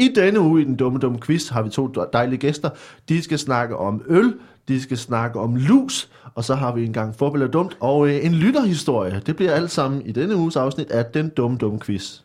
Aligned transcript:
I 0.00 0.08
denne 0.14 0.40
uge 0.40 0.60
i 0.60 0.64
den 0.64 0.76
dumme, 0.76 0.98
dumme 0.98 1.18
quiz 1.20 1.48
har 1.48 1.62
vi 1.62 1.70
to 1.70 1.92
dejlige 2.12 2.38
gæster. 2.38 2.70
De 3.08 3.22
skal 3.22 3.38
snakke 3.38 3.76
om 3.76 4.02
øl, 4.08 4.34
de 4.68 4.82
skal 4.82 4.98
snakke 4.98 5.40
om 5.40 5.56
lus, 5.56 6.08
og 6.34 6.44
så 6.44 6.54
har 6.54 6.74
vi 6.74 6.84
en 6.84 6.92
gang 6.92 7.14
forbered 7.16 7.42
og 7.46 7.52
dumt, 7.52 7.76
og 7.80 8.08
øh, 8.08 8.24
en 8.24 8.34
lytterhistorie. 8.34 9.22
Det 9.26 9.36
bliver 9.36 9.52
alt 9.52 9.70
sammen 9.70 10.02
i 10.06 10.12
denne 10.12 10.36
uges 10.36 10.56
afsnit 10.56 10.90
af 10.90 11.04
den 11.04 11.28
dumme, 11.28 11.56
dumme 11.58 11.80
quiz. 11.80 12.20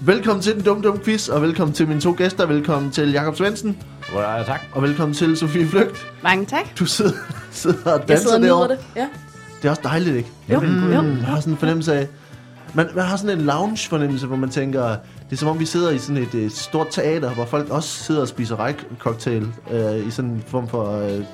Velkommen 0.00 0.42
til 0.42 0.54
den 0.54 0.62
dumme, 0.62 0.82
dumme 0.82 1.00
quiz, 1.04 1.28
og 1.28 1.42
velkommen 1.42 1.74
til 1.74 1.88
mine 1.88 2.00
to 2.00 2.14
gæster. 2.18 2.46
Velkommen 2.46 2.90
til 2.90 3.10
Jakob 3.12 3.36
Svendsen, 3.36 3.82
Ja, 4.14 4.42
tak. 4.46 4.60
og 4.72 4.82
velkommen 4.82 5.14
til 5.14 5.36
Sofie 5.36 5.66
Flygt. 5.66 6.06
Mange 6.22 6.46
tak. 6.46 6.78
Du 6.78 6.86
sidder, 6.86 7.12
sidder 7.50 7.92
og 7.92 8.00
Jeg 8.00 8.08
danser 8.08 8.28
sidder 8.28 8.54
og 8.54 8.68
det. 8.68 8.78
Ja. 8.96 9.08
Det 9.62 9.68
er 9.68 9.70
også 9.70 9.82
dejligt, 9.84 10.16
ikke? 10.16 10.28
Jo, 10.52 10.60
Mm, 10.60 10.92
jo. 10.92 11.02
man 11.02 11.16
har 11.16 11.40
sådan 11.40 11.52
en 11.52 11.56
fornemmelse 11.56 11.94
af... 11.94 12.06
Man, 12.74 12.86
man 12.94 13.04
har 13.04 13.16
sådan 13.16 13.38
en 13.38 13.44
lounge-fornemmelse, 13.46 14.26
hvor 14.26 14.36
man 14.36 14.50
tænker... 14.50 14.82
Det 14.88 15.32
er 15.32 15.36
som 15.36 15.48
om, 15.48 15.60
vi 15.60 15.64
sidder 15.64 15.90
i 15.90 15.98
sådan 15.98 16.22
et, 16.22 16.34
et 16.34 16.52
stort 16.52 16.86
teater, 16.90 17.30
hvor 17.30 17.44
folk 17.44 17.70
også 17.70 17.88
sidder 18.04 18.20
og 18.20 18.28
spiser 18.28 18.56
rejcocktail 18.58 19.46
øh, 19.70 20.06
i 20.06 20.10
sådan 20.10 20.30
en 20.30 20.44
form 20.46 20.68
for 20.68 20.98
øh, 20.98 21.24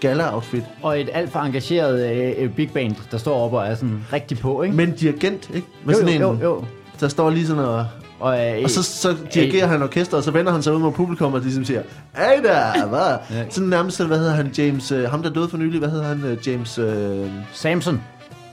gala-outfit. 0.00 0.64
Og 0.82 1.00
et 1.00 1.08
alt 1.12 1.32
for 1.32 1.38
engageret 1.38 2.34
øh, 2.38 2.50
big 2.50 2.70
band, 2.70 2.94
der 3.10 3.18
står 3.18 3.44
oppe 3.44 3.58
og 3.58 3.66
er 3.66 3.74
sådan 3.74 4.04
rigtig 4.12 4.38
på, 4.38 4.62
ikke? 4.62 4.76
Men 4.76 4.92
dirigent, 4.92 5.50
ikke? 5.54 5.66
Med 5.84 5.94
jo, 5.94 6.00
sådan 6.00 6.20
jo, 6.20 6.30
en, 6.32 6.40
jo, 6.40 6.44
jo. 6.54 6.64
der 7.00 7.08
står 7.08 7.30
lige 7.30 7.46
sådan 7.46 7.64
og... 7.64 7.86
Og, 8.20 8.46
øh, 8.56 8.64
Og 8.64 8.70
så, 8.70 8.82
så 8.82 9.16
dirigerer 9.34 9.66
han 9.66 9.82
orkester, 9.82 10.16
og 10.16 10.22
så 10.22 10.30
vender 10.30 10.52
han 10.52 10.62
sig 10.62 10.72
ud 10.74 10.78
mod 10.78 10.92
publikum, 10.92 11.34
og 11.34 11.40
ligesom 11.40 11.64
siger, 11.64 11.82
Hey 12.16 12.42
der, 12.42 12.86
hvad? 12.86 13.36
Ja. 13.38 13.44
Sådan 13.50 13.68
nærmest, 13.68 14.04
hvad 14.04 14.18
hedder 14.18 14.34
han, 14.34 14.46
James, 14.58 14.92
øh, 14.92 15.10
ham 15.10 15.22
der 15.22 15.30
døde 15.30 15.48
for 15.48 15.56
nylig, 15.56 15.78
hvad 15.78 15.88
hedder 15.88 16.04
han, 16.04 16.24
øh, 16.24 16.48
James, 16.48 16.78
øh, 16.78 17.30
Samson. 17.52 18.02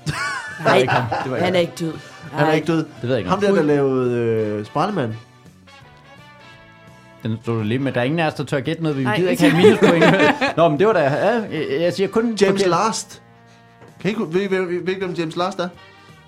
Nej. 0.65 0.79
Det 0.79 0.87
var 1.31 1.35
ikke 1.37 1.45
han 1.45 1.55
er 1.55 1.59
ikke 1.59 1.73
død. 1.79 1.93
han 2.31 2.47
er 2.47 2.51
ikke 2.51 2.67
død. 2.67 2.77
Det 2.77 2.87
ved 3.01 3.09
jeg 3.09 3.17
ikke. 3.17 3.29
Ham 3.29 3.39
der, 3.41 3.55
der 3.55 3.61
lavede 3.63 4.11
øh, 4.17 4.65
Sprallemand. 4.65 5.13
Den 7.23 7.37
stod 7.41 7.57
du 7.57 7.63
lige 7.63 7.79
med. 7.79 7.91
Der 7.91 7.99
er 7.99 8.03
ingen 8.05 8.19
af 8.19 8.27
os, 8.27 8.33
der 8.33 8.43
tør 8.43 8.59
gætte 8.59 8.83
noget. 8.83 8.97
Vi 8.97 9.03
Nej. 9.03 9.15
gider 9.15 9.29
ikke 9.31 9.43
have 9.49 9.63
minuspoint. 9.63 10.05
Nå, 10.57 10.69
men 10.69 10.79
det 10.79 10.87
var 10.87 10.93
da... 10.93 10.99
Ja, 10.99 11.33
jeg- 11.51 11.81
jeg 11.81 11.93
siger 11.93 12.07
kun... 12.07 12.25
James 12.41 12.61
forkert. 12.63 12.69
Last. 12.87 13.21
Kan 14.01 14.11
I, 14.11 14.15
ved, 14.19 14.49
ved, 14.49 14.49
ved, 14.49 14.85
ved, 14.85 14.95
hvem 14.95 15.11
James 15.13 15.35
Last 15.35 15.59
er? 15.59 15.67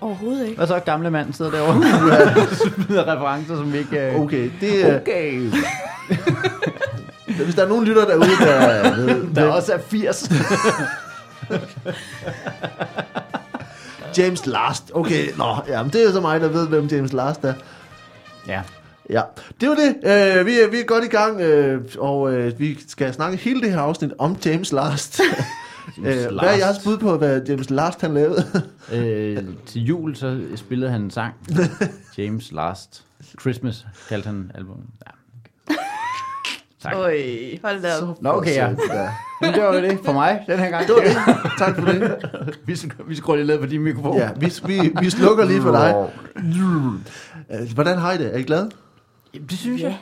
Overhovedet 0.00 0.44
ikke. 0.44 0.56
Hvad 0.56 0.66
så, 0.66 0.78
gamle 0.78 1.10
mand 1.10 1.32
sidder 1.32 1.50
derovre? 1.50 1.82
Smider 2.56 3.12
referencer, 3.12 3.56
som 3.56 3.72
vi 3.72 3.78
ikke... 3.78 4.00
øh, 4.00 4.20
Okay, 4.20 4.50
det 4.60 4.90
er... 4.90 5.00
Okay. 5.00 5.50
Hvis 7.44 7.54
der 7.54 7.64
er 7.64 7.68
nogen 7.68 7.84
lytter 7.84 8.04
derude, 8.04 8.28
der 8.40 8.96
ved, 8.96 9.34
Der 9.34 9.46
også 9.46 9.72
er 9.72 9.78
80. 9.78 10.30
James 14.18 14.46
Last. 14.46 14.90
Okay, 14.94 15.28
nå, 15.36 15.56
ja, 15.68 15.82
men 15.82 15.92
det 15.92 16.08
er 16.08 16.12
så 16.12 16.20
mig, 16.20 16.40
der 16.40 16.48
ved, 16.48 16.68
hvem 16.68 16.86
James 16.86 17.12
Last 17.12 17.44
er. 17.44 17.54
ja. 18.48 18.62
Ja, 19.10 19.22
det 19.60 19.68
var 19.68 19.74
det. 19.74 19.94
Uh, 20.40 20.46
vi, 20.46 20.60
er, 20.60 20.70
vi 20.70 20.80
er 20.80 20.84
godt 20.84 21.04
i 21.04 21.08
gang, 21.08 21.36
uh, 21.36 21.80
og 21.98 22.20
uh, 22.20 22.60
vi 22.60 22.78
skal 22.88 23.14
snakke 23.14 23.36
hele 23.36 23.60
det 23.60 23.70
her 23.70 23.80
afsnit 23.80 24.12
om 24.18 24.36
James 24.44 24.72
Last. 24.72 25.20
uh, 25.98 26.04
hvad 26.04 26.14
er 26.26 26.30
Last. 26.30 26.58
jeres 26.58 26.78
bud 26.84 26.98
på, 26.98 27.16
hvad 27.16 27.42
James 27.48 27.70
Last 27.70 28.00
han 28.00 28.14
lavede? 28.14 28.44
Øh, 28.92 29.38
til 29.66 29.82
jul, 29.84 30.16
så 30.16 30.40
spillede 30.56 30.90
han 30.90 31.02
en 31.02 31.10
sang. 31.10 31.34
James 32.18 32.52
Last 32.52 33.04
Christmas, 33.40 33.86
kaldte 34.08 34.26
han 34.26 34.50
albumet. 34.54 34.84
Ja. 35.06 35.10
okay. 35.70 35.80
Tak. 36.82 36.94
Øj, 36.94 37.18
hold 37.64 37.82
da 37.82 37.88
op. 38.02 38.22
Nå, 38.22 38.30
okay, 38.30 38.54
ja. 38.54 38.68
Men 39.40 39.52
det 39.54 39.62
var 39.62 39.74
jo 39.74 39.82
det 39.82 39.98
for 40.04 40.12
mig 40.12 40.44
den 40.46 40.58
her 40.58 40.70
gang. 40.70 40.86
Det 40.86 40.94
var 40.94 41.02
det. 41.02 41.16
Tak 41.58 41.74
for 41.78 41.84
det. 41.84 42.30
vi, 42.66 42.76
vi 43.06 43.14
skruer 43.14 43.36
lige 43.36 43.46
ned 43.46 43.58
på 43.58 43.66
din 43.66 43.80
mikrofon. 43.82 44.16
Ja, 44.16 44.30
vi, 44.36 44.52
vi, 44.66 44.92
vi 45.00 45.10
slukker 45.10 45.44
lige 45.44 45.62
for 45.62 45.70
dig. 45.70 45.94
Uh, 46.36 47.72
hvordan 47.74 47.98
har 47.98 48.12
I 48.12 48.18
det? 48.18 48.34
Er 48.34 48.38
I 48.38 48.42
glade? 48.42 48.70
Jamen, 49.34 49.46
Det 49.48 49.58
synes 49.58 49.82
Ja. 49.82 49.86
jeg. 49.86 49.98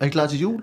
Er 0.00 0.06
I 0.06 0.08
klar 0.08 0.26
til 0.26 0.38
jul? 0.40 0.62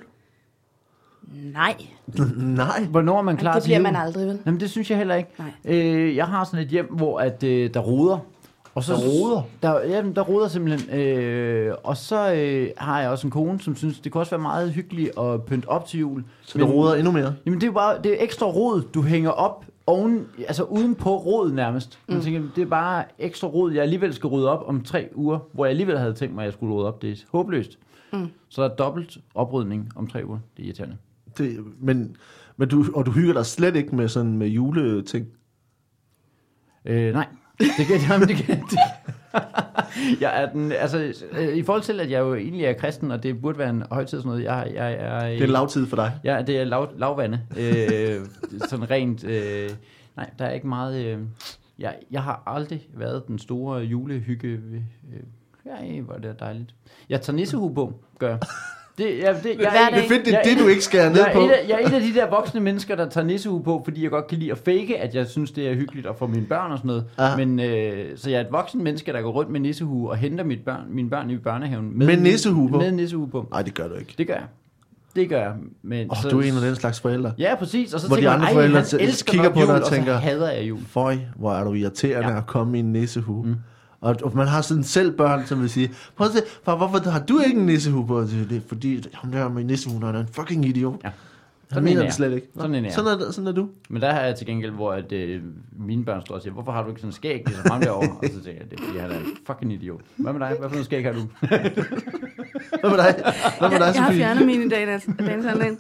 Nej, 1.53 1.75
Nej. 2.37 2.83
Hvornår 2.89 3.17
er 3.17 3.21
man 3.21 3.37
klar 3.37 3.53
det 3.53 3.63
til 3.63 3.67
bliver 3.69 3.79
man 3.81 3.95
aldrig, 3.95 4.27
vel? 4.27 4.39
Jamen, 4.45 4.59
det 4.59 4.69
synes 4.69 4.89
jeg 4.89 4.97
heller 4.97 5.15
ikke. 5.15 5.29
Nej. 5.39 5.51
Øh, 5.77 6.15
jeg 6.15 6.25
har 6.25 6.43
sådan 6.43 6.59
et 6.65 6.67
hjem, 6.71 6.85
hvor 6.93 7.19
at, 7.19 7.43
øh, 7.43 7.73
der 7.73 7.79
roder. 7.79 8.17
Og 8.75 8.83
så, 8.83 8.93
Der 8.93 8.99
roder? 8.99 9.41
Der, 9.63 9.79
jamen, 9.79 10.15
der 10.15 10.21
roder 10.21 10.47
simpelthen. 10.47 10.99
Øh, 10.99 11.73
og 11.83 11.97
så 11.97 12.33
øh, 12.33 12.69
har 12.77 13.01
jeg 13.01 13.09
også 13.09 13.27
en 13.27 13.31
kone, 13.31 13.61
som 13.61 13.75
synes, 13.75 13.99
det 13.99 14.11
kunne 14.11 14.21
også 14.21 14.29
være 14.31 14.41
meget 14.41 14.71
hyggeligt 14.71 15.19
at 15.19 15.43
pynte 15.43 15.69
op 15.69 15.85
til 15.85 15.99
jul. 15.99 16.23
Så 16.41 16.57
det 16.57 16.69
roder 16.69 16.95
endnu 16.95 17.11
mere? 17.11 17.35
Jamen 17.45 17.59
det 17.61 17.63
er 17.63 17.67
jo 17.67 17.73
bare, 17.73 17.97
det 18.03 18.11
er 18.11 18.23
ekstra 18.23 18.45
rod, 18.45 18.81
du 18.93 19.01
hænger 19.01 19.29
op 19.29 19.65
oven, 19.87 20.27
altså 20.47 20.63
uden 20.63 20.95
på 20.95 21.17
rod 21.17 21.51
nærmest. 21.51 21.99
Man 22.07 22.17
Mm. 22.17 22.23
tænker, 22.23 22.41
det 22.55 22.61
er 22.61 22.65
bare 22.65 23.03
ekstra 23.19 23.47
rod, 23.47 23.71
jeg 23.71 23.83
alligevel 23.83 24.13
skal 24.13 24.27
rydde 24.27 24.49
op 24.49 24.63
om 24.67 24.83
tre 24.83 25.09
uger, 25.15 25.39
hvor 25.53 25.65
jeg 25.65 25.69
alligevel 25.69 25.97
havde 25.97 26.13
tænkt 26.13 26.35
mig, 26.35 26.41
at 26.41 26.45
jeg 26.45 26.53
skulle 26.53 26.75
rydde 26.75 26.87
op. 26.87 27.01
Det 27.01 27.11
er 27.11 27.15
håbløst. 27.31 27.77
Mm. 28.13 28.27
Så 28.49 28.63
der 28.63 28.69
er 28.69 28.75
dobbelt 28.75 29.17
oprydning 29.35 29.91
om 29.95 30.07
tre 30.07 30.21
uger. 30.25 30.39
Det 30.57 30.63
er 30.63 30.67
irriterende. 30.67 30.95
Det, 31.37 31.65
men, 31.79 32.15
men 32.57 32.69
du, 32.69 32.85
og 32.95 33.05
du 33.05 33.11
hygger 33.11 33.33
dig 33.33 33.45
slet 33.45 33.75
ikke 33.75 33.95
med 33.95 34.07
sådan 34.07 34.37
med 34.37 34.47
juleting? 34.47 35.27
Øh, 36.85 37.13
nej, 37.13 37.27
det 37.59 37.85
kan 37.87 37.95
jamen, 38.09 38.27
det 38.27 38.35
kan 38.35 38.61
det. 38.61 38.79
jeg 40.21 40.41
er 40.43 40.51
den, 40.51 40.71
altså, 40.71 41.25
øh, 41.31 41.55
i 41.55 41.63
forhold 41.63 41.83
til, 41.83 41.99
at 41.99 42.11
jeg 42.11 42.19
jo 42.19 42.35
egentlig 42.35 42.65
er 42.65 42.73
kristen, 42.73 43.11
og 43.11 43.23
det 43.23 43.41
burde 43.41 43.57
være 43.57 43.69
en 43.69 43.83
højtid 43.91 44.17
sådan 44.17 44.29
noget, 44.29 44.43
jeg, 44.43 44.71
jeg 44.75 44.93
er... 44.93 45.29
Det 45.29 45.41
er 45.41 45.47
lavtid 45.47 45.87
for 45.87 45.95
dig. 45.95 46.19
Ja, 46.23 46.41
det 46.47 46.57
er 46.57 46.63
lav, 46.63 46.89
lavvande. 46.97 47.41
Øh, 47.57 48.25
sådan 48.69 48.91
rent... 48.91 49.23
Øh, 49.23 49.69
nej, 50.15 50.29
der 50.39 50.45
er 50.45 50.51
ikke 50.51 50.67
meget... 50.67 51.05
Øh, 51.05 51.19
jeg, 51.79 51.95
jeg 52.11 52.23
har 52.23 52.43
aldrig 52.45 52.89
været 52.93 53.27
den 53.27 53.39
store 53.39 53.79
julehygge... 53.79 54.47
Øh, 54.47 54.81
ja, 55.65 56.01
hvor 56.01 56.13
er 56.13 56.19
det 56.19 56.39
dejligt. 56.39 56.75
Jeg 57.09 57.21
tager 57.21 57.35
nissehue 57.35 57.73
på, 57.75 57.93
gør 58.19 58.29
jeg. 58.29 58.39
Det, 58.97 59.05
ja, 59.05 59.09
det, 59.09 59.19
jeg, 59.59 59.87
er. 59.91 59.95
Det 59.95 60.03
er 60.05 60.07
fedt, 60.07 60.25
det 60.25 60.33
er 60.33 60.37
Jeg- 60.37 60.41
det, 60.45 60.63
du 60.63 60.67
ikke 60.67 60.83
skærer 60.83 61.09
ned 61.09 61.17
jeg, 61.17 61.31
på. 61.33 61.39
af, 61.39 61.65
jeg 61.69 61.81
er 61.81 61.87
et 61.87 61.93
af 61.93 62.01
de 62.01 62.13
der 62.13 62.29
voksne 62.29 62.59
mennesker, 62.59 62.95
der 62.95 63.09
tager 63.09 63.27
nissehue 63.27 63.63
på, 63.63 63.81
fordi 63.85 64.03
jeg 64.03 64.11
godt 64.11 64.27
kan 64.27 64.37
lide 64.37 64.51
at 64.51 64.57
fake, 64.57 64.97
at 64.99 65.15
jeg 65.15 65.27
synes, 65.27 65.51
det 65.51 65.67
er 65.69 65.73
hyggeligt 65.75 66.07
at 66.07 66.15
få 66.19 66.27
mine 66.27 66.45
børn 66.45 66.71
og 66.71 66.77
sådan 66.77 66.87
noget. 66.87 67.05
Ah. 67.17 67.37
Men, 67.39 67.59
øh, 67.59 68.05
så 68.17 68.29
jeg 68.29 68.37
er 68.37 68.41
et 68.41 68.51
voksen 68.51 68.83
menneske, 68.83 69.13
der 69.13 69.21
går 69.21 69.31
rundt 69.31 69.51
med 69.51 69.59
nissehue 69.59 70.09
og 70.09 70.17
henter 70.17 70.43
mit 70.43 70.59
børn, 70.65 70.81
mine 70.89 71.09
børn 71.09 71.29
i 71.29 71.37
børnehaven. 71.37 71.97
Med 71.97 72.17
nissehue 72.17 72.69
på? 72.69 72.77
Med 72.77 72.91
nissehue 72.91 73.27
på. 73.27 73.47
Nej, 73.51 73.61
det 73.61 73.73
gør 73.73 73.87
du 73.87 73.93
ikke. 73.95 74.13
Det 74.17 74.27
gør 74.27 74.33
jeg. 74.33 74.43
Det 75.15 75.29
gør 75.29 75.41
jeg. 75.41 75.51
Men, 75.83 76.07
oh, 76.11 76.31
du 76.31 76.39
er 76.39 76.43
en 76.43 76.55
af 76.55 76.61
den 76.61 76.75
slags 76.75 76.99
forældre. 76.99 77.31
Ja, 77.37 77.55
præcis. 77.55 77.93
Og 77.93 77.99
så 77.99 78.07
Hvor 78.07 78.15
de 78.15 78.21
tænker 78.21 78.31
andre 78.31 78.45
man, 78.45 78.53
forældre 78.53 78.83
han 78.91 78.99
elsker 79.09 79.31
kigger 79.31 79.49
på 79.49 79.59
jul, 79.59 79.67
dig 79.67 79.75
og 79.75 79.81
og 79.81 79.87
så 79.87 79.93
tænker, 79.95 80.13
hader 80.13 80.51
jeg 80.51 80.63
jul. 80.69 80.79
Føj, 80.87 81.17
hvor 81.35 81.53
er 81.53 81.63
du 81.63 81.73
irriterende 81.73 82.29
Ja. 82.29 82.37
at 82.37 82.45
komme 82.47 82.77
i 82.77 82.79
en 82.79 82.91
nissehue. 82.93 83.45
Mm. 83.47 83.55
Og, 84.01 84.15
og 84.23 84.35
man 84.37 84.47
har 84.47 84.61
sådan 84.61 84.83
selv 84.83 85.11
børn, 85.17 85.45
som 85.45 85.61
vil 85.61 85.69
sige, 85.69 85.91
prøv 86.15 86.27
at 86.27 86.33
se, 86.33 86.39
far, 86.63 86.75
hvorfor 86.77 87.09
har 87.09 87.19
du 87.19 87.39
ikke 87.39 87.59
en 87.59 87.65
nissehue 87.65 88.07
på? 88.07 88.21
Det 88.21 88.51
er 88.57 88.61
fordi, 88.67 89.03
ham 89.13 89.31
der 89.31 89.49
med 89.49 89.63
nissehuen, 89.63 90.03
han 90.03 90.15
er 90.15 90.19
en 90.19 90.27
fucking 90.31 90.65
idiot. 90.65 90.95
Ja. 91.03 91.09
Han 91.09 91.75
Sådan 91.75 91.83
mener 91.83 91.91
en 91.91 91.97
er 91.97 92.01
det 92.01 92.05
jeg. 92.07 92.13
slet 92.13 92.33
ikke. 92.35 92.47
Nå, 92.55 92.61
Sådan 92.61 92.75
en 92.75 92.85
er 92.85 92.91
sådan, 92.91 93.21
er, 93.21 93.31
sådan 93.31 93.47
er 93.47 93.51
du. 93.51 93.67
Men 93.89 94.01
der 94.01 94.11
har 94.13 94.21
jeg 94.21 94.35
til 94.35 94.47
gengæld, 94.47 94.71
hvor 94.71 94.91
at, 94.93 95.11
øh, 95.11 95.41
mine 95.79 96.05
børn 96.05 96.21
står 96.25 96.35
og 96.35 96.41
siger, 96.41 96.53
hvorfor 96.53 96.71
har 96.71 96.83
du 96.83 96.89
ikke 96.89 97.01
sådan 97.01 97.09
en 97.09 97.13
skæg, 97.13 97.43
ligesom 97.47 97.71
ham 97.71 97.81
derovre? 97.81 98.09
og 98.09 98.23
så 98.33 98.43
tænker 98.43 98.61
jeg, 98.61 98.71
det 98.71 98.79
er 98.79 98.83
fordi, 98.85 98.97
han 98.99 99.11
er 99.11 99.17
en 99.19 99.25
fucking 99.47 99.73
idiot. 99.73 100.01
Hvad 100.17 100.33
med 100.33 100.39
dig? 100.41 100.55
Hvad 100.59 100.69
for 100.69 100.75
noget 100.75 100.85
skæg 100.85 101.03
har 101.03 101.11
du? 101.11 101.19
Hvad 102.79 102.89
med 102.89 102.97
dig? 102.97 103.15
Hvad 103.59 103.69
med 103.69 103.79
dig, 103.79 103.85
Jeg, 103.85 103.95
jeg 103.95 104.03
har 104.03 104.13
fjernet 104.13 104.45
mine 104.45 104.65
i 104.65 104.69
dag, 104.69 104.87
dagens 104.87 105.45
anledning. 105.45 105.79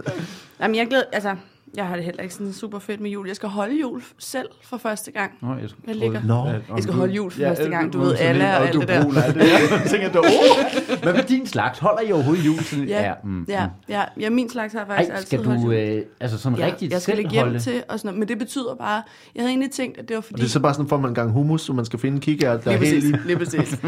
Jamen, 0.59 0.75
jeg 0.75 0.87
glæder, 0.87 1.03
altså, 1.11 1.35
jeg 1.75 1.87
har 1.87 1.95
det 1.95 2.05
heller 2.05 2.21
ikke 2.23 2.33
sådan 2.35 2.53
super 2.53 2.79
fedt 2.79 3.01
med 3.01 3.09
jul. 3.11 3.27
Jeg 3.27 3.35
skal 3.35 3.49
holde 3.49 3.79
jul 3.81 4.01
selv 4.19 4.47
for 4.63 4.77
første 4.77 5.11
gang. 5.11 5.31
Nå, 5.41 5.47
jeg, 5.55 5.69
skal 5.69 5.81
Jeg 5.87 5.95
ligger- 5.95 6.21
Nå. 6.25 6.47
Jeg 6.47 6.83
skal 6.83 6.93
holde 6.95 7.13
jul 7.13 7.31
for 7.31 7.39
første 7.41 7.69
gang, 7.69 7.93
du 7.93 7.97
øh, 7.99 8.03
ved, 8.05 8.15
alle 8.19 8.43
og 8.43 8.67
alt 8.67 8.73
det 8.73 8.87
der. 8.87 8.93
Jeg 9.35 9.87
tænker, 9.89 10.11
du, 10.11 10.19
oh, 10.19 10.99
hvad 11.03 11.13
med 11.13 11.23
din 11.23 11.47
slags? 11.47 11.79
Holder 11.79 12.01
I 12.01 12.11
overhovedet 12.11 12.45
jul? 12.45 12.59
Sådan, 12.63 12.85
Ja, 12.87 13.13
mm, 13.23 13.45
Ja, 13.49 13.65
mm. 13.65 13.71
ja, 13.89 14.03
ja, 14.19 14.29
min 14.29 14.49
slags 14.49 14.73
har 14.73 14.85
faktisk 14.85 15.09
Ej, 15.09 15.15
altid 15.15 15.27
skal 15.27 15.45
holdt 15.45 15.61
du 15.61 15.71
øh, 15.71 16.01
altså 16.19 16.37
sådan 16.37 16.57
Ja, 16.57 16.65
rigtigt 16.65 16.91
jeg 16.91 17.01
skal 17.01 17.11
selv 17.11 17.17
lægge 17.23 17.31
hjem 17.31 17.43
holde? 17.45 17.59
til 17.59 17.83
og 17.89 17.99
sådan 17.99 18.07
noget. 18.07 18.19
Men 18.19 18.27
det 18.27 18.37
betyder 18.37 18.75
bare, 18.75 19.01
jeg 19.35 19.41
havde 19.41 19.49
egentlig 19.49 19.71
tænkt, 19.71 19.97
at 19.97 20.07
det 20.07 20.15
var 20.15 20.21
fordi... 20.21 20.33
Og 20.33 20.39
det 20.39 20.45
er 20.45 20.49
så 20.49 20.59
bare 20.59 20.73
sådan, 20.73 20.87
for 20.89 20.97
man 20.97 21.11
en 21.11 21.15
gang 21.15 21.31
hummus, 21.31 21.61
så 21.61 21.73
man 21.73 21.85
skal 21.85 21.99
finde 21.99 22.19
kikært, 22.19 22.63
der 22.65 22.77
lige 22.77 22.89
er 22.97 23.01
helt 23.01 23.15
præcis, 23.15 23.25
lige 23.25 23.37
præcis. 23.37 23.79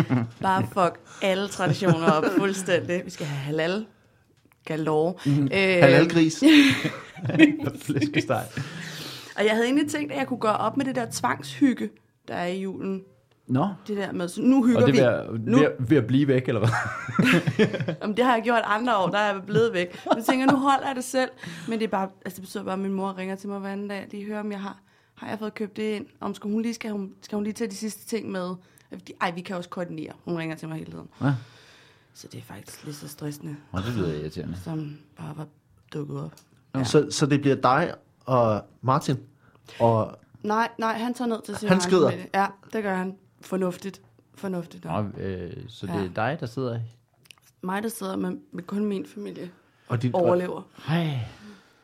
Bare 0.41 0.63
fuck 0.73 0.99
alle 1.21 1.47
traditioner 1.47 2.11
op 2.11 2.23
fuldstændig. 2.37 3.01
Vi 3.05 3.09
skal 3.11 3.25
have 3.25 3.39
halal 3.39 3.85
galore. 4.65 5.13
Mhm. 5.25 5.43
Øh, 5.43 5.49
Halalgris. 5.53 6.43
Flæskesteg. 7.85 8.45
og 9.37 9.43
jeg 9.45 9.51
havde 9.51 9.65
egentlig 9.65 9.89
tænkt, 9.89 10.11
at 10.11 10.17
jeg 10.17 10.27
kunne 10.27 10.39
gøre 10.39 10.57
op 10.57 10.77
med 10.77 10.85
det 10.85 10.95
der 10.95 11.05
tvangshygge, 11.11 11.89
der 12.27 12.33
er 12.33 12.47
i 12.47 12.61
julen. 12.61 13.01
Nå, 13.47 13.67
Det 13.87 13.97
der 13.97 14.11
med, 14.11 14.27
så 14.27 14.41
nu 14.41 14.65
hygger 14.65 14.81
og 14.81 14.87
det 14.87 14.93
vi. 14.93 14.99
ved 14.99 15.05
at, 15.07 15.25
Nu- 15.45 15.57
ved, 15.57 15.65
at- 15.65 15.89
ved 15.89 15.97
at 15.97 16.07
blive 16.07 16.27
væk, 16.27 16.47
eller 16.47 16.59
hvad? 16.59 16.69
Jamen, 18.01 18.17
det 18.17 18.25
har 18.25 18.33
jeg 18.35 18.43
gjort 18.43 18.61
andre 18.65 18.97
år, 18.97 19.07
der 19.09 19.17
er 19.17 19.33
jeg 19.33 19.41
blevet 19.45 19.73
væk. 19.73 19.99
Men 20.05 20.17
jeg 20.17 20.25
tænker, 20.25 20.45
nu 20.51 20.57
holder 20.57 20.87
jeg 20.87 20.95
det 20.95 21.03
selv. 21.03 21.29
Men 21.67 21.79
det, 21.79 21.85
er 21.85 21.89
bare, 21.89 22.09
altså, 22.25 22.35
det 22.35 22.41
betyder 22.41 22.63
bare, 22.63 22.73
at 22.73 22.79
min 22.79 22.93
mor 22.93 23.17
ringer 23.17 23.35
til 23.35 23.49
mig 23.49 23.59
hver 23.59 23.69
anden 23.69 23.87
dag, 23.87 24.07
lige 24.11 24.25
hører, 24.25 24.39
om 24.39 24.51
jeg 24.51 24.59
har, 24.59 24.77
har 25.15 25.29
jeg 25.29 25.39
fået 25.39 25.53
købt 25.53 25.77
det 25.77 25.83
ind. 25.95 26.05
Om 26.19 26.33
skal 26.33 26.49
hun 26.51 26.61
lige, 26.61 26.73
skal 26.73 26.91
hun, 26.91 27.11
skal 27.21 27.35
hun 27.35 27.43
lige 27.43 27.53
tage 27.53 27.69
de 27.69 27.75
sidste 27.75 28.05
ting 28.07 28.31
med. 28.31 28.49
Ej, 29.21 29.31
vi 29.31 29.41
kan 29.41 29.55
også 29.55 29.69
koordinere. 29.69 30.11
Hun 30.25 30.37
ringer 30.37 30.55
til 30.55 30.67
mig 30.67 30.77
hele 30.77 30.91
tiden. 30.91 31.07
Ja. 31.21 31.33
Så 32.13 32.27
det 32.31 32.37
er 32.37 32.41
faktisk 32.43 32.83
lige 32.83 32.93
så 32.95 33.07
stressende, 33.07 33.55
Nå, 33.73 33.79
det 33.79 33.93
lyder 33.95 34.13
irriterende. 34.13 34.57
som 34.63 34.97
bare 35.17 35.37
var 35.37 35.47
dukket 35.93 36.21
op. 36.23 36.31
Så, 36.85 37.07
så 37.11 37.25
det 37.25 37.41
bliver 37.41 37.55
dig 37.55 37.93
og 38.25 38.65
Martin 38.81 39.17
og 39.79 40.15
Nej, 40.43 40.69
nej, 40.79 40.93
han 40.97 41.13
tager 41.13 41.27
ned 41.29 41.41
til 41.45 41.55
sin 41.55 41.69
Han 41.69 41.81
skrider. 41.81 42.09
familie. 42.09 42.29
Ja, 42.33 42.47
det 42.73 42.83
gør 42.83 42.95
han. 42.95 43.15
Fornuftigt. 43.41 44.01
Fornuftigt. 44.35 44.85
Nå, 44.85 45.01
øh, 45.17 45.51
så 45.67 45.87
det 45.87 45.93
Ja. 45.93 46.03
er 46.05 46.09
dig, 46.15 46.37
der 46.39 46.45
sidder... 46.45 46.79
Mig, 47.61 47.83
der 47.83 47.89
sidder 47.89 48.15
med, 48.15 48.31
med 48.51 48.63
kun 48.63 48.85
min 48.85 49.05
familie, 49.05 49.51
Og 49.87 50.01
din, 50.01 50.15
overlever. 50.15 50.61
Hej. 50.85 51.19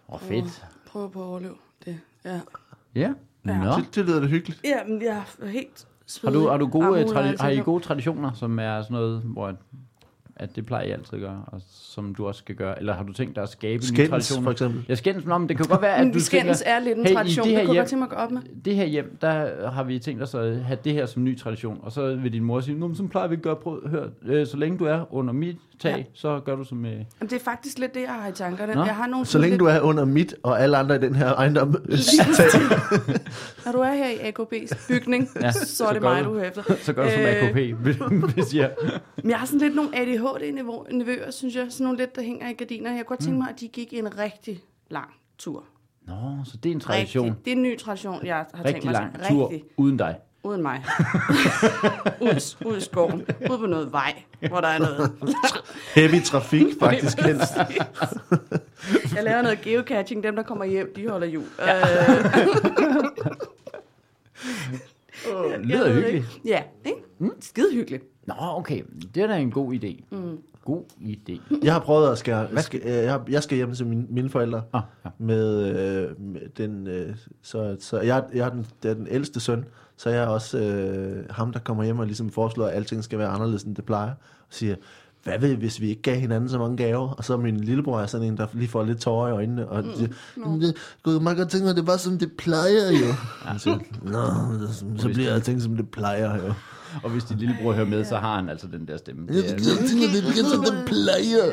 Åh, 0.09 0.15
oh, 0.15 0.19
fedt. 0.21 0.65
Prøver 0.87 1.07
på 1.09 1.21
at 1.21 1.25
overleve 1.25 1.55
det. 1.85 1.99
Ja. 2.25 2.39
Ja. 2.95 3.13
Ja. 3.45 3.63
Nå. 3.63 3.71
det, 3.77 3.95
det 3.95 4.05
lyder 4.05 4.19
da 4.19 4.25
hyggeligt. 4.27 4.61
Ja, 4.63 4.83
men 4.87 5.01
jeg 5.01 5.23
er 5.39 5.47
helt 5.47 5.69
Har 5.77 5.85
svedig. 6.05 6.33
du, 6.39 6.47
har 6.47 6.57
du 6.57 6.67
gode, 6.67 7.03
tradi- 7.05 7.41
har 7.41 7.49
I 7.49 7.57
gode 7.57 7.83
traditioner, 7.83 8.33
som 8.33 8.59
er 8.59 8.81
sådan 8.81 8.93
noget, 8.93 9.21
hvor 9.21 9.55
at, 10.39 10.55
det 10.55 10.65
plejer 10.65 10.85
I 10.85 10.91
altid 10.91 11.13
at 11.13 11.19
gøre, 11.19 11.43
og 11.47 11.61
som 11.67 12.15
du 12.15 12.27
også 12.27 12.39
skal 12.39 12.55
gøre? 12.55 12.79
Eller 12.79 12.93
har 12.93 13.03
du 13.03 13.13
tænkt 13.13 13.35
dig 13.35 13.43
at 13.43 13.49
skabe 13.49 13.81
nye 13.81 13.87
Skændes, 13.87 14.09
traditioner? 14.09 14.43
for 14.43 14.51
eksempel. 14.51 14.85
Jeg 14.87 14.97
skændes, 14.97 15.25
men 15.25 15.49
det 15.49 15.57
kan 15.57 15.65
godt 15.69 15.81
være, 15.81 15.95
at 15.95 16.05
Men 16.05 16.13
du 16.13 16.19
skændes 16.19 16.59
tænker, 16.59 16.73
er 16.75 16.79
lidt 16.79 16.97
en 16.97 17.03
hey, 17.05 17.11
i 17.11 17.15
tradition. 17.15 17.43
det 17.47 17.49
Det, 17.49 17.57
her 17.57 17.59
det 17.59 17.67
kunne 17.67 17.75
jeg 17.75 17.81
hjem- 17.81 17.81
godt 17.81 17.89
tænke 17.89 17.99
mig 17.99 18.05
at 18.05 18.29
gå 18.29 18.35
op 18.37 18.43
med. 18.55 18.63
det 18.65 18.75
her 18.75 18.85
hjem, 18.85 19.17
der 19.21 19.69
har 19.71 19.83
vi 19.83 19.99
tænkt 19.99 20.23
os 20.23 20.35
at 20.35 20.55
have 20.59 20.79
det 20.83 20.93
her 20.93 21.05
som 21.05 21.23
ny 21.23 21.37
tradition, 21.39 21.79
og 21.83 21.91
så 21.91 22.15
vil 22.15 22.33
din 22.33 22.43
mor 22.43 22.59
sige, 22.61 22.79
Nå, 22.79 22.87
men 22.87 22.95
sådan 22.95 23.09
plejer 23.09 23.27
vi 23.27 23.35
at 23.35 23.41
gøre, 23.41 23.55
prøv, 23.55 23.87
hør, 23.89 24.07
øh, 24.25 24.47
så 24.47 24.57
længe 24.57 24.77
du 24.77 24.85
er 24.85 25.13
under 25.13 25.33
mit 25.33 25.57
tag, 25.79 25.97
Ja. 25.97 26.03
så 26.13 26.39
gør 26.45 26.55
du 26.55 26.63
som... 26.63 26.85
Øh, 26.85 26.91
Jamen, 26.91 27.05
det 27.21 27.33
er 27.33 27.39
faktisk 27.39 27.79
lidt 27.79 27.93
det, 27.93 28.01
jeg 28.01 28.09
har 28.13 28.27
i 28.29 28.31
tankerne. 28.31 28.73
Nå. 28.75 28.83
Jeg 28.83 28.95
har 28.95 29.07
nogle 29.07 29.25
Så 29.25 29.37
længe 29.37 29.57
du 29.57 29.65
er 29.65 29.79
under 29.79 30.05
mit 30.05 30.35
og 30.43 30.61
alle 30.61 30.77
andre 30.77 30.95
i 30.95 30.99
den 30.99 31.15
her 31.15 31.33
ejendom. 31.33 31.73
tag. 31.73 32.45
Når 33.65 33.71
du 33.71 33.77
er 33.79 33.93
her 33.93 34.09
i 34.09 34.15
AKB's 34.29 34.87
bygning, 34.87 35.29
Ja, 35.35 35.45
ja, 35.45 35.51
så 35.51 35.59
er 35.59 35.87
så 35.87 35.93
det 35.93 36.01
mig, 36.01 36.23
du. 36.23 36.29
du 36.29 36.35
er 36.39 36.43
efter. 36.43 36.63
så 36.85 36.93
gør 36.93 37.03
du 37.03 37.09
som 37.11 37.21
Øh. 37.21 37.27
AKP, 37.27 37.75
hvis 38.33 38.53
jeg... 38.55 38.71
Men 39.23 39.29
jeg 39.29 39.39
har 39.39 39.45
sådan 39.45 39.59
lidt 39.59 39.75
nogle 39.75 39.97
ADHD-nevøer, 39.97 41.31
synes 41.31 41.55
jeg. 41.55 41.65
Sådan 41.69 41.83
nogle 41.83 41.97
lidt, 41.99 42.15
der 42.15 42.21
hænger 42.21 42.49
i 42.49 42.53
gardiner. 42.53 42.89
Jeg 42.91 42.97
kunne 43.05 43.17
godt 43.17 43.19
tænke 43.19 43.37
mig, 43.39 43.49
at 43.49 43.59
de 43.59 43.67
gik 43.67 43.93
en 43.93 44.17
rigtig 44.19 44.59
lang 44.89 45.09
tur. 45.37 45.63
Nå, 46.07 46.13
så 46.45 46.57
det 46.63 46.69
er 46.69 46.73
en 46.73 46.79
tradition. 46.79 47.25
Rigtig. 47.29 47.45
Det 47.45 47.51
er 47.51 47.55
en 47.55 47.61
ny 47.63 47.77
tradition, 47.79 48.25
jeg 48.25 48.35
har 48.35 48.43
tænkt 48.53 48.65
Rigtig 48.67 48.85
mig. 48.85 48.93
lang 48.93 49.13
sådan. 49.15 49.27
tur 49.35 49.49
Rigtig. 49.49 49.63
uden 49.77 49.97
dig. 49.97 50.15
Uden 50.43 50.61
mig. 50.61 50.83
ud, 52.21 52.55
ud 52.65 52.77
i 52.77 52.81
skoven. 52.81 53.25
Ud 53.51 53.57
på 53.57 53.65
noget 53.65 53.91
vej, 53.91 54.23
hvor 54.49 54.61
der 54.61 54.67
er 54.67 54.79
noget. 54.79 55.11
Heavy 55.95 56.23
trafik, 56.25 56.65
faktisk 56.79 57.19
helst. 57.19 57.53
Jeg 59.15 59.23
laver 59.23 59.41
noget 59.41 59.61
geocaching. 59.61 60.23
Dem, 60.23 60.35
der 60.35 60.43
kommer 60.43 60.65
hjem, 60.65 60.93
de 60.95 61.09
holder 61.09 61.27
jul. 61.27 61.43
Ja. 61.59 61.77
Øh, 65.27 65.57
Det 65.57 65.65
lyder 65.65 65.93
hyggeligt. 65.93 66.25
ja, 66.45 66.63
ikke? 66.85 66.99
Mm. 67.19 67.31
Skide 67.41 67.73
hyggeligt. 67.73 68.03
Nå, 68.27 68.33
okay. 68.39 68.83
Det 69.15 69.23
er 69.23 69.27
da 69.27 69.37
en 69.37 69.51
god 69.51 69.73
idé. 69.73 70.03
Mm. 70.11 70.37
God 70.65 70.83
idé. 71.01 71.39
Jeg 71.63 71.73
har 71.73 71.79
prøvet 71.79 72.11
at 72.11 72.17
skære... 72.17 72.61
Skal, 72.61 72.81
øh, 72.83 72.91
jeg, 72.91 73.11
har- 73.11 73.23
jeg 73.29 73.43
skal 73.43 73.55
hjem 73.55 73.73
til 73.75 73.85
mine, 73.85 74.05
mine 74.09 74.29
forældre 74.29 74.61
Ah, 74.73 74.81
ja. 75.05 75.09
med, 75.17 75.65
øh, 75.65 76.21
med 76.21 76.41
den... 76.57 76.87
Øh, 76.87 77.15
så 77.41 77.77
så 77.79 77.99
jeg, 77.99 78.23
jeg 78.33 78.45
er 78.45 78.49
den, 78.49 78.65
den 78.83 79.07
ældste 79.09 79.39
søn, 79.39 79.65
så 79.99 80.09
jeg 80.09 80.23
er 80.23 80.27
også 80.27 80.57
øh, 80.57 81.25
ham, 81.29 81.51
der 81.51 81.59
kommer 81.59 81.83
hjem 81.83 81.99
og 81.99 82.05
ligesom 82.05 82.29
foreslår, 82.29 82.65
at 82.67 82.75
alting 82.75 83.03
skal 83.03 83.19
være 83.19 83.27
anderledes, 83.27 83.63
end 83.63 83.75
det 83.75 83.85
plejer. 83.85 84.09
Og 84.09 84.47
siger, 84.49 84.75
hvad 85.23 85.39
ved, 85.39 85.55
hvis 85.55 85.81
vi 85.81 85.89
ikke 85.89 86.01
gav 86.01 86.15
hinanden 86.19 86.49
så 86.49 86.57
mange 86.57 86.77
gaver? 86.77 87.09
Og 87.09 87.25
så 87.25 87.33
er 87.33 87.37
min 87.37 87.57
lillebror 87.59 87.99
er 87.99 88.05
sådan 88.05 88.27
en, 88.27 88.37
der 88.37 88.47
lige 88.53 88.67
får 88.69 88.83
lidt 88.83 88.99
tårer 88.99 89.29
i 89.29 89.31
øjnene. 89.31 89.67
Og 89.69 89.83
mm. 89.83 89.89
siger, 89.95 90.09
"Men 90.35 90.61
det 90.61 90.75
kunne 91.03 91.19
man 91.19 91.35
godt 91.35 91.49
tænke 91.49 91.65
mig, 91.65 91.75
det 91.75 91.87
var 91.87 91.97
som 91.97 92.17
det 92.17 92.31
plejer 92.37 92.91
jo. 92.91 93.07
Og 93.53 93.59
så, 93.61 93.79
Nå, 94.01 94.21
så, 94.71 94.85
så 94.97 95.07
bliver 95.07 95.33
alting 95.33 95.61
som 95.61 95.75
det 95.75 95.89
plejer 95.89 96.45
jo. 96.45 96.53
Og 97.03 97.09
hvis 97.09 97.23
din 97.23 97.37
lillebror 97.37 97.73
hører 97.73 97.85
med, 97.85 98.05
så 98.05 98.17
har 98.17 98.35
han 98.35 98.49
altså 98.49 98.67
den 98.67 98.87
der 98.87 98.97
stemme. 98.97 99.27
Det 99.27 99.37
er 99.37 99.55
det 99.55 100.85
plejer. 100.85 101.51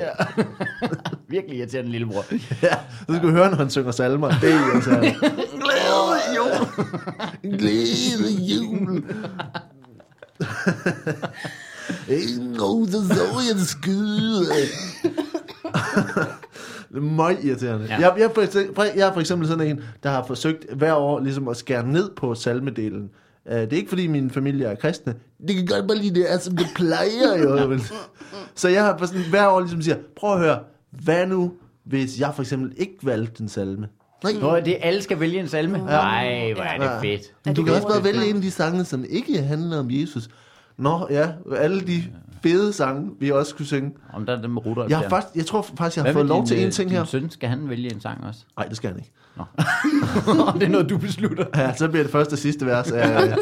virkelig 1.29 1.59
irriterende 1.59 1.91
lillebror. 1.91 2.25
Ja, 2.63 2.75
så 3.09 3.15
skal 3.17 3.29
du 3.29 3.31
høre, 3.31 3.51
når 3.51 3.57
han 3.57 3.71
synger 3.71 3.91
salmer. 3.91 4.29
Det 4.29 4.53
er 4.53 4.75
altså... 4.75 4.91
Glæde 5.63 6.19
jul. 6.37 7.59
Glæde 7.59 8.33
jul. 8.33 9.05
Ingen 12.09 12.57
god, 12.57 12.87
så 12.87 13.41
jeg 13.49 13.59
det 13.59 13.69
skyde. 13.69 14.47
Det 16.89 16.97
er 16.97 17.01
meget 17.01 17.39
irriterende. 17.45 17.87
Ja. 17.89 17.99
Jeg, 18.01 18.15
jeg, 18.19 18.25
er 18.25 18.35
for 18.35 18.43
eksempel, 18.43 18.91
jeg 18.97 19.09
er 19.09 19.13
for 19.13 19.21
eksempel 19.21 19.49
sådan 19.49 19.67
en, 19.67 19.81
der 20.03 20.11
har 20.11 20.25
forsøgt 20.27 20.67
hver 20.77 20.95
år 20.95 21.21
ligesom 21.21 21.49
at 21.49 21.57
skære 21.57 21.87
ned 21.87 22.11
på 22.17 22.35
salmedelen. 22.35 23.11
Uh, 23.51 23.53
det 23.57 23.73
er 23.73 23.77
ikke 23.77 23.89
fordi 23.89 24.07
min 24.07 24.31
familie 24.31 24.67
er 24.67 24.75
kristne. 24.75 25.15
Det 25.49 25.57
kan 25.57 25.67
godt 25.67 25.89
bare 25.89 25.97
lide, 25.99 26.15
det 26.15 26.33
er 26.33 26.39
som 26.39 26.57
det 26.57 26.67
plejer 26.75 27.39
jo. 27.43 27.79
Så 28.55 28.69
jeg 28.69 28.85
har 28.85 28.99
for 28.99 29.07
sådan, 29.07 29.23
hver 29.31 29.47
år 29.49 29.61
ligesom 29.61 29.83
siger, 29.83 29.97
prøv 30.17 30.33
at 30.33 30.39
høre, 30.39 30.59
hvad 30.91 31.27
nu, 31.27 31.53
hvis 31.85 32.21
jeg 32.21 32.33
for 32.35 32.43
eksempel 32.43 32.73
ikke 32.77 32.97
valgte 33.03 33.43
en 33.43 33.49
salme? 33.49 33.89
Nej, 34.25 34.33
Nå, 34.41 34.61
det 34.61 34.77
alle 34.81 35.03
skal 35.03 35.21
vælge 35.21 35.41
en 35.41 35.49
salme. 35.49 35.79
Nej, 35.79 36.53
hvor 36.55 36.63
er 36.63 36.79
det 36.79 36.85
Ja. 36.85 36.99
fedt. 37.01 37.23
Men 37.45 37.51
det 37.51 37.57
du 37.57 37.65
kan 37.65 37.75
også 37.75 37.89
bare 37.89 38.05
vælge 38.05 38.27
en 38.31 38.37
af 38.37 38.43
de 38.43 38.51
sange, 38.51 38.85
som 38.85 39.05
ikke 39.09 39.43
handler 39.43 39.79
om 39.79 39.87
Jesus. 39.91 40.29
Nå, 40.79 41.07
ja, 41.11 41.29
alle 41.57 41.81
de 41.81 42.03
fede 42.49 42.73
sange, 42.73 43.11
vi 43.21 43.31
også 43.31 43.55
kunne 43.55 43.67
synge. 43.67 43.93
Om 44.13 44.27
der 44.27 44.37
er 44.37 44.43
dem 44.43 44.51
med 44.51 44.67
Rudolf 44.67 44.91
Jeg, 44.91 44.99
har 44.99 45.09
faktisk, 45.09 45.37
jeg 45.37 45.47
tror 45.47 45.63
faktisk, 45.63 45.97
jeg 45.97 46.05
har 46.05 46.13
Hvad 46.13 46.13
fået 46.13 46.27
lov 46.27 46.41
din, 46.41 46.47
til 46.47 46.61
en 46.61 46.67
øh, 46.67 46.73
ting 46.73 46.91
her. 46.91 47.05
søn, 47.05 47.31
skal 47.31 47.49
han 47.49 47.69
vælge 47.69 47.93
en 47.95 48.01
sang 48.01 48.25
også? 48.25 48.41
Nej, 48.57 48.67
det 48.69 48.77
skal 48.77 48.91
han 48.91 48.99
ikke. 48.99 49.13
det 50.59 50.63
er 50.63 50.69
noget, 50.69 50.91
du 50.91 50.99
beslutter. 50.99 51.45
Ja, 51.55 51.75
så 51.75 51.89
bliver 51.89 52.03
det 52.03 52.13
første 52.13 52.33
og 52.33 52.39
sidste 52.39 52.67
vers 52.67 52.91
af, 52.91 53.37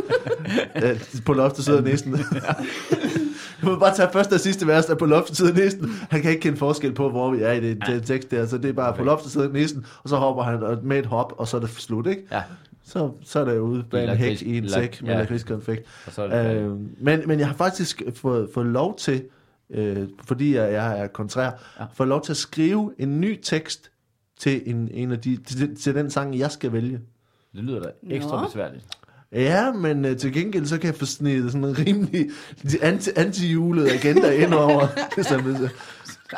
af 0.75 1.01
På 1.27 1.33
loftet 1.33 1.65
sidder 1.65 1.81
næsten. 1.81 2.17
Du 3.63 3.71
må 3.71 3.79
bare 3.79 3.95
tage 3.95 4.09
første 4.13 4.35
og 4.35 4.41
sidste 4.41 4.67
vers 4.67 4.85
af 4.85 4.99
På 4.99 5.07
loftet 5.07 5.37
sidder 5.37 5.55
næsten. 5.55 5.91
Han 6.11 6.23
kan 6.23 6.31
ikke 6.31 6.41
kende 6.43 6.59
forskel 6.59 6.93
på, 6.93 7.11
hvor 7.11 7.31
vi 7.31 7.43
er 7.43 7.53
i 7.53 7.61
det, 7.61 7.79
det 7.87 8.03
tekst 8.07 8.31
der. 8.31 8.47
Så 8.47 8.59
det 8.59 8.69
er 8.69 8.73
bare 8.73 8.93
På 8.97 9.05
loftet 9.05 9.33
sidder 9.33 9.53
næsten, 9.53 9.87
og 10.03 10.09
så 10.09 10.17
hopper 10.17 10.43
han 10.43 10.79
med 10.83 10.99
et 10.99 11.07
hop, 11.07 11.33
og 11.39 11.49
så 11.49 11.57
er 11.57 11.61
det 11.61 11.71
slut, 11.71 12.07
ikke? 12.07 12.23
Ja, 12.33 12.43
Så, 12.85 13.13
så 13.23 13.41
er 13.41 13.45
det 13.45 13.59
ude 13.59 13.85
bag 13.91 14.11
en 14.11 14.17
hæk 14.17 14.43
i 14.43 14.59
en 14.59 14.69
sæk 14.69 15.03
med 15.03 15.11
ja. 15.11 15.19
lakridskonfekt. 15.19 15.87
Øh, 16.19 16.71
men, 17.01 17.23
men 17.27 17.39
jeg 17.39 17.47
har 17.47 17.55
faktisk 17.55 18.03
fået, 18.15 18.49
fået 18.55 18.67
lov 18.67 18.97
til, 18.99 19.25
øh, 19.71 20.09
fordi 20.25 20.55
jeg, 20.55 20.73
jeg 20.73 21.01
er 21.01 21.07
kontrær, 21.07 21.51
ja. 21.81 21.85
fået 21.95 22.09
lov 22.09 22.23
til 22.25 22.33
at 22.33 22.37
skrive 22.37 22.93
en 22.99 23.21
ny 23.21 23.41
tekst 23.43 23.91
til, 24.39 24.63
en, 24.67 24.89
en 24.93 25.13
af 25.13 25.19
de, 25.19 25.37
til, 25.37 25.77
til 25.77 25.95
den 25.95 26.11
sang, 26.11 26.39
jeg 26.39 26.51
skal 26.51 26.73
vælge. 26.73 27.01
Det 27.53 27.65
lyder 27.65 27.83
da 27.83 27.89
ekstra 28.11 28.41
Nå. 28.41 28.47
besværligt. 28.47 28.85
Ja, 29.33 29.73
men 29.73 30.05
øh, 30.05 30.17
til 30.17 30.33
gengæld 30.33 30.67
så 30.67 30.79
kan 30.79 30.87
jeg 30.87 30.95
få 30.95 31.07
snedet 31.07 31.53
sådan 31.53 31.69
en 31.69 31.79
rimelig 31.79 32.31
anti, 32.83 33.11
anti-julet 33.17 33.93
agenda 33.93 34.31
ind 34.31 34.55
over. 34.55 34.87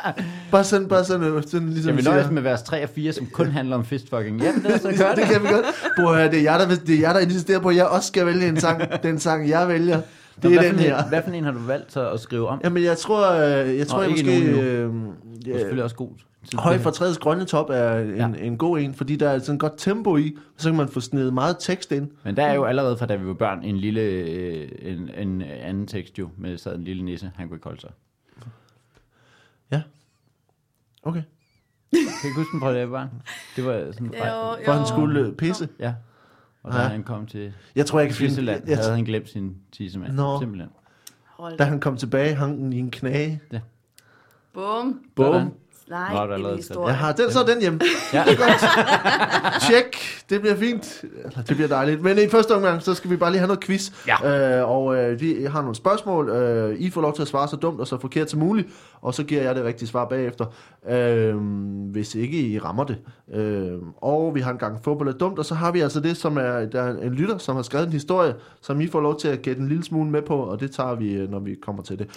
Bare 0.51 0.63
sådan, 0.63 0.87
bare 0.87 1.03
sådan, 1.03 1.27
øh, 1.27 1.43
sådan 1.43 1.69
ligesom 1.69 1.83
Skal 1.83 1.97
vi 1.97 2.01
siger- 2.01 2.13
nøjes 2.13 2.31
med 2.31 2.41
vers 2.41 2.63
3 2.63 2.83
og 2.83 2.89
4, 2.89 3.11
som 3.13 3.25
kun 3.33 3.47
handler 3.47 3.75
om 3.75 3.85
fistfucking? 3.85 4.41
Ja, 4.41 4.51
det 4.63 4.73
er 4.73 4.77
så 4.77 5.03
gør 5.03 5.09
det 5.09 5.17
det. 5.17 5.23
kan 5.23 5.43
vi 5.43 5.47
godt. 5.47 5.65
Bror, 5.97 6.13
det 6.15 6.33
er 6.39 6.41
jeg, 6.41 6.59
der, 6.59 6.75
det 6.75 6.95
er 6.95 6.99
jeg, 6.99 7.13
der 7.15 7.19
insisterer 7.19 7.59
på, 7.59 7.69
at 7.69 7.75
jeg 7.75 7.85
også 7.87 8.07
skal 8.07 8.25
vælge 8.25 8.47
en 8.47 8.59
sang. 8.59 8.81
Den 9.03 9.19
sang, 9.19 9.49
jeg 9.49 9.67
vælger, 9.67 10.01
det 10.41 10.55
er 10.55 10.61
den 10.61 10.69
for 10.69 10.73
en- 10.73 10.79
her. 10.79 11.07
Hvad 11.09 11.21
for 11.23 11.31
en 11.31 11.43
har 11.43 11.51
du 11.51 11.59
valgt 11.59 11.91
så 11.93 12.09
at 12.09 12.19
skrive 12.19 12.47
om? 12.47 12.61
Jamen, 12.63 12.83
jeg 12.83 12.97
tror, 12.97 13.31
øh, 13.31 13.77
jeg 13.77 13.87
tror, 13.87 13.97
Nå, 13.97 14.03
jeg 14.03 14.11
måske... 14.11 14.45
Øh, 14.61 14.89
Du 15.45 15.51
er 15.53 15.57
selvfølgelig 15.57 15.83
også 15.83 15.95
god. 15.95 16.09
til 16.49 16.59
Høj 16.59 16.73
det 16.73 16.81
fra 16.81 16.91
træets 16.91 17.17
grønne 17.17 17.45
top 17.45 17.69
er 17.69 17.97
en, 17.99 18.15
Ja. 18.15 18.27
ja. 18.27 18.33
en 18.45 18.57
god 18.57 18.79
en, 18.79 18.93
fordi 18.93 19.15
der 19.15 19.29
er 19.29 19.39
sådan 19.39 19.57
godt 19.57 19.73
tempo 19.77 20.17
i, 20.17 20.35
og 20.55 20.61
så 20.61 20.69
kan 20.69 20.77
man 20.77 20.87
få 20.87 20.99
snedet 20.99 21.33
meget 21.33 21.55
tekst 21.59 21.91
ind. 21.91 22.09
Men 22.23 22.37
der 22.37 22.43
er 22.45 22.53
jo 22.53 22.63
allerede 22.63 22.97
fra 22.97 23.05
da 23.05 23.15
vi 23.15 23.27
var 23.27 23.33
børn 23.33 23.63
en 23.63 23.77
lille 23.77 24.01
øh, 24.01 24.69
en, 24.81 25.09
en 25.17 25.41
anden 25.63 25.87
tekst 25.87 26.19
jo, 26.19 26.29
med 26.37 26.57
sad 26.57 26.75
en 26.75 26.83
lille 26.83 27.05
nisse, 27.05 27.31
han 27.35 27.47
kunne 27.47 27.55
ikke 27.57 27.67
holde 27.67 27.81
sig. 27.81 27.89
Okay. 31.07 31.21
Kan 31.93 31.99
du 32.23 32.27
ikke 32.27 32.35
huske 32.39 32.51
den 32.51 32.59
fra 32.59 32.67
jeg 32.67 32.91
var 32.91 32.97
barn? 32.97 33.21
Det 33.55 33.65
var 33.65 33.91
sådan 33.91 34.11
fra, 34.17 34.27
Jo, 34.27 34.55
For 34.65 34.71
jo. 34.71 34.77
han 34.77 34.87
skulle 34.87 35.19
øh, 35.19 35.33
pisse. 35.35 35.69
Ja. 35.79 35.93
Og 36.63 36.73
da 36.73 36.77
Ja. 36.81 36.87
han 36.87 37.03
kom 37.03 37.25
til 37.25 37.53
Jeg 37.75 37.85
tror, 37.85 37.99
jeg 37.99 38.07
kan 38.07 38.15
finde... 38.15 38.29
Tisseland, 38.29 38.67
Jeg, 38.67 38.77
havde 38.77 38.95
han 38.95 39.03
glemt 39.03 39.29
sin 39.29 39.55
tissemand. 39.71 40.13
Nå. 40.13 40.39
Simpelthen. 40.39 40.69
Hold 41.25 41.57
da 41.57 41.63
han 41.63 41.79
kom 41.79 41.97
tilbage, 41.97 42.35
hang 42.35 42.57
den 42.57 42.73
i 42.73 42.79
en 42.79 42.91
knage. 42.91 43.41
Bum. 44.53 45.01
Bum. 45.15 45.53
Nej, 45.89 46.13
Nå, 46.13 46.19
der 46.19 46.43
er 46.43 46.49
en 46.51 46.55
historie. 46.55 46.87
Jeg 46.87 46.97
har 46.97 47.11
den, 47.11 47.31
så 47.31 47.39
den 47.47 47.61
hjemme. 47.61 47.79
Ja. 48.13 48.23
Tjek. 49.61 49.97
Det 50.29 50.41
bliver 50.41 50.55
fint. 50.55 51.01
Det 51.35 51.55
bliver 51.55 51.67
dejligt. 51.67 52.01
Men 52.01 52.17
i 52.17 52.29
første 52.29 52.55
omgang, 52.55 52.81
så 52.81 52.93
skal 52.93 53.11
vi 53.11 53.15
bare 53.15 53.31
lige 53.31 53.39
have 53.39 53.47
noget 53.47 53.63
quiz. 53.63 53.91
Ja. 54.07 54.59
Øh, 54.61 54.69
og 54.69 54.95
øh, 54.97 55.21
vi 55.21 55.45
har 55.49 55.61
nogle 55.61 55.75
spørgsmål. 55.75 56.29
Øh, 56.29 56.75
I 56.79 56.89
får 56.89 57.01
lov 57.01 57.15
til 57.15 57.21
at 57.21 57.27
svare 57.27 57.47
så 57.47 57.55
dumt 57.55 57.79
og 57.79 57.87
så 57.87 57.97
forkert 57.99 58.31
som 58.31 58.39
muligt. 58.39 58.67
Og 59.01 59.13
så 59.13 59.23
giver 59.23 59.41
jeg 59.41 59.55
det 59.55 59.63
rigtige 59.63 59.87
svar 59.89 60.05
bagefter. 60.05 60.45
Øh, 60.89 61.35
hvis 61.91 62.15
ikke 62.15 62.41
I 62.41 62.59
rammer 62.59 62.83
det. 62.83 62.97
Øh, 63.33 63.71
og 63.97 64.35
vi 64.35 64.39
har 64.41 64.51
en 64.51 64.57
gang 64.57 64.83
fodbold 64.83 65.09
er 65.09 65.13
dumt. 65.13 65.39
Og 65.39 65.45
så 65.45 65.55
har 65.55 65.71
vi 65.71 65.79
altså 65.79 65.99
det, 65.99 66.17
som 66.17 66.37
er, 66.37 66.65
der 66.65 66.81
er 66.81 66.97
en 67.01 67.13
lytter, 67.13 67.37
som 67.37 67.55
har 67.55 67.63
skrevet 67.63 67.85
en 67.87 67.93
historie, 67.93 68.33
som 68.61 68.81
I 68.81 68.87
får 68.87 69.01
lov 69.01 69.19
til 69.19 69.27
at 69.27 69.41
gætte 69.41 69.61
en 69.61 69.67
lille 69.67 69.83
smule 69.83 70.09
med 70.09 70.21
på. 70.21 70.35
Og 70.37 70.59
det 70.59 70.71
tager 70.71 70.95
vi, 70.95 71.13
øh, 71.13 71.31
når 71.31 71.39
vi 71.39 71.55
kommer 71.61 71.83
til 71.83 71.99
det. 71.99 72.07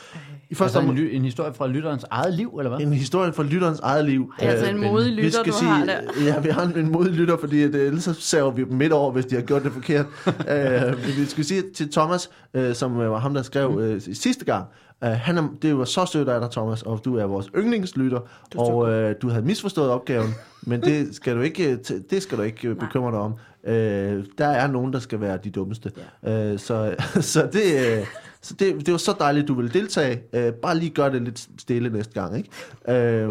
I 0.50 0.54
første 0.54 0.64
Altså 0.78 0.80
en, 0.80 0.88
omgang, 0.88 1.08
ly- 1.08 1.14
en 1.16 1.24
historie 1.24 1.52
fra 1.54 1.66
lytterens 1.66 2.04
eget 2.10 2.34
liv, 2.34 2.54
eller 2.58 2.70
hvad? 2.76 2.86
en 2.86 2.92
historie 2.92 3.32
fra 3.32 3.42
lytterens 3.42 3.59
eget 3.82 4.04
liv. 4.04 4.32
Det 4.40 4.46
er 4.46 4.50
altså 4.50 4.66
Øh, 4.66 4.70
en 4.70 4.80
men 4.80 4.90
modig 4.90 5.16
vi 5.16 5.20
lytter, 5.22 5.40
skal 5.40 5.52
du 5.52 5.58
sige, 5.58 5.70
har 5.70 5.84
der. 5.84 6.00
Ja, 6.26 6.40
vi 6.40 6.48
har 6.48 6.62
en, 6.62 6.78
en 6.78 6.92
modig 6.92 7.12
lytter, 7.12 7.36
fordi 7.36 7.62
at, 7.62 7.74
øh, 7.74 7.86
ellers 7.86 8.04
så 8.04 8.14
saver 8.14 8.50
vi 8.50 8.64
dem 8.64 8.72
midt 8.72 8.92
over, 8.92 9.12
hvis 9.12 9.26
de 9.26 9.34
har 9.34 9.42
gjort 9.42 9.64
det 9.64 9.72
forkert. 9.72 10.06
uh, 10.26 11.06
vi 11.06 11.24
skal 11.26 11.44
sige 11.44 11.62
til 11.74 11.92
Thomas, 11.92 12.30
uh, 12.54 12.72
som 12.72 13.00
øh, 13.00 13.10
var 13.10 13.18
ham, 13.18 13.34
der 13.34 13.42
skrev 13.42 13.70
uh, 13.70 14.00
sidste 14.12 14.44
gang, 14.44 14.64
uh, 15.02 15.08
han 15.08 15.38
er, 15.38 15.48
det 15.62 15.78
var 15.78 15.84
så 15.84 16.06
sødt 16.06 16.28
af 16.28 16.40
dig, 16.40 16.50
Thomas, 16.50 16.82
og 16.82 17.00
du 17.04 17.16
er 17.16 17.24
vores 17.24 17.50
yndlingslytter, 17.56 18.20
og 18.56 18.76
uh, 18.76 19.12
du 19.22 19.28
havde 19.28 19.44
misforstået 19.44 19.90
opgaven, 19.90 20.34
men 20.62 20.80
det 20.80 21.08
skal 21.16 21.36
du 21.36 21.40
ikke, 21.40 21.70
øh, 21.72 21.78
det 22.10 22.22
skal 22.22 22.38
du 22.38 22.42
ikke 22.42 22.68
øh, 22.68 22.76
bekymre 22.76 23.10
dig 23.10 23.20
om. 23.20 23.34
Øh, 23.64 24.24
der 24.38 24.46
er 24.46 24.66
nogen, 24.66 24.92
der 24.92 24.98
skal 24.98 25.20
være 25.20 25.38
de 25.44 25.50
dummeste. 25.50 25.92
Ja. 26.22 26.52
Øh, 26.52 26.58
så 26.58 26.94
så, 27.20 27.48
det, 27.52 27.98
øh, 27.98 28.06
så 28.42 28.54
det, 28.54 28.86
det 28.86 28.92
var 28.92 28.98
så 28.98 29.14
dejligt, 29.18 29.48
du 29.48 29.54
ville 29.54 29.70
deltage. 29.70 30.22
Øh, 30.32 30.52
bare 30.52 30.78
lige 30.78 30.90
gør 30.90 31.08
det 31.08 31.22
lidt 31.22 31.48
stille 31.58 31.90
næste 31.90 32.12
gang. 32.12 32.36
Ikke? 32.36 33.22
Øh, 33.22 33.30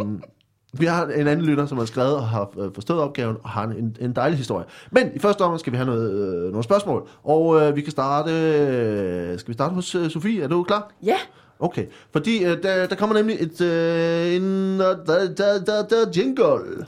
vi 0.73 0.85
har 0.85 1.05
en 1.05 1.27
anden 1.27 1.45
lytter, 1.45 1.65
som 1.65 1.77
har 1.77 1.85
skrevet 1.85 2.15
og 2.15 2.27
har 2.27 2.51
øh, 2.59 2.73
forstået 2.73 2.99
opgaven 2.99 3.37
og 3.43 3.49
har 3.49 3.63
en, 3.63 3.97
en 4.01 4.13
dejlig 4.13 4.37
historie. 4.37 4.65
Men 4.91 5.11
i 5.15 5.19
første 5.19 5.41
omgang 5.41 5.59
skal 5.59 5.73
vi 5.73 5.77
have 5.77 5.85
noget, 5.85 6.13
øh, 6.13 6.51
nogle 6.51 6.63
spørgsmål. 6.63 7.09
Og 7.23 7.61
øh, 7.61 7.75
vi 7.75 7.81
kan 7.81 7.91
starte... 7.91 8.31
Øh, 8.31 9.39
skal 9.39 9.47
vi 9.47 9.53
starte 9.53 9.75
hos 9.75 9.95
øh, 9.95 10.09
Sofie? 10.09 10.43
Er 10.43 10.47
du 10.47 10.63
klar? 10.63 10.91
Ja, 11.03 11.15
Okay, 11.61 11.85
fordi 12.11 12.43
øh, 12.43 12.63
der, 12.63 12.87
der 12.87 12.95
kommer 12.95 13.15
nemlig 13.15 13.35
et 13.39 13.61
øh, 13.61 14.35
en 14.35 14.81
øh, 14.81 14.95
da, 15.07 15.27
da, 15.27 15.59
da, 15.59 15.81
da, 15.81 15.95
jingle. 16.15 16.85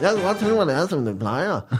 Jeg 0.00 0.14
kan 0.14 0.22
godt 0.22 0.38
tænke 0.38 0.54
mig, 0.54 0.66
det 0.66 0.74
er, 0.74 0.86
som 0.86 1.04
det 1.04 1.18
plejer. 1.18 1.60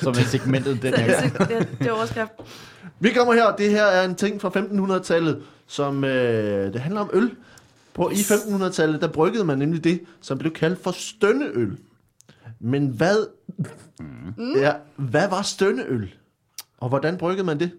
Som 0.00 0.10
er 0.10 0.24
segmentet 0.26 0.82
den 0.82 0.92
det, 0.92 1.00
her 1.00 1.28
det, 1.28 1.68
det 1.78 1.86
er 1.86 1.92
overskrift. 1.92 2.32
Vi 3.00 3.10
kommer 3.10 3.34
her, 3.34 3.56
det 3.56 3.70
her 3.70 3.84
er 3.84 4.04
en 4.04 4.14
ting 4.14 4.40
fra 4.40 4.48
1500-tallet, 4.48 5.42
som 5.66 6.04
øh, 6.04 6.72
det 6.72 6.80
handler 6.80 7.00
om 7.00 7.10
øl. 7.12 7.30
På, 7.94 8.10
I 8.10 8.14
1500-tallet, 8.14 9.00
der 9.00 9.08
bryggede 9.08 9.44
man 9.44 9.58
nemlig 9.58 9.84
det, 9.84 10.00
som 10.20 10.38
blev 10.38 10.52
kaldt 10.52 10.82
for 10.82 10.90
stønneøl. 10.90 11.78
Men 12.60 12.86
hvad, 12.88 13.26
mm. 14.00 14.54
ja, 14.56 14.72
hvad 14.96 15.28
var 15.28 15.42
stønneøl? 15.42 16.14
Og 16.78 16.88
hvordan 16.88 17.16
bryggede 17.16 17.46
man 17.46 17.60
det? 17.60 17.70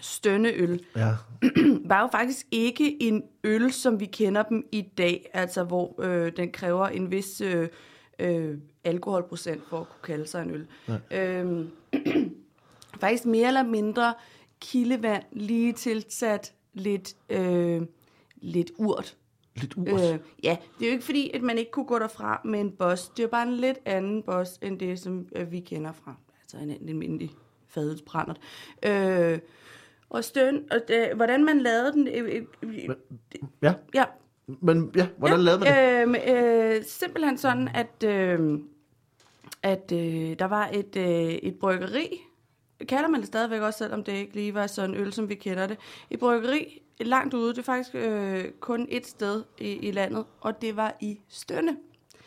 Stønneøl 0.00 0.80
Ja. 0.96 1.10
var 1.90 2.00
jo 2.00 2.08
faktisk 2.12 2.46
ikke 2.50 3.02
en 3.02 3.22
øl, 3.44 3.72
som 3.72 4.00
vi 4.00 4.06
kender 4.06 4.42
dem 4.42 4.68
i 4.72 4.80
dag, 4.80 5.30
altså 5.32 5.64
hvor 5.64 6.02
øh, 6.02 6.32
den 6.36 6.52
kræver 6.52 6.86
en 6.86 7.10
vis 7.10 7.40
øh, 7.40 7.68
øh, 8.18 8.58
alkoholprocent 8.84 9.62
for 9.68 9.80
at 9.80 9.88
kunne 9.88 10.02
kalde 10.02 10.26
sig 10.26 10.42
en 10.42 10.50
øl. 10.50 10.66
Øhm, 11.10 11.70
faktisk 13.00 13.26
mere 13.26 13.48
eller 13.48 13.62
mindre 13.62 14.14
kildevand, 14.60 15.22
lige 15.32 15.72
tilsat 15.72 16.52
lidt, 16.72 17.16
øh, 17.28 17.82
lidt 18.36 18.70
urt. 18.78 19.16
Lidt 19.54 19.76
urt. 19.76 20.14
Øh, 20.14 20.18
ja, 20.42 20.56
det 20.78 20.84
er 20.84 20.88
jo 20.88 20.92
ikke 20.92 21.04
fordi, 21.04 21.30
at 21.34 21.42
man 21.42 21.58
ikke 21.58 21.70
kunne 21.70 21.86
gå 21.86 21.98
derfra 21.98 22.40
med 22.44 22.60
en 22.60 22.70
boss. 22.70 23.08
Det 23.08 23.18
er 23.18 23.22
jo 23.22 23.28
bare 23.28 23.48
en 23.48 23.54
lidt 23.54 23.78
anden 23.84 24.22
boss, 24.22 24.58
end 24.62 24.78
det, 24.78 24.98
som 24.98 25.28
øh, 25.36 25.52
vi 25.52 25.60
kender 25.60 25.92
fra. 25.92 26.14
Altså 26.42 26.56
en, 26.56 26.70
en 26.70 26.88
almindelig 26.88 27.30
fadelsbrændert. 27.68 28.40
Øh, 28.82 29.38
og 30.10 30.24
støn, 30.24 30.64
og 30.70 30.80
det, 30.88 31.08
hvordan 31.14 31.44
man 31.44 31.60
lavede 31.60 31.92
den... 31.92 32.08
Øh, 32.08 32.44
øh, 32.62 32.96
Ja, 33.62 33.74
ja, 33.94 34.04
men 34.46 34.92
ja, 34.96 35.08
hvordan 35.16 35.38
ja, 35.38 35.44
lavede 35.44 35.60
man 35.60 36.14
det? 36.14 36.28
Øh, 36.28 36.76
øh, 36.76 36.84
simpelthen 36.84 37.38
sådan, 37.38 37.68
at, 37.74 38.04
øh, 38.04 38.60
at 39.62 39.92
øh, 39.92 40.38
der 40.38 40.44
var 40.44 40.70
et, 40.72 40.96
øh, 40.96 41.28
et 41.28 41.54
bryggeri, 41.54 42.20
kalder 42.88 43.08
man 43.08 43.20
det 43.20 43.26
stadigvæk 43.26 43.60
også, 43.60 43.78
selvom 43.78 44.04
det 44.04 44.12
ikke 44.12 44.34
lige 44.34 44.54
var 44.54 44.66
sådan 44.66 44.90
en 44.90 44.96
øl, 44.96 45.12
som 45.12 45.28
vi 45.28 45.34
kender 45.34 45.66
det. 45.66 45.78
Et 46.10 46.18
bryggeri 46.18 46.82
langt 47.00 47.34
ude, 47.34 47.50
det 47.50 47.58
er 47.58 47.62
faktisk 47.62 47.94
øh, 47.94 48.44
kun 48.60 48.86
et 48.90 49.06
sted 49.06 49.42
i, 49.58 49.68
i 49.68 49.90
landet, 49.90 50.24
og 50.40 50.62
det 50.62 50.76
var 50.76 50.96
i 51.00 51.20
Stønne. 51.28 51.76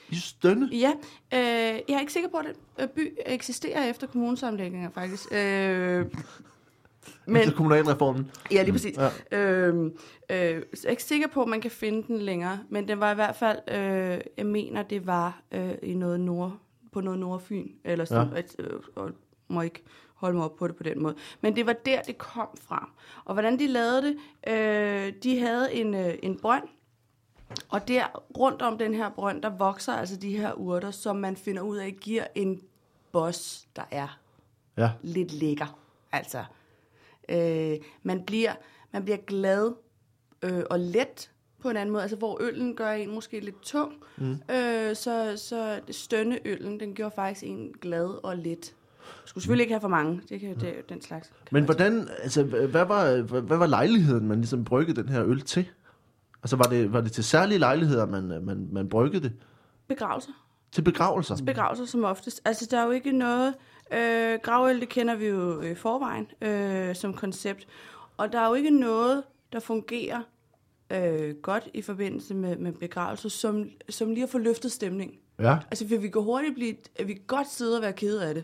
I 0.09 0.15
stønne? 0.15 0.69
Ja, 0.71 0.91
øh, 1.33 1.81
jeg 1.87 1.95
er 1.95 1.99
ikke 1.99 2.13
sikker 2.13 2.29
på, 2.29 2.37
at 2.37 2.45
den 2.45 2.55
øh, 2.79 2.89
by 2.89 3.17
eksisterer 3.25 3.89
efter 3.89 4.07
kommunesammenlægninger, 4.07 4.89
faktisk. 4.89 5.27
Øh, 5.31 6.05
Men... 7.25 7.37
Efter 7.37 7.53
kommunalreformen? 7.55 8.31
Ja, 8.51 8.63
lige 8.63 8.71
præcis. 8.71 8.97
Ja. 8.97 9.09
Øhm, 9.39 9.85
øh, 9.85 9.93
så 10.73 10.81
jeg 10.83 10.85
er 10.85 10.89
ikke 10.89 11.03
sikker 11.03 11.27
på, 11.27 11.41
at 11.41 11.47
man 11.47 11.61
kan 11.61 11.71
finde 11.71 12.03
den 12.07 12.17
længere, 12.17 12.59
men 12.69 12.87
den 12.87 12.99
var 12.99 13.11
i 13.11 13.15
hvert 13.15 13.35
fald, 13.35 13.59
øh, 13.67 14.21
jeg 14.37 14.45
mener, 14.45 14.83
det 14.83 15.07
var 15.07 15.41
øh, 15.51 15.73
i 15.83 15.93
noget 15.93 16.19
nord, 16.19 16.57
på 16.91 17.01
noget 17.01 17.19
Nordfyn, 17.19 17.67
eller 17.83 18.05
sådan, 18.05 18.33
ja. 18.33 18.39
et, 18.39 18.55
øh, 18.59 18.79
og 18.95 19.11
må 19.47 19.61
ikke 19.61 19.83
holde 20.15 20.35
mig 20.35 20.45
op 20.45 20.55
på 20.55 20.67
det 20.67 20.75
på 20.75 20.83
den 20.83 21.03
måde. 21.03 21.15
Men 21.41 21.55
det 21.55 21.65
var 21.65 21.73
der, 21.73 22.01
det 22.01 22.17
kom 22.17 22.47
fra. 22.61 22.89
Og 23.25 23.33
hvordan 23.33 23.59
de 23.59 23.67
lavede 23.67 24.01
det, 24.01 24.17
øh, 24.47 25.13
de 25.23 25.39
havde 25.39 25.73
en, 25.73 25.93
øh, 25.95 26.13
en 26.23 26.39
brønd, 26.39 26.63
og 27.69 27.87
der 27.87 28.03
rundt 28.37 28.61
om 28.61 28.77
den 28.77 28.93
her 28.93 29.09
brønd, 29.09 29.41
der 29.41 29.49
vokser 29.49 29.93
altså 29.93 30.15
de 30.15 30.37
her 30.37 30.53
urter, 30.53 30.91
som 30.91 31.15
man 31.15 31.35
finder 31.35 31.61
ud 31.61 31.77
af, 31.77 31.95
giver 32.01 32.23
en 32.35 32.61
boss, 33.11 33.67
der 33.75 33.83
er 33.91 34.19
Ja. 34.77 34.89
lidt 35.01 35.31
lækker. 35.33 35.77
Altså, 36.11 36.43
øh, 37.29 37.77
man, 38.03 38.23
bliver, 38.25 38.53
man 38.93 39.03
bliver 39.03 39.17
glad 39.17 39.71
øh, 40.41 40.63
og 40.69 40.79
let 40.79 41.31
på 41.61 41.69
en 41.69 41.77
anden 41.77 41.93
måde. 41.93 42.01
Altså, 42.01 42.17
hvor 42.17 42.37
øllen 42.41 42.75
gør 42.75 42.91
en 42.91 43.13
måske 43.13 43.39
lidt 43.39 43.61
tung, 43.61 43.93
mm. 44.17 44.31
øh, 44.31 44.95
så, 44.95 45.33
så 45.35 45.79
stønneøllen, 45.91 46.79
den 46.79 46.93
gjorde 46.93 47.15
faktisk 47.15 47.43
en 47.43 47.73
glad 47.81 48.25
og 48.25 48.37
let. 48.37 48.73
Skulle 49.25 49.43
selvfølgelig 49.43 49.63
ikke 49.63 49.73
have 49.73 49.81
for 49.81 49.87
mange. 49.87 50.21
Det 50.29 50.39
kan 50.39 50.59
det, 50.59 50.89
den 50.89 51.01
slags. 51.01 51.31
Men 51.51 51.63
hvordan, 51.63 52.07
altså, 52.23 52.43
hvad 52.43 52.85
var, 52.85 53.21
hvad 53.41 53.57
var 53.57 53.65
lejligheden, 53.65 54.27
man 54.27 54.37
ligesom 54.37 54.63
bryggede 54.63 55.01
den 55.01 55.09
her 55.09 55.25
øl 55.25 55.41
til? 55.41 55.69
Altså, 56.43 56.55
var 56.55 56.63
det, 56.63 56.93
var 56.93 57.01
det 57.01 57.11
til 57.11 57.23
særlige 57.23 57.57
lejligheder, 57.57 58.05
man, 58.05 58.23
man, 58.23 58.67
man 58.71 58.89
bryggede 58.89 59.23
det? 59.23 59.33
Begravelser. 59.87 60.31
Til 60.71 60.81
begravelser? 60.81 61.35
Begravelser 61.45 61.85
som 61.85 62.03
oftest. 62.03 62.41
Altså, 62.45 62.67
der 62.71 62.79
er 62.79 62.85
jo 62.85 62.91
ikke 62.91 63.11
noget... 63.11 63.53
Øh, 63.93 64.39
gravøl, 64.43 64.79
det 64.79 64.89
kender 64.89 65.15
vi 65.15 65.27
jo 65.27 65.61
i 65.61 65.75
forvejen 65.75 66.27
øh, 66.41 66.95
som 66.95 67.13
koncept. 67.13 67.67
Og 68.17 68.33
der 68.33 68.39
er 68.39 68.47
jo 68.47 68.53
ikke 68.53 68.69
noget, 68.69 69.23
der 69.53 69.59
fungerer 69.59 70.21
øh, 70.91 71.35
godt 71.35 71.69
i 71.73 71.81
forbindelse 71.81 72.33
med, 72.33 72.57
med 72.57 72.71
begravelser, 72.71 73.29
som, 73.29 73.69
som 73.89 74.09
lige 74.09 74.23
at 74.23 74.29
få 74.29 74.37
løftet 74.37 74.71
stemning. 74.71 75.19
Ja. 75.39 75.57
Altså, 75.71 75.87
for 75.87 75.97
vi 75.97 76.09
kan 76.09 76.21
hurtigt 76.21 76.55
blive... 76.55 76.75
Vi 77.05 77.13
kan 77.13 77.23
godt 77.27 77.49
sidde 77.49 77.77
og 77.77 77.81
være 77.81 77.93
kede 77.93 78.27
af 78.27 78.33
det. 78.33 78.43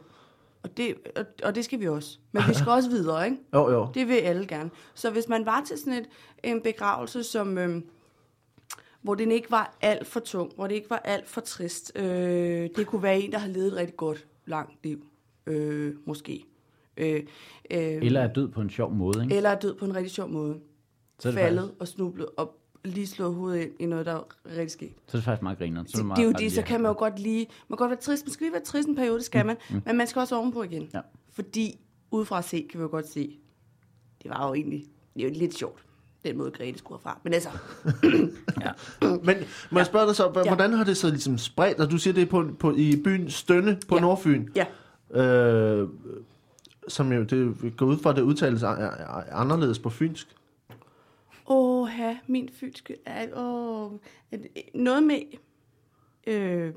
Og 0.63 0.77
det, 0.77 0.95
og, 1.15 1.25
og 1.43 1.55
det 1.55 1.65
skal 1.65 1.79
vi 1.79 1.87
også. 1.87 2.17
Men 2.31 2.43
vi 2.47 2.53
skal 2.53 2.69
også 2.77 2.89
videre, 2.89 3.25
ikke? 3.25 3.37
Jo, 3.53 3.71
jo. 3.71 3.87
Det 3.93 4.07
vil 4.07 4.15
alle 4.15 4.47
gerne. 4.47 4.69
Så 4.93 5.09
hvis 5.09 5.27
man 5.27 5.45
var 5.45 5.63
til 5.67 5.77
sådan 5.77 5.93
et, 5.93 6.09
en 6.43 6.61
begravelse, 6.61 7.23
som, 7.23 7.57
øh, 7.57 7.81
hvor 9.01 9.15
den 9.15 9.31
ikke 9.31 9.51
var 9.51 9.77
alt 9.81 10.07
for 10.07 10.19
tung, 10.19 10.51
hvor 10.55 10.67
det 10.67 10.75
ikke 10.75 10.89
var 10.89 11.01
alt 11.03 11.27
for 11.27 11.41
trist, 11.41 11.91
øh, 11.95 12.69
det 12.75 12.87
kunne 12.87 13.03
være 13.03 13.19
en, 13.19 13.31
der 13.31 13.37
har 13.37 13.47
levet 13.47 13.67
et 13.67 13.73
rigtig 13.73 13.97
godt, 13.97 14.25
langt 14.45 14.83
liv, 14.83 15.03
øh, 15.47 15.93
måske. 16.05 16.45
Øh, 16.97 17.13
øh, 17.15 17.23
Eller 17.79 18.21
er 18.21 18.33
død 18.33 18.47
på 18.47 18.61
en 18.61 18.69
sjov 18.69 18.93
måde, 18.93 19.23
ikke? 19.23 19.35
eller 19.35 19.49
er 19.49 19.59
død 19.59 19.75
på 19.75 19.85
en 19.85 19.95
rigtig 19.95 20.11
sjov 20.11 20.29
måde. 20.29 20.59
Så 21.19 21.27
er 21.27 21.31
det 21.31 21.39
Faldet 21.41 21.71
og 21.79 21.87
snublet 21.87 22.27
og 22.37 22.57
lige 22.85 23.07
slået 23.07 23.35
hovedet 23.35 23.61
ind 23.63 23.71
i 23.79 23.85
noget, 23.85 24.05
der 24.05 24.11
er 24.13 24.23
rigtig 24.45 24.71
sket. 24.71 24.91
Så 25.07 25.17
er 25.17 25.19
det 25.19 25.23
faktisk 25.25 25.41
meget 25.43 25.57
griner. 25.57 25.83
Så 25.87 25.97
Det, 25.97 26.05
meget 26.05 26.17
det 26.17 26.23
er 26.23 26.27
jo 26.27 26.33
det, 26.37 26.51
så 26.51 26.61
kan 26.61 26.81
man 26.81 26.89
jo 26.89 26.95
godt 26.97 27.19
lige... 27.19 27.47
Man 27.67 27.77
kan 27.77 27.77
godt 27.77 27.89
være 27.89 27.99
trist. 27.99 28.25
Man 28.25 28.31
skal 28.33 28.43
lige 28.45 28.53
være 28.53 28.63
trist 28.63 28.87
en 28.87 28.95
periode, 28.95 29.15
det 29.17 29.25
skal 29.25 29.45
man. 29.45 29.55
Men 29.85 29.97
man 29.97 30.07
skal 30.07 30.19
også 30.19 30.35
ovenpå 30.37 30.63
igen. 30.63 30.89
Ja. 30.93 30.99
Fordi 31.31 31.79
udefra 32.11 32.41
se, 32.41 32.67
kan 32.71 32.79
vi 32.79 32.81
jo 32.83 32.89
godt 32.89 33.07
se, 33.09 33.37
det 34.23 34.31
var 34.31 34.47
jo 34.47 34.53
egentlig 34.53 34.85
det 35.15 35.23
er 35.25 35.27
jo 35.29 35.33
lidt 35.39 35.53
sjovt, 35.57 35.83
den 36.25 36.37
måde 36.37 36.51
Grete 36.51 36.77
skulle 36.77 37.01
fra. 37.01 37.19
Men 37.23 37.33
altså, 37.33 37.49
Men 39.25 39.35
må 39.71 39.79
jeg 39.79 39.85
spørge 39.85 40.07
dig 40.07 40.15
så, 40.15 40.29
h- 40.29 40.37
Ja. 40.37 40.43
hvordan 40.55 40.73
har 40.73 40.83
det 40.83 40.97
så 40.97 41.09
ligesom 41.09 41.37
spredt? 41.37 41.69
Altså, 41.79 41.85
du 41.91 41.97
siger, 41.97 42.13
det 42.13 42.21
er 42.23 42.25
på, 42.27 42.49
på, 42.59 42.71
i 42.75 43.01
byen 43.03 43.29
Stønne 43.29 43.79
på 43.87 43.95
Ja. 43.95 44.01
Nordfyn. 44.01 44.47
ja. 44.55 44.65
Øh, 45.11 45.87
som 46.87 47.11
jo, 47.13 47.23
det 47.23 47.73
går 47.77 47.85
ud 47.85 47.97
fra, 47.97 48.09
at 48.09 48.15
det 48.15 48.21
udtales 48.21 48.63
anderledes 49.31 49.79
på 49.79 49.89
fynsk. 49.89 50.27
Åh, 51.49 51.89
min 52.27 52.49
fynske... 52.59 52.95
er- 53.05 53.27
Åh, 53.35 53.91
noget 54.73 55.03
med... 55.03 55.19
Øh, 56.27 56.71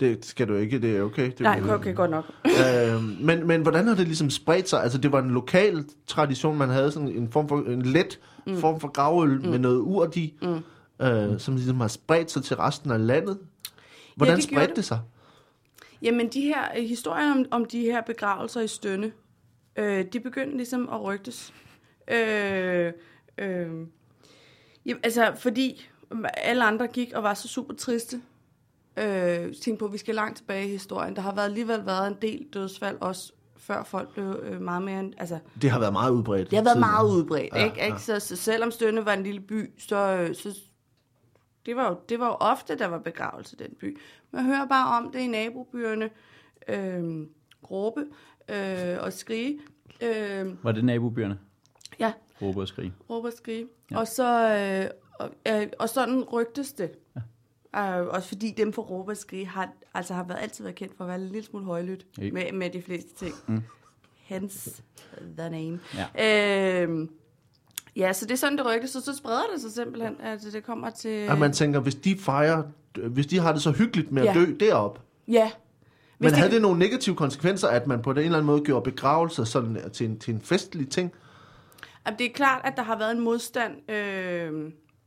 Det 0.00 0.24
skal 0.24 0.48
du 0.48 0.54
ikke, 0.54 0.80
det 0.82 0.96
er 0.96 1.02
okay. 1.02 1.26
Det, 1.30 1.40
nej, 1.40 1.62
okay, 1.70 1.94
godt 1.94 2.10
nok. 2.10 2.24
øh, 2.44 3.02
men, 3.20 3.46
men 3.46 3.62
hvordan 3.62 3.86
har 3.86 3.94
det 3.94 4.06
ligesom 4.06 4.30
spredt 4.30 4.68
sig? 4.68 4.82
Altså, 4.82 4.98
det 4.98 5.12
var 5.12 5.18
en 5.22 5.30
lokal 5.30 5.84
tradition, 6.06 6.58
man 6.58 6.68
havde 6.68 6.90
sådan 6.92 7.08
en 7.08 7.28
form 7.32 7.48
for, 7.48 7.58
en 7.58 7.82
let 7.82 8.20
mm. 8.46 8.56
form 8.56 8.80
for 8.80 8.88
gravøl 8.88 9.40
mm. 9.40 9.48
med 9.48 9.58
noget 9.58 9.78
urt 9.78 10.16
i, 10.16 10.34
mm. 10.42 11.04
øh, 11.06 11.40
som 11.40 11.54
ligesom 11.54 11.80
har 11.80 11.88
spredt 11.88 12.30
sig 12.30 12.44
til 12.44 12.56
resten 12.56 12.90
af 12.90 13.06
landet. 13.06 13.38
Hvordan 14.16 14.36
det 14.36 14.48
gjorde 14.48 14.54
spredte 14.56 14.68
det. 14.70 14.76
det 14.76 14.84
sig? 14.84 15.00
Jamen, 16.02 16.28
de 16.28 16.40
her 16.40 16.64
øh, 16.76 16.84
historier 16.84 17.30
om, 17.30 17.44
om 17.50 17.64
de 17.64 17.80
her 17.80 18.00
begravelser 18.00 18.60
i 18.60 18.68
Stønne, 18.68 19.12
øh, 19.76 20.04
de 20.12 20.20
begyndte 20.20 20.56
ligesom 20.56 20.88
at 20.92 21.02
rygtes. 21.02 21.54
Øh, 22.10 22.92
øh, 23.38 23.70
jamen, 24.86 25.00
altså, 25.04 25.32
fordi 25.36 25.88
alle 26.34 26.64
andre 26.64 26.86
gik 26.86 27.12
og 27.12 27.22
var 27.22 27.34
så 27.34 27.48
super 27.48 27.74
triste. 27.74 28.22
Øh, 28.96 29.54
tænkte 29.54 29.76
på, 29.78 29.84
at 29.84 29.92
vi 29.92 29.98
skal 29.98 30.14
langt 30.14 30.36
tilbage 30.36 30.66
i 30.66 30.70
historien. 30.70 31.16
Der 31.16 31.22
har 31.22 31.34
været, 31.34 31.44
alligevel 31.44 31.86
været 31.86 32.08
en 32.08 32.16
del 32.22 32.46
dødsfald, 32.54 32.96
også 33.00 33.32
før 33.56 33.82
folk 33.84 34.12
blev 34.14 34.40
øh, 34.42 34.60
meget 34.60 34.82
mere... 34.82 35.10
Altså, 35.18 35.38
Det 35.62 35.70
har 35.70 35.78
været 35.78 35.92
meget 35.92 36.10
udbredt. 36.12 36.50
det 36.50 36.56
har 36.58 36.64
været 36.64 36.74
tidligere. 36.76 36.92
meget 36.92 37.10
udbredt, 37.16 37.54
Ja, 37.54 37.64
ikke? 37.64 37.76
ja. 37.76 37.98
Så, 37.98 38.20
så 38.20 38.36
selvom 38.36 38.70
Stønne 38.70 39.04
var 39.06 39.12
en 39.12 39.22
lille 39.22 39.40
by, 39.40 39.70
så, 39.78 39.96
øh, 39.96 40.34
så 40.34 40.56
det, 41.66 41.76
var 41.76 41.88
jo, 41.88 41.96
det 42.08 42.20
var 42.20 42.26
jo 42.26 42.32
ofte, 42.40 42.78
der 42.78 42.86
var 42.86 42.98
begravelse 42.98 43.56
i 43.60 43.62
den 43.62 43.74
by. 43.80 43.98
Man 44.32 44.44
hører 44.44 44.66
bare 44.66 44.96
om 45.04 45.12
det 45.12 45.20
i 45.20 45.26
nabobyerne, 45.26 46.10
øh, 46.68 47.26
Råbe 47.70 48.06
øh, 48.48 48.96
og 49.00 49.12
Skrige. 49.12 49.60
Øh, 50.02 50.64
Var 50.64 50.72
det 50.72 50.84
nabobyerne? 50.84 51.38
ja, 51.98 52.12
Råbe 52.42 52.60
og 52.60 52.68
skrige. 52.68 52.92
Råbe 53.10 53.28
og 53.28 53.32
Skrige. 53.32 53.66
Ja. 53.90 53.98
Og 53.98 54.06
så, 54.08 54.56
øh, 54.56 54.90
og, 55.18 55.30
øh, 55.62 55.68
og 55.78 55.88
sådan 55.88 56.24
rygtes 56.24 56.72
det. 56.72 56.90
Ja. 57.74 58.00
Øh, 58.00 58.06
også 58.06 58.28
fordi 58.28 58.54
dem 58.56 58.72
fra 58.72 58.82
Råberskrig 58.82 59.48
har, 59.48 59.72
altså 59.94 60.14
har 60.14 60.24
været, 60.24 60.38
altid 60.38 60.64
været 60.64 60.74
kendt 60.76 60.96
for 60.96 61.04
at 61.04 61.08
være 61.08 61.18
en 61.18 61.24
lille 61.26 61.42
smule 61.42 61.64
højlydt 61.64 62.06
med, 62.32 62.52
med 62.52 62.70
de 62.70 62.82
fleste 62.82 63.14
ting. 63.14 63.34
Mm. 63.48 63.62
Hence 64.16 64.82
the 65.38 65.50
name. 65.50 65.80
Ja. 66.16 66.82
Øh, 66.86 67.08
ja, 67.96 68.12
så 68.12 68.24
det 68.26 68.32
er 68.32 68.36
sådan, 68.36 68.58
det 68.58 68.66
rygtes, 68.66 68.96
og 68.96 69.02
så 69.02 69.16
spreder 69.16 69.42
det 69.54 69.62
sig 69.62 69.72
simpelthen, 69.72 70.16
at 70.20 70.40
det 70.52 70.64
kommer 70.64 70.90
til... 70.90 71.08
At 71.08 71.38
man 71.38 71.52
tænker, 71.52 71.80
hvis 71.80 71.94
de 71.94 72.18
fejrer, 72.18 72.62
hvis 73.08 73.26
de 73.26 73.38
har 73.38 73.52
det 73.52 73.62
så 73.62 73.70
hyggeligt 73.70 74.12
med 74.12 74.22
at 74.22 74.28
Ja. 74.36 74.40
dø 74.40 74.46
derop, 74.60 75.00
Ja. 75.28 75.50
men 76.18 76.28
Hvis 76.28 76.38
havde 76.38 76.52
det 76.54 76.62
nogle 76.62 76.78
negative 76.78 77.16
konsekvenser, 77.16 77.68
at 77.68 77.86
man 77.86 78.02
på 78.02 78.12
den 78.12 78.18
en 78.18 78.24
eller 78.24 78.38
anden 78.38 78.46
måde 78.46 78.62
gjorde 78.64 78.90
begravelser 78.90 79.44
sådan 79.44 79.78
til 79.92 80.06
en, 80.06 80.18
til 80.18 80.34
en 80.34 80.40
festlig 80.40 80.88
ting? 80.88 81.12
Jamen, 82.06 82.18
det 82.18 82.26
er 82.26 82.32
klart, 82.32 82.60
at 82.64 82.72
der 82.76 82.82
har 82.82 82.98
været 82.98 83.12
en 83.12 83.20
modstand 83.20 83.90
øh, 83.90 84.52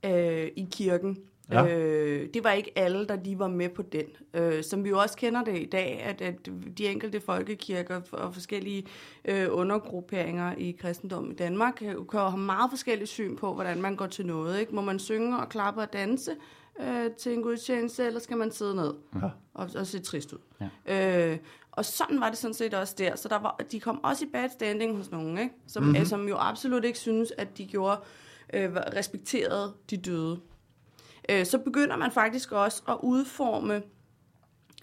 øh, 0.06 0.48
i 0.56 0.68
kirken. 0.72 1.18
Ja. 1.52 1.78
Øh, 1.78 2.30
det 2.34 2.44
var 2.44 2.52
ikke 2.52 2.72
alle, 2.76 3.08
der 3.08 3.16
lige 3.24 3.40
var 3.40 3.48
med 3.48 3.70
på 3.70 3.82
den. 3.82 4.06
Øh, 4.34 4.64
som 4.64 4.84
vi 4.84 4.90
jo 4.90 5.00
også 5.00 5.18
kender 5.18 5.44
det 5.44 5.58
i 5.58 5.66
dag, 5.66 6.02
at, 6.04 6.22
at 6.22 6.50
de 6.78 6.88
enkelte 6.88 7.22
folkekirker 7.22 8.02
og 8.12 8.34
forskellige 8.34 8.86
øh, 9.26 9.48
undergrupperinger 9.52 10.54
i 10.58 10.72
kristendom 10.72 11.32
i 11.32 11.34
Danmark 11.34 11.74
kan 11.74 11.92
jo 11.92 12.06
have 12.14 12.38
meget 12.38 12.70
forskellige 12.70 13.08
syn 13.08 13.36
på, 13.36 13.54
hvordan 13.54 13.82
man 13.82 13.96
går 13.96 14.08
til 14.08 14.26
noget. 14.26 14.60
Ikke? 14.60 14.76
Må 14.76 14.82
man 14.82 15.00
synge 15.00 15.38
og 15.40 15.50
klappe 15.50 15.82
og 15.82 15.94
danse 15.94 16.32
øh, 16.80 17.12
til 17.18 17.34
en 17.34 17.44
gudstjeneste, 17.44 18.06
eller 18.06 18.20
skal 18.20 18.38
man 18.38 18.52
sidde 18.52 18.76
ned 18.76 18.94
Ja. 19.16 19.30
og, 19.54 19.70
og 19.76 19.88
se 19.88 20.00
trist 20.00 20.34
ud? 20.34 20.40
Ja. 20.88 21.32
Øh, 21.32 21.38
og 21.72 21.86
sådan 21.86 22.20
var 22.20 22.30
det 22.30 22.38
sådan 22.38 22.54
set 22.54 22.74
også 22.74 22.96
der. 22.98 23.16
Så 23.16 23.28
der 23.30 23.40
var, 23.40 23.60
de 23.72 23.80
kom 23.80 24.04
også 24.04 24.26
i 24.26 24.28
bad 24.34 24.50
standing 24.50 24.98
hos 24.98 25.12
nogen, 25.12 25.38
ikke? 25.38 25.54
Som, 25.68 25.84
Mhm. 25.84 25.90
mm-hmm. 25.92 26.06
som 26.06 26.28
jo 26.28 26.36
absolut 26.40 26.86
ikke 26.86 27.00
synes, 27.00 27.34
at 27.38 27.58
de 27.58 27.66
gjorde 27.66 28.00
øh, 28.54 28.76
respekterede 28.76 29.74
de 29.90 29.98
døde. 29.98 30.40
Øh, 31.30 31.46
så 31.46 31.58
begynder 31.58 31.98
man 31.98 32.12
faktisk 32.12 32.52
også 32.52 32.84
at 32.90 32.98
udforme 33.04 33.82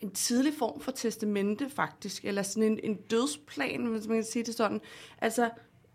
en 0.03 0.11
tidlig 0.11 0.53
form 0.59 0.81
for 0.81 0.93
testamente, 0.93 1.71
faktisk. 1.71 2.25
Eller 2.25 2.43
sådan 2.43 2.63
en, 2.63 2.81
en 2.83 2.95
dødsplan, 2.95 3.87
hvis 3.87 4.07
man 4.07 4.17
kan 4.17 4.25
sige 4.25 4.45
det 4.45 4.55
sådan. 4.55 4.81
Altså, 5.19 5.51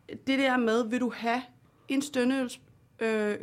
det 0.09 0.39
der 0.39 0.57
med, 0.57 0.89
vil 0.89 0.99
du 0.99 1.11
have 1.15 1.41
en 1.87 2.01
stønneøls 2.01 2.61
øh? 2.99 3.41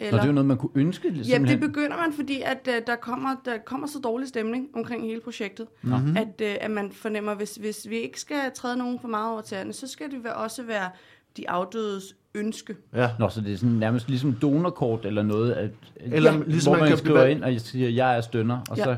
Nå, 0.00 0.06
Eller, 0.06 0.18
det 0.18 0.22
er 0.22 0.26
jo 0.26 0.32
noget, 0.32 0.46
man 0.46 0.56
kunne 0.56 0.70
ønske. 0.74 1.08
Jamen, 1.08 1.18
det 1.18 1.26
simpelthen. 1.26 1.60
begynder 1.60 1.96
man, 1.96 2.12
fordi 2.12 2.42
at, 2.42 2.68
uh, 2.68 2.74
der, 2.86 2.96
kommer, 2.96 3.36
der 3.44 3.58
kommer 3.58 3.86
så 3.86 3.98
dårlig 3.98 4.28
stemning 4.28 4.68
omkring 4.74 5.02
hele 5.02 5.20
projektet, 5.20 5.66
mm-hmm. 5.82 6.16
at, 6.16 6.40
uh, 6.42 6.64
at 6.64 6.70
man 6.70 6.92
fornemmer, 6.92 7.34
hvis, 7.34 7.54
hvis 7.54 7.88
vi 7.88 7.96
ikke 7.96 8.20
skal 8.20 8.52
træde 8.54 8.76
nogen 8.76 9.00
for 9.00 9.08
meget 9.08 9.32
over 9.32 9.40
tæerne, 9.40 9.72
så 9.72 9.86
skal 9.86 10.10
det 10.10 10.32
også 10.32 10.62
være 10.62 10.90
de 11.36 11.50
afdødes 11.50 12.16
ønske. 12.34 12.76
Ja. 12.94 13.10
Nå, 13.18 13.28
så 13.28 13.40
det 13.40 13.52
er 13.52 13.56
sådan 13.56 13.74
nærmest 13.74 14.08
ligesom 14.08 14.32
donorkort 14.32 15.06
eller 15.06 15.22
noget, 15.22 15.52
at, 15.52 15.70
Eller 15.96 16.32
ja, 16.32 16.38
ligesom 16.46 16.70
hvor 16.70 16.72
man 16.72 16.80
man, 16.80 16.88
kan 16.88 16.98
skriver 16.98 17.20
blive- 17.24 17.30
ind 17.30 17.44
og 17.56 17.60
siger, 17.60 17.88
jeg 17.88 18.16
er 18.16 18.20
stønner, 18.20 18.60
og 18.70 18.76
Ja. 18.76 18.84
så 18.84 18.96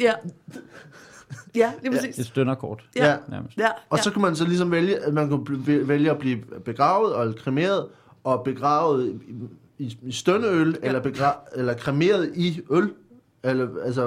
Ja, 0.00 0.12
ja 1.54 1.72
lige 1.82 1.92
præcis. 1.92 2.18
et 2.18 2.26
stønnerkort. 2.26 2.84
Ja, 2.96 3.06
Ja. 3.10 3.16
Nærmest. 3.28 3.56
ja, 3.58 3.68
Og 3.90 3.98
så 3.98 4.10
kan 4.12 4.22
man 4.22 4.36
så 4.36 4.44
ligesom 4.44 4.70
vælge, 4.70 4.98
at 4.98 5.14
man 5.14 5.28
kan 5.28 5.88
vælge 5.88 6.10
at 6.10 6.18
blive 6.18 6.38
begravet 6.64 7.14
og 7.14 7.34
kremeret, 7.36 7.86
og 8.24 8.44
begravet 8.44 9.20
i, 9.78 9.98
i, 10.02 10.12
stønneøl, 10.12 10.78
ja. 10.82 10.86
eller, 10.86 11.00
begra- 11.02 11.58
eller 11.58 11.74
kremeret 11.74 12.32
i 12.36 12.60
øl, 12.70 12.92
eller, 13.42 13.68
altså, 13.84 14.06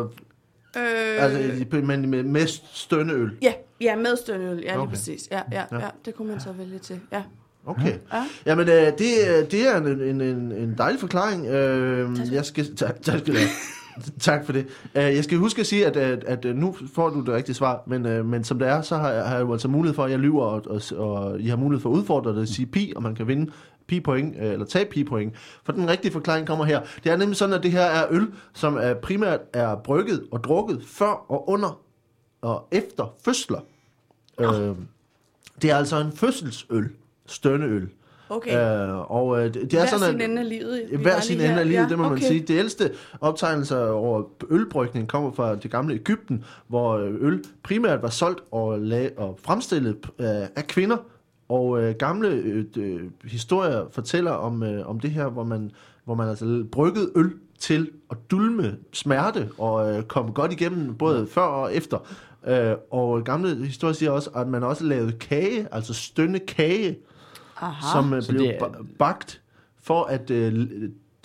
øh, 0.77 1.23
altså 1.23 1.65
men 1.83 2.09
med, 2.09 2.23
med 2.23 2.47
stønneøl. 2.73 3.37
ja, 3.41 3.53
ja, 3.81 3.95
med 3.95 4.15
stønneøl. 4.17 4.55
Ja, 4.57 4.61
lige 4.71 4.77
Okay. 4.79 4.89
præcis. 4.89 5.27
Ja, 5.31 5.41
ja, 5.51 5.63
Ja. 5.71 5.79
ja, 5.79 5.89
det 6.05 6.15
kunne 6.15 6.27
man 6.31 6.39
så 6.39 6.51
vælge 6.51 6.79
til. 6.79 6.99
Ja. 7.11 7.23
Okay. 7.65 7.93
Ja. 8.13 8.25
Jamen, 8.45 8.67
øh, 8.69 8.73
det, 8.75 9.11
øh, 9.29 9.51
det 9.51 9.67
er 9.67 9.77
en, 9.77 9.87
en, 10.01 10.21
en, 10.21 10.51
en 10.51 10.75
dejlig 10.77 10.99
forklaring. 10.99 11.45
Øh, 11.47 12.33
jeg 12.33 12.45
skal, 12.45 12.75
tak, 12.75 13.01
tak, 13.01 13.19
skal 13.19 13.33
du 13.33 13.37
have. 13.39 13.49
tak 14.19 14.45
for 14.45 14.53
det. 14.53 14.67
Øh, 14.95 15.03
jeg 15.03 15.23
skal 15.23 15.37
huske 15.37 15.59
at 15.61 15.67
sige, 15.67 15.85
at, 15.85 15.97
at, 15.97 16.23
at 16.23 16.45
øh, 16.45 16.55
nu 16.55 16.75
får 16.93 17.09
du 17.09 17.19
det 17.19 17.29
rigtige 17.33 17.55
svar, 17.55 17.83
men, 17.87 18.27
men 18.27 18.43
som 18.43 18.59
det 18.59 18.67
er, 18.67 18.81
så 18.81 18.95
har, 18.97 19.11
jeg- 19.11 19.25
har 19.25 19.35
jeg 19.35 19.41
jo 19.41 19.51
altså 19.51 19.67
mulighed 19.67 19.95
for, 19.95 20.03
at 20.03 20.11
jeg 20.11 20.19
lyver, 20.19 20.43
og, 20.45 20.61
og, 20.69 20.81
og 20.97 21.39
I 21.39 21.47
har 21.47 21.55
mulighed 21.57 21.81
for 21.81 21.89
at 21.89 21.93
udfordre 21.93 22.35
det, 22.35 22.41
at 22.41 22.49
sige 22.49 22.65
pi, 22.65 22.93
og 22.95 23.03
man 23.03 23.15
kan 23.15 23.27
vinde 23.27 23.51
pi-point, 23.87 24.35
eller 24.37 24.65
tage 24.65 24.85
pi-point. 24.85 25.33
For 25.65 25.71
den 25.71 25.89
rigtige 25.89 26.11
forklaring 26.11 26.47
kommer 26.47 26.65
her. 26.65 26.81
Det 27.03 27.11
er 27.11 27.17
nemlig 27.17 27.37
sådan, 27.37 27.55
at 27.55 27.63
det 27.63 27.71
her 27.71 27.81
er 27.81 28.05
øl, 28.09 28.27
som 28.53 28.77
er 28.81 28.93
primært 28.93 29.39
er 29.53 29.75
brygget 29.75 30.23
og 30.31 30.43
drukket 30.43 30.83
før 30.87 31.25
og 31.31 31.49
under 31.49 31.79
og 32.41 32.67
efter 32.71 33.13
fødsler. 33.25 33.59
Øh, 34.39 34.75
det 35.61 35.71
er 35.71 35.75
altså 35.75 35.99
en 36.01 36.11
fødselsøl, 36.11 36.89
stønneøl. 37.27 37.89
Okay. 38.29 38.87
Øh, 38.89 39.11
og 39.11 39.39
øh, 39.39 39.45
det, 39.45 39.53
det 39.53 39.73
er 39.73 39.77
Hver 39.77 39.85
sådan, 39.85 40.11
sin 40.11 40.21
at 40.21 40.29
ende 40.29 40.41
af 40.41 40.49
livet. 40.49 40.83
Vi 40.91 40.97
hver 40.97 41.19
sin 41.19 41.41
ende 41.41 41.59
af 41.59 41.67
livet, 41.67 41.89
det 41.89 41.97
må 41.97 42.03
man 42.03 42.11
okay. 42.11 42.27
sige. 42.27 42.39
Det 42.39 42.59
ældste 42.59 42.91
optegnelser 43.21 43.87
over 43.87 44.23
ølbrygning 44.49 45.07
kommer 45.07 45.31
fra 45.31 45.55
det 45.55 45.71
gamle 45.71 45.93
Ægypten, 45.93 46.43
hvor 46.67 46.97
øh, 46.97 47.13
øl 47.19 47.43
primært 47.63 48.01
var 48.01 48.09
solgt 48.09 48.39
og, 48.51 48.77
la- 48.77 49.17
og 49.17 49.39
fremstillet 49.43 49.97
øh, 50.19 50.27
af 50.55 50.67
kvinder. 50.67 50.97
Og 51.49 51.83
øh, 51.83 51.95
gamle 51.95 52.27
øh, 52.27 52.65
øh, 52.77 53.01
historier 53.23 53.85
fortæller 53.91 54.31
om, 54.31 54.63
øh, 54.63 54.89
om 54.89 54.99
det 54.99 55.11
her, 55.11 55.29
hvor 55.29 55.43
man, 55.43 55.71
hvor 56.05 56.15
man 56.15 56.29
altså 56.29 56.65
bryggede 56.71 57.11
øl 57.15 57.31
til 57.59 57.89
at 58.11 58.17
dulme 58.31 58.77
smerte 58.93 59.49
og 59.57 59.97
øh, 59.97 60.03
komme 60.03 60.31
godt 60.31 60.51
igennem 60.51 60.95
både 60.95 61.27
før 61.27 61.41
og 61.41 61.75
efter. 61.75 61.97
Øh, 62.47 62.75
og 62.91 63.23
gamle 63.23 63.65
historier 63.65 63.93
siger 63.93 64.11
også, 64.11 64.29
at 64.35 64.47
man 64.47 64.63
også 64.63 64.83
lavede 64.83 65.11
kage, 65.11 65.67
altså 65.71 65.93
stønne 65.93 66.39
kage, 66.39 66.97
Aha. 67.61 67.91
som 67.99 68.13
øh, 68.13 68.21
blev 68.29 68.41
det 68.41 68.55
er- 68.55 68.65
ba- 68.65 68.85
bagt 68.99 69.41
for 69.81 70.03
at 70.03 70.31
øh, 70.31 70.67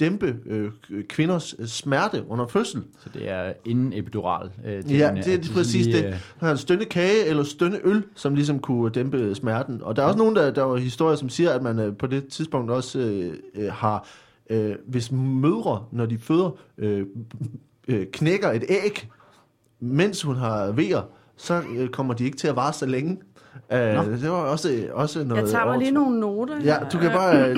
dæmpe 0.00 0.36
øh, 0.46 0.70
kvinders 1.08 1.54
øh, 1.58 1.66
smerte 1.66 2.24
under 2.28 2.46
fødsel. 2.46 2.82
Så 2.98 3.08
det 3.14 3.30
er 3.30 3.52
inden 3.64 3.92
epidural. 3.92 4.50
Øh, 4.66 4.92
Ja, 4.92 5.12
det 5.24 5.34
er 5.34 5.38
de 5.40 5.48
præcis 5.54 5.86
lige, 5.86 5.98
det. 5.98 6.04
øh, 6.06 6.14
er 6.40 6.50
en 6.50 6.58
stønne 6.58 6.84
kage 6.84 7.24
eller 7.26 7.42
stønne 7.42 7.78
øl, 7.84 8.04
som 8.14 8.34
ligesom 8.34 8.58
kunne 8.58 8.90
dæmpe 8.90 9.34
smerten. 9.34 9.82
Og 9.82 9.96
der 9.96 10.02
er 10.02 10.06
også 10.06 10.18
nogen, 10.18 10.36
der, 10.36 10.50
der 10.50 10.62
var 10.62 10.76
historier, 10.76 11.16
som 11.16 11.28
siger, 11.28 11.50
at 11.50 11.62
man 11.62 11.78
øh, 11.78 11.96
på 11.96 12.06
det 12.06 12.28
tidspunkt 12.28 12.70
også 12.70 12.98
øh, 12.98 13.34
øh, 13.54 13.72
har, 13.72 14.08
øh, 14.50 14.74
hvis 14.86 15.12
mødre, 15.12 15.84
når 15.92 16.06
de 16.06 16.18
føder, 16.18 16.50
øh, 16.78 17.06
øh, 17.88 18.06
knækker 18.12 18.50
et 18.50 18.64
æg, 18.68 19.08
mens 19.80 20.22
hun 20.22 20.36
har 20.36 20.72
vejer, 20.72 21.02
så 21.36 21.62
øh, 21.76 21.88
kommer 21.88 22.14
de 22.14 22.24
ikke 22.24 22.36
til 22.36 22.48
at 22.48 22.56
vare 22.56 22.72
så 22.72 22.86
længe. 22.86 23.18
Uh, 23.70 23.76
det 24.22 24.30
var 24.30 24.36
også, 24.36 24.88
også 24.92 25.24
noget... 25.24 25.42
Jeg 25.42 25.50
tager 25.50 25.64
mig 25.64 25.78
lige 25.78 25.90
nogle 25.90 26.20
noter. 26.20 26.60
Ja, 26.64 26.76
du 26.92 26.98
kan 26.98 27.10
bare... 27.10 27.54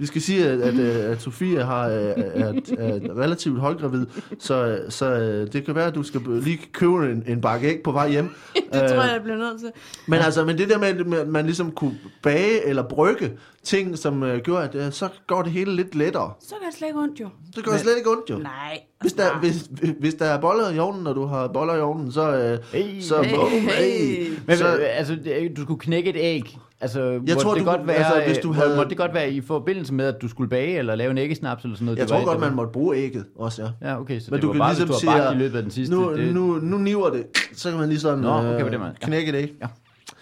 Vi 0.00 0.06
skal 0.06 0.22
sige, 0.22 0.46
at, 0.48 0.60
at, 0.60 0.74
øh, 0.74 1.10
at 1.12 1.22
Sofie 1.22 1.62
har, 1.64 1.88
øh, 1.88 1.94
er, 1.94 2.52
er 2.78 3.18
relativt 3.20 3.60
højgravid, 3.60 4.06
så, 4.38 4.80
så 4.88 5.06
øh, 5.06 5.52
det 5.52 5.64
kan 5.64 5.74
være, 5.74 5.86
at 5.86 5.94
du 5.94 6.02
skal 6.02 6.20
lige 6.42 6.58
købe 6.72 7.12
en, 7.12 7.24
en 7.26 7.40
bakke 7.40 7.68
æg 7.68 7.80
på 7.84 7.92
vej 7.92 8.10
hjem. 8.10 8.28
det 8.54 8.64
tror 8.72 8.80
jeg, 9.02 9.10
jeg 9.12 9.20
bliver 9.22 9.36
nødt 9.36 9.60
til. 9.60 9.68
Men 10.06 10.18
altså, 10.20 10.44
men 10.44 10.58
det 10.58 10.68
der 10.68 10.78
med, 10.78 11.16
at 11.18 11.28
man 11.28 11.44
ligesom 11.44 11.70
kunne 11.70 11.98
bage 12.22 12.66
eller 12.66 12.82
brygge 12.82 13.30
ting, 13.64 13.98
som 13.98 14.22
øh, 14.22 14.40
gjorde, 14.40 14.64
at 14.64 14.74
øh, 14.74 14.92
så 14.92 15.08
går 15.26 15.42
det 15.42 15.52
hele 15.52 15.76
lidt 15.76 15.94
lettere. 15.94 16.32
Så 16.40 16.48
kan 16.54 16.64
jeg 16.66 16.72
slet 16.78 16.88
ikke 16.88 16.98
ondt, 17.00 17.20
jo. 17.20 17.28
Det 17.56 17.64
gør 17.64 17.76
slet 17.76 17.96
ikke 17.96 18.10
ondt, 18.10 18.30
jo. 18.30 18.38
Nej. 18.38 18.80
Hvis 19.00 19.12
der, 19.12 19.38
hvis, 19.40 19.70
hvis 20.00 20.14
der 20.14 20.24
er 20.24 20.40
boller 20.40 20.70
i 20.70 20.78
ovnen, 20.78 21.06
og 21.06 21.14
du 21.14 21.26
har 21.26 21.48
boller 21.48 21.74
i 21.74 21.80
ovnen, 21.80 22.12
så... 22.12 22.36
Øh, 22.36 22.58
Hey, 22.72 23.00
så, 23.00 23.22
hey, 23.22 23.34
boom, 23.36 23.50
hey. 23.50 24.28
Men 24.46 24.56
så, 24.56 24.62
så, 24.64 24.68
altså, 24.70 25.16
det- 25.24 25.56
du 25.56 25.62
skulle 25.62 25.80
knække 25.80 26.10
et 26.10 26.16
æg. 26.18 26.58
Altså, 26.80 27.20
jeg 27.26 27.36
tror, 27.36 27.54
det 27.54 27.64
du 27.64 27.70
godt 27.70 27.86
være, 27.86 27.96
altså, 27.96 28.22
hvis 28.26 28.38
du 28.38 28.48
må- 28.48 28.54
havde- 28.54 28.76
Måtte 28.76 28.88
det 28.88 28.98
godt 28.98 29.14
være 29.14 29.30
i 29.32 29.40
forbindelse 29.40 29.94
med, 29.94 30.04
at 30.04 30.22
du 30.22 30.28
skulle 30.28 30.50
bage 30.50 30.78
eller 30.78 30.94
lave 30.94 31.10
en 31.10 31.18
æggesnaps 31.18 31.62
eller 31.64 31.76
sådan 31.76 31.84
noget? 31.86 31.98
jeg 31.98 32.06
Det 32.08 32.12
var- 32.14 32.18
tror 32.20 32.26
godt, 32.26 32.34
det 32.40 32.46
man 32.48 32.56
måtte 32.56 32.72
bruge 32.72 32.96
ægget 32.96 33.24
også, 33.36 33.62
ja. 33.82 33.88
Ja, 33.88 34.00
okay, 34.00 34.20
så 34.20 34.26
Men 34.30 34.36
det 34.36 34.42
du 34.42 34.46
var 34.46 34.52
kan 34.52 34.58
bare, 34.58 34.70
ligesom 34.72 34.88
hvis 34.88 34.98
du 34.98 35.10
har 35.10 35.32
i 35.32 35.36
løbet 35.36 35.56
af 35.56 35.62
den 35.62 35.70
sidste. 35.70 35.94
Nu, 35.94 36.16
det, 36.16 36.34
nu, 36.34 36.58
nu 36.62 36.78
niver 36.78 37.10
det, 37.10 37.24
så 37.52 37.70
kan 37.70 37.78
man 37.78 37.88
lige 37.88 38.00
sådan 38.00 38.18
Nå, 38.18 38.28
okay, 38.38 38.70
den 38.70 38.78
måde. 38.80 38.92
Ja. 39.02 39.06
knække 39.06 39.32
det, 39.32 39.38
ikke? 39.38 39.54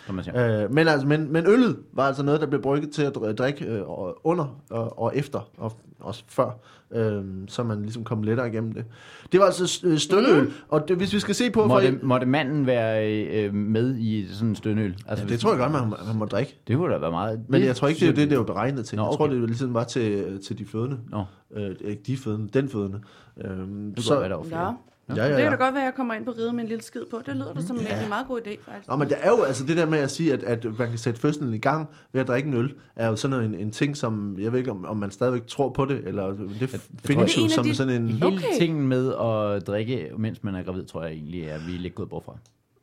Som 0.07 0.15
man 0.15 0.25
siger. 0.25 0.65
Øh, 0.65 0.73
men, 0.73 0.89
altså, 0.89 1.07
men, 1.07 1.33
men 1.33 1.47
øllet 1.47 1.77
var 1.93 2.03
altså 2.07 2.23
noget, 2.23 2.41
der 2.41 2.47
blev 2.47 2.63
brygget 2.63 2.91
til 2.91 3.03
at 3.03 3.17
dr- 3.17 3.33
drikke 3.33 3.65
øh, 3.65 3.89
og- 3.89 4.27
under 4.27 4.61
og, 4.71 4.99
og 4.99 5.17
efter, 5.17 5.49
og 5.59 5.73
også 6.01 6.25
før, 6.29 6.59
øh, 6.91 7.25
så 7.49 7.63
man 7.63 7.83
ligesom 7.83 8.05
kom 8.05 8.23
lettere 8.23 8.49
igennem 8.49 8.73
det. 8.73 8.85
Det 9.33 9.41
var 9.41 9.47
altså 9.47 9.81
øh, 9.87 9.99
stønneøl, 9.99 10.43
mm. 10.45 10.53
og 10.69 10.89
det, 10.89 10.97
hvis 10.97 11.13
vi 11.15 11.21
skal 11.21 11.35
se 11.35 11.51
på... 11.51 11.67
Måtte, 11.67 11.99
for, 12.01 12.07
måtte 12.07 12.27
manden 12.27 12.67
være 12.67 13.13
øh, 13.27 13.55
med 13.55 13.97
i 13.97 14.27
sådan 14.33 14.49
en 14.49 14.57
stønøl? 14.57 14.97
Altså, 15.07 15.25
ja, 15.25 15.31
det 15.33 15.41
tror 15.41 15.51
jeg 15.51 15.59
godt, 15.59 15.73
man, 15.73 15.83
man 16.07 16.17
må 16.17 16.25
drikke. 16.25 16.59
Det 16.69 16.77
kunne 16.77 16.93
da 16.95 16.99
være 16.99 17.11
meget. 17.11 17.41
Men 17.49 17.63
jeg 17.63 17.77
tror 17.77 17.89
ikke, 17.89 18.01
det 18.01 18.09
er 18.09 18.13
det, 18.13 18.31
det 18.31 18.39
var 18.39 18.45
beregnet 18.45 18.87
til. 18.87 18.97
Nå, 18.97 19.03
Jeg 19.05 19.17
tror, 19.17 19.25
okay. 19.25 19.35
det 19.35 19.41
var 19.41 19.47
ligesom 19.47 19.75
var 19.75 19.85
til, 19.85 20.39
til 20.47 20.59
de 20.59 20.65
fødende. 20.65 20.99
Nå, 21.11 21.25
Øh, 21.57 21.71
ikke 21.81 22.03
de 22.07 22.17
fødende, 22.17 22.49
den 22.61 22.69
fødende. 22.69 23.01
Øh, 23.45 23.51
det 23.51 24.05
så, 24.05 24.11
kunne 24.15 24.21
være, 24.21 24.29
der 24.31 24.37
var 24.37 24.45
flere. 24.45 24.65
Ja. 24.67 24.73
Ja, 25.09 25.15
ja, 25.15 25.23
Det 25.29 25.37
kan 25.37 25.45
ja. 25.45 25.51
da 25.51 25.57
godt 25.57 25.75
være, 25.75 25.83
at 25.83 25.87
jeg 25.87 25.95
kommer 25.95 26.15
ind 26.15 26.25
på 26.25 26.31
ride 26.31 26.53
med 26.53 26.63
en 26.63 26.69
lille 26.69 26.83
skid 26.83 27.01
på. 27.11 27.21
Det 27.27 27.37
lyder 27.37 27.53
da 27.55 27.61
som 27.63 27.77
en 27.77 27.83
rigtig 27.91 28.09
meget 28.09 28.27
god 28.27 28.41
idé, 28.47 28.51
faktisk. 28.65 28.89
Nå, 28.89 28.97
men 28.97 29.09
det 29.09 29.17
er 29.21 29.31
jo 29.31 29.43
altså 29.43 29.65
det 29.67 29.77
der 29.77 29.87
med 29.87 29.99
at 29.99 30.11
sige, 30.11 30.33
at, 30.33 30.43
at 30.43 30.65
man 30.79 30.89
kan 30.89 30.99
sætte 30.99 31.21
fødslen 31.21 31.55
i 31.55 31.59
gang 31.59 31.89
ved 32.13 32.21
at 32.21 32.29
drikke 32.29 32.49
en 32.49 32.55
øl, 32.55 32.75
er 32.97 33.09
jo 33.09 33.17
sådan 33.17 33.43
en, 33.43 33.55
en 33.55 33.71
ting, 33.71 33.97
som 33.97 34.37
jeg 34.39 34.53
ved 34.53 34.59
ikke, 34.59 34.71
om, 34.71 34.85
om 34.85 34.97
man 34.97 35.11
stadigvæk 35.11 35.47
tror 35.47 35.69
på 35.71 35.85
det, 35.85 36.03
eller 36.09 36.27
det 36.61 36.71
tror, 36.71 36.79
findes 37.05 37.37
jo 37.37 37.43
en 37.43 37.51
som 37.51 37.65
de- 37.65 37.75
sådan 37.75 38.03
en... 38.03 38.09
Hele 38.09 38.27
Okay. 38.27 38.59
tingen 38.59 38.89
med 38.89 39.13
at 39.15 39.67
drikke, 39.67 40.11
mens 40.19 40.45
man 40.45 40.55
er 40.55 40.63
gravid, 40.63 40.85
tror 40.85 41.03
jeg 41.03 41.13
egentlig 41.13 41.43
er, 41.45 41.59
vi 41.67 41.75
er 41.75 41.79
lidt 41.79 41.95
gået 41.95 42.09
bort 42.09 42.25
fra. 42.25 42.37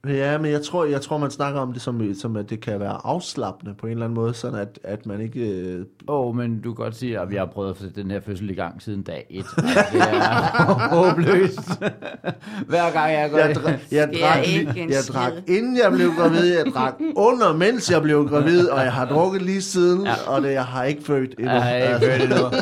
Ja, 0.08 0.38
men 0.38 0.52
jeg 0.52 0.62
tror, 0.62 0.86
jeg 0.86 1.02
tror 1.02 1.18
man 1.18 1.32
snakker 1.32 1.60
om 1.60 1.74
det 1.74 1.82
som, 1.82 2.14
som 2.14 2.36
at 2.36 2.50
det 2.50 2.60
kan 2.60 2.80
være 2.80 2.98
afslappende 3.04 3.74
på 3.74 3.88
en 3.88 3.92
eller 3.92 4.06
anden 4.06 4.16
måde, 4.16 4.34
sådan 4.34 4.60
at, 4.60 4.80
at 4.84 5.06
man 5.06 5.22
ikke... 5.22 5.40
Øh, 5.40 5.86
Åh, 6.08 6.28
oh, 6.28 6.36
men 6.36 6.62
du 6.62 6.74
kan 6.74 6.84
godt 6.84 6.96
sige, 6.96 7.20
at 7.20 7.30
vi 7.30 7.36
har 7.36 7.46
prøvet 7.46 7.70
at 7.70 7.78
få 7.78 7.84
den 7.96 8.12
her 8.12 8.20
fødsel 8.22 8.50
i 8.50 8.54
gang 8.54 8.82
siden 8.82 9.04
dag 9.04 9.26
1. 9.30 9.46
Det 9.94 10.02
er 10.02 10.90
håbløst. 10.96 11.80
Hver 12.68 12.92
gang 12.92 13.14
jeg 13.14 13.30
går... 13.32 13.38
jeg, 13.38 13.56
drak, 13.56 13.74
jeg, 13.92 14.10
jeg 14.12 14.20
drak, 14.22 14.48
jeg 14.90 15.04
skid? 15.04 15.14
drak 15.14 15.34
inden 15.48 15.78
jeg 15.78 15.92
blev 15.92 16.12
gravid, 16.18 16.56
jeg 16.56 16.66
drak 16.74 16.94
under 17.16 17.54
mens 17.54 17.92
jeg 17.92 18.02
blev 18.02 18.28
gravid, 18.28 18.68
og 18.68 18.82
jeg 18.82 18.94
har 18.94 19.06
drukket 19.06 19.42
lige 19.42 19.62
siden, 19.62 20.06
ja. 20.06 20.14
og 20.28 20.42
det, 20.42 20.52
jeg 20.52 20.66
har 20.66 20.84
ikke 20.84 21.04
født 21.04 21.36
endnu. 21.40 21.52
Jeg 21.52 21.64
har 21.64 21.76
ikke 21.76 22.06
hørt 22.06 22.22
det 22.22 22.30
nu. 22.30 22.58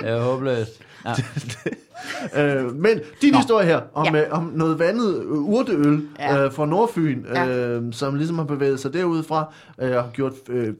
Det 0.00 0.08
er 0.08 0.20
håbløst. 0.20 0.87
Ja. 1.04 1.12
Øh, 2.36 2.74
men 2.74 3.00
din 3.22 3.32
Nå. 3.32 3.38
historie 3.38 3.66
her 3.66 3.80
om, 3.94 4.14
Ja. 4.14 4.20
ja. 4.20 4.32
om 4.32 4.52
noget 4.54 4.78
vandet 4.78 5.22
øh, 5.22 5.30
urteøl 5.30 6.02
Ja. 6.18 6.44
øh, 6.44 6.52
fra 6.52 6.66
Nordfyn, 6.66 7.24
Ja. 7.34 7.44
ja. 7.44 7.68
øh, 7.68 7.92
som 7.92 8.14
ligesom 8.14 8.38
har 8.38 8.44
bevæget 8.44 8.80
sig 8.80 8.92
derudfra, 8.92 9.52
øh, 9.78 9.96
og 9.96 10.02
har 10.02 10.10
gjort 10.10 10.32
øh, 10.48 10.74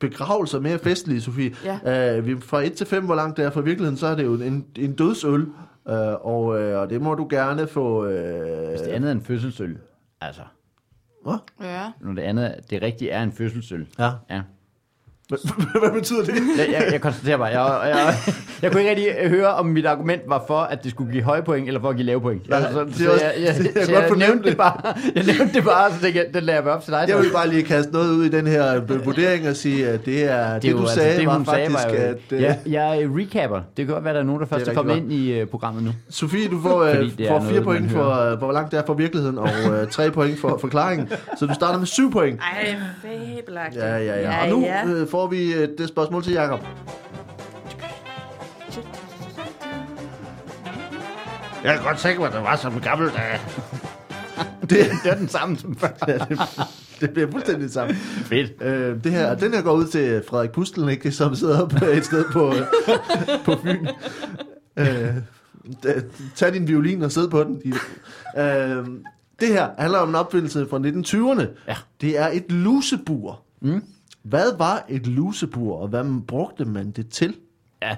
begravelser 0.00 0.60
mere 0.60 0.78
festlige, 0.78 1.20
Sofie. 1.20 1.54
Ja. 1.64 2.16
Øh, 2.18 2.26
vi, 2.26 2.36
fra 2.40 2.60
1 2.66 2.72
til 2.72 2.86
5, 2.86 3.04
hvor 3.04 3.14
langt 3.14 3.36
det 3.36 3.44
er 3.44 3.50
fra 3.50 3.60
virkeligheden, 3.60 3.96
så 3.96 4.06
er 4.06 4.14
det 4.14 4.24
jo 4.24 4.34
en, 4.34 4.64
en 4.76 4.92
dødsøl, 4.92 5.40
øh, 5.40 5.46
og, 6.26 6.60
øh, 6.62 6.80
og 6.80 6.90
det 6.90 7.00
må 7.02 7.14
du 7.14 7.26
gerne 7.30 7.66
få... 7.66 8.06
Øh, 8.06 8.68
Hvis 8.70 8.80
det 8.80 8.88
andet 8.88 9.08
er 9.08 9.12
en 9.12 9.22
fødselsøl, 9.22 9.76
altså, 10.20 10.42
Hvad? 11.24 11.34
Ja. 11.62 11.82
når 12.00 12.12
det 12.12 12.22
andet, 12.22 12.54
det 12.70 12.82
rigtige 12.82 13.10
er 13.10 13.22
en 13.22 13.32
fødselsøl. 13.32 13.86
Ja. 13.98 14.10
Ja. 14.30 14.40
Hvad 15.80 15.92
betyder 15.92 16.24
det? 16.24 16.34
Jeg, 16.58 16.66
jeg, 16.72 16.88
jeg 16.92 17.00
konstaterer 17.00 17.36
bare, 17.36 17.46
jeg, 17.46 17.88
jeg, 17.88 18.14
jeg 18.62 18.72
kunne 18.72 18.80
ikke 18.82 18.90
rigtig 18.90 19.28
høre, 19.30 19.48
om 19.48 19.66
mit 19.66 19.86
argument 19.86 20.22
var 20.26 20.44
for, 20.46 20.58
at 20.58 20.82
det 20.84 20.90
skulle 20.90 21.12
give 21.12 21.22
høje 21.24 21.42
point, 21.42 21.66
eller 21.66 21.80
for 21.80 21.88
at 21.90 21.96
give 21.96 22.06
lave 22.06 22.20
point. 22.20 22.48
Nej, 22.48 22.58
Altså, 22.58 22.84
det 22.84 22.94
så, 22.96 23.02
er 23.04 23.06
så 23.06 23.12
også- 23.12 23.24
jeg, 23.24 23.34
jeg, 23.36 23.46
jeg 23.76 23.84
så 23.86 23.92
godt 23.92 24.02
jeg 24.02 24.08
fornemme 24.08 24.26
nævnte 24.34 24.42
det. 24.42 24.50
det 24.50 24.56
bare, 24.56 24.94
jeg 25.14 25.24
nævnte 25.24 25.52
det 25.54 25.64
bare, 25.64 25.90
så 25.92 26.00
tænkte 26.00 26.18
jeg, 26.20 26.34
den 26.34 26.42
lader 26.44 26.62
jeg 26.62 26.68
op 26.70 26.82
til 26.84 26.92
dig. 26.92 27.04
Jeg 27.08 27.18
vil 27.18 27.30
bare 27.34 27.48
lige 27.48 27.62
kaste 27.62 27.92
noget 27.92 28.10
ud 28.10 28.24
i 28.24 28.28
den 28.28 28.46
her 28.46 28.80
vurdering 29.04 29.48
og 29.48 29.56
sige, 29.56 29.88
at 29.88 30.04
det 30.06 30.24
er 30.24 30.58
det, 30.58 30.70
jo 30.70 30.76
du 30.76 30.82
altså 30.82 30.94
sagde, 30.94 31.18
det, 31.18 31.26
var 31.26 31.42
sagde, 31.44 31.70
faktisk, 31.70 31.88
var 31.88 31.94
jo, 32.04 32.10
at... 32.10 32.18
Øh, 32.32 32.40
ja, 32.42 32.56
jeg 32.66 33.02
er 33.02 33.08
recapper. 33.18 33.60
Det 33.76 33.86
kan 33.86 33.94
godt 33.94 34.04
være, 34.04 34.10
at 34.10 34.14
der 34.14 34.20
er 34.20 34.26
nogen, 34.26 34.40
der 34.40 34.46
først 34.46 34.68
er, 34.68 34.74
kommet 34.74 34.96
ind 34.96 35.12
i 35.12 35.42
uh, 35.42 35.48
programmet 35.48 35.82
nu. 35.84 35.90
Sofie, 36.10 36.48
du 36.48 36.60
får, 36.62 36.82
det 36.84 36.94
er 37.20 37.28
får 37.28 37.38
noget, 37.38 37.52
fire 37.52 37.62
point 37.62 37.80
man 37.82 37.90
for, 37.90 38.32
øh, 38.32 38.38
hvor 38.38 38.52
langt 38.52 38.70
det 38.72 38.78
er 38.78 38.82
fra 38.86 38.94
virkeligheden, 38.94 39.38
og 39.38 39.48
øh, 39.72 39.88
tre 39.90 40.10
point 40.10 40.40
for 40.40 40.58
forklaringen. 40.60 41.08
Så 41.38 41.46
du 41.46 41.54
starter 41.54 41.78
med 41.78 41.86
syv 41.86 42.12
point. 42.12 42.40
Ej, 42.40 42.74
fabelagtigt. 43.02 43.84
Ja, 43.84 43.96
ja, 43.98 44.20
ja. 44.20 44.42
Og 44.42 44.48
nu 44.48 44.66
øh, 44.66 45.08
får 45.20 45.26
vi 45.26 45.54
øh, 45.54 45.68
det 45.78 45.88
spørgsmål 45.88 46.22
til 46.22 46.32
Jakob. 46.32 46.60
Jeg 51.64 51.74
kan 51.74 51.84
godt 51.84 51.98
tænke 51.98 52.18
mig, 52.18 52.28
at 52.28 52.34
det 52.34 52.42
var 52.42 52.56
som 52.56 52.80
gammel 52.80 53.08
dag. 53.10 53.40
Det, 54.60 54.70
Det 55.04 55.12
er 55.12 55.14
den 55.14 55.28
samme 55.28 55.58
som 55.58 55.76
før. 55.76 55.88
ja, 56.08 56.18
det, 56.18 56.38
det 57.00 57.10
bliver 57.10 57.30
fuldstændig 57.30 57.62
det 57.62 57.72
samme. 57.72 57.94
Fedt. 57.94 58.62
Øh, 58.62 59.04
det 59.04 59.12
her, 59.12 59.34
den 59.34 59.54
her 59.54 59.62
går 59.62 59.72
ud 59.72 59.86
til 59.86 60.22
Frederik 60.28 60.50
Pustelnik, 60.50 61.12
som 61.12 61.34
sidder 61.34 61.68
på 61.68 61.84
et 61.84 62.04
sted 62.04 62.24
på, 62.32 62.54
øh, 62.54 62.62
på 63.44 63.56
Fyn. 63.62 63.86
Øh, 64.76 65.14
tag 66.36 66.52
din 66.52 66.68
violin 66.68 67.02
og 67.02 67.12
sid 67.12 67.28
på 67.28 67.44
den. 67.44 67.60
De, 67.64 67.68
øh, 68.42 68.86
det 69.40 69.48
her 69.48 69.68
handler 69.78 69.98
om 69.98 70.08
en 70.08 70.14
opfindelse 70.14 70.66
fra 70.70 70.78
1920'erne. 70.78 71.46
Ja. 71.68 71.76
Det 72.00 72.18
er 72.18 72.28
et 72.32 72.52
lusebur. 72.52 73.42
Mm. 73.62 73.82
Hvad 74.30 74.58
var 74.58 74.86
et 74.88 75.06
lusebur, 75.06 75.76
og 75.76 75.88
hvad 75.88 76.22
brugte 76.26 76.64
man 76.64 76.90
det 76.90 77.08
til? 77.08 77.34
Ja, 77.82 77.96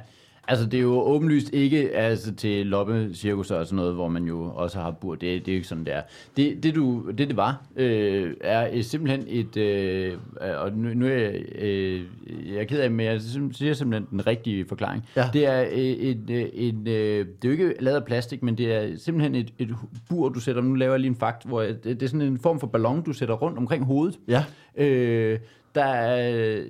altså 0.48 0.66
det 0.66 0.78
er 0.78 0.82
jo 0.82 1.00
åbenlyst 1.00 1.50
ikke 1.52 1.90
altså, 1.90 2.34
til 2.34 2.66
loppecirkusser 2.66 3.56
og 3.56 3.66
sådan 3.66 3.76
noget, 3.76 3.94
hvor 3.94 4.08
man 4.08 4.24
jo 4.24 4.52
også 4.54 4.80
har 4.80 4.90
bur. 4.90 5.14
Det, 5.14 5.20
det 5.20 5.48
er 5.48 5.52
jo 5.52 5.56
ikke 5.56 5.68
sådan, 5.68 5.84
det 5.84 5.94
er. 5.94 6.02
Det, 6.36 6.62
det, 6.62 6.74
du, 6.74 7.10
det, 7.18 7.28
det 7.28 7.36
var, 7.36 7.66
øh, 7.76 8.34
er 8.40 8.82
simpelthen 8.82 9.24
et... 9.28 9.56
Øh, 9.56 10.18
og 10.58 10.72
nu, 10.72 10.94
nu 10.94 11.06
er 11.06 11.10
jeg, 11.10 11.42
øh, 11.58 12.02
jeg 12.46 12.60
er 12.60 12.64
ked 12.64 12.80
af, 12.80 12.90
men 12.90 13.06
jeg 13.06 13.20
siger 13.52 13.74
simpelthen 13.74 14.06
den 14.10 14.26
rigtige 14.26 14.64
forklaring. 14.68 15.08
Ja. 15.16 15.30
Det 15.32 15.46
er 15.46 15.62
øh, 15.62 15.78
et, 15.78 16.30
øh, 16.30 16.44
en, 16.52 16.88
øh, 16.88 17.26
det 17.26 17.44
er 17.44 17.48
jo 17.48 17.50
ikke 17.50 17.74
lavet 17.80 17.96
af 17.96 18.04
plastik, 18.04 18.42
men 18.42 18.58
det 18.58 18.72
er 18.72 18.96
simpelthen 18.96 19.34
et, 19.34 19.52
et 19.58 19.74
bur, 20.08 20.28
du 20.28 20.40
sætter... 20.40 20.62
Nu 20.62 20.74
laver 20.74 20.92
jeg 20.92 21.00
lige 21.00 21.10
en 21.10 21.16
fakt, 21.16 21.46
hvor 21.46 21.60
det, 21.62 21.84
det 21.84 22.02
er 22.02 22.06
sådan 22.06 22.20
en 22.20 22.38
form 22.38 22.60
for 22.60 22.66
ballon, 22.66 23.02
du 23.02 23.12
sætter 23.12 23.34
rundt 23.34 23.58
omkring 23.58 23.84
hovedet. 23.84 24.18
Ja. 24.28 24.44
Øh, 24.76 25.38
der 25.74 25.84
er, 25.84 26.64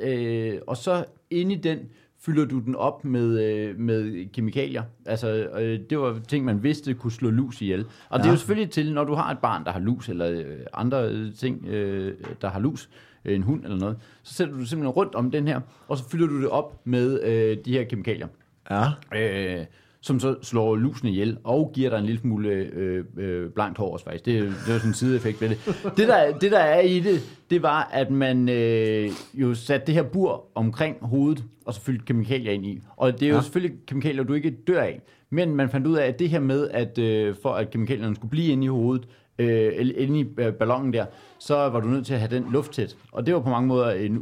øh, 0.00 0.58
og 0.66 0.76
så 0.76 1.04
inde 1.30 1.54
i 1.54 1.58
den 1.58 1.78
fylder 2.20 2.44
du 2.44 2.58
den 2.58 2.76
op 2.76 3.04
med, 3.04 3.44
øh, 3.44 3.78
med 3.78 4.32
kemikalier. 4.32 4.82
Altså, 5.06 5.28
øh, 5.60 5.80
det 5.90 5.98
var 5.98 6.20
ting, 6.28 6.44
man 6.44 6.62
vidste 6.62 6.94
kunne 6.94 7.12
slå 7.12 7.30
lus 7.30 7.62
ihjel. 7.62 7.84
Og 7.84 8.18
ja. 8.18 8.18
det 8.18 8.26
er 8.26 8.30
jo 8.30 8.36
selvfølgelig 8.36 8.70
til, 8.70 8.94
når 8.94 9.04
du 9.04 9.14
har 9.14 9.30
et 9.30 9.38
barn, 9.38 9.64
der 9.64 9.72
har 9.72 9.80
lus, 9.80 10.08
eller 10.08 10.30
øh, 10.30 10.58
andre 10.72 11.08
øh, 11.08 11.34
ting, 11.34 11.66
øh, 11.66 12.14
der 12.42 12.48
har 12.48 12.60
lus, 12.60 12.88
øh, 13.24 13.34
en 13.34 13.42
hund 13.42 13.64
eller 13.64 13.78
noget, 13.78 13.96
så 14.22 14.34
sætter 14.34 14.54
du 14.54 14.64
simpelthen 14.66 14.88
rundt 14.90 15.14
om 15.14 15.30
den 15.30 15.48
her, 15.48 15.60
og 15.88 15.98
så 15.98 16.08
fylder 16.08 16.26
du 16.26 16.40
det 16.40 16.48
op 16.48 16.80
med 16.84 17.22
øh, 17.22 17.56
de 17.64 17.72
her 17.72 17.84
kemikalier 17.84 18.28
Ja. 18.70 18.84
øh, 19.14 19.64
som 20.06 20.20
så 20.20 20.36
slår 20.42 20.76
lusen 20.76 21.08
ihjel 21.08 21.38
og 21.44 21.70
giver 21.74 21.90
dig 21.90 21.98
en 21.98 22.04
lille 22.04 22.20
smule 22.20 22.48
øh, 22.48 23.04
øh, 23.18 23.50
blankt 23.50 23.78
hår 23.78 23.92
også 23.92 24.04
faktisk. 24.04 24.24
Det, 24.24 24.38
er- 24.38 24.42
det 24.42 24.50
er 24.74 24.78
sådan 24.78 24.90
en 24.90 24.94
sideeffekt 24.94 25.40
ved 25.40 25.48
det. 25.48 25.58
Det 25.96 26.08
der, 26.08 26.38
det 26.38 26.52
der 26.52 26.58
er 26.58 26.80
i 26.80 27.00
det, 27.00 27.20
det 27.50 27.62
var, 27.62 27.88
at 27.92 28.10
man 28.10 28.48
øh, 28.48 29.10
jo 29.34 29.54
satte 29.54 29.86
det 29.86 29.94
her 29.94 30.02
bur 30.02 30.44
omkring 30.54 30.96
hovedet, 31.00 31.44
og 31.66 31.74
så 31.74 31.80
fyldte 31.80 32.04
kemikalier 32.04 32.52
ind 32.52 32.66
i. 32.66 32.80
Og 32.96 33.12
det 33.20 33.22
er 33.22 33.28
jo 33.30 33.34
Ja. 33.34 33.40
selvfølgelig 33.40 33.76
kemikalier, 33.86 34.22
du 34.22 34.32
ikke 34.32 34.50
dør 34.66 34.80
af. 34.82 35.00
Men 35.30 35.54
man 35.56 35.70
fandt 35.70 35.86
ud 35.86 35.96
af, 35.96 36.06
at 36.06 36.18
det 36.18 36.28
her 36.30 36.40
med, 36.40 36.68
at 36.68 36.98
øh, 36.98 37.34
for 37.42 37.50
at 37.50 37.70
kemikalierne 37.70 38.14
skulle 38.16 38.30
blive 38.30 38.46
inde 38.52 38.64
i 38.64 38.68
hovedet, 38.68 39.06
øh, 39.38 39.72
eller 39.74 39.94
inde 39.96 40.20
i 40.20 40.26
øh, 40.38 40.52
ballonen 40.52 40.92
der, 40.92 41.06
så 41.38 41.54
var 41.54 41.80
du 41.80 41.88
nødt 41.88 42.06
til 42.06 42.14
at 42.14 42.20
have 42.20 42.36
den 42.36 42.46
luft 42.52 42.72
tæt. 42.72 42.96
Og 43.12 43.26
det 43.26 43.34
var 43.34 43.40
på 43.40 43.48
mange 43.50 43.68
måder 43.68 43.90
en 43.90 44.18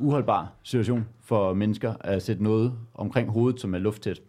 uholdbar 0.00 0.52
situation 0.62 1.06
for 1.24 1.52
mennesker 1.54 1.94
at 2.00 2.22
sætte 2.22 2.42
noget 2.42 2.72
omkring 2.94 3.30
hovedet, 3.30 3.60
som 3.60 3.74
er 3.74 3.78
lufttæt. 3.78 4.20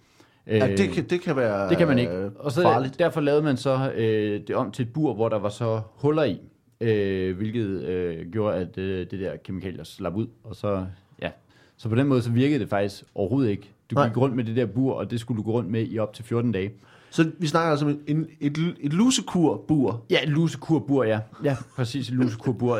Ja 0.47 0.71
Øh, 0.71 0.77
det, 0.77 0.89
kan, 0.89 1.03
det 1.10 1.21
kan 1.21 1.36
være 1.36 1.69
det 1.69 1.77
kan 1.77 1.88
man 1.88 1.99
ikke. 1.99 2.12
øh, 2.13 2.32
Og 2.36 2.51
så 2.51 2.62
farligt. 2.62 2.99
derfor 2.99 3.21
lavede 3.21 3.41
man 3.43 3.58
så 3.58 3.91
øh, 3.95 4.41
det 4.47 4.56
om 4.56 4.71
til 4.71 4.84
et 4.86 4.93
bur, 4.93 5.13
hvor 5.13 5.29
der 5.29 5.39
var 5.39 5.49
så 5.49 5.82
huller 5.95 6.23
i, 6.23 6.39
øh, 6.82 7.38
hvilket 7.38 7.84
øh, 7.84 8.32
gjorde, 8.32 8.56
at 8.58 8.77
øh, 8.77 8.99
det 9.12 9.19
der 9.19 9.36
kemikalier 9.43 9.84
slap 9.84 10.15
ud. 10.15 10.27
Og 10.43 10.56
så, 10.56 10.86
ja. 11.21 11.29
så 11.77 11.89
på 11.89 11.95
den 11.95 12.08
måde 12.08 12.21
så 12.21 12.32
virkede 12.32 12.60
det 12.60 12.69
faktisk 12.69 13.03
overhovedet 13.15 13.49
ikke. 13.51 13.69
Du 13.91 13.95
Nej. 13.95 14.08
gik 14.08 14.17
rundt 14.17 14.36
med 14.36 14.43
det 14.43 14.56
der 14.56 14.65
bur, 14.65 14.93
og 14.93 15.12
det 15.12 15.19
skulle 15.19 15.38
du 15.38 15.43
gå 15.43 15.51
rundt 15.51 15.69
med 15.71 15.86
i 15.89 15.99
op 15.99 16.13
til 16.13 16.23
14 16.25 16.51
dage. 16.51 16.71
Så 17.13 17.32
vi 17.39 17.47
snakker 17.47 17.69
altså 17.71 17.86
om 17.86 17.99
en, 18.08 18.28
et, 18.39 18.58
et 18.80 18.93
lusekurbur. 18.93 20.04
Ja, 20.10 20.23
et 20.23 20.30
lusekurbur, 20.30 21.04
ja. 21.04 21.19
Ja, 21.43 21.56
præcis, 21.76 22.08
et 22.10 22.13
lusekurbur. 22.15 22.76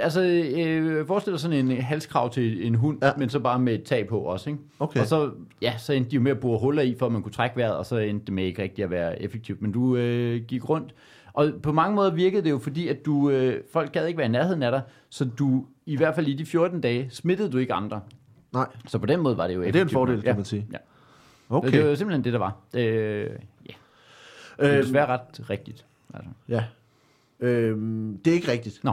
Altså, 0.00 0.22
øh, 0.56 1.06
forestil 1.06 1.32
dig 1.32 1.40
sådan 1.40 1.70
en 1.70 1.82
halskrav 1.82 2.30
til 2.30 2.66
en 2.66 2.74
hund, 2.74 2.98
Ja. 3.02 3.06
ja. 3.06 3.12
men 3.16 3.28
så 3.28 3.38
bare 3.40 3.58
med 3.58 3.74
et 3.74 3.82
tag 3.82 4.08
på 4.08 4.18
også, 4.18 4.50
ikke? 4.50 4.62
Okay. 4.78 5.00
Og 5.00 5.06
så, 5.06 5.30
ja, 5.62 5.78
så 5.78 5.92
endte 5.92 6.10
de 6.10 6.14
jo 6.16 6.20
med 6.22 6.30
at 6.30 6.40
bore 6.40 6.58
huller 6.60 6.82
i, 6.82 6.96
for 6.98 7.06
at 7.06 7.12
man 7.12 7.22
kunne 7.22 7.32
trække 7.32 7.56
vejret, 7.56 7.76
og 7.76 7.86
så 7.86 7.96
endte 7.98 8.26
det 8.26 8.34
med 8.34 8.44
ikke 8.44 8.62
rigtig 8.62 8.84
at 8.84 8.90
være 8.90 9.22
effektivt. 9.22 9.62
Men 9.62 9.72
du 9.72 9.96
øh, 9.96 10.42
gik 10.48 10.68
rundt, 10.68 10.94
og 11.32 11.52
på 11.62 11.72
mange 11.72 11.94
måder 11.94 12.14
virkede 12.14 12.42
det 12.44 12.50
jo, 12.50 12.58
fordi 12.58 12.88
at 12.88 13.06
du, 13.06 13.30
øh, 13.30 13.60
folk 13.72 13.92
gad 13.92 14.06
ikke 14.06 14.18
være 14.18 14.26
i 14.26 14.30
nærheden 14.30 14.62
af 14.62 14.70
dig, 14.70 14.82
så 15.10 15.24
du, 15.38 15.64
i 15.86 15.96
hvert 15.96 16.14
fald 16.14 16.26
i 16.28 16.34
de 16.34 16.46
14 16.46 16.80
dage, 16.80 17.06
smittede 17.10 17.50
du 17.50 17.58
ikke 17.58 17.72
andre. 17.74 18.00
Nej, 18.52 18.66
Så 18.88 18.98
på 18.98 19.06
den 19.06 19.20
måde 19.20 19.36
var 19.36 19.46
det 19.46 19.54
jo 19.54 19.60
det 19.60 19.66
er 19.66 19.70
en 19.70 19.74
effektivt. 19.76 19.92
fordel, 19.92 20.22
kan 20.22 20.36
man 20.36 20.44
sige. 20.44 20.66
Ja. 20.72 20.76
Okay. 21.48 21.72
Det 21.72 21.88
var 21.88 21.94
simpelthen 21.94 22.24
det, 22.24 22.32
der 22.32 22.38
var. 22.38 22.56
Øh, 22.74 22.82
ja, 22.82 23.26
det 24.60 24.66
er 24.66 24.72
Øhm, 24.74 24.82
desværre 24.82 25.06
ret 25.06 25.50
rigtigt. 25.50 25.84
Altså. 26.14 26.30
Ja. 26.48 26.64
Øhm, 27.40 28.18
det 28.24 28.30
er 28.30 28.34
ikke 28.34 28.52
rigtigt, 28.52 28.84
Nå, 28.84 28.92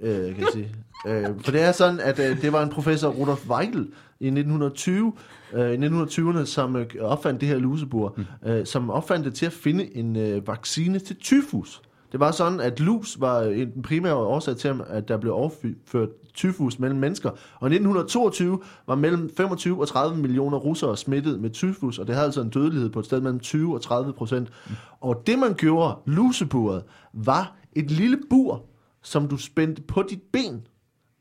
øh, 0.00 0.34
kan 0.34 0.40
jeg 0.40 0.48
sige. 0.52 0.74
øh, 1.06 1.40
for 1.40 1.50
det 1.50 1.62
er 1.62 1.72
sådan, 1.72 2.00
at 2.00 2.18
øh, 2.18 2.42
det 2.42 2.52
var 2.52 2.62
en 2.62 2.70
professor, 2.70 3.08
Rudolf 3.08 3.48
Weigel, 3.50 3.88
i 4.20 4.26
1920, 4.26 5.12
øh, 5.52 5.72
i 5.72 5.76
1920'erne, 5.76 6.44
som 6.44 6.76
øh, 6.76 6.86
opfandt 7.00 7.40
det 7.40 7.48
her 7.48 7.58
lusebur, 7.58 8.14
mm. 8.16 8.48
øh, 8.50 8.66
som 8.66 8.90
opfandt 8.90 9.24
det 9.24 9.34
til 9.34 9.46
at 9.46 9.52
finde 9.52 9.96
en 9.96 10.16
øh, 10.16 10.46
vaccine 10.46 10.98
til 10.98 11.16
tyfus. 11.16 11.82
Det 12.12 12.20
var 12.20 12.30
sådan, 12.30 12.60
at 12.60 12.80
lus 12.80 13.20
var 13.20 13.40
øh, 13.40 13.56
den 13.56 13.82
primære 13.82 14.14
årsag 14.14 14.56
til, 14.56 14.74
at 14.88 15.08
der 15.08 15.16
blev 15.16 15.32
overført 15.34 16.08
tyfus 16.34 16.78
mellem 16.78 16.98
mennesker. 17.00 17.30
Og 17.30 17.70
i 17.70 17.74
1922 17.74 18.62
var 18.86 18.94
mellem 18.94 19.30
25 19.36 19.80
og 19.80 19.88
30 19.88 20.16
millioner 20.16 20.58
russere 20.58 20.96
smittet 20.96 21.40
med 21.40 21.50
tyfus, 21.50 21.98
og 21.98 22.06
det 22.06 22.14
havde 22.14 22.26
altså 22.26 22.40
en 22.40 22.50
dødelighed 22.50 22.90
på 22.90 22.98
et 22.98 23.04
sted 23.04 23.20
mellem 23.20 23.40
20 23.40 23.74
og 23.74 23.82
30 23.82 24.12
procent. 24.12 24.48
Mm. 24.66 24.74
Og 25.00 25.22
det 25.26 25.38
man 25.38 25.54
gjorde, 25.54 25.96
luseburet, 26.06 26.82
var 27.12 27.56
et 27.72 27.90
lille 27.90 28.18
bur, 28.30 28.64
som 29.02 29.28
du 29.28 29.36
spændte 29.36 29.82
på 29.82 30.02
dit 30.02 30.22
ben 30.32 30.66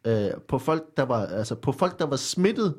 øh, 0.08 0.30
på 0.48 0.58
folk, 0.58 0.98
der 0.98 1.04
var 1.04 1.26
altså 1.26 1.56
på 1.56 1.72
folk, 1.72 2.00
der 2.00 2.06
var 2.06 2.16
smittet 2.16 2.76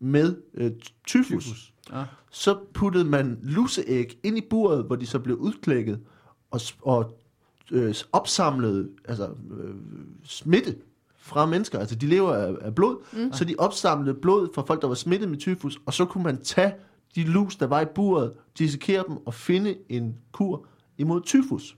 med 0.00 0.36
øh, 0.54 0.70
tyfus. 1.06 1.44
tyfus. 1.44 1.72
Ja. 1.92 2.04
Så 2.30 2.58
puttede 2.74 3.04
man 3.04 3.38
luseæg 3.42 4.18
ind 4.22 4.38
i 4.38 4.46
buret, 4.50 4.84
hvor 4.84 4.96
de 4.96 5.06
så 5.06 5.18
blev 5.18 5.36
udklækket 5.36 6.00
og, 6.50 6.60
og 6.82 7.18
øh, 7.70 7.94
opsamlede 8.12 8.88
altså, 9.04 9.28
øh, 9.60 9.74
smitte 10.24 10.76
fra 11.22 11.46
mennesker. 11.46 11.78
Altså 11.78 11.94
de 11.96 12.06
lever 12.06 12.32
af, 12.34 12.52
af 12.60 12.74
blod, 12.74 12.96
mm. 13.12 13.32
så 13.32 13.44
de 13.44 13.54
opsamlede 13.58 14.14
blod 14.14 14.48
fra 14.54 14.62
folk, 14.62 14.82
der 14.82 14.88
var 14.88 14.94
smittet 14.94 15.28
med 15.28 15.38
tyfus, 15.38 15.78
og 15.86 15.94
så 15.94 16.04
kunne 16.04 16.24
man 16.24 16.42
tage 16.42 16.72
de 17.14 17.22
lus, 17.24 17.56
der 17.56 17.66
var 17.66 17.80
i 17.80 17.84
buret, 17.94 18.32
dissekere 18.58 19.04
dem 19.08 19.16
og 19.26 19.34
finde 19.34 19.74
en 19.88 20.14
kur 20.32 20.66
imod 20.98 21.20
tyfus. 21.22 21.76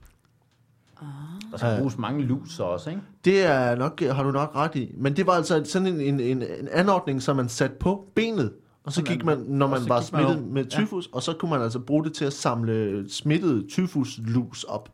Der 1.50 1.56
skal 1.58 1.78
bruges 1.78 1.98
mange 1.98 2.22
lus 2.22 2.60
også, 2.60 2.90
ikke? 2.90 3.02
Det 3.24 3.44
er 3.46 3.74
nok, 3.74 4.00
har 4.02 4.22
du 4.22 4.30
nok 4.30 4.56
ret 4.56 4.74
i. 4.74 4.92
Men 4.96 5.16
det 5.16 5.26
var 5.26 5.32
altså 5.32 5.62
sådan 5.64 5.88
en, 5.88 6.00
en, 6.00 6.20
en, 6.20 6.42
en 6.42 6.68
anordning, 6.72 7.22
som 7.22 7.36
man 7.36 7.48
satte 7.48 7.76
på 7.80 8.08
benet. 8.14 8.52
Og 8.84 8.92
så 8.92 9.02
gik 9.02 9.24
man, 9.24 9.38
når 9.38 9.66
man 9.66 9.80
var 9.88 9.94
man 9.96 10.02
smittet 10.04 10.36
over. 10.36 10.46
med 10.46 10.62
Ja. 10.64 10.68
tyfus, 10.68 11.08
og 11.12 11.22
så 11.22 11.32
kunne 11.32 11.50
man 11.50 11.62
altså 11.62 11.78
bruge 11.78 12.04
det 12.04 12.12
til 12.12 12.24
at 12.24 12.32
samle 12.32 13.04
smittede 13.10 13.66
tyfuslus 13.68 14.64
op. 14.64 14.88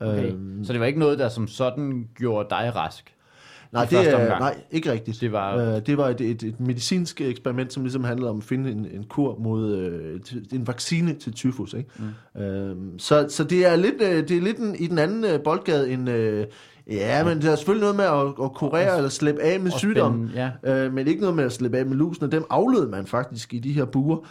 Okay. 0.00 0.32
Øhm, 0.32 0.64
Så 0.64 0.72
det 0.72 0.80
var 0.80 0.86
ikke 0.86 0.98
noget, 0.98 1.18
der 1.18 1.28
som 1.28 1.48
sådan 1.48 2.08
gjorde 2.14 2.46
dig 2.50 2.72
rask? 2.76 3.14
Nej, 3.72 3.84
det 3.84 3.98
er, 4.14 4.38
nej, 4.38 4.56
ikke 4.70 4.92
rigtigt. 4.92 5.20
Det 5.20 5.32
var- 5.32 5.56
øh, 5.56 5.86
det 5.86 5.96
var 5.96 6.08
et, 6.08 6.20
et, 6.20 6.42
et 6.42 6.60
medicinsk 6.60 7.20
eksperiment, 7.20 7.72
som 7.72 7.82
ligesom 7.82 8.04
handlede 8.04 8.30
om 8.30 8.36
at 8.38 8.44
finde 8.44 8.70
en, 8.70 8.86
en 8.94 9.04
kur 9.04 9.38
mod 9.38 9.76
øh, 9.76 10.20
en 10.52 10.66
vaccine 10.66 11.14
til 11.14 11.32
tyfus. 11.32 11.74
Ikke? 11.74 11.90
Mm. 12.34 12.42
Øhm, 12.42 12.98
så, 12.98 13.26
så 13.28 13.44
det 13.44 13.66
er 13.66 13.76
lidt, 13.76 13.94
øh, 14.02 14.28
det 14.28 14.36
er 14.36 14.40
lidt 14.40 14.58
en, 14.58 14.74
i 14.74 14.86
den 14.86 14.98
anden 14.98 15.24
øh, 15.24 15.40
boldgade 15.44 15.90
end... 15.92 16.10
Øh, 16.10 16.46
ja, 16.90 17.24
men 17.24 17.42
der 17.42 17.50
er 17.50 17.56
selvfølgelig 17.56 17.80
noget 17.80 17.96
med 17.96 18.04
at, 18.04 18.44
at 18.44 18.52
kurere 18.54 18.96
eller 18.96 19.10
slippe 19.10 19.42
af 19.42 19.60
med 19.60 19.72
Og 19.72 19.78
sygdom. 19.78 20.28
spænde- 20.28 20.50
Ja. 20.64 20.84
Øh, 20.84 20.92
men 20.92 21.06
ikke 21.06 21.20
noget 21.20 21.36
med 21.36 21.44
at 21.44 21.52
slippe 21.52 21.78
af 21.78 21.86
med 21.86 21.96
lusene. 21.96 22.30
Dem 22.30 22.44
aflød 22.50 22.88
man 22.88 23.06
faktisk 23.06 23.54
i 23.54 23.58
de 23.58 23.72
her 23.72 23.84
buer. 23.84 24.16
Øh, 24.16 24.24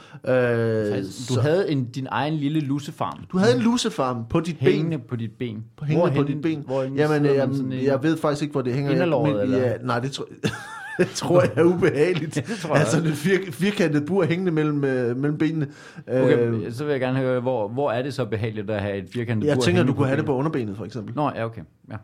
Altså, 0.96 1.26
du 1.30 1.34
så- 1.34 1.42
havde 1.42 1.72
en, 1.72 1.86
din 1.86 2.08
egen 2.12 2.34
lille 2.34 2.60
lusefarm. 2.60 3.20
du 3.32 3.38
havde 3.38 3.56
en 3.56 3.62
lusefarm 3.62 4.26
på 4.30 4.40
dit 4.40 4.58
hængende 4.60 4.98
ben. 4.98 5.08
på 5.08 5.16
dit 5.16 5.32
ben. 5.40 5.64
På 5.78 5.86
hængende 5.86 6.12
på 6.12 6.16
Hvorhenne- 6.16 6.34
dit 6.34 6.42
ben. 6.42 6.64
hvorhenne 6.68 7.02
Jamen, 7.02 7.26
jeg, 7.26 7.50
sådan 7.54 7.72
i- 7.72 7.86
jeg 7.86 8.04
ved 8.04 8.18
faktisk 8.18 8.42
ikke, 8.42 8.52
hvor 8.52 8.62
det 8.62 8.74
hænger. 8.74 8.92
Inderlåret, 8.92 9.42
eller? 9.42 9.58
Ja, 9.58 9.74
nej, 9.84 10.00
det 10.00 10.12
tror, 10.12 10.26
det 11.04 11.08
tror 11.08 11.42
jeg 11.42 11.52
er 11.56 11.64
ubehageligt. 11.64 12.36
Det 12.36 12.44
tror 12.46 12.70
jeg 12.70 12.80
altså 12.80 12.98
også. 13.02 13.14
fir, 13.14 13.52
firkantet 13.52 14.06
bur 14.06 14.24
hængende 14.24 14.52
mellem, 14.52 14.84
øh, 14.84 15.18
mellem 15.18 15.38
benene. 15.38 15.68
Okay, 16.08 16.48
Øh, 16.50 16.72
så 16.72 16.84
vil 16.84 16.92
jeg 16.92 17.00
gerne 17.00 17.20
høre, 17.20 17.40
hvor, 17.42 17.68
hvor 17.68 17.92
er 17.92 18.02
det 18.02 18.14
så 18.14 18.26
behageligt 18.26 18.70
at 18.70 18.82
have 18.82 18.98
et 18.98 19.10
firkantet 19.14 19.48
jeg 19.48 19.56
bur 19.56 19.62
tænker, 19.64 19.84
du 19.84 19.94
kunne 19.94 20.08
have 20.08 20.18
det 20.18 20.26
på 20.26 20.32
benet? 20.32 20.40
underbenet, 20.40 20.78
for 20.78 20.86
eksempel. 20.86 21.16
Nå, 21.16 21.32
ja, 21.36 21.46
okay. 21.46 21.62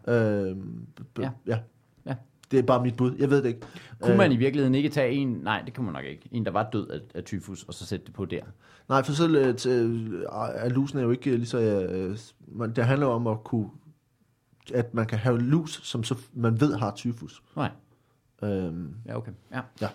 Ja. 0.08 0.14
Øh, 0.50 0.56
b- 1.16 1.20
Ja. 1.20 1.30
ja. 1.48 1.58
Ja. 2.08 2.16
Det 2.52 2.60
er 2.60 2.64
bare 2.64 2.84
mit 2.84 2.96
bud. 2.96 3.16
Jeg 3.20 3.30
ved 3.30 3.38
det 3.42 3.48
ikke. 3.48 3.60
Kunne 4.02 4.18
man 4.18 4.32
i 4.32 4.36
virkeligheden 4.38 4.76
ikke 4.76 4.90
tage 4.90 5.12
en, 5.14 5.28
nej, 5.44 5.62
det 5.66 5.74
kunne 5.74 5.86
man 5.86 5.94
nok 5.94 6.06
ikke, 6.06 6.30
en, 6.32 6.46
der 6.46 6.52
var 6.52 6.70
død 6.74 6.88
af, 6.88 7.00
af 7.16 7.24
tyfus, 7.24 7.64
og 7.64 7.74
så 7.74 7.86
sætte 7.86 8.06
det 8.06 8.14
på 8.14 8.26
der? 8.26 8.42
Nej, 8.90 9.04
for 9.04 9.12
så 9.14 9.28
øh, 9.30 9.48
øh, 9.48 10.12
er 10.56 10.70
lusen 10.70 11.00
er 11.00 11.04
jo 11.04 11.12
ikke 11.12 11.30
øh, 11.30 11.36
lige 11.36 11.48
så... 11.48 11.60
Øh, 11.60 12.18
det 12.76 12.86
handler 12.86 13.08
om 13.08 13.28
at 13.28 13.44
kunne... 13.44 13.68
At 14.74 14.94
man 14.94 15.06
kan 15.06 15.18
have 15.18 15.40
lus, 15.42 15.80
som 15.84 16.04
så 16.04 16.16
man 16.34 16.62
ved 16.62 16.74
har 16.76 16.92
tyfus. 16.96 17.44
Nej, 17.56 17.70
Øhm, 18.44 18.90
ja, 19.08 19.18
okay. 19.18 19.32
Ja. 19.54 19.60
Jeg 19.82 19.90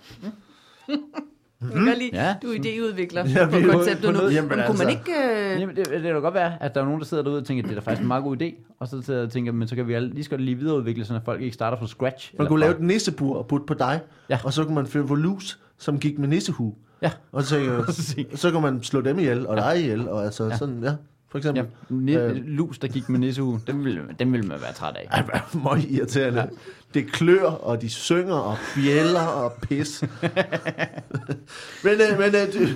kan 1.84 1.94
lide, 1.98 2.10
Ja. 2.12 2.34
du 2.42 2.46
er 2.48 2.54
idéudvikler 2.54 3.28
Ja, 3.28 3.40
ja, 3.40 3.46
på 3.46 3.72
konceptet 3.72 4.04
nu. 4.04 4.10
noget- 4.12 4.24
Men 4.26 4.34
jamen, 4.34 4.50
kunne 4.66 4.78
man 4.78 4.88
altså. 4.88 4.88
ikke... 4.88 5.12
Øh, 5.54 5.60
Jamen, 5.60 5.76
det, 5.76 5.86
det 5.90 6.02
kan 6.02 6.20
godt 6.22 6.34
være, 6.34 6.62
at 6.62 6.74
der 6.74 6.80
er 6.80 6.84
nogen, 6.84 7.00
der 7.00 7.06
sidder 7.06 7.22
derude 7.22 7.38
og 7.40 7.46
tænker, 7.46 7.62
at 7.64 7.68
det 7.70 7.76
er 7.76 7.80
da 7.80 7.84
faktisk 7.90 8.00
en 8.02 8.08
meget 8.08 8.24
god 8.24 8.42
idé, 8.42 8.54
og 8.78 8.88
så 8.88 9.02
sidder 9.02 9.20
jeg 9.20 9.26
og 9.26 9.32
tænker, 9.32 9.52
men 9.52 9.68
så 9.68 9.76
kan 9.76 9.88
vi 9.88 9.94
alle 9.94 10.08
lige 10.10 10.24
skal 10.24 10.40
lige 10.40 10.54
videreudvikle, 10.56 11.04
så 11.04 11.20
folk 11.24 11.42
ikke 11.42 11.54
starter 11.54 11.78
fra 11.78 11.86
scratch. 11.86 12.34
man 12.38 12.46
kunne 12.46 12.60
lave 12.60 12.74
et 12.74 12.80
nissebur 12.80 13.36
og 13.38 13.46
putte 13.46 13.66
på 13.66 13.74
dig, 13.74 14.00
Ja. 14.30 14.38
og 14.44 14.52
så 14.52 14.64
kunne 14.64 14.74
man 14.74 14.86
finde 14.86 15.06
på 15.06 15.14
lus, 15.14 15.58
som 15.78 15.98
gik 16.00 16.18
med 16.18 16.28
nissehue. 16.28 16.74
Ja. 17.02 17.10
Og 17.32 17.42
så, 17.42 17.58
øh, 17.62 17.88
så 18.34 18.50
kan 18.50 18.62
man 18.62 18.82
slå 18.82 19.00
dem 19.00 19.18
ihjel, 19.18 19.46
og 19.46 19.56
dig 19.56 19.80
ihjel, 19.82 20.08
og 20.08 20.24
altså 20.24 20.44
Ja. 20.48 20.56
sådan, 20.56 20.84
ja, 20.84 20.92
for 21.30 21.38
Ja, 21.44 21.50
eksempel. 21.50 21.66
ni- 21.88 22.16
Øh. 22.16 22.36
lus, 22.36 22.78
der 22.78 22.88
gik 22.88 23.08
med 23.08 23.18
nissehue, 23.18 23.60
dem 23.66 23.84
ville, 23.84 24.00
dem 24.18 24.32
ville 24.32 24.46
man 24.46 24.60
være 24.62 24.72
træt 24.72 24.96
af. 24.96 25.08
Ej, 25.10 25.22
hvor 25.22 25.34
er 25.34 25.62
meget 25.62 25.84
irriterende. 25.90 26.40
Ja. 26.40 26.46
Det 26.94 27.12
klør, 27.12 27.44
og 27.44 27.82
de 27.82 27.88
synger, 27.90 28.34
og 28.34 28.56
bjæller, 28.74 29.20
og 29.26 29.52
pis. 29.62 30.02
men 31.84 31.92
øh, 31.92 32.18
men 32.18 32.34
øh, 32.34 32.54
du, 32.54 32.66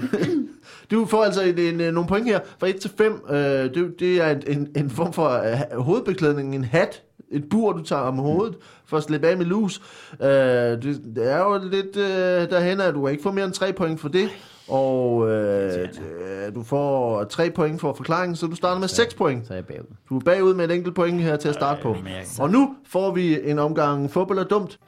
du 0.90 1.06
får 1.06 1.24
altså 1.24 1.42
en, 1.42 1.58
en, 1.58 1.80
øh, 1.80 1.92
nogle 1.92 2.08
point 2.08 2.26
her. 2.26 2.40
Fra 2.58 2.66
1 2.68 2.76
til 2.76 2.90
5, 2.98 3.20
øh, 3.30 3.36
det, 3.36 3.94
det 4.00 4.16
er 4.22 4.28
en, 4.30 4.42
en, 4.46 4.68
en 4.76 4.90
form 4.90 5.12
for 5.12 5.28
øh, 5.28 5.80
hovedbeklædning, 5.82 6.54
en 6.54 6.64
hat, 6.64 7.02
et 7.30 7.44
bur, 7.50 7.72
du 7.72 7.82
tager 7.82 8.02
om 8.02 8.18
hovedet, 8.18 8.56
for 8.86 8.96
at 8.96 9.02
slippe 9.02 9.26
af 9.26 9.36
med 9.36 9.46
lus. 9.46 9.80
Øh, 10.22 10.28
det, 10.28 11.00
det 11.16 11.30
er 11.32 11.38
jo 11.38 11.60
lidt 11.70 11.96
øh, 11.96 12.50
derhen, 12.50 12.80
at 12.80 12.94
du 12.94 13.08
ikke 13.08 13.22
få 13.22 13.32
mere 13.32 13.44
end 13.44 13.52
3 13.52 13.72
point 13.72 14.00
for 14.00 14.08
det. 14.08 14.28
Og 14.68 15.28
øh, 15.30 15.88
d- 15.88 16.50
du 16.54 16.62
får 16.62 17.24
3 17.24 17.50
point 17.50 17.80
for 17.80 17.92
forklaringen, 17.94 18.36
så 18.36 18.46
du 18.46 18.54
starter 18.56 18.80
med 18.80 18.88
6 18.88 19.14
point. 19.14 19.46
Så 19.46 19.52
er 19.52 19.56
jeg 19.56 19.66
bagud. 19.66 19.96
Du 20.08 20.16
er 20.16 20.20
bagud 20.24 20.54
med 20.54 20.64
et 20.64 20.70
enkelt 20.74 20.94
point 20.94 21.20
her 21.20 21.36
til 21.36 21.48
at 21.48 21.54
starte 21.54 21.82
på. 21.82 21.96
jeg- 22.06 22.24
Og 22.40 22.50
nu 22.50 22.74
får 22.88 23.10
vi 23.10 23.50
en 23.50 23.58
omgang 23.58 24.10
fodbold 24.10 24.38
er 24.38 24.44
dumt. 24.44 24.78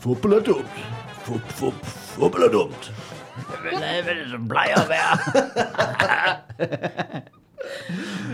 Fodbold 0.00 0.32
er 0.32 0.40
dumt. 0.42 0.66
Fodbold 1.48 2.42
er 2.42 2.48
dumt. 2.52 2.92
Hvad 3.62 3.72
er 3.82 4.02
det, 4.02 4.30
som 4.30 4.48
plejer 4.48 4.74
at 4.74 4.88
være? 4.88 5.18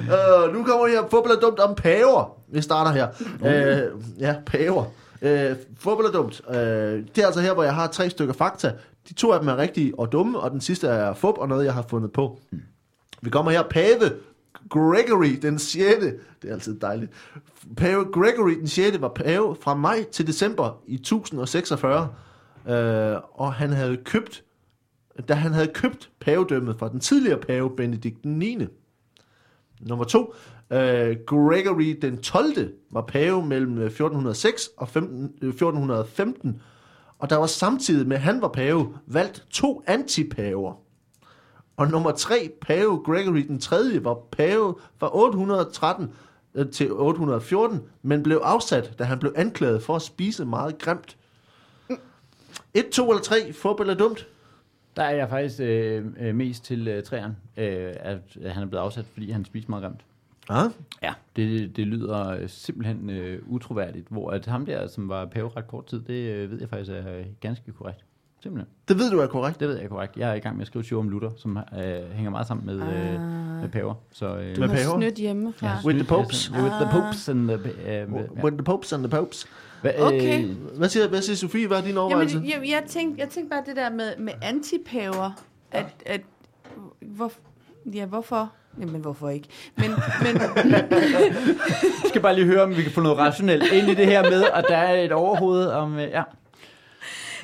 Uh, 0.02 0.44
nu 0.54 0.64
kommer 0.64 0.86
her 0.86 1.02
fodbold 1.10 1.36
er 1.36 1.40
dumt 1.40 1.58
om 1.60 1.74
paver. 1.74 2.36
Vi 2.52 2.62
starter 2.62 2.90
her. 2.92 3.08
Uh, 3.40 4.20
ja, 4.20 4.34
paver. 4.46 4.84
Uh, 5.22 5.56
fodbold 5.76 6.06
er 6.06 6.12
dumt. 6.12 6.40
Uh, 6.48 6.54
det 6.54 7.18
er 7.18 7.26
altså 7.26 7.40
her, 7.40 7.54
hvor 7.54 7.62
jeg 7.62 7.74
har 7.74 7.86
tre 7.86 8.10
stykker 8.10 8.34
fakta. 8.34 8.72
De 9.08 9.14
to 9.14 9.32
af 9.32 9.40
dem 9.40 9.48
er 9.48 9.56
rigtige 9.56 9.98
og 9.98 10.12
dumme, 10.12 10.38
og 10.38 10.50
den 10.50 10.60
sidste 10.60 10.88
er 10.88 11.14
fup 11.14 11.38
og 11.38 11.48
noget, 11.48 11.64
jeg 11.64 11.74
har 11.74 11.84
fundet 11.88 12.12
på. 12.12 12.38
Vi 13.22 13.30
kommer 13.30 13.50
her. 13.50 13.62
Pave 13.62 14.12
Gregory 14.70 15.38
den 15.42 15.58
6. 15.58 16.04
Det 16.42 16.50
er 16.50 16.52
altid 16.54 16.80
dejligt. 16.80 17.12
Pave 17.76 18.04
Gregory 18.12 18.58
den 18.58 18.68
6. 18.68 19.00
var 19.00 19.08
pave 19.08 19.56
fra 19.60 19.74
maj 19.74 20.04
til 20.12 20.26
december 20.26 20.82
i 20.86 20.94
1046. 20.94 22.08
Uh, 22.64 23.40
og 23.40 23.52
han 23.52 23.70
havde 23.70 23.96
købt, 23.96 24.44
da 25.28 25.34
han 25.34 25.52
havde 25.52 25.68
købt 25.74 26.10
pavedømmet 26.20 26.78
fra 26.78 26.88
den 26.88 27.00
tidligere 27.00 27.38
pave 27.38 27.76
Benedikt 27.76 28.22
den 28.22 28.38
9. 28.38 28.58
Nummer 29.80 30.04
to, 30.04 30.34
øh, 30.70 31.16
Gregory 31.26 31.98
den 32.02 32.22
12. 32.22 32.72
var 32.90 33.02
pave 33.02 33.46
mellem 33.46 33.78
øh, 33.78 33.86
1406 33.86 34.70
og 34.76 34.88
15, 34.88 35.24
1415, 35.24 36.48
øh, 36.50 36.54
og 37.20 37.30
der 37.30 37.36
var 37.36 37.46
samtidig 37.46 38.08
med, 38.08 38.16
at 38.16 38.22
han 38.22 38.42
var 38.42 38.48
pave, 38.48 38.94
valgt 39.06 39.46
to 39.50 39.82
antipaver. 39.86 40.74
Og 41.76 41.90
nummer 41.90 42.10
tre, 42.10 42.50
pave 42.60 43.02
Gregory 43.04 43.46
den 43.48 43.60
3. 43.60 43.76
var 44.04 44.14
pave 44.32 44.74
fra 44.98 45.16
813 45.16 46.12
øh, 46.54 46.70
til 46.70 46.92
814, 46.92 47.80
men 48.02 48.22
blev 48.22 48.40
afsat, 48.44 48.98
da 48.98 49.04
han 49.04 49.18
blev 49.18 49.32
anklaget 49.36 49.82
for 49.82 49.96
at 49.96 50.02
spise 50.02 50.44
meget 50.44 50.78
grimt. 50.78 51.16
1, 52.74 52.88
2 52.88 53.10
eller 53.10 53.22
3, 53.22 53.52
fodbold 53.52 53.90
er 53.90 53.94
dumt. 53.94 54.28
Der 54.96 55.02
er 55.02 55.16
jeg 55.16 55.28
faktisk 55.28 55.60
øh, 55.60 56.34
mest 56.34 56.64
til 56.64 56.88
øh, 56.88 57.02
træerne, 57.02 57.36
øh, 57.56 57.94
at 58.00 58.18
at 58.42 58.50
han 58.50 58.62
er 58.62 58.66
blevet 58.66 58.82
afsat, 58.82 59.04
fordi 59.12 59.30
han 59.30 59.44
spiser 59.44 59.70
meget 59.70 59.84
grimt. 59.84 60.00
Ja. 60.50 60.62
Ja, 61.02 61.12
det, 61.36 61.76
det 61.76 61.86
lyder 61.86 62.28
øh, 62.28 62.48
simpelthen 62.48 63.10
øh, 63.10 63.42
utroværdigt, 63.48 64.06
hvor 64.08 64.30
at 64.30 64.46
ham 64.46 64.66
der, 64.66 64.86
som 64.86 65.08
var 65.08 65.24
pave 65.26 65.50
ret 65.56 65.66
kort 65.68 65.86
tid, 65.86 66.00
det 66.00 66.14
øh, 66.30 66.50
ved 66.50 66.60
jeg 66.60 66.68
faktisk 66.68 66.90
er 66.90 67.18
øh, 67.18 67.24
ganske 67.40 67.72
korrekt. 67.72 68.04
Simpelthen. 68.42 68.68
Det 68.88 68.98
ved 68.98 69.10
du 69.10 69.18
er 69.18 69.26
korrekt. 69.26 69.60
Det 69.60 69.68
ved 69.68 69.76
jeg 69.76 69.84
er 69.84 69.88
korrekt. 69.88 70.16
Jeg 70.16 70.30
er 70.30 70.34
i 70.34 70.38
gang 70.38 70.56
med 70.56 70.62
at 70.62 70.66
skrive 70.66 70.82
20 70.82 70.98
om 70.98 71.08
Luther, 71.08 71.30
som 71.36 71.56
øh, 71.56 72.10
hænger 72.12 72.30
meget 72.30 72.46
sammen 72.46 72.66
med, 72.66 72.74
øh, 72.74 73.20
med 73.60 73.68
paver. 73.68 73.94
Så, 74.12 74.26
øh, 74.36 74.56
Du 74.56 74.60
Med 74.60 74.68
har 74.68 74.76
paver? 74.76 74.96
snydt 74.98 75.14
hjemmefra. 75.14 75.66
ja, 75.66 75.76
With 75.84 75.98
the 75.98 76.06
popes. 76.08 76.28
altså, 76.48 76.52
With 76.62 76.74
the 76.74 76.88
popes 77.00 77.28
and 77.28 77.48
the... 77.48 77.56
Øh, 77.56 77.86
ja. 77.86 78.04
When 78.44 78.54
the 78.58 78.64
popes 78.64 78.92
and 78.92 79.02
the 79.02 79.10
popes. 79.10 79.46
Hva, 79.82 79.92
Okay. 80.06 80.44
Øh, 80.44 80.56
Hvad 80.78 80.88
siger, 80.88 81.08
hvad 81.08 81.22
siger 81.22 81.36
Sofie? 81.36 81.66
Hvad 81.66 81.78
er 81.78 81.82
din 81.82 81.96
overvejelse? 81.96 82.36
Jamen, 82.36 82.50
jeg, 82.50 82.70
jeg, 82.70 82.82
tænkte, 82.88 83.20
jeg 83.20 83.28
tænkte 83.28 83.50
bare 83.50 83.62
det 83.66 83.76
der 83.76 83.90
med, 83.90 84.16
med 84.18 84.32
antipaver, 84.42 85.30
at, 85.70 85.86
at 86.06 86.20
hvor, 87.00 87.32
ja, 87.94 88.06
hvorfor? 88.06 88.52
Jamen, 88.78 89.00
hvorfor 89.00 89.28
ikke? 89.28 89.48
Men, 89.76 89.90
men 90.22 90.34
vi 90.34 92.08
skal 92.08 92.22
bare 92.22 92.34
lige 92.34 92.46
høre, 92.46 92.62
om 92.62 92.76
vi 92.76 92.82
kan 92.82 92.92
få 92.92 93.00
noget 93.00 93.18
rationelt 93.18 93.72
ind 93.72 93.88
i 93.88 93.94
det 93.94 94.06
her 94.06 94.22
med, 94.22 94.44
at 94.54 94.64
der 94.68 94.76
er 94.76 95.02
et 95.02 95.12
overhoved 95.12 95.66
om... 95.66 95.98
Øh, 95.98 96.02
ja. 96.02 96.22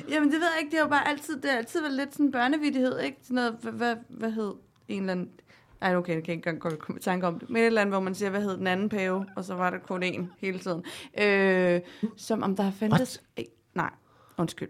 jamen, 0.09 0.31
det 0.31 0.39
ved 0.39 0.47
jeg 0.55 0.59
ikke. 0.59 0.71
Det 0.71 0.79
har 0.79 0.85
jo 0.85 0.89
bare 0.89 1.07
altid, 1.07 1.41
det 1.41 1.51
har 1.51 1.57
altid 1.57 1.81
været 1.81 1.93
lidt 1.93 2.13
sådan 2.13 2.25
en 2.25 2.31
børnevidighed, 2.31 2.99
ikke? 2.99 3.17
Sådan 3.21 3.35
noget, 3.35 3.55
hvad, 3.61 3.71
hvad, 3.71 3.95
hvad 4.09 4.31
hed 4.31 4.53
en 4.87 4.99
eller 5.01 5.11
anden... 5.11 5.29
Ej, 5.81 5.95
okay, 5.95 6.15
jeg 6.15 6.23
kan 6.23 6.33
ikke 6.33 6.49
engang 6.49 6.79
komme 6.79 6.99
i 6.99 7.03
tanke 7.03 7.27
om 7.27 7.39
det. 7.39 7.49
Men 7.49 7.57
et 7.61 7.65
eller 7.65 7.81
andet, 7.81 7.93
hvor 7.93 8.01
man 8.01 8.15
siger, 8.15 8.29
hvad 8.29 8.41
hed 8.41 8.57
den 8.57 8.67
anden 8.67 8.89
pave? 8.89 9.25
Og 9.35 9.43
så 9.43 9.55
var 9.55 9.69
der 9.69 9.77
kun 9.77 10.03
én 10.03 10.25
hele 10.39 10.59
tiden. 10.59 10.83
Øh, 11.21 11.81
som 12.17 12.43
om 12.43 12.55
der 12.55 12.63
har 12.63 12.71
fandtes... 12.79 13.21
Nej, 13.75 13.89
undskyld. 14.37 14.69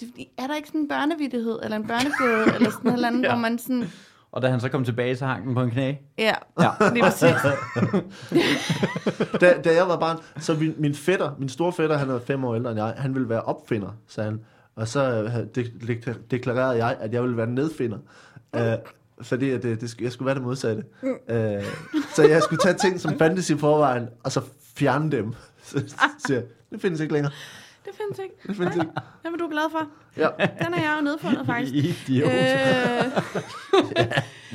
Det 0.00 0.08
er 0.18 0.42
Er 0.42 0.46
der 0.46 0.56
ikke 0.56 0.68
sådan 0.68 0.80
en 0.80 0.88
børnevidighed, 0.88 1.58
eller 1.62 1.76
en 1.76 1.86
børnegøde, 1.86 2.54
eller 2.54 2.70
sådan 2.70 2.90
et 2.90 2.94
eller 2.94 3.08
andet, 3.08 3.22
ja. 3.24 3.28
hvor 3.28 3.38
man 3.38 3.58
sådan... 3.58 3.90
Og 4.32 4.42
da 4.42 4.48
han 4.48 4.60
så 4.60 4.68
kom 4.68 4.84
tilbage, 4.84 5.16
så 5.16 5.26
hang 5.26 5.46
den 5.46 5.54
på 5.54 5.62
en 5.62 5.70
knæ. 5.70 5.94
Ja, 6.18 6.34
Ja. 6.60 6.70
lige 6.94 7.02
præcis. 7.02 7.34
Da, 9.40 9.54
da 9.64 9.74
jeg 9.74 9.88
var 9.88 9.96
barn, 9.96 10.16
så 10.38 10.54
min, 10.54 10.74
min 10.78 10.94
fætter, 10.94 11.30
min 11.38 11.48
store 11.48 11.72
fætter, 11.72 11.96
han 11.98 12.10
er 12.10 12.18
fem 12.26 12.44
år 12.44 12.54
ældre 12.54 12.70
end 12.70 12.80
jeg, 12.80 12.94
han 12.96 13.14
ville 13.14 13.28
være 13.28 13.40
opfinder, 13.42 13.88
sagde 14.08 14.30
han. 14.30 14.40
Og 14.76 14.88
så 14.88 15.22
øh, 15.22 15.34
de- 15.54 15.70
de- 15.86 16.14
deklarerede 16.30 16.84
jeg, 16.86 16.96
at 17.00 17.12
jeg 17.12 17.22
ville 17.22 17.36
være 17.36 17.46
nedfinder. 17.46 17.98
Uh, 18.56 18.60
fordi 19.22 19.50
at 19.50 19.62
det, 19.62 19.80
det, 19.80 20.00
jeg 20.00 20.12
skulle 20.12 20.26
være 20.26 20.34
det 20.34 20.42
modsatte. 20.42 20.82
Uh, 21.02 21.64
så 22.14 22.22
jeg 22.28 22.42
skulle 22.42 22.60
tage 22.62 22.74
ting, 22.74 23.00
som 23.00 23.18
fandtes 23.18 23.50
i 23.50 23.56
forvejen, 23.56 24.08
og 24.24 24.32
så 24.32 24.40
fjerne 24.76 25.10
dem. 25.10 25.32
Så 25.62 25.82
siger 26.26 26.38
jeg, 26.38 26.44
det 26.72 26.80
findes 26.80 27.00
ikke 27.00 27.12
længere. 27.12 27.32
Det 27.84 27.92
findes 27.96 28.18
ikke. 28.18 28.34
Det 28.46 28.56
findes 28.56 28.76
ikke. 28.76 28.90
Jamen, 29.24 29.38
du 29.38 29.44
er 29.44 29.50
glad 29.50 29.70
for. 29.70 29.86
Ja. 30.16 30.28
Den 30.64 30.74
er 30.74 30.80
jeg 30.80 30.94
jo 30.98 31.04
nedfundet, 31.04 31.46
faktisk. 31.52 31.74
Idiot. 32.08 32.30
Øh, 32.32 34.06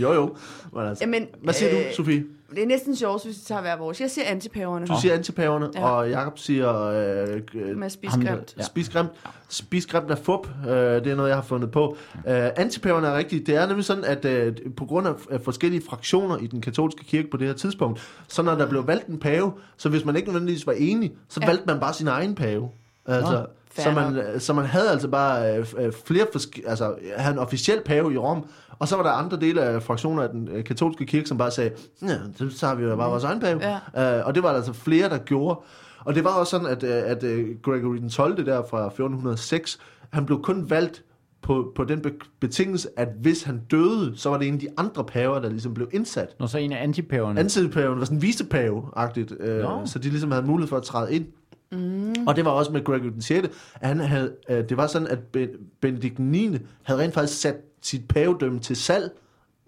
Jo, 0.02 0.14
jo. 0.14 0.36
Men 0.74 0.84
altså, 0.88 1.04
Jamen, 1.04 1.28
hvad 1.44 1.54
siger 1.54 1.72
du, 1.72 1.78
øh, 1.78 1.94
Sofie? 1.94 2.24
Det 2.56 2.64
er 2.64 2.68
næsten 2.68 2.96
sjovt, 2.96 3.26
hvis 3.26 3.36
vi 3.38 3.42
tager 3.48 3.62
hver 3.62 3.78
vores. 3.78 4.02
Jeg 4.02 4.12
siger 4.12 4.26
antipaverne. 4.28 4.86
Du 4.88 4.94
siger 5.02 5.14
antipaverne, 5.14 5.70
Ja. 5.76 5.90
og 5.90 6.10
Jakob 6.10 6.40
siger 6.40 6.84
øh, 6.86 7.42
øh, 7.54 7.78
Med 7.78 7.86
at 7.86 7.92
spise 7.92 8.12
Ham, 8.12 8.22
der- 8.22 8.32
grimt. 8.36 8.54
Ja. 8.58 8.64
spis 8.64 8.90
grimt. 8.90 9.10
Spis 9.50 9.86
grimt 9.86 10.12
af 10.12 10.18
fup, 10.18 10.48
øh, 10.68 10.74
det 10.76 11.08
er 11.08 11.16
noget, 11.16 11.30
jeg 11.30 11.38
har 11.38 11.44
fundet 11.44 11.72
på. 11.72 11.98
Øh, 12.28 12.50
antipaverne 12.56 13.08
er 13.08 13.18
rigtigt. 13.18 13.48
Det 13.48 13.56
er 13.56 13.68
nemlig 13.68 13.86
sådan, 13.86 14.04
at 14.04 14.26
øh, 14.26 14.56
på 14.78 14.86
grund 14.86 15.08
af 15.08 15.14
af 15.32 15.42
forskellige 15.42 15.82
fraktioner 15.90 16.38
i 16.38 16.48
den 16.48 16.62
katolske 16.62 17.04
kirke 17.06 17.30
på 17.32 17.38
det 17.38 17.48
her 17.48 17.54
tidspunkt, 17.54 18.02
så 18.28 18.42
når 18.42 18.56
der 18.56 18.70
blev 18.70 18.88
valgt 18.88 19.08
en 19.08 19.20
pave, 19.20 19.52
så 19.78 19.90
hvis 19.90 20.06
man 20.06 20.16
ikke 20.16 20.28
nødvendigvis 20.28 20.68
var 20.68 20.74
enig, 20.78 21.14
så 21.30 21.40
Ja. 21.42 21.48
valgte 21.48 21.64
man 21.68 21.80
bare 21.80 21.94
sin 21.94 22.08
egen 22.08 22.36
pave. 22.36 22.70
Altså, 23.06 23.32
Nå, 23.78 23.84
så, 23.84 23.92
man, 23.92 24.40
så 24.40 24.54
man 24.54 24.66
havde 24.66 24.90
altså 24.90 25.08
bare 25.08 25.58
øh, 25.58 25.66
øh, 25.78 25.94
flere 26.06 26.26
forske- 26.32 26.64
altså 26.68 26.96
havde 27.18 27.34
en 27.34 27.40
officiel 27.40 27.82
pave 27.86 28.14
i 28.14 28.18
Rom, 28.18 28.46
og 28.80 28.88
så 28.88 28.96
var 28.96 29.04
der 29.04 29.10
andre 29.12 29.38
dele 29.40 29.62
af 29.62 29.84
fraktioner 29.84 30.24
af 30.24 30.30
den 30.30 30.48
øh, 30.48 30.64
katolske 30.64 31.06
kirke, 31.06 31.28
som 31.28 31.38
bare 31.38 31.52
sagde, 31.52 31.72
ja, 32.02 32.18
så 32.50 32.68
har 32.68 32.76
vi 32.76 32.84
jo 32.84 32.96
bare 32.96 33.10
vores 33.10 33.24
egen 33.24 33.40
pave. 33.40 33.60
Ja. 33.96 34.20
Øh, 34.20 34.28
og 34.28 34.36
det 34.36 34.44
var 34.44 34.50
der 34.50 34.56
altså 34.56 34.74
flere, 34.74 35.10
der 35.10 35.18
gjorde. 35.18 35.60
Og 36.00 36.16
det 36.16 36.24
var 36.24 36.30
også 36.30 36.52
sådan, 36.52 36.68
at, 36.68 36.84
øh, 36.84 37.12
at 37.12 37.24
øh, 37.24 37.48
Gregory 37.64 37.96
den 37.98 38.10
12. 38.10 38.46
der 38.46 38.64
fra 38.70 38.86
1406, 38.86 39.80
han 40.14 40.26
blev 40.26 40.42
kun 40.42 40.70
valgt 40.70 41.04
på, 41.42 41.72
på 41.76 41.84
den 41.84 42.02
be- 42.02 42.14
betingelse, 42.40 42.90
at 42.98 43.08
hvis 43.22 43.44
han 43.44 43.62
døde, 43.72 44.14
så 44.18 44.30
var 44.30 44.38
det 44.38 44.48
en 44.48 44.54
af 44.54 44.60
de 44.60 44.68
andre 44.78 45.04
paver, 45.04 45.40
der 45.40 45.50
ligesom 45.50 45.74
blev 45.74 45.88
indsat. 45.94 46.36
Når 46.40 46.48
så 46.48 46.58
en 46.58 46.72
af 46.72 46.84
antipaverne. 46.84 47.40
Antipaven 47.40 48.00
var 48.00 48.06
sådan 48.06 48.18
en 48.18 48.22
visepave-agtigt, 48.22 49.34
øh, 49.40 49.62
Nå. 49.64 49.82
så 49.86 50.00
de 50.00 50.10
ligesom 50.10 50.32
havde 50.32 50.46
mulighed 50.46 50.68
for 50.70 50.78
at 50.78 50.84
træde 50.84 51.14
ind. 51.14 51.26
Mm. 51.72 52.14
Og 52.28 52.36
det 52.36 52.46
var 52.46 52.52
også 52.52 52.72
med 52.72 52.84
Gregory 52.84 53.08
den 53.10 53.22
6. 53.22 53.48
Han 53.74 54.00
havde, 54.00 54.34
øh, 54.50 54.70
det 54.70 54.78
var 54.78 54.88
sådan, 54.88 55.08
at 55.08 55.20
Ben- 55.38 55.58
Benedikt 55.82 56.20
9. 56.20 56.58
havde 56.84 57.00
rent 57.00 57.14
faktisk 57.14 57.42
sat 57.42 57.56
sit 57.82 58.08
pavedømme 58.08 58.60
til 58.60 58.76
salg 58.76 59.12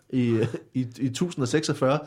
i, 0.10 0.40
i, 0.74 0.80
i 0.80 1.06
1046. 1.06 2.00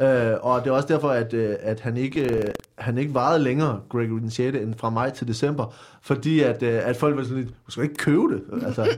Øh, 0.00 0.32
og 0.42 0.64
det 0.64 0.70
er 0.70 0.74
også 0.74 0.88
derfor, 0.88 1.08
at, 1.08 1.34
øh, 1.34 1.56
at 1.60 1.80
han, 1.80 1.96
ikke, 1.96 2.34
øh, 2.36 2.42
han 2.78 2.98
ikke 2.98 3.14
varede 3.14 3.42
længere, 3.42 3.80
Gregory 3.88 4.18
den 4.20 4.30
6. 4.30 4.56
end 4.58 4.74
fra 4.78 4.90
maj 4.90 5.10
til 5.10 5.28
december. 5.28 5.74
Fordi 6.02 6.40
at, 6.40 6.62
øh, 6.62 6.80
at 6.88 6.96
folk 6.96 7.16
var 7.16 7.22
sådan 7.22 7.36
lidt, 7.36 7.48
du 7.66 7.70
skal 7.70 7.82
ikke 7.82 7.94
købe 7.94 8.22
det. 8.22 8.42
Altså, 8.66 8.88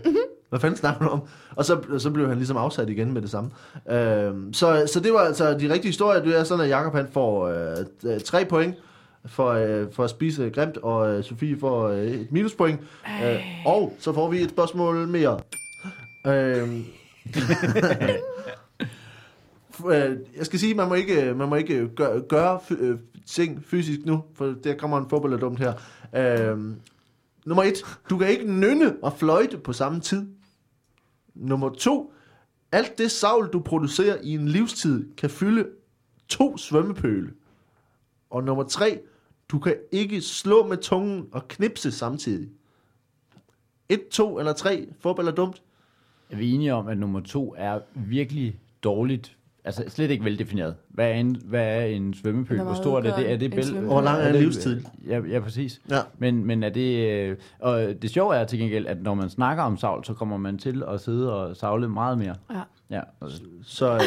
hvad 0.48 0.60
fanden 0.60 0.78
snakker 0.78 1.04
du 1.04 1.10
om? 1.10 1.22
Og 1.56 1.64
så, 1.64 1.80
så 1.98 2.10
blev 2.10 2.28
han 2.28 2.36
ligesom 2.36 2.56
afsat 2.56 2.90
igen 2.90 3.12
med 3.12 3.22
det 3.22 3.30
samme. 3.30 3.50
Øh, 3.90 4.32
så, 4.52 4.82
så 4.92 5.00
det 5.00 5.12
var 5.12 5.18
altså 5.20 5.58
de 5.58 5.72
rigtige 5.72 5.86
historier. 5.86 6.22
Det 6.22 6.38
er 6.38 6.44
sådan, 6.44 6.64
at 6.64 6.70
Jacob 6.70 6.94
han 6.94 7.06
får 7.12 7.46
øh, 7.48 8.20
tre 8.20 8.44
point 8.44 8.74
for, 9.26 9.48
øh, 9.48 9.92
for 9.92 10.04
at 10.04 10.10
spise 10.10 10.50
grimt, 10.50 10.76
og 10.76 11.14
øh, 11.14 11.24
Sofie 11.24 11.58
får 11.58 11.88
øh, 11.88 12.06
et 12.06 12.32
minuspoint. 12.32 12.80
Øh, 13.24 13.40
og 13.66 13.96
så 13.98 14.12
får 14.12 14.30
vi 14.30 14.40
et 14.40 14.50
spørgsmål 14.50 15.08
mere. 15.08 15.40
Øh, 16.26 16.80
øh, 19.86 20.16
jeg 20.36 20.46
skal 20.46 20.58
sige, 20.58 20.74
man 20.74 20.88
må 20.88 20.94
ikke, 20.94 21.34
man 21.34 21.48
må 21.48 21.54
ikke 21.54 21.88
gøre, 21.88 22.20
gøre 22.20 22.60
øh, 22.70 22.98
ting 23.26 23.64
fysisk 23.64 24.00
nu, 24.06 24.24
for 24.34 24.46
der 24.64 24.76
kommer 24.76 24.98
en 24.98 25.10
fodbold 25.10 25.40
dumt 25.40 25.58
her. 25.58 25.72
Øh, 26.16 26.58
nummer 27.46 27.62
et, 27.62 27.84
du 28.10 28.18
kan 28.18 28.28
ikke 28.28 28.52
nynne 28.52 28.96
og 29.02 29.12
fløjte 29.12 29.58
på 29.58 29.72
samme 29.72 30.00
tid. 30.00 30.26
Nummer 31.34 31.68
to, 31.68 32.12
alt 32.72 32.98
det 32.98 33.10
savl, 33.10 33.48
du 33.52 33.60
producerer 33.60 34.16
i 34.22 34.34
en 34.34 34.48
livstid, 34.48 35.14
kan 35.16 35.30
fylde 35.30 35.68
to 36.28 36.56
svømmepøle. 36.56 37.30
Og 38.30 38.44
nummer 38.44 38.62
tre, 38.62 39.00
du 39.52 39.58
kan 39.58 39.74
ikke 39.92 40.20
slå 40.20 40.66
med 40.66 40.76
tungen 40.76 41.26
og 41.32 41.48
knipse 41.48 41.92
samtidig. 41.92 42.48
Et, 43.88 44.08
to 44.08 44.38
eller 44.38 44.52
tre, 44.52 44.86
fodbold 45.00 45.28
er 45.28 45.32
dumt. 45.32 45.62
Er 46.30 46.36
vi 46.36 46.50
enige 46.50 46.74
om, 46.74 46.88
at 46.88 46.98
nummer 46.98 47.20
to 47.20 47.54
er 47.58 47.78
virkelig 47.94 48.58
dårligt, 48.82 49.36
altså 49.64 49.84
slet 49.88 50.10
ikke 50.10 50.24
veldefineret. 50.24 50.74
Hvad 50.88 51.10
er 51.10 51.14
en, 51.14 51.42
hvad 51.44 51.80
er 51.80 51.84
en 51.84 52.14
svømmepøl? 52.14 52.62
Hvor 52.62 52.74
stort 52.74 53.06
er 53.06 53.16
det? 53.16 53.32
Er 53.32 53.36
det 53.36 53.50
bæl? 53.50 53.80
Hvor 53.80 54.00
lang 54.00 54.22
er 54.22 54.32
livstid? 54.32 54.82
Ja, 55.06 55.20
ja, 55.30 55.40
præcis. 55.40 55.80
Ja. 55.90 56.00
Men, 56.18 56.44
men 56.44 56.62
er 56.62 56.68
det... 56.68 57.10
Øh, 57.10 57.36
og 57.58 58.02
det 58.02 58.10
sjove 58.10 58.36
er 58.36 58.44
til 58.44 58.58
gengæld, 58.58 58.86
at 58.86 59.02
når 59.02 59.14
man 59.14 59.30
snakker 59.30 59.62
om 59.62 59.76
savl, 59.76 60.04
så 60.04 60.14
kommer 60.14 60.36
man 60.36 60.58
til 60.58 60.82
at 60.88 61.00
sidde 61.00 61.34
og 61.34 61.56
savle 61.56 61.88
meget 61.88 62.18
mere. 62.18 62.34
Ja. 62.50 62.60
Ja. 62.92 63.00
Så, 63.62 64.02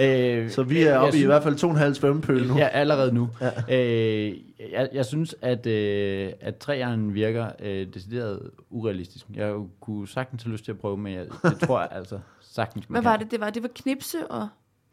Øh, 0.00 0.50
så 0.50 0.62
vi 0.62 0.82
er 0.82 0.96
oppe 0.98 1.08
i 1.08 1.12
synes- 1.12 1.22
i 1.22 1.26
hvert 1.26 1.42
fald 1.42 1.54
to 1.56 1.66
og 1.66 1.72
en 1.72 1.78
halv 1.78 1.94
svømmepøl 1.94 2.48
nu. 2.48 2.56
Ja, 2.58 2.66
allerede 2.68 3.12
nu. 3.12 3.28
Ja. 3.40 3.50
Øh, 3.80 4.34
jeg, 4.72 4.88
jeg 4.92 5.04
synes, 5.06 5.34
at, 5.42 5.66
øh, 5.66 6.32
at 6.40 6.56
træeren 6.56 7.14
virker 7.14 7.48
øh, 7.60 7.86
decideret 7.94 8.50
urealistisk. 8.70 9.26
Jeg 9.34 9.54
kunne 9.80 10.08
sagtens 10.08 10.42
have 10.42 10.52
lyst 10.52 10.64
til 10.64 10.72
at 10.72 10.78
prøve, 10.78 10.96
men 10.96 11.12
jeg, 11.14 11.26
det 11.42 11.58
tror 11.60 11.80
jeg 11.80 11.88
altså 11.98 12.18
sagtens, 12.40 12.84
Hvad 12.88 13.02
var 13.02 13.16
det? 13.16 13.30
Det 13.30 13.40
var, 13.40 13.50
det 13.50 13.62
var 13.62 13.70
knipse 13.74 14.26
og, 14.30 14.48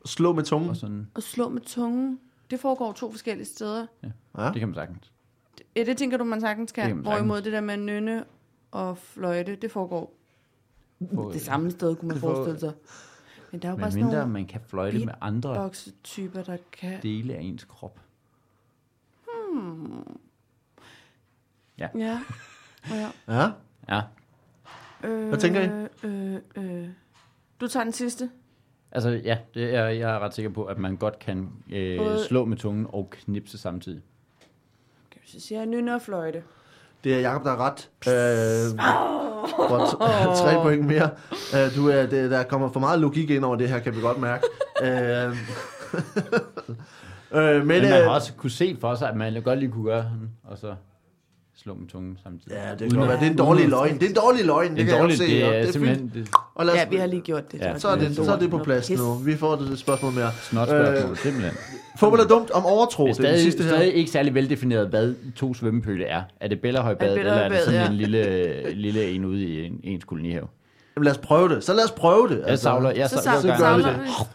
Slå 0.06 0.34
med 0.34 0.44
tungen. 0.44 0.70
Og 0.70 0.76
sådan, 0.76 1.08
og 1.16 1.24
slå 1.24 1.50
med 1.50 1.62
tungen. 1.62 2.20
Det 2.52 2.60
foregår 2.60 2.92
to 2.92 3.12
forskellige 3.12 3.48
steder. 3.48 3.86
Ja. 4.38 4.46
det 4.50 4.60
kan 4.60 4.68
man 4.68 4.76
sagtens. 4.76 5.12
Ja, 5.76 5.84
det 5.84 5.98
tænker 5.98 6.18
du, 6.18 6.24
man 6.24 6.42
sagtens 6.42 6.72
kan. 6.72 6.82
Det 6.84 6.88
kan 6.90 6.98
man 6.98 7.04
Hvorimod 7.04 7.38
sagtens. 7.38 7.44
det 7.44 7.54
der 7.54 7.62
med 7.62 7.78
nynne 7.78 8.24
og 8.72 8.98
fløjte, 8.98 9.56
det 9.56 9.72
foregår 9.72 10.18
På, 11.16 11.30
det 11.34 11.42
samme 11.42 11.72
sted, 11.72 11.96
kunne 11.96 12.08
man 12.08 12.18
forestille 12.18 12.60
sig. 12.60 12.72
Men 13.52 13.62
der 13.62 13.68
er 13.68 13.72
jo 13.72 13.78
bare 13.78 13.92
Men 13.92 14.04
mindre 14.04 14.28
man 14.28 14.46
kan 14.48 14.62
fløjte 14.68 15.06
med 15.06 15.14
andre 15.22 15.50
beatbox-typer, 15.50 16.44
der 16.44 16.58
kan... 16.72 17.02
dele 17.04 17.36
af 17.36 17.42
ens 17.42 17.64
krop. 17.64 18.00
Ja. 21.78 21.88
ja. 21.96 22.20
Ja. 23.28 23.50
Ja, 23.90 24.02
Øh, 25.04 25.28
Hvad 25.28 25.38
tænker 25.40 25.62
I? 25.62 25.88
Øh, 26.08 26.40
øh. 26.56 26.88
Du 27.62 27.68
tager 27.68 27.84
den 27.84 27.94
sidste. 27.94 28.30
altså 28.92 29.10
ja, 29.10 29.38
det 29.54 29.76
er, 29.76 29.86
jeg 29.86 30.16
er 30.16 30.20
ret 30.20 30.34
sikker 30.34 30.52
på, 30.52 30.66
at 30.66 30.78
man 30.78 30.98
godt 30.98 31.20
kan 31.20 31.50
øh, 31.70 31.98
Både- 31.98 32.26
slå 32.28 32.46
med 32.46 32.58
tungen 32.58 32.88
og 32.90 33.10
knipse 33.12 33.58
samtidig. 33.58 34.02
Okay, 35.12 35.20
så 35.26 35.40
siger 35.40 35.60
jeg 35.60 35.66
nynne 35.66 35.96
og 35.96 36.02
fløjte. 36.02 36.44
Det 37.04 37.16
er 37.16 37.20
Jacob 37.20 37.44
der 37.44 37.52
er 37.52 37.58
ret. 37.58 37.90
Øh, 38.08 38.80
for 39.70 40.36
tre 40.36 40.62
point 40.62 40.86
mere. 40.86 41.10
Øh, 41.56 41.76
du 41.76 41.90
er, 41.90 42.06
det, 42.06 42.32
der 42.32 42.44
kommer 42.44 42.72
for 42.72 42.80
meget 42.80 43.00
logik 43.00 43.30
ind 43.30 43.46
over 43.46 43.56
det 43.56 43.70
her, 43.70 43.80
kan 43.80 43.96
vi 43.96 44.02
godt 44.02 44.18
mærke. 44.20 44.44
øh, 44.84 44.90
øh, 47.32 47.56
men, 47.56 47.68
Men 47.68 47.82
man 47.82 47.84
øh, 47.84 47.90
har 47.90 48.10
også 48.10 48.34
kunne 48.34 48.50
se 48.50 48.78
for 48.82 48.96
sig, 48.96 49.10
at 49.10 49.18
man 49.18 49.42
godt 49.44 49.60
lige 49.60 49.72
kunne 49.72 49.86
gøre 49.86 50.04
sådan, 50.04 50.30
og 50.44 50.58
så 50.58 50.76
slå 51.64 51.74
med 51.74 51.88
tungen 51.88 52.18
samtidig. 52.24 52.58
Ja, 52.66 52.72
det 52.72 52.90
kan 52.90 53.00
godt 53.00 53.10
være. 53.10 53.20
Det 53.20 53.26
er 53.28 53.32
en 53.32 53.38
dårlig 53.38 53.70
løgn. 53.70 53.94
Det 53.94 54.04
er 54.04 54.08
en 54.10 54.16
dårlig 54.16 54.46
løgn. 54.46 54.70
Det, 54.70 54.78
Det 54.78 54.86
kan 54.86 54.94
er 54.94 54.98
jeg 54.98 55.08
godt 55.08 55.18
se. 55.18 55.28
det 55.36 55.44
og 55.48 55.56
er 55.56 55.62
fint. 55.64 55.74
simpelthen 55.74 56.12
det 56.16 56.28
Og 56.56 56.66
lad 56.66 56.74
os, 56.74 56.80
Ja, 56.80 56.86
vi 56.90 56.96
har 56.96 57.06
lige 57.06 57.22
gjort 57.22 57.52
det. 57.52 57.60
Ja, 57.60 57.80
så, 57.80 57.88
er 57.88 57.96
det, 57.96 58.16
så 58.16 58.32
er 58.34 58.40
det 58.40 58.50
på 58.50 58.58
plads 58.58 58.88
Pis. 58.88 59.00
nu. 59.00 59.14
Vi 59.14 59.36
får 59.38 59.54
et 59.54 59.80
spørgsmål 59.80 60.14
mere. 60.14 60.32
snot 60.42 60.68
spørgsmål, 60.68 61.18
simpelthen. 61.18 61.54
Fodbold 62.00 62.22
er 62.22 62.28
dumt 62.28 62.52
om 62.52 62.66
overtro. 62.66 63.08
Det 63.08 63.18
Det 63.18 63.26
er 63.26 63.30
er 63.30 63.32
det 63.32 63.40
stadig, 63.40 63.52
sidste 63.54 63.64
her. 63.64 63.70
stadig 63.70 63.94
ikke 63.96 64.12
særlig 64.12 64.34
veldefineret, 64.34 64.88
hvad 64.88 65.16
to 65.36 65.54
svømmepøle 65.54 66.06
er. 66.06 66.22
Er 66.40 66.48
det 66.48 66.62
Bellahøjbad, 66.62 67.08
Er 67.08 67.12
det 67.12 67.20
eller 67.20 67.34
er 67.34 67.50
det 67.50 67.60
sådan 67.60 67.80
ja. 67.82 67.88
en 67.90 67.94
lille, 67.96 68.74
lille 68.86 69.12
en 69.12 69.26
ude 69.26 69.44
i 69.44 69.66
en, 69.66 69.80
ens 69.84 70.04
kolonihave? 70.04 70.48
Jamen, 70.96 71.04
lad 71.06 71.12
os 71.12 71.18
prøve 71.18 71.50
det. 71.50 71.64
Så 71.64 71.74
lad 71.74 71.84
os 71.86 71.92
prøve 71.92 72.30
det. 72.30 72.44
Jeg 72.48 72.60
savler, 72.60 72.92
jeg 72.92 73.10
Så 73.10 73.18
savler, 73.24 73.42
savler, 73.42 73.58
så 73.58 73.64
gør 73.64 73.76
vi 73.78 73.84
savler 73.84 74.00
det. 74.00 74.28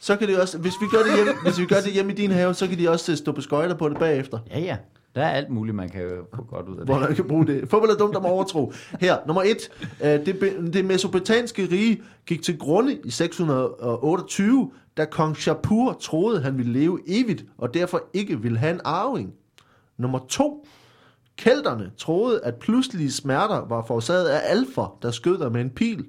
Så 0.00 0.16
kan 0.16 0.28
det 0.28 0.38
også, 0.40 0.58
hvis 0.58 0.72
vi 0.80 0.86
gør 0.90 0.98
det 1.02 1.14
hjemme, 1.16 1.32
hvis 1.44 1.58
vi 1.60 1.66
gør 1.66 1.80
det 1.84 1.92
hjemme 1.92 2.12
i 2.12 2.14
din 2.14 2.30
have, 2.30 2.54
så 2.54 2.66
kan 2.68 2.78
de 2.78 2.88
også 2.90 3.16
stå 3.16 3.32
på 3.32 3.40
skøjter 3.40 3.74
på 3.74 3.88
det 3.88 3.98
bagefter. 3.98 4.38
Ja, 4.50 4.60
ja. 4.60 4.76
Der 5.14 5.22
er 5.22 5.30
alt 5.30 5.50
muligt, 5.50 5.76
man 5.76 5.88
kan 5.88 6.00
øh, 6.02 6.18
få 6.34 6.42
godt 6.42 6.68
ud 6.68 6.76
af 6.76 6.84
hvor 6.84 6.94
det. 6.94 7.02
man 7.02 7.14
kan 7.14 7.28
bruge 7.28 7.46
det. 7.46 7.68
Fodbold 7.68 7.90
er 7.90 7.96
dumt 7.96 8.16
om 8.16 8.26
overtro. 8.26 8.72
Her, 9.00 9.18
nummer 9.26 9.42
et. 9.42 9.70
Øh, 10.04 10.26
det, 10.26 10.58
det 10.72 10.84
mesopotanske 10.84 11.68
rige 11.72 12.02
gik 12.26 12.42
til 12.42 12.58
grunde 12.58 12.98
i 13.04 13.10
628, 13.10 14.70
da 14.96 15.04
kong 15.04 15.36
Shapur 15.36 15.92
troede, 15.92 16.40
han 16.42 16.58
ville 16.58 16.72
leve 16.72 17.00
evigt, 17.06 17.44
og 17.58 17.74
derfor 17.74 18.02
ikke 18.12 18.40
ville 18.40 18.58
have 18.58 18.74
en 18.74 18.80
arving. 18.84 19.34
Nummer 19.96 20.18
to. 20.28 20.66
Kelterne 21.36 21.90
troede, 21.98 22.40
at 22.44 22.54
pludselige 22.54 23.12
smerter 23.12 23.68
var 23.68 23.84
forårsaget 23.86 24.26
af 24.26 24.40
alfer, 24.44 24.98
der 25.02 25.10
skød 25.10 25.38
dig 25.38 25.52
med 25.52 25.60
en 25.60 25.70
pil. 25.70 26.04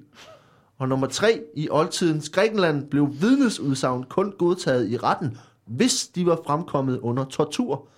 Og 0.78 0.88
nummer 0.88 1.06
tre. 1.06 1.40
I 1.54 1.68
oldtidens 1.70 2.28
Grækenland 2.28 2.90
blev 2.90 3.08
vidnesudsagn 3.20 4.04
kun 4.04 4.32
godtaget 4.38 4.90
i 4.90 4.96
retten, 4.96 5.38
hvis 5.66 6.06
de 6.06 6.26
var 6.26 6.38
fremkommet 6.46 6.98
under 6.98 7.24
tortur. 7.24 7.88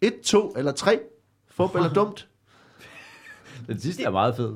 Et, 0.00 0.20
to 0.24 0.52
eller 0.56 0.72
tre. 0.72 1.00
Fodbold 1.48 1.84
er 1.84 1.92
dumt. 2.02 2.28
Den 3.66 3.80
sidste 3.80 4.02
er 4.02 4.10
meget 4.10 4.36
fed. 4.36 4.54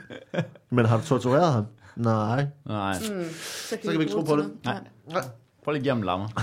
Men 0.70 0.86
har 0.86 0.96
du 1.00 1.04
tortureret 1.04 1.52
ham? 1.52 1.64
Nej. 1.96 2.46
Nej. 2.64 2.94
Så 2.94 3.12
kan, 3.12 3.24
Så 3.30 3.76
kan 3.82 3.90
vi 3.98 4.02
ikke 4.04 4.12
tro 4.12 4.22
på 4.22 4.36
det. 4.36 4.50
noget. 4.64 4.82
Nej. 5.08 5.22
Prøv 5.64 5.72
lige 5.72 5.80
at 5.80 5.82
give 5.82 5.90
ham 5.90 5.98
en 5.98 6.04
lammer. 6.04 6.28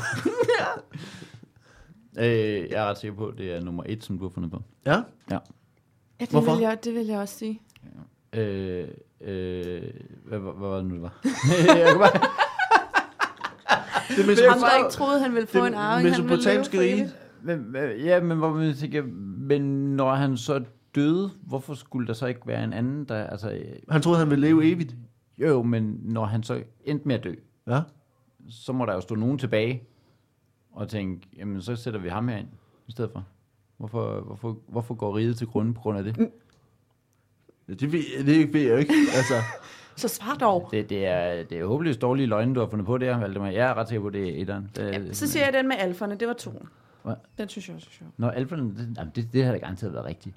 øh, 2.17 2.69
jeg 2.71 2.83
er 2.83 2.85
ret 2.85 2.97
sikker 2.97 3.17
på, 3.17 3.27
at 3.27 3.37
det 3.37 3.53
er 3.53 3.61
nummer 3.61 3.83
et, 3.85 4.03
som 4.03 4.17
du 4.17 4.23
har 4.23 4.29
fundet 4.29 4.51
på. 4.51 4.61
Ja? 4.85 4.91
Ja. 4.91 5.01
Ja, 5.31 5.37
det 6.19 6.29
Hvorfor? 6.29 6.55
vil, 6.55 6.61
jeg, 6.61 6.83
det 6.83 6.93
vil 6.93 7.05
jeg 7.07 7.19
også 7.19 7.37
sige. 7.37 7.61
Øh, 8.33 8.87
øh, 9.21 9.81
hvad, 10.25 10.39
hvad, 10.39 10.51
hvad 10.53 10.69
var 10.69 10.75
det 10.77 10.85
nu, 10.85 10.93
det 10.95 11.01
var? 11.01 11.13
jeg 11.67 11.87
kan 11.87 11.97
bare... 11.97 12.29
Det 14.17 14.49
Ham, 14.49 14.59
der 14.59 14.77
ikke 14.77 14.89
troede, 14.89 15.19
han 15.19 15.33
ville 15.33 15.47
få 15.47 15.59
det 15.59 15.67
en 15.67 15.73
arving, 15.73 16.15
han 16.15 16.23
mesopotamske 16.25 16.79
rige. 16.79 17.11
Men, 17.43 17.75
ja, 18.05 18.21
men 18.21 18.37
hvor 18.37 18.53
man 18.53 18.73
tænker, 18.75 19.03
men 19.37 19.61
når 19.95 20.13
han 20.15 20.37
så 20.37 20.63
døde, 20.95 21.31
hvorfor 21.41 21.73
skulle 21.73 22.07
der 22.07 22.13
så 22.13 22.25
ikke 22.27 22.41
være 22.45 22.63
en 22.63 22.73
anden, 22.73 23.05
der, 23.05 23.23
altså, 23.27 23.51
øh, 23.51 23.65
Han 23.89 24.01
troede, 24.01 24.19
han 24.19 24.29
ville 24.29 24.47
leve 24.47 24.65
evigt. 24.71 24.95
jo, 25.37 25.63
men 25.63 25.99
når 26.03 26.25
han 26.25 26.43
så 26.43 26.63
endte 26.85 27.07
med 27.07 27.15
at 27.15 27.23
dø, 27.23 27.33
Ja. 27.67 27.81
så 28.49 28.73
må 28.73 28.85
der 28.85 28.93
jo 28.93 29.01
stå 29.01 29.15
nogen 29.15 29.37
tilbage 29.37 29.83
og 30.71 30.89
tænke, 30.89 31.27
jamen 31.37 31.61
så 31.61 31.75
sætter 31.75 31.99
vi 31.99 32.09
ham 32.09 32.27
herind 32.27 32.47
i 32.87 32.91
stedet 32.91 33.11
for. 33.11 33.25
Hvorfor, 33.77 34.21
hvorfor, 34.21 34.57
hvorfor 34.67 34.93
går 34.93 35.17
riget 35.17 35.37
til 35.37 35.47
grund 35.47 35.75
på 35.75 35.81
grund 35.81 35.97
af 35.97 36.03
det? 36.03 36.15
Det 37.79 37.91
ved, 37.91 38.25
det 38.25 38.53
ved 38.53 38.61
jeg 38.61 38.71
jo 38.71 38.75
ikke. 38.77 38.93
Altså, 39.15 39.33
Så 39.95 40.07
svar 40.07 40.33
dog. 40.35 40.67
Det, 40.71 40.89
det, 40.89 41.05
er, 41.05 41.43
det 41.43 41.59
er 41.59 41.65
håbløst 41.65 42.01
dårlige 42.01 42.27
løgne, 42.27 42.55
du 42.55 42.59
har 42.59 42.67
fundet 42.67 42.85
på 42.85 42.97
der, 42.97 43.17
Valdemar. 43.19 43.47
Jeg 43.49 43.69
er 43.69 43.73
ret 43.73 43.87
sikker 43.87 44.01
på, 44.01 44.09
det 44.09 44.29
er 44.37 44.41
etteren. 44.41 44.69
Det, 44.75 44.81
Ja, 44.91 45.13
så 45.13 45.27
siger 45.27 45.45
jeg 45.45 45.53
den 45.53 45.67
med 45.67 45.75
alferne, 45.79 46.15
det 46.15 46.27
var 46.27 46.33
to. 46.33 46.65
Hvad? 47.03 47.15
Den 47.37 47.49
synes 47.49 47.67
jeg 47.67 47.75
også 47.75 47.87
er 47.91 47.95
sjov. 47.97 48.07
Når 48.17 48.29
alferne, 48.29 48.63
det, 48.63 48.93
jamen, 48.97 49.11
det, 49.15 49.33
det 49.33 49.45
har 49.45 49.51
da 49.51 49.57
garanteret 49.57 49.93
været 49.93 50.05
rigtigt. 50.05 50.35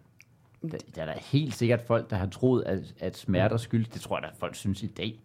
Der, 0.63 0.79
der 0.95 1.03
er 1.03 1.07
da 1.07 1.19
helt 1.23 1.55
sikkert 1.55 1.81
folk, 1.87 2.11
der 2.11 2.17
har 2.17 2.27
troet, 2.27 2.65
at, 2.65 2.79
at 3.01 3.17
smerte 3.17 3.53
er 3.53 3.57
skyld. 3.57 3.87
Det 3.95 4.01
tror 4.01 4.17
jeg 4.17 4.23
da, 4.23 4.29
folk 4.39 4.55
synes 4.55 4.83
i 4.83 4.87
dag. 4.87 5.21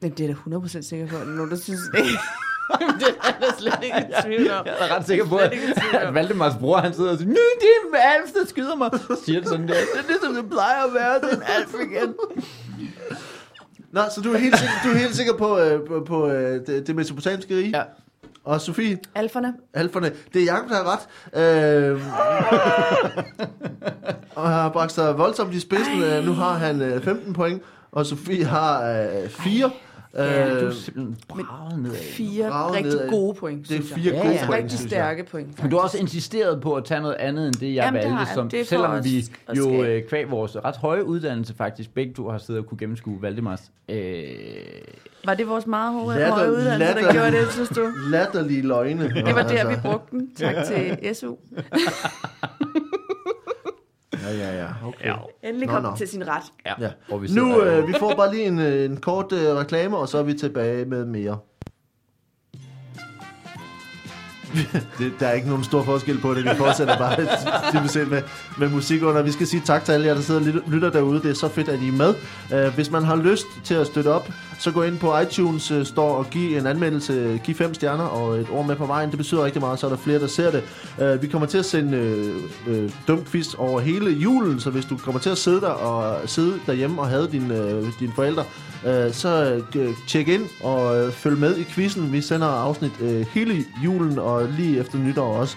Men 0.00 0.10
det 0.10 0.30
er 0.30 0.34
da 0.34 0.56
100% 0.56 0.80
sikker 0.80 1.06
på, 1.06 1.16
at 1.16 1.26
nogen, 1.26 1.50
der 1.50 1.56
synes 1.56 1.80
det. 1.92 2.02
det 3.00 3.08
er 3.24 3.40
der 3.40 3.52
slet 3.58 3.78
ikke 3.82 3.98
i 3.98 4.22
tvivl 4.22 4.50
om. 4.50 4.66
Jeg 4.66 4.76
er 4.80 4.96
ret 4.96 5.06
sikker 5.06 5.26
på, 5.26 5.36
at, 5.36 5.52
at 5.92 6.14
Valdemars 6.14 6.56
bror, 6.60 6.76
han 6.76 6.94
sidder 6.94 7.10
og 7.10 7.18
siger, 7.18 7.28
Nej, 7.28 7.36
det 7.60 7.68
er 7.94 7.98
Alf, 7.98 8.32
der 8.32 8.46
skyder 8.46 8.76
mig. 8.76 8.90
Så 8.92 9.22
siger 9.24 9.40
det 9.40 9.48
sådan 9.48 9.68
der, 9.68 9.74
det 9.74 10.00
er 10.02 10.06
det, 10.06 10.16
som 10.24 10.34
det 10.34 10.50
plejer 10.50 10.84
at 10.84 10.94
være, 10.94 11.14
det 11.20 11.32
er 11.32 11.36
en 11.36 11.42
Alf 11.42 11.74
igen. 11.90 12.14
Nå, 13.92 14.00
så 14.14 14.20
du 14.20 14.32
er 14.32 14.38
helt 14.38 14.58
sikker, 14.58 14.74
du 14.84 14.88
er 14.88 14.94
helt 14.98 15.16
sikker 15.16 15.36
på, 15.36 15.58
øh, 15.58 15.86
på, 15.86 16.04
på 16.04 16.28
øh, 16.28 16.66
det, 16.66 16.86
det 16.86 16.96
mesopotamiske 16.96 17.56
rige? 17.56 17.78
Ja. 17.78 17.82
Og 18.44 18.60
Sofie, 18.60 18.98
Alferne. 19.14 19.54
alferne, 19.74 20.12
det 20.34 20.42
er 20.42 20.46
Jacob, 20.52 20.68
der 20.68 20.74
har 20.74 20.92
ret. 20.92 21.92
Øh, 21.92 22.00
og 24.36 24.48
har 24.48 24.68
bragt 24.68 24.92
sig 24.92 25.18
voldsomt 25.18 25.54
i 25.54 25.60
spidsen. 25.60 26.02
Øh, 26.02 26.24
nu 26.24 26.32
har 26.32 26.52
han 26.52 26.82
øh, 26.82 27.02
15 27.02 27.32
point, 27.32 27.62
og 27.92 28.06
Sofie 28.06 28.44
har 28.44 28.90
øh, 28.90 29.28
4. 29.30 29.70
Ja, 30.14 30.50
Du 30.60 30.64
er 30.64 30.66
Øh, 30.66 30.72
simpelthen 30.72 31.16
braget 31.28 31.78
nedad. 31.82 31.96
Fire 31.96 32.48
Braget 32.50 32.76
rigtig 32.76 32.92
nedad. 32.92 33.08
gode 33.10 33.34
point, 33.34 33.68
det 33.68 33.78
er 33.78 33.82
synes 33.82 33.90
jeg. 33.90 33.98
fire 33.98 34.14
Ja, 34.14 34.22
gode 34.22 34.34
ja. 34.40 34.46
point, 34.46 34.62
Rigtig 34.62 34.78
stærke 34.78 35.24
point. 35.24 35.62
Men 35.62 35.70
du 35.70 35.76
har 35.76 35.82
også 35.82 35.98
insisteret 35.98 36.60
på 36.60 36.74
at 36.74 36.84
tage 36.84 37.00
noget 37.00 37.14
andet, 37.14 37.46
end 37.46 37.54
det, 37.54 37.66
jeg 37.66 37.74
Jamen, 37.74 37.94
det 37.94 37.94
valgte, 37.94 38.10
har 38.10 38.26
jeg. 38.26 38.34
som, 38.34 38.48
Det 38.48 38.66
selvom 38.66 39.04
vi 39.04 39.24
jo 39.56 39.82
øh, 39.84 40.02
kvæg 40.08 40.30
vores 40.30 40.56
ret 40.64 40.76
høje 40.76 41.04
uddannelse 41.04 41.54
faktisk, 41.56 41.94
begge 41.94 42.14
to 42.14 42.28
har 42.28 42.38
siddet 42.38 42.62
og 42.62 42.68
kunne 42.68 42.78
gennemskue 42.78 43.22
Valdemars. 43.22 43.62
Øh, 43.88 44.24
Var 45.24 45.34
det 45.34 45.48
vores 45.48 45.66
meget 45.66 45.92
høje, 46.04 46.18
Latter- 46.18 46.30
høje 46.34 46.50
uddannelse, 46.50 46.86
der 46.94 46.94
latter- 46.94 47.12
gjorde 47.12 47.32
det, 47.32 47.52
synes 47.52 47.68
du? 47.68 47.88
Latterlige 48.10 48.62
løgne. 48.62 49.08
Det 49.08 49.34
var 49.34 49.42
der, 49.42 49.68
vi 49.68 49.74
brugte 49.82 50.16
den. 50.16 50.30
Tak 50.34 50.54
til 50.66 50.98
SU. 51.16 51.34
Ja, 54.22 54.32
ja, 54.36 54.62
ja. 54.62 54.66
Okay. 54.86 55.10
Endelig 55.42 55.68
Nå, 55.68 55.74
kom 55.74 55.82
nå. 55.82 55.88
den 55.88 55.96
til 55.98 56.08
sin 56.08 56.28
ret. 56.28 56.42
ja. 56.66 56.72
Ja. 56.80 56.90
Og 57.10 57.22
vi 57.22 57.26
Nu, 57.26 57.32
sidder, 57.60 57.78
øh, 57.82 57.88
vi 57.88 57.94
får 57.98 58.14
bare 58.14 58.34
lige 58.34 58.44
en, 58.46 58.58
øh, 58.58 58.84
en 58.84 58.96
kort 58.96 59.32
øh, 59.32 59.54
reklame, 59.56 59.96
og 59.96 60.08
så 60.08 60.18
er 60.18 60.22
vi 60.22 60.34
tilbage 60.34 60.84
med 60.84 61.04
mere. 61.04 61.38
Det, 64.98 65.12
der 65.20 65.26
er 65.28 65.32
ikke 65.32 65.48
nogen 65.48 65.64
stor 65.64 65.82
forskel 65.82 66.18
på 66.20 66.34
det. 66.34 66.44
Vi 66.44 66.50
fortsætter 66.56 66.98
bare 66.98 67.88
set 67.88 68.08
med, 68.10 68.22
med 68.58 68.68
musik 68.68 69.02
under. 69.02 69.22
Vi 69.22 69.30
skal 69.32 69.46
sige 69.46 69.62
tak 69.64 69.84
til 69.84 69.92
alle 69.92 70.06
jer, 70.06 70.14
der 70.14 70.20
sidder 70.20 70.40
og 70.40 70.46
lytter- 70.46 70.70
lytter 70.70 70.90
derude. 70.90 71.22
Det 71.22 71.30
er 71.30 71.34
så 71.34 71.48
fedt, 71.48 71.68
at 71.68 71.80
I 71.80 71.88
er 71.88 71.92
med. 71.92 72.14
Uh, 72.68 72.74
hvis 72.74 72.90
man 72.90 73.02
har 73.04 73.16
lyst 73.16 73.46
til 73.64 73.74
at 73.74 73.86
støtte 73.86 74.08
op, 74.08 74.28
så 74.60 74.70
gå 74.70 74.82
ind 74.82 74.98
på 74.98 75.18
iTunes 75.18 75.70
uh, 75.70 75.84
Store 75.84 76.16
og 76.16 76.26
giv 76.30 76.56
en 76.56 76.66
anmeldelse. 76.66 77.40
Giv 77.44 77.54
fem 77.54 77.74
stjerner 77.74 78.04
og 78.04 78.38
et 78.38 78.46
ord 78.50 78.66
med 78.66 78.76
på 78.76 78.86
vejen. 78.86 79.10
Det 79.10 79.18
betyder 79.18 79.44
rigtig 79.44 79.60
meget, 79.60 79.78
så 79.78 79.86
er 79.86 79.90
der 79.90 79.96
flere, 79.96 80.18
der 80.18 80.26
ser 80.26 80.50
det. 80.50 80.62
Øh, 81.00 81.22
vi 81.22 81.26
kommer 81.26 81.46
til 81.46 81.58
at 81.58 81.64
sende 81.64 81.96
øh, 82.66 82.84
uh, 82.84 82.90
dum 83.08 83.24
over 83.58 83.80
hele 83.80 84.10
julen, 84.10 84.60
så 84.60 84.70
hvis 84.70 84.84
du 84.84 84.96
kommer 84.96 85.20
til 85.20 85.30
at 85.30 85.38
sidde 85.38 85.60
der 85.60 85.70
og 85.70 86.28
sidde 86.28 86.54
derhjemme 86.66 87.00
og 87.00 87.08
have 87.08 87.28
dine, 87.32 87.56
øh, 87.56 87.86
dine 88.00 88.12
forældre, 88.14 88.44
øh, 88.86 89.12
så 89.12 89.62
tjek 90.08 90.28
ind 90.28 90.44
og 90.62 91.00
øh, 91.00 91.12
følg 91.12 91.38
med 91.38 91.56
i 91.56 91.64
quizzen. 91.64 92.12
Vi 92.12 92.20
sender 92.20 92.46
afsnit 92.46 92.92
øh, 93.00 93.26
hele 93.32 93.64
julen 93.84 94.18
og 94.18 94.48
lige 94.58 94.78
efter 94.78 94.98
nytår 94.98 95.36
også. 95.36 95.56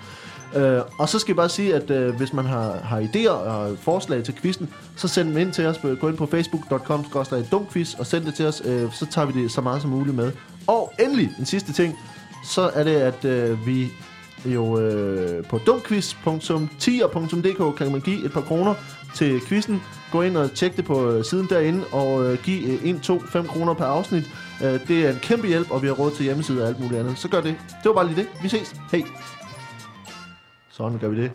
Øh, 0.56 0.82
og 0.99 1.10
så 1.10 1.20
skal 1.20 1.32
jeg 1.32 1.36
bare 1.36 1.49
sige, 1.49 1.76
at 1.76 1.91
øh, 1.91 2.16
hvis 2.16 2.34
man 2.34 2.45
har, 2.45 2.78
har 2.84 3.01
idéer 3.01 3.30
og 3.30 3.78
forslag 3.78 4.24
til 4.24 4.36
quizzen, 4.36 4.70
så 4.95 5.08
send 5.08 5.30
dem 5.30 5.38
ind 5.38 5.54
til 5.54 5.66
os. 5.66 5.80
Gå 5.99 6.10
ind 6.10 6.18
på 6.18 6.26
facebook.com 6.26 7.06
dumquiz 7.51 7.93
og 7.93 8.06
send 8.06 8.26
det 8.26 8.36
til 8.36 8.45
os. 8.45 8.62
Øh, 8.66 8.93
så 8.93 9.06
tager 9.12 9.26
vi 9.26 9.43
det 9.43 9.51
så 9.51 9.62
meget 9.62 9.82
som 9.82 9.91
muligt 9.91 10.16
med. 10.16 10.32
Og 10.68 10.93
endelig, 10.99 11.30
en 11.39 11.45
sidste 11.45 11.74
ting, 11.74 11.99
så 12.45 12.72
er 12.74 12.84
det, 12.84 12.95
at 12.95 13.26
øh, 13.26 13.68
vi 13.68 13.91
jo 14.45 14.80
øh, 14.80 15.43
på 15.43 15.58
dumquiz.tier.dk 15.58 17.78
kan 17.78 17.91
man 17.91 18.01
give 18.01 18.26
et 18.26 18.34
par 18.34 18.41
kroner 18.41 18.74
til 19.16 19.41
quizzen. 19.47 19.82
Gå 20.12 20.22
ind 20.22 20.38
og 20.38 20.54
tjek 20.54 20.78
det 20.78 20.86
på 20.86 21.10
øh, 21.10 21.26
siden 21.26 21.47
derinde 21.49 21.84
og 21.91 22.24
øh, 22.24 22.38
giv 22.43 22.68
øh, 22.68 22.84
1, 22.84 23.01
2, 23.01 23.20
5 23.20 23.47
kroner 23.47 23.74
per 23.74 23.86
afsnit. 23.86 24.30
Øh, 24.64 24.88
det 24.88 25.06
er 25.06 25.10
en 25.10 25.20
kæmpe 25.22 25.47
hjælp, 25.47 25.72
og 25.72 25.82
vi 25.82 25.88
har 25.88 25.93
råd 25.93 26.12
til 26.12 26.24
hjemmeside 26.24 26.62
og 26.62 26.68
alt 26.68 26.80
muligt 26.80 26.99
andet. 26.99 27.18
Så 27.18 27.28
gør 27.28 27.41
det. 27.41 27.56
Det 27.68 27.86
var 27.86 27.93
bare 27.93 28.08
lige 28.08 28.18
det. 28.18 28.28
Vi 28.41 28.49
ses. 28.49 28.76
Hej. 28.91 29.04
Sådan 30.74 30.99
gør 30.99 31.07
vi 31.07 31.21
det. 31.21 31.32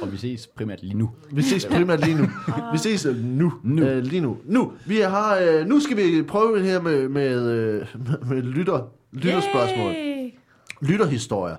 og 0.00 0.12
vi 0.12 0.16
ses 0.16 0.46
primært 0.46 0.82
lige 0.82 0.98
nu. 0.98 1.10
Vi 1.30 1.42
ses 1.42 1.66
primært 1.66 2.00
lige 2.04 2.16
nu. 2.16 2.28
Vi 2.72 2.78
ses 2.78 3.06
øh, 3.06 3.16
nu. 3.24 3.52
Nu. 3.62 3.82
Øh, 3.82 4.02
lige 4.02 4.20
nu. 4.20 4.38
Nu. 4.44 4.72
Vi 4.86 4.96
har, 5.00 5.38
øh, 5.38 5.66
nu 5.66 5.80
skal 5.80 5.96
vi 5.96 6.22
prøve 6.22 6.58
det 6.58 6.64
her 6.64 6.80
med, 6.80 7.08
med, 7.08 7.50
øh, 7.50 7.86
med 8.30 8.42
lytter, 8.42 8.88
lytterspørgsmål. 9.12 9.92
Yay! 9.92 10.30
lytterhistorier. 10.80 11.56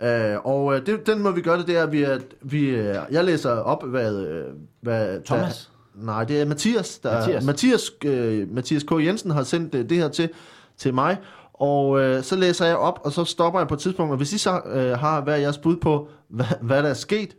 Uh, 0.00 0.46
og 0.46 0.64
uh, 0.64 0.76
det, 0.86 1.06
den 1.06 1.22
måde 1.22 1.34
vi 1.34 1.40
gør 1.40 1.56
det, 1.56 1.66
det 1.66 1.76
er, 1.76 1.82
at 1.82 1.92
vi, 1.92 2.02
er, 2.02 2.18
vi 2.42 2.80
uh, 2.80 2.96
jeg 3.10 3.24
læser 3.24 3.50
op, 3.50 3.86
hvad... 3.86 4.14
Uh, 4.14 4.54
hvad 4.80 5.20
Thomas? 5.24 5.70
Der, 5.94 6.04
nej, 6.04 6.24
det 6.24 6.40
er 6.40 6.44
Mathias. 6.44 6.98
Der, 6.98 7.12
Mathias. 7.14 7.44
Mathias, 7.44 7.90
uh, 8.06 8.54
Mathias 8.54 8.82
K. 8.82 8.90
Jensen 8.90 9.30
har 9.30 9.42
sendt 9.42 9.74
uh, 9.74 9.80
det 9.80 9.96
her 9.96 10.08
til, 10.08 10.28
til 10.76 10.94
mig. 10.94 11.16
Og 11.60 11.88
uh, 11.88 12.22
så 12.22 12.36
læser 12.36 12.66
jeg 12.66 12.76
op, 12.76 13.00
og 13.04 13.12
så 13.12 13.24
stopper 13.24 13.60
jeg 13.60 13.68
på 13.68 13.74
et 13.74 13.80
tidspunkt. 13.80 14.10
Og 14.10 14.16
hvis 14.16 14.32
I 14.32 14.38
så 14.38 14.60
uh, 14.64 15.00
har 15.00 15.20
hver 15.20 15.36
jeres 15.36 15.58
bud 15.58 15.76
på, 15.76 16.08
hvad, 16.28 16.46
hvad 16.60 16.82
der 16.82 16.88
er 16.88 16.94
sket... 16.94 17.36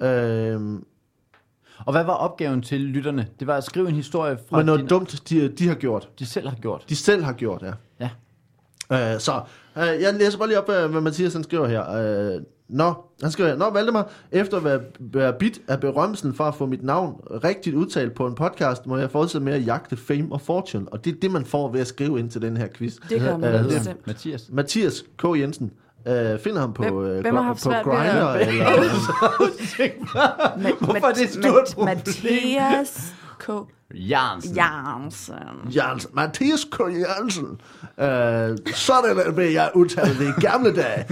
Uh, 0.00 0.80
Og 1.86 1.92
hvad 1.92 2.04
var 2.04 2.12
opgaven 2.14 2.62
til 2.62 2.80
lytterne? 2.80 3.26
Det 3.40 3.46
var 3.46 3.56
at 3.56 3.64
skrive 3.64 3.88
en 3.88 3.94
historie 3.94 4.38
fra 4.50 4.56
men 4.56 4.66
noget 4.66 4.80
din, 4.80 4.88
dumt, 4.88 5.22
de, 5.30 5.48
de 5.48 5.68
har 5.68 5.74
gjort. 5.74 6.08
de 6.18 6.26
selv 6.26 6.48
har 6.48 6.56
gjort. 6.56 6.84
De 6.88 6.96
selv 6.96 7.22
har 7.22 7.32
gjort, 7.32 7.62
ja. 7.62 7.72
Ja. 8.90 9.14
Uh, 9.14 9.20
så, 9.20 9.40
uh, 9.76 9.82
jeg 9.82 10.14
læser 10.14 10.38
bare 10.38 10.48
lige 10.48 10.58
op, 10.58 10.68
uh, 10.68 10.90
hvad 10.90 11.00
Mathias 11.00 11.32
han 11.32 11.44
skriver 11.44 11.66
her. 11.68 12.36
Uh, 12.36 12.42
Nå, 12.72 12.94
han 13.22 13.30
skriver. 13.30 13.56
Nå, 13.56 13.70
Valdemar, 13.70 14.10
efter 14.32 14.56
at 14.56 14.64
være, 14.64 14.80
være 15.00 15.32
bit 15.38 15.60
af 15.68 15.80
berømmelsen 15.80 16.34
for 16.34 16.44
at 16.44 16.54
få 16.54 16.66
mit 16.66 16.82
navn 16.84 17.20
rigtigt 17.44 17.76
udtalt 17.76 18.14
på 18.14 18.26
en 18.26 18.34
podcast, 18.34 18.86
må 18.86 18.96
jeg 18.96 19.10
fortsætte 19.10 19.44
med 19.44 19.52
at 19.52 19.66
jagte 19.66 19.96
fame 19.96 20.26
og 20.32 20.40
fortune. 20.40 20.86
Og 20.92 21.04
det 21.04 21.14
er 21.16 21.20
det, 21.22 21.30
man 21.30 21.44
får 21.44 21.72
ved 21.72 21.80
at 21.80 21.86
skrive 21.86 22.18
ind 22.18 22.30
til 22.30 22.42
den 22.42 22.56
her 22.56 22.68
quiz. 22.74 22.94
Det 23.08 23.20
gør 23.20 23.36
man 23.36 23.54
Øh, 23.54 23.64
bestemt. 23.64 23.86
han? 23.86 23.96
Mathias. 24.06 24.48
Mathias 24.52 25.04
K. 25.18 25.24
Jensen. 25.36 25.72
Uh, 26.06 26.12
finder 26.40 26.60
ham 26.60 26.72
på, 26.72 26.82
Hvem- 26.82 26.94
uh, 26.94 27.20
hvem 27.20 27.34
har 27.34 27.42
haft 27.42 27.56
på 27.62 27.70
svært 27.70 27.86
ved 27.86 27.92
at- 27.92 27.98
Grindr, 27.98 28.28
eller... 28.76 28.90
Ma- 30.68 30.84
Hvorfor 30.84 31.06
er 31.06 31.12
det 31.12 31.22
et 31.22 31.30
stort 31.30 31.64
problem? 31.74 31.96
Mathias 31.96 33.14
K. 33.38 33.50
Jansen. 33.94 34.56
Jansen. 34.56 35.34
Jens, 35.76 36.08
Mathias 36.12 36.64
K. 36.64 36.80
Jensen. 36.80 37.60
Uh, 37.98 38.72
sådan 38.74 39.36
vil 39.36 39.52
jeg 39.52 39.70
udtale 39.74 40.18
det 40.18 40.34
i 40.38 40.40
gamle 40.40 40.76
dage. 40.76 41.06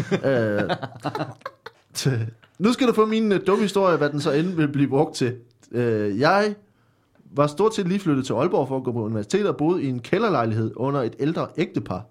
T- 1.99 2.11
nu 2.59 2.73
skal 2.73 2.89
du 2.89 2.93
få 2.93 3.07
min 3.07 3.33
uh, 3.33 3.39
dumme 3.47 3.63
historie, 3.63 3.97
hvad 3.97 4.11
den 4.11 4.21
så 4.21 4.31
end 4.31 4.47
vil 4.47 4.69
blive 4.73 4.89
brugt 4.89 5.15
til. 5.15 5.37
Uh, 5.71 6.21
jeg 6.21 6.55
var 7.35 7.47
stort 7.47 7.75
set 7.75 7.89
lige 7.89 8.01
flyttet 8.01 8.27
til 8.27 8.33
Aalborg 8.33 8.69
for 8.69 8.77
at 8.77 8.85
gå 8.85 8.93
på 8.93 9.03
universitetet 9.03 9.49
og 9.49 9.57
boede 9.57 9.83
i 9.83 9.89
en 9.89 10.01
kælderlejlighed 10.01 10.73
under 10.77 11.03
et 11.03 11.17
ældre 11.21 11.47
ægtepar. 11.57 12.05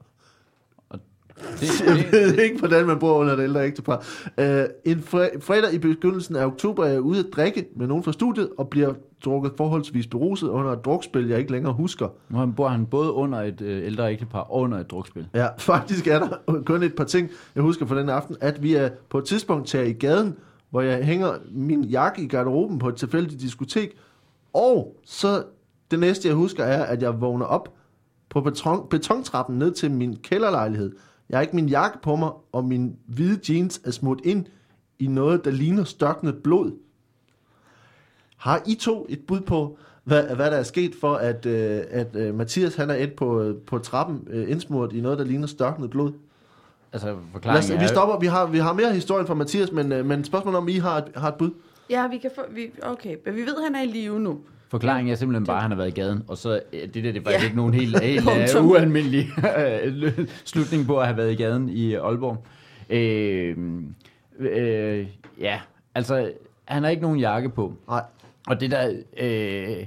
Det, 1.59 1.85
Jeg 1.85 2.05
ved 2.11 2.37
ikke, 2.37 2.59
hvordan 2.59 2.85
man 2.87 2.99
bor 2.99 3.13
under 3.13 3.33
et 3.33 3.39
ældre 3.43 3.65
ægtepar. 3.65 3.97
Uh, 4.37 4.45
en 4.85 4.99
fre- 4.99 5.39
fredag 5.39 5.73
i 5.73 5.77
begyndelsen 5.77 6.35
af 6.35 6.45
oktober 6.45 6.85
er 6.85 6.89
jeg 6.89 7.01
ude 7.01 7.19
at 7.19 7.25
drikke 7.35 7.65
med 7.75 7.87
nogen 7.87 8.03
fra 8.03 8.11
studiet 8.11 8.49
og 8.57 8.69
bliver 8.69 8.93
drukket 9.25 9.51
forholdsvis 9.57 10.07
beruset 10.07 10.47
under 10.47 10.71
et 10.71 10.85
drukspil, 10.85 11.27
jeg 11.27 11.39
ikke 11.39 11.51
længere 11.51 11.73
husker. 11.73 12.07
nu 12.29 12.45
bor 12.45 12.67
han 12.67 12.85
både 12.85 13.11
under 13.11 13.41
et 13.41 13.61
øh, 13.61 13.85
ældre 13.85 14.11
ægtepar 14.11 14.39
og 14.39 14.61
under 14.61 14.77
et 14.79 14.91
drukspil. 14.91 15.27
Ja, 15.33 15.47
faktisk 15.59 16.07
er 16.07 16.19
der 16.19 16.61
kun 16.65 16.83
et 16.83 16.95
par 16.95 17.03
ting, 17.03 17.29
jeg 17.55 17.63
husker 17.63 17.85
fra 17.85 17.99
den 17.99 18.09
aften, 18.09 18.35
at 18.41 18.63
vi 18.63 18.75
er 18.75 18.89
på 19.09 19.17
et 19.17 19.25
tidspunkt 19.25 19.67
tager 19.67 19.85
i 19.85 19.93
gaden, 19.93 20.35
hvor 20.69 20.81
jeg 20.81 21.05
hænger 21.05 21.33
min 21.51 21.83
jakke 21.83 22.21
i 22.21 22.27
garderoben 22.27 22.79
på 22.79 22.89
et 22.89 22.95
tilfældigt 22.95 23.41
diskotek, 23.41 23.97
og 24.53 24.95
så 25.05 25.43
det 25.91 25.99
næste, 25.99 26.27
jeg 26.27 26.35
husker, 26.35 26.63
er, 26.63 26.83
at 26.83 27.01
jeg 27.01 27.21
vågner 27.21 27.45
op 27.45 27.73
på 28.29 28.41
beton, 28.41 28.87
betontrappen 28.89 29.59
ned 29.59 29.71
til 29.71 29.91
min 29.91 30.15
kælderlejlighed. 30.15 30.91
Jeg 31.29 31.37
har 31.37 31.41
ikke 31.41 31.55
min 31.55 31.69
jakke 31.69 31.97
på 32.01 32.15
mig, 32.15 32.31
og 32.51 32.65
min 32.65 32.95
hvide 33.05 33.53
jeans 33.53 33.81
er 33.85 33.91
smurt 33.91 34.19
ind 34.23 34.45
i 34.99 35.07
noget, 35.07 35.45
der 35.45 35.51
ligner 35.51 35.83
størknet 35.83 36.43
blod. 36.43 36.71
Har 38.37 38.61
I 38.67 38.75
to 38.75 39.05
et 39.09 39.19
bud 39.27 39.41
på, 39.41 39.77
hvad, 40.03 40.35
hvad 40.35 40.51
der 40.51 40.57
er 40.57 40.63
sket 40.63 40.95
for, 41.01 41.15
at, 41.15 41.45
øh, 41.45 41.81
at 41.89 42.15
øh, 42.15 42.35
Mathias 42.35 42.75
han 42.75 42.89
er 42.89 42.95
et 42.95 43.13
på, 43.13 43.53
på 43.67 43.77
trappen 43.77 44.27
øh, 44.29 44.51
indsmurt 44.51 44.93
i 44.93 45.01
noget, 45.01 45.17
der 45.17 45.25
ligner 45.25 45.47
størknet 45.47 45.89
blod? 45.89 46.13
Altså, 46.93 47.07
Lad 47.07 47.15
os, 47.15 47.21
forklaringen 47.31 47.77
er... 47.77 47.81
vi 47.81 47.87
stopper. 47.87 48.19
Vi 48.19 48.25
har, 48.25 48.45
vi 48.45 48.57
har 48.57 48.73
mere 48.73 48.93
historien 48.93 49.27
fra 49.27 49.33
Mathias, 49.33 49.71
men, 49.71 49.91
øh, 49.91 50.05
men 50.05 50.23
spørgsmålet 50.23 50.57
om 50.57 50.67
I 50.67 50.77
har 50.77 50.97
et, 50.97 51.11
har 51.15 51.27
et 51.27 51.35
bud? 51.35 51.51
Ja, 51.89 52.07
vi 52.07 52.17
kan 52.17 52.31
få... 52.35 52.41
Vi, 52.51 52.71
okay, 52.83 53.17
men 53.25 53.35
vi 53.35 53.41
ved, 53.41 53.57
at 53.57 53.63
han 53.63 53.75
er 53.75 53.81
i 53.81 53.85
live 53.85 54.19
nu. 54.19 54.39
Forklaringen 54.71 55.11
er 55.11 55.15
simpelthen 55.15 55.45
bare, 55.45 55.55
at 55.55 55.61
han 55.61 55.71
har 55.71 55.77
været 55.77 55.87
i 55.97 56.01
gaden, 56.01 56.23
og 56.27 56.37
så 56.37 56.61
det 56.73 56.93
der, 56.93 57.01
det 57.01 57.15
er 57.17 57.21
faktisk 57.21 57.39
Ja. 57.39 57.43
ikke 57.43 57.55
nogen 57.57 57.73
helt, 57.73 57.99
helt 58.03 58.55
uh, 58.55 58.65
ualmindelig 58.65 59.27
øh, 59.57 60.27
slutning 60.45 60.85
på 60.87 60.99
at 60.99 61.05
have 61.07 61.17
været 61.17 61.31
i 61.31 61.35
gaden 61.35 61.69
i 61.69 61.93
Aalborg. 61.93 62.45
Øh, 62.89 63.57
øh, 64.39 65.07
ja, 65.39 65.59
altså, 65.95 66.31
han 66.65 66.83
har 66.83 66.89
ikke 66.89 67.01
nogen 67.01 67.19
jakke 67.19 67.49
på. 67.49 67.73
Nej. 67.87 68.03
Og 68.47 68.59
det 68.59 68.71
der, 68.71 68.89
øh, 69.19 69.85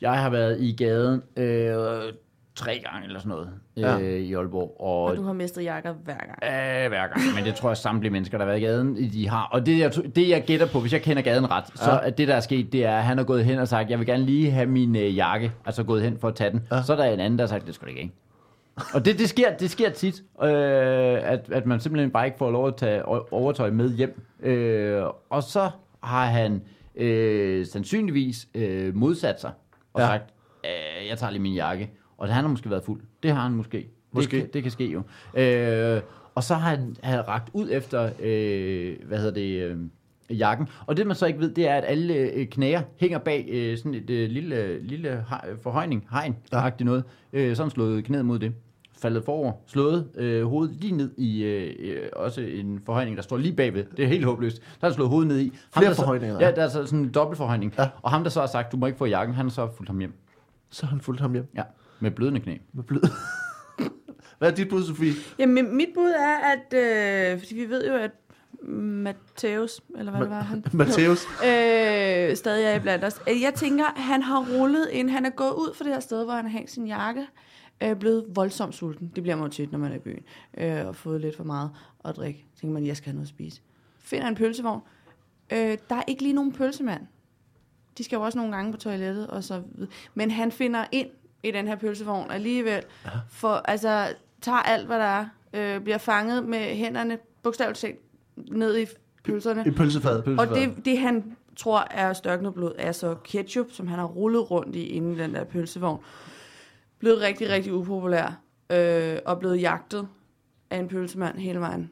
jeg 0.00 0.12
har 0.22 0.30
været 0.30 0.60
i 0.60 0.72
gaden 0.78 1.22
øh, 1.36 2.12
tre 2.56 2.82
gange 2.90 3.06
eller 3.06 3.20
sådan 3.20 3.28
noget 3.30 3.50
Ja. 3.76 3.98
øh, 3.98 4.20
i 4.20 4.34
Aalborg, 4.34 4.76
og 4.80 5.02
Og 5.04 5.16
du 5.16 5.22
har 5.22 5.32
mistet 5.32 5.64
jakker 5.64 5.92
hver 5.92 6.14
gang. 6.18 6.38
Øh, 6.84 6.88
hver 6.88 7.06
gang, 7.06 7.34
men 7.34 7.44
det 7.44 7.54
tror 7.54 7.70
jeg 7.70 7.76
samtlige 7.76 8.12
mennesker, 8.12 8.38
der 8.38 8.44
har 8.44 8.50
været 8.52 8.60
i 8.62 8.64
gaden, 8.64 8.96
de 9.12 9.28
har. 9.28 9.48
Og 9.52 9.66
det 9.66 9.78
jeg, 9.78 9.92
det, 10.16 10.28
jeg 10.28 10.44
gætter 10.46 10.66
på, 10.66 10.80
hvis 10.80 10.92
jeg 10.92 11.02
kender 11.02 11.22
gaden 11.22 11.50
ret, 11.50 11.64
så 11.74 11.90
Ja. 11.90 11.98
er 12.02 12.10
det, 12.10 12.28
der 12.28 12.34
er 12.34 12.40
sket, 12.40 12.72
det 12.72 12.84
er, 12.84 12.96
at 12.96 13.04
han 13.04 13.18
har 13.18 13.24
gået 13.24 13.44
hen 13.44 13.58
og 13.58 13.68
sagt, 13.68 13.90
jeg 13.90 13.98
vil 13.98 14.06
gerne 14.06 14.24
lige 14.24 14.50
have 14.50 14.66
min 14.66 14.96
øh, 14.96 15.16
jakke, 15.16 15.52
altså 15.66 15.82
gået 15.84 16.02
hen 16.02 16.18
for 16.18 16.28
at 16.28 16.34
tage 16.34 16.50
den. 16.50 16.62
Ja. 16.70 16.76
Ja. 16.76 16.82
Så 16.82 16.92
er 16.92 16.96
der 16.96 17.04
en 17.04 17.20
anden, 17.20 17.38
der 17.38 17.44
har 17.44 17.48
sagt, 17.48 17.66
det 17.66 17.74
skal 17.74 17.88
du 17.88 17.92
ikke. 17.92 18.12
Og 18.94 19.04
det, 19.04 19.18
det, 19.18 19.28
sker, 19.28 19.56
det 19.56 19.70
sker 19.70 19.90
tit, 19.90 20.14
øh, 20.42 20.48
at, 21.32 21.50
at 21.52 21.66
man 21.66 21.80
simpelthen 21.80 22.10
bare 22.10 22.26
ikke 22.26 22.38
får 22.38 22.50
lov 22.50 22.68
at 22.68 22.76
tage 22.76 23.04
overtøj 23.32 23.70
med 23.70 23.90
hjem. 23.96 24.22
Øh, 24.42 25.02
og 25.30 25.42
så 25.42 25.70
har 26.02 26.26
han 26.26 26.62
øh, 26.96 27.66
sandsynligvis 27.66 28.48
øh, 28.54 28.96
modsat 28.96 29.40
sig 29.40 29.50
og 29.94 30.00
Ja. 30.00 30.06
ja. 30.06 30.12
sagt, 30.12 30.24
øh, 30.64 31.08
jeg 31.08 31.18
tager 31.18 31.30
lige 31.30 31.42
min 31.42 31.54
jakke. 31.54 31.90
Og 32.28 32.34
han 32.34 32.44
har 32.44 32.50
måske 32.50 32.70
været 32.70 32.82
fuld. 32.84 33.00
Det 33.22 33.30
har 33.32 33.42
han 33.42 33.52
måske. 33.52 33.88
Måske. 34.12 34.36
Det, 34.36 34.40
kan, 34.44 34.50
det 34.52 34.62
kan 34.62 34.72
ske 34.72 34.86
jo. 34.86 35.02
Øh, 35.42 36.00
og 36.34 36.42
så 36.44 36.54
har 36.54 36.70
han, 36.70 36.96
han 37.02 37.28
ragt 37.28 37.50
ud 37.52 37.68
efter, 37.72 38.10
øh, 38.22 38.96
hvad 39.06 39.18
hedder 39.18 39.34
det, 39.34 39.62
øh, 40.30 40.38
jakken. 40.38 40.68
Og 40.86 40.96
det 40.96 41.06
man 41.06 41.16
så 41.16 41.26
ikke 41.26 41.40
ved, 41.40 41.50
det 41.54 41.68
er, 41.68 41.74
at 41.74 41.84
alle 41.86 42.14
øh, 42.14 42.46
knæer 42.46 42.82
hænger 42.96 43.18
bag 43.18 43.48
øh, 43.52 43.78
sådan 43.78 43.94
et 43.94 44.10
øh, 44.10 44.30
lille, 44.30 44.82
lille 44.82 45.24
forhøjning, 45.62 46.06
hegn, 46.10 46.36
Ja. 46.52 46.70
noget. 46.80 47.04
Øh, 47.32 47.56
sådan 47.56 47.70
slået 47.70 48.04
knæet 48.04 48.24
mod 48.26 48.38
det. 48.38 48.52
Faldet 48.98 49.24
forover, 49.24 49.52
slået 49.66 50.08
øh, 50.16 50.44
hovedet 50.46 50.76
lige 50.80 50.96
ned 50.96 51.10
i 51.18 51.42
øh, 51.44 51.74
øh, 51.78 51.98
også 52.16 52.40
en 52.40 52.80
forhøjning, 52.86 53.16
der 53.16 53.22
står 53.22 53.36
lige 53.36 53.56
bagved. 53.56 53.84
Det 53.96 54.04
er 54.04 54.08
helt 54.08 54.24
håbløst. 54.24 54.62
Der 54.80 54.88
er 54.88 54.92
slået 54.92 55.10
hovedet 55.10 55.28
ned 55.28 55.40
i. 55.40 55.52
Flere 55.72 55.88
der 55.88 55.94
så- 55.94 56.02
forhøjninger, 56.02 56.36
Ja, 56.40 56.48
ja. 56.48 56.54
der 56.54 56.62
er 56.64 56.68
så 56.68 56.86
sådan 56.86 56.98
en 56.98 57.10
dobbelt 57.10 57.38
forhøjning. 57.38 57.74
Ja. 57.78 57.88
Og 58.02 58.10
ham, 58.10 58.22
der 58.22 58.30
så 58.30 58.40
har 58.40 58.46
sagt, 58.46 58.72
du 58.72 58.76
må 58.76 58.86
ikke 58.86 58.98
få 58.98 59.04
jakken, 59.06 59.34
han 59.34 59.44
har 59.46 59.50
så 59.50 59.68
fulgt 59.76 59.88
ham 59.88 59.98
hjem. 59.98 60.12
Så 60.70 60.86
har 60.86 60.90
han 60.90 61.00
fulgt 61.00 61.20
ham 61.20 61.32
hjem 61.32 61.46
Ja, 61.56 61.62
med 62.04 62.10
blødende 62.10 62.40
knæ. 62.40 62.56
med 62.72 62.84
blød. 62.84 63.02
Hvad 64.38 64.50
er 64.50 64.54
dit 64.54 64.68
bud, 64.68 64.84
Sofie? 64.84 65.12
Jamen, 65.38 65.76
mit 65.76 65.88
bud 65.94 66.10
er, 66.10 66.36
at... 66.36 66.74
Øh, 67.32 67.38
fordi 67.38 67.54
vi 67.54 67.68
ved 67.68 67.86
jo, 67.86 67.94
at 67.94 68.10
Matthäus, 68.62 69.78
eller 69.98 70.10
hvad 70.10 70.20
det 70.20 70.30
var 70.30 70.40
han? 70.42 70.64
Matthæus. 70.72 71.24
øh, 71.48 72.36
stadig 72.36 72.64
er 72.64 72.74
iblandt 72.76 73.04
os. 73.04 73.20
Øh, 73.30 73.42
Jeg 73.42 73.54
tænker, 73.54 73.84
han 73.84 74.22
har 74.22 74.46
rullet 74.52 74.88
ind. 74.92 75.10
Han 75.10 75.26
er 75.26 75.30
gået 75.30 75.52
ud 75.52 75.74
fra 75.74 75.84
det 75.84 75.92
her 75.92 76.00
sted, 76.00 76.24
hvor 76.24 76.32
han 76.32 76.44
har 76.44 76.52
hængt 76.52 76.70
sin 76.70 76.86
jakke. 76.86 77.26
Øh, 77.82 77.96
blevet 77.96 78.24
voldsomt 78.28 78.74
sulten. 78.74 79.12
Det 79.14 79.22
bliver 79.22 79.36
man 79.36 79.44
jo 79.44 79.50
tit, 79.50 79.72
når 79.72 79.78
man 79.78 79.92
er 79.92 79.96
i 79.96 79.98
byen. 79.98 80.22
Øh, 80.58 80.86
og 80.86 80.96
fået 80.96 81.20
lidt 81.20 81.36
for 81.36 81.44
meget 81.44 81.70
at 82.04 82.16
drikke. 82.16 82.44
Så 82.54 82.60
tænker 82.60 82.74
man, 82.74 82.86
jeg 82.86 82.96
skal 82.96 83.06
have 83.06 83.14
noget 83.14 83.26
at 83.26 83.28
spise. 83.28 83.60
Finder 83.98 84.28
en 84.28 84.34
pølsevogn. 84.34 84.80
Øh, 85.52 85.78
der 85.90 85.96
er 85.96 86.02
ikke 86.06 86.22
lige 86.22 86.32
nogen 86.34 86.52
pølsemand. 86.52 87.02
De 87.98 88.04
skal 88.04 88.16
jo 88.16 88.22
også 88.22 88.38
nogle 88.38 88.56
gange 88.56 88.72
på 88.72 88.78
toilettet 88.78 89.26
og 89.26 89.44
så 89.44 89.62
videre. 89.74 89.90
Men 90.14 90.30
han 90.30 90.52
finder 90.52 90.84
ind 90.92 91.08
i 91.44 91.50
den 91.50 91.68
her 91.68 91.76
pølsevogn 91.76 92.30
alligevel. 92.30 92.82
For 93.30 93.48
altså, 93.48 94.14
tager 94.40 94.58
alt, 94.58 94.86
hvad 94.86 94.98
der 94.98 95.04
er. 95.04 95.26
Øh, 95.54 95.80
bliver 95.80 95.98
fanget 95.98 96.44
med 96.44 96.58
hænderne 96.58 97.18
bogstaveligt 97.42 97.78
set 97.78 97.96
ned 98.36 98.78
i 98.78 98.86
pølserne. 99.24 99.64
I 99.66 99.70
pølsefadet. 99.70 100.38
Og 100.38 100.48
det, 100.48 100.84
det 100.84 100.98
han 100.98 101.36
tror 101.56 101.86
er 101.90 102.12
størknet 102.12 102.54
blod, 102.54 102.72
er 102.78 102.92
så 102.92 103.14
ketchup, 103.14 103.66
som 103.70 103.86
han 103.86 103.98
har 103.98 104.06
rullet 104.06 104.50
rundt 104.50 104.76
i 104.76 104.86
inden 104.86 105.18
den 105.18 105.34
der 105.34 105.44
pølsevogn. 105.44 106.00
Blevet 106.98 107.20
rigtig, 107.20 107.48
rigtig 107.48 107.72
upopulær. 107.74 108.40
Øh, 108.70 109.18
og 109.26 109.38
blevet 109.38 109.60
jagtet 109.60 110.08
af 110.70 110.78
en 110.78 110.88
pølsemand 110.88 111.38
hele 111.38 111.60
vejen. 111.60 111.90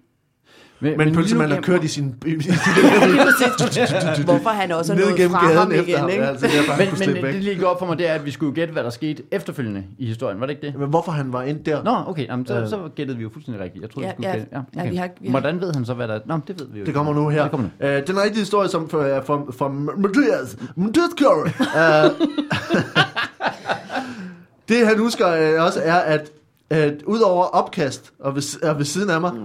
Men, 0.82 0.98
Men 0.98 1.08
nu- 1.12 1.38
har 1.54 1.60
kørt 1.60 1.84
i 1.84 1.88
sin... 1.88 2.14
i- 2.26 2.30
i- 2.30 2.34
Hvorfor 4.24 4.50
han 4.50 4.72
også 4.72 4.92
er 4.92 4.96
nået 4.96 5.30
fra 5.30 5.38
ham 5.38 5.72
igen, 5.72 5.98
ham. 5.98 6.08
ikke? 6.10 6.22
Ja, 6.22 6.28
altså, 6.28 6.46
er 6.46 7.06
Men, 7.06 7.14
men 7.22 7.24
det 7.34 7.44
lige 7.44 7.58
går 7.60 7.66
op 7.66 7.78
for 7.78 7.86
mig, 7.86 7.98
det 7.98 8.08
er, 8.08 8.14
at 8.14 8.26
vi 8.26 8.30
skulle 8.30 8.54
gætte, 8.54 8.72
hvad 8.72 8.84
der 8.84 8.90
skete 8.90 9.22
efterfølgende 9.30 9.84
i 9.98 10.06
historien. 10.06 10.40
Var 10.40 10.46
det 10.46 10.54
ikke 10.54 10.66
det? 10.66 10.78
Men 10.78 10.88
hvorfor 10.88 11.12
han 11.12 11.32
var 11.32 11.42
ind 11.42 11.64
der? 11.64 11.82
Nå, 11.82 11.96
okay. 12.06 12.26
Jamen, 12.26 12.46
så, 12.46 12.60
Øh. 12.60 12.68
så 12.68 12.78
gættede 12.96 13.16
vi 13.18 13.22
jo 13.22 13.30
fuldstændig 13.32 13.62
rigtigt. 13.64 13.82
Jeg 13.82 13.90
troede, 13.90 14.06
Ja, 14.08 14.12
vi 14.18 14.22
skulle 14.22 14.28
ja, 14.30 14.36
gætte. 14.36 14.48
Ja, 14.52 14.58
ja, 14.76 14.80
okay. 14.82 14.90
vi 14.90 14.96
har- 14.96 15.08
vi 15.20 15.26
har- 15.26 15.30
Hvordan 15.30 15.60
ved 15.60 15.72
han 15.74 15.84
så, 15.84 15.94
hvad 15.94 16.08
der 16.08 16.14
er? 16.14 16.20
Nå, 16.26 16.38
det 16.48 16.60
ved 16.60 16.66
vi 16.72 16.78
jo 16.78 16.84
Det 16.86 16.94
kommer 16.94 17.14
nu 17.14 17.28
her. 17.28 17.42
Det 17.42 17.50
kommer 17.50 17.68
nu. 17.80 17.86
Øh, 17.86 18.06
den 18.06 18.20
rigtige 18.22 18.38
historie, 18.40 18.68
som 18.68 18.82
er 18.84 18.88
fra, 19.22 19.42
fra 19.58 19.68
Mathias. 19.68 20.56
Mathias. 20.76 21.16
Uh, 21.60 22.28
det 24.68 24.86
han 24.86 24.98
husker 24.98 25.28
øh, 25.28 25.64
også 25.66 25.80
er, 25.84 25.94
at, 25.94 26.30
at 26.70 26.94
udover 27.06 27.44
opkast 27.44 28.12
og 28.20 28.34
ved, 28.34 28.62
og 28.62 28.78
ved 28.78 28.84
siden 28.84 29.10
af 29.10 29.20
mig, 29.20 29.34
mm. 29.34 29.40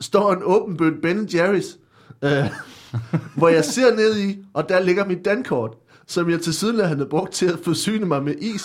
Står 0.00 0.32
en 0.32 0.42
åben 0.44 0.76
bøtte 0.76 0.98
Ben 1.02 1.28
Jerry's, 1.30 1.78
øh, 2.22 2.44
hvor 3.38 3.48
jeg 3.48 3.64
ser 3.64 3.96
ned 3.96 4.18
i, 4.18 4.38
og 4.54 4.68
der 4.68 4.80
ligger 4.80 5.04
mit 5.04 5.24
dankort 5.24 5.74
som 6.10 6.30
jeg 6.30 6.40
til 6.40 6.54
siden 6.54 6.80
havde 6.80 7.06
brugt 7.06 7.32
til 7.32 7.46
at 7.46 7.58
forsyne 7.64 8.06
mig 8.06 8.22
med 8.22 8.34
is. 8.34 8.62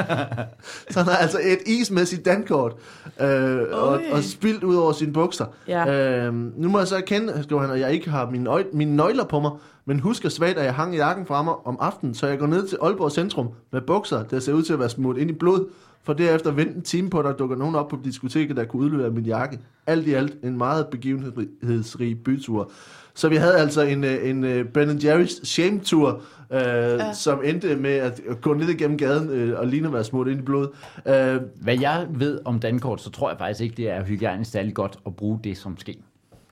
så 0.90 0.98
han 0.98 1.04
har 1.04 1.16
altså 1.16 1.38
et 1.42 1.58
ismæssigt 1.66 2.24
dankort, 2.24 2.74
øh, 3.20 3.60
og, 3.72 4.00
og 4.12 4.22
spildt 4.22 4.64
ud 4.64 4.76
over 4.76 4.92
sine 4.92 5.12
bukser. 5.12 5.44
Ja. 5.68 6.26
Øh, 6.26 6.34
nu 6.34 6.68
må 6.68 6.78
jeg 6.78 6.88
så 6.88 6.96
erkende, 6.96 7.42
skriver 7.42 7.62
han, 7.62 7.70
at 7.70 7.80
jeg 7.80 7.92
ikke 7.92 8.10
har 8.10 8.30
mine, 8.30 8.50
øj- 8.50 8.64
mine 8.72 8.96
nøgler 8.96 9.24
på 9.24 9.40
mig, 9.40 9.50
men 9.84 10.00
husker 10.00 10.28
svagt, 10.28 10.58
at 10.58 10.64
jeg 10.64 10.74
hang 10.74 10.96
jakken 10.96 11.26
fra 11.26 11.42
mig 11.42 11.54
om 11.66 11.76
aftenen, 11.80 12.14
så 12.14 12.26
jeg 12.26 12.38
går 12.38 12.46
ned 12.46 12.68
til 12.68 12.78
Aalborg 12.82 13.12
Centrum 13.12 13.48
med 13.72 13.80
bukser, 13.80 14.22
der 14.22 14.40
ser 14.40 14.52
ud 14.52 14.62
til 14.62 14.72
at 14.72 14.78
være 14.78 14.88
smurt 14.88 15.16
ind 15.16 15.30
i 15.30 15.32
blod, 15.32 15.68
for 16.06 16.12
derefter 16.12 16.50
vente 16.50 16.74
en 16.76 16.82
time 16.82 17.10
på, 17.10 17.18
at 17.18 17.24
der 17.24 17.32
dukker 17.32 17.56
nogen 17.56 17.74
op 17.74 17.88
på 17.88 17.98
diskoteket, 18.04 18.56
der 18.56 18.64
kunne 18.64 18.82
udlevere 18.82 19.10
min 19.10 19.24
jakke. 19.24 19.58
Alt 19.86 20.06
i 20.06 20.12
alt 20.12 20.44
en 20.44 20.58
meget 20.58 20.86
begivenhedsrig 20.86 22.24
bytur. 22.24 22.70
Så 23.14 23.28
vi 23.28 23.36
havde 23.36 23.58
altså 23.58 23.82
en, 23.82 24.04
øh, 24.04 24.28
en 24.28 24.44
øh, 24.44 24.64
Ben 24.64 24.90
Jerry's 24.90 25.44
shame-tur, 25.44 26.20
øh, 26.52 26.60
ja. 26.60 27.12
som 27.12 27.42
endte 27.44 27.76
med 27.76 27.90
at 27.90 28.20
gå 28.40 28.54
ned 28.54 28.68
igennem 28.68 28.98
gaden 28.98 29.28
øh, 29.28 29.58
og 29.58 29.66
ligne 29.66 29.86
at 29.86 29.92
være 29.92 30.04
smurt 30.04 30.28
ind 30.28 30.38
i 30.38 30.42
blod. 30.42 30.68
Øh, 31.06 31.40
Hvad 31.62 31.78
jeg 31.80 32.06
ved 32.10 32.40
om 32.44 32.60
dankort, 32.60 33.00
så 33.00 33.10
tror 33.10 33.30
jeg 33.30 33.38
faktisk 33.38 33.60
ikke, 33.60 33.76
det 33.76 33.90
er 33.90 34.04
hygiejnisk 34.04 34.50
særlig 34.50 34.74
godt 34.74 34.98
at 35.06 35.16
bruge 35.16 35.40
det 35.44 35.56
som 35.56 35.78
ske. 35.78 35.98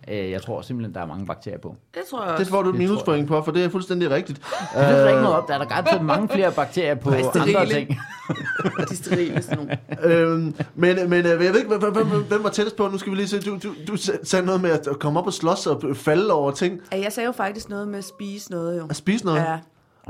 Øh, 0.08 0.30
Jeg 0.30 0.42
tror 0.42 0.62
simpelthen, 0.62 0.94
der 0.94 1.00
er 1.00 1.06
mange 1.06 1.26
bakterier 1.26 1.58
på. 1.58 1.76
Det 1.94 2.02
tror 2.10 2.26
jeg 2.26 2.38
det 2.38 2.46
får 2.46 2.62
du 2.62 2.70
et 2.70 2.74
minuspoint 2.74 3.28
på, 3.28 3.42
for 3.42 3.52
det 3.52 3.64
er 3.64 3.68
fuldstændig 3.68 4.10
rigtigt. 4.10 4.38
Det 4.74 4.80
jeg 4.80 5.08
ikke 5.08 5.22
noget 5.22 5.36
op. 5.36 5.48
Der 5.48 5.54
er 5.54 5.58
der 5.58 5.64
garanteret 5.64 6.04
mange 6.04 6.28
flere 6.28 6.52
bakterier 6.52 6.94
på 6.94 7.10
er 7.14 7.40
andre 7.40 7.66
ting. 7.66 7.98
De 8.90 8.96
sterile 8.96 9.42
sådan 9.42 9.56
nogle. 9.56 9.78
øhm, 10.16 10.54
men, 10.74 11.10
men 11.10 11.26
øh, 11.26 11.26
jeg 11.26 11.38
ved 11.38 11.56
ikke, 11.56 11.76
hvem, 11.76 11.92
hvem, 11.92 12.06
hvem, 12.24 12.44
var 12.44 12.50
tættest 12.50 12.76
på? 12.76 12.88
Nu 12.88 12.98
skal 12.98 13.12
vi 13.12 13.16
lige 13.16 13.28
se. 13.28 13.40
Du, 13.40 13.58
du, 13.62 13.74
du 13.88 13.96
sagde 14.22 14.46
noget 14.46 14.60
med 14.60 14.70
at 14.70 14.88
komme 15.00 15.20
op 15.20 15.26
og 15.26 15.32
slås 15.32 15.66
og 15.66 15.82
falde 15.96 16.32
over 16.32 16.50
ting. 16.50 16.80
Ja, 16.92 17.00
jeg 17.00 17.12
sagde 17.12 17.26
jo 17.26 17.32
faktisk 17.32 17.68
noget 17.68 17.88
med 17.88 17.98
at 17.98 18.04
spise 18.04 18.50
noget, 18.50 18.78
jo. 18.78 18.86
At 18.90 18.96
spise 18.96 19.24
noget. 19.24 19.40
Ja. 19.40 19.58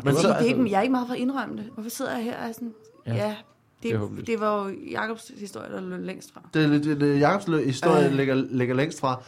Men 0.04 0.14
så, 0.14 0.28
det 0.28 0.34
er 0.34 0.38
ikke, 0.40 0.70
jeg 0.70 0.78
er 0.78 0.82
ikke 0.82 0.92
meget 0.92 1.06
for 1.06 1.14
at 1.14 1.20
indrømme 1.20 1.56
det. 1.56 1.64
Hvorfor 1.74 1.90
sidder 1.90 2.16
jeg 2.16 2.24
her 2.24 2.36
og 2.42 2.48
er 2.48 2.52
sådan... 2.52 2.72
Ja, 3.06 3.14
Ja, 3.14 3.34
det 3.82 3.94
er 3.94 4.08
det, 4.16 4.26
det 4.26 4.40
var 4.40 4.64
jo 4.64 4.74
Jacobs 4.90 5.32
historie, 5.38 5.72
der 5.72 5.80
lå 5.80 5.96
længst 5.96 6.32
fra. 6.32 6.40
det, 6.54 6.70
det, 6.70 6.84
det, 6.84 7.00
det 7.00 7.20
Jacobs 7.20 7.44
historie 7.66 8.06
Øh. 8.06 8.12
ligger, 8.12 8.34
ligger 8.34 8.74
længst 8.74 9.00
fra. 9.00 9.22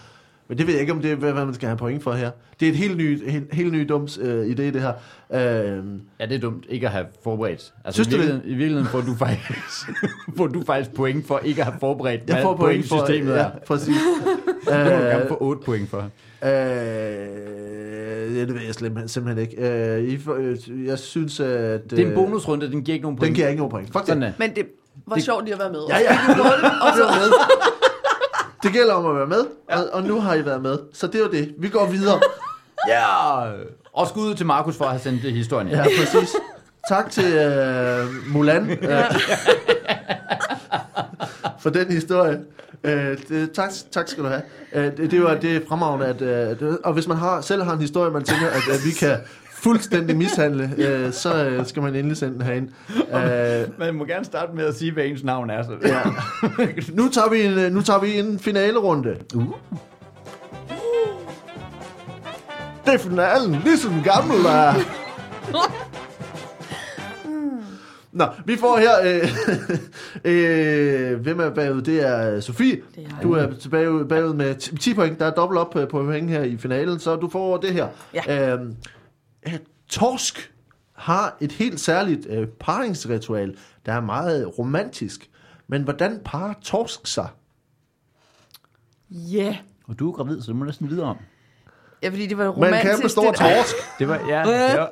Men 0.48 0.58
det 0.58 0.66
ved 0.66 0.74
jeg 0.74 0.80
ikke, 0.80 0.92
om 0.92 1.02
det 1.02 1.10
er, 1.12 1.16
hvad 1.16 1.32
man 1.32 1.54
skal 1.54 1.68
have 1.68 1.76
point 1.78 2.02
for 2.02 2.12
her. 2.12 2.30
Det 2.60 2.68
er 2.68 2.72
et 2.72 2.78
helt 2.78 2.96
ny, 2.96 3.30
helt, 3.30 3.54
helt 3.54 3.72
ny 3.72 3.86
dums 3.88 4.18
øh, 4.22 4.46
idé, 4.46 4.62
det 4.62 4.80
her. 4.82 4.92
Øh, 5.32 5.84
Ja, 6.20 6.26
det 6.26 6.34
er 6.34 6.38
dumt 6.38 6.64
ikke 6.68 6.86
at 6.86 6.92
have 6.92 7.06
forberedt. 7.24 7.72
Altså, 7.84 8.04
Synes 8.04 8.08
i 8.08 8.10
du 8.10 8.16
det? 8.16 8.20
virkeligheden, 8.22 8.50
I 8.50 8.54
virkeligheden 8.54 8.86
får 8.88 9.00
du 9.00 9.14
faktisk, 9.14 9.90
får 10.38 10.46
du 10.46 10.62
faktisk 10.66 10.94
point 10.96 11.26
for 11.26 11.38
ikke 11.38 11.60
at 11.60 11.66
have 11.66 11.80
forberedt, 11.80 12.20
jeg 12.28 12.42
får 12.42 12.56
point 12.56 12.88
for... 12.88 13.06
systemet 13.06 13.32
Ja, 13.32 13.38
er. 13.38 13.50
præcis. 13.66 13.94
Det 14.68 14.74
må 14.74 14.82
du 14.84 14.90
gerne 14.90 15.22
øh, 15.22 15.28
få 15.28 15.36
8 15.40 15.62
point 15.64 15.88
for. 15.90 15.98
øh, 16.44 18.36
ja, 18.36 18.40
det 18.40 18.54
ved 18.54 18.60
jeg 18.66 18.74
simpelthen, 18.74 19.08
simpelthen 19.08 19.42
ikke. 19.50 19.56
Øh, 19.70 20.02
I, 20.02 20.18
øh, 20.36 20.86
jeg 20.86 20.98
synes, 20.98 21.40
at... 21.40 21.90
Det 21.90 21.98
er 21.98 22.02
en 22.02 22.08
øh, 22.08 22.14
bonusrunde, 22.14 22.70
den 22.70 22.82
giver 22.84 22.94
ikke 22.94 23.02
nogen 23.04 23.16
point. 23.18 23.26
Den 23.28 23.34
giver 23.34 23.48
ikke 23.48 23.58
nogen 23.58 23.70
point. 23.70 23.92
Fuck 23.92 24.06
Sådan 24.06 24.22
det. 24.22 24.32
Men 24.38 24.50
det 24.56 24.66
var 25.06 25.14
Det- 25.14 25.24
sjovt 25.24 25.44
lige 25.44 25.54
at 25.54 25.60
være 25.60 25.72
med. 25.72 25.80
Ja, 25.88 25.96
ja. 25.98 26.18
Og 26.86 26.96
så 26.96 27.02
med. 27.20 27.30
Det 28.66 28.74
gælder 28.74 28.94
om 28.94 29.06
at 29.06 29.16
være 29.16 29.26
med, 29.26 29.44
og, 29.68 29.84
og 29.92 30.02
nu 30.02 30.20
har 30.20 30.34
I 30.34 30.44
været 30.44 30.62
med. 30.62 30.78
Så 30.92 31.06
det 31.06 31.20
var 31.22 31.28
det. 31.28 31.54
Vi 31.58 31.68
går 31.68 31.86
videre. 31.86 32.20
Ja! 32.88 33.04
Og 33.92 34.08
skud 34.08 34.28
ud 34.30 34.34
til 34.34 34.46
Markus 34.46 34.76
for 34.76 34.84
at 34.84 34.90
have 34.90 35.00
sendt 35.00 35.22
det 35.22 35.32
historien. 35.32 35.68
Ja, 35.68 35.82
præcis. 35.82 36.30
Tak 36.88 37.10
til 37.10 37.32
øh, 37.34 38.06
Mulan 38.28 38.70
øh, 38.70 38.78
for 41.62 41.70
den 41.70 41.92
historie. 41.92 42.40
Øh, 42.84 43.18
det, 43.28 43.52
tak, 43.52 43.70
tak 43.92 44.08
skal 44.08 44.24
du 44.24 44.28
have. 44.28 44.42
Øh, 44.72 44.96
det, 44.96 45.10
det, 45.10 45.22
var, 45.22 45.34
det 45.34 45.56
er 45.56 45.60
fremragende, 45.68 46.06
at, 46.06 46.22
øh, 46.22 46.60
det, 46.60 46.78
og 46.84 46.92
hvis 46.92 47.08
man 47.08 47.16
har, 47.16 47.40
selv 47.40 47.62
har 47.62 47.72
en 47.72 47.80
historie, 47.80 48.10
man 48.10 48.24
tænker, 48.24 48.46
at, 48.46 48.68
at 48.72 48.84
vi 48.84 48.90
kan 48.90 49.16
fuldstændig 49.62 50.16
mishandle, 50.16 50.70
øh, 50.78 51.12
så 51.12 51.44
øh, 51.44 51.66
skal 51.66 51.82
man 51.82 51.94
endelig 51.94 52.16
sende 52.16 52.34
den 52.34 52.42
herind. 52.42 52.68
Øh, 52.98 53.78
Man 53.78 53.94
må 53.94 54.04
gerne 54.04 54.24
starte 54.24 54.52
med 54.56 54.64
at 54.64 54.74
sige, 54.74 54.92
hvad 54.92 55.04
ens 55.04 55.24
navn 55.24 55.50
er. 55.50 55.62
Så. 55.62 55.70
ja. 55.82 56.02
nu, 56.92 57.08
tager 57.08 57.30
vi 57.30 57.42
en, 57.42 57.58
øh, 57.58 57.72
nu 57.72 57.82
tager 57.82 58.00
vi 58.00 58.18
en 58.18 58.38
finalerunde. 58.38 59.16
Uh. 59.34 59.44
Det 62.86 62.94
er 62.94 62.98
finalen, 62.98 63.56
ligesom 63.64 64.02
gammel 64.04 64.36
er. 64.46 64.74
Nå, 68.12 68.24
vi 68.44 68.56
får 68.56 68.78
her... 68.78 68.92
Øh, 69.04 69.28
øh, 71.12 71.20
hvem 71.20 71.40
er 71.40 71.50
bagud? 71.50 71.82
Det 71.82 72.08
er 72.08 72.40
Sofie. 72.40 72.76
Det 72.94 73.04
er. 73.04 73.22
Du 73.22 73.32
er 73.32 73.46
tilbage 73.60 74.04
bagud 74.08 74.34
med 74.34 74.78
10 74.78 74.94
point. 74.94 75.18
Der 75.18 75.26
er 75.26 75.30
dobbelt 75.30 75.60
op 75.60 75.76
øh, 75.76 75.88
på 75.88 76.02
point 76.02 76.30
her 76.30 76.42
i 76.42 76.56
finalen, 76.56 76.98
så 76.98 77.16
du 77.16 77.28
får 77.28 77.56
det 77.56 77.72
her. 77.72 77.86
Ja. 78.14 78.52
Øhm, 78.52 78.74
øh, 79.46 79.58
torsk 79.88 80.52
har 80.92 81.36
et 81.40 81.52
helt 81.52 81.80
særligt 81.80 82.26
øh, 82.30 82.48
paringsritual, 82.48 83.56
der 83.86 83.92
er 83.92 84.00
meget 84.00 84.58
romantisk. 84.58 85.30
Men 85.68 85.82
hvordan 85.82 86.20
parer 86.24 86.54
torsk 86.62 87.06
sig? 87.06 87.28
Ja. 89.10 89.42
Yeah. 89.44 89.56
Og 89.88 89.98
du 89.98 90.08
er 90.10 90.16
gravid, 90.16 90.42
så 90.42 90.50
du 90.52 90.56
må 90.56 90.64
næsten 90.64 90.90
videre 90.90 91.06
om. 91.06 91.16
Ja, 92.02 92.08
fordi 92.08 92.26
det 92.26 92.38
var 92.38 92.44
Man 92.44 92.52
romantisk. 92.52 92.82
kan 92.84 93.02
bestå 93.02 93.22
det- 93.22 93.34
torsk. 93.34 93.74
Det 93.98 94.08
var, 94.08 94.14
ja. 94.14 94.38
Det 94.44 94.78
var, 94.78 94.88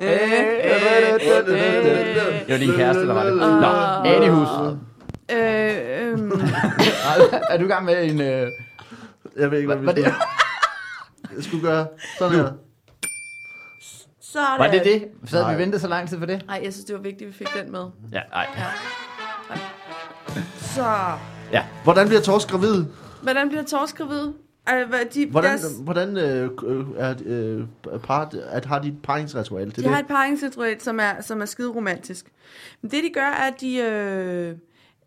det 2.45 2.51
var 2.53 2.57
din 2.57 2.71
kæreste, 2.75 3.07
der 3.07 3.13
var 3.13 3.23
det. 3.23 3.35
Nå, 3.35 3.67
Anihus. 4.09 4.47
Øh, 5.31 5.37
øhm, 6.11 6.31
Er 7.49 7.57
du 7.57 7.65
i 7.65 7.67
gang 7.67 7.85
med 7.85 8.03
en... 8.09 8.21
Øh, 8.21 8.51
Jeg 9.37 9.51
ved 9.51 9.57
ikke, 9.57 9.75
hvad 9.75 9.93
vi 9.93 10.01
det, 10.01 10.05
skulle, 10.05 10.15
jeg 11.35 11.43
skulle 11.43 11.61
gøre. 11.67 11.87
Sådan 12.19 12.35
her. 12.37 12.51
Så 14.35 14.39
er 14.41 14.57
var 14.57 14.71
det 14.71 14.83
det? 14.83 15.07
Så 15.25 15.35
havde 15.35 15.47
Nej. 15.47 15.55
vi 15.55 15.61
ventet 15.61 15.81
så 15.81 15.87
lang 15.87 16.09
tid 16.09 16.19
for 16.19 16.25
det? 16.25 16.45
Ej, 16.49 16.59
jeg 16.63 16.73
synes, 16.73 16.85
det 16.85 16.95
var 16.95 17.01
vigtigt, 17.01 17.21
at 17.21 17.27
vi 17.27 17.33
fik 17.33 17.47
den 17.63 17.71
med. 17.71 17.85
Ja, 18.11 18.21
nej. 18.31 18.47
Ja. 18.57 18.65
Så, 20.57 21.11
Ja. 21.51 21.65
Hvordan 21.83 22.07
bliver 22.07 22.21
torsk 22.21 22.47
gravid? 22.49 22.85
hvordan 23.23 23.47
bliver 23.49 23.63
torsk 23.63 23.97
gravid? 23.97 24.31
Ej, 24.67 24.83
hvad, 24.85 24.99
de, 25.13 25.25
Hvordan, 25.29 25.49
deres, 25.49 25.73
hvordan 25.81 26.17
øh, 26.17 26.49
øh, 26.65 26.85
er, 26.97 27.15
øh, 27.25 27.63
par, 28.03 28.31
at 28.49 28.65
har 28.65 28.79
de 28.79 28.87
et 28.87 29.01
paringsritual? 29.03 29.65
Det 29.67 29.75
de 29.75 29.83
er 29.85 29.89
har 29.89 29.95
det. 29.95 30.03
et 30.03 30.07
paringsritual, 30.07 30.81
som 30.81 30.99
er, 30.99 31.21
som 31.21 31.41
er 31.41 31.45
skide 31.45 31.69
romantisk. 31.69 32.25
Men 32.81 32.91
det, 32.91 33.03
de 33.03 33.09
gør, 33.13 33.21
er, 33.21 33.47
at 33.51 33.61
de... 33.61 33.77
Øh, 33.77 34.55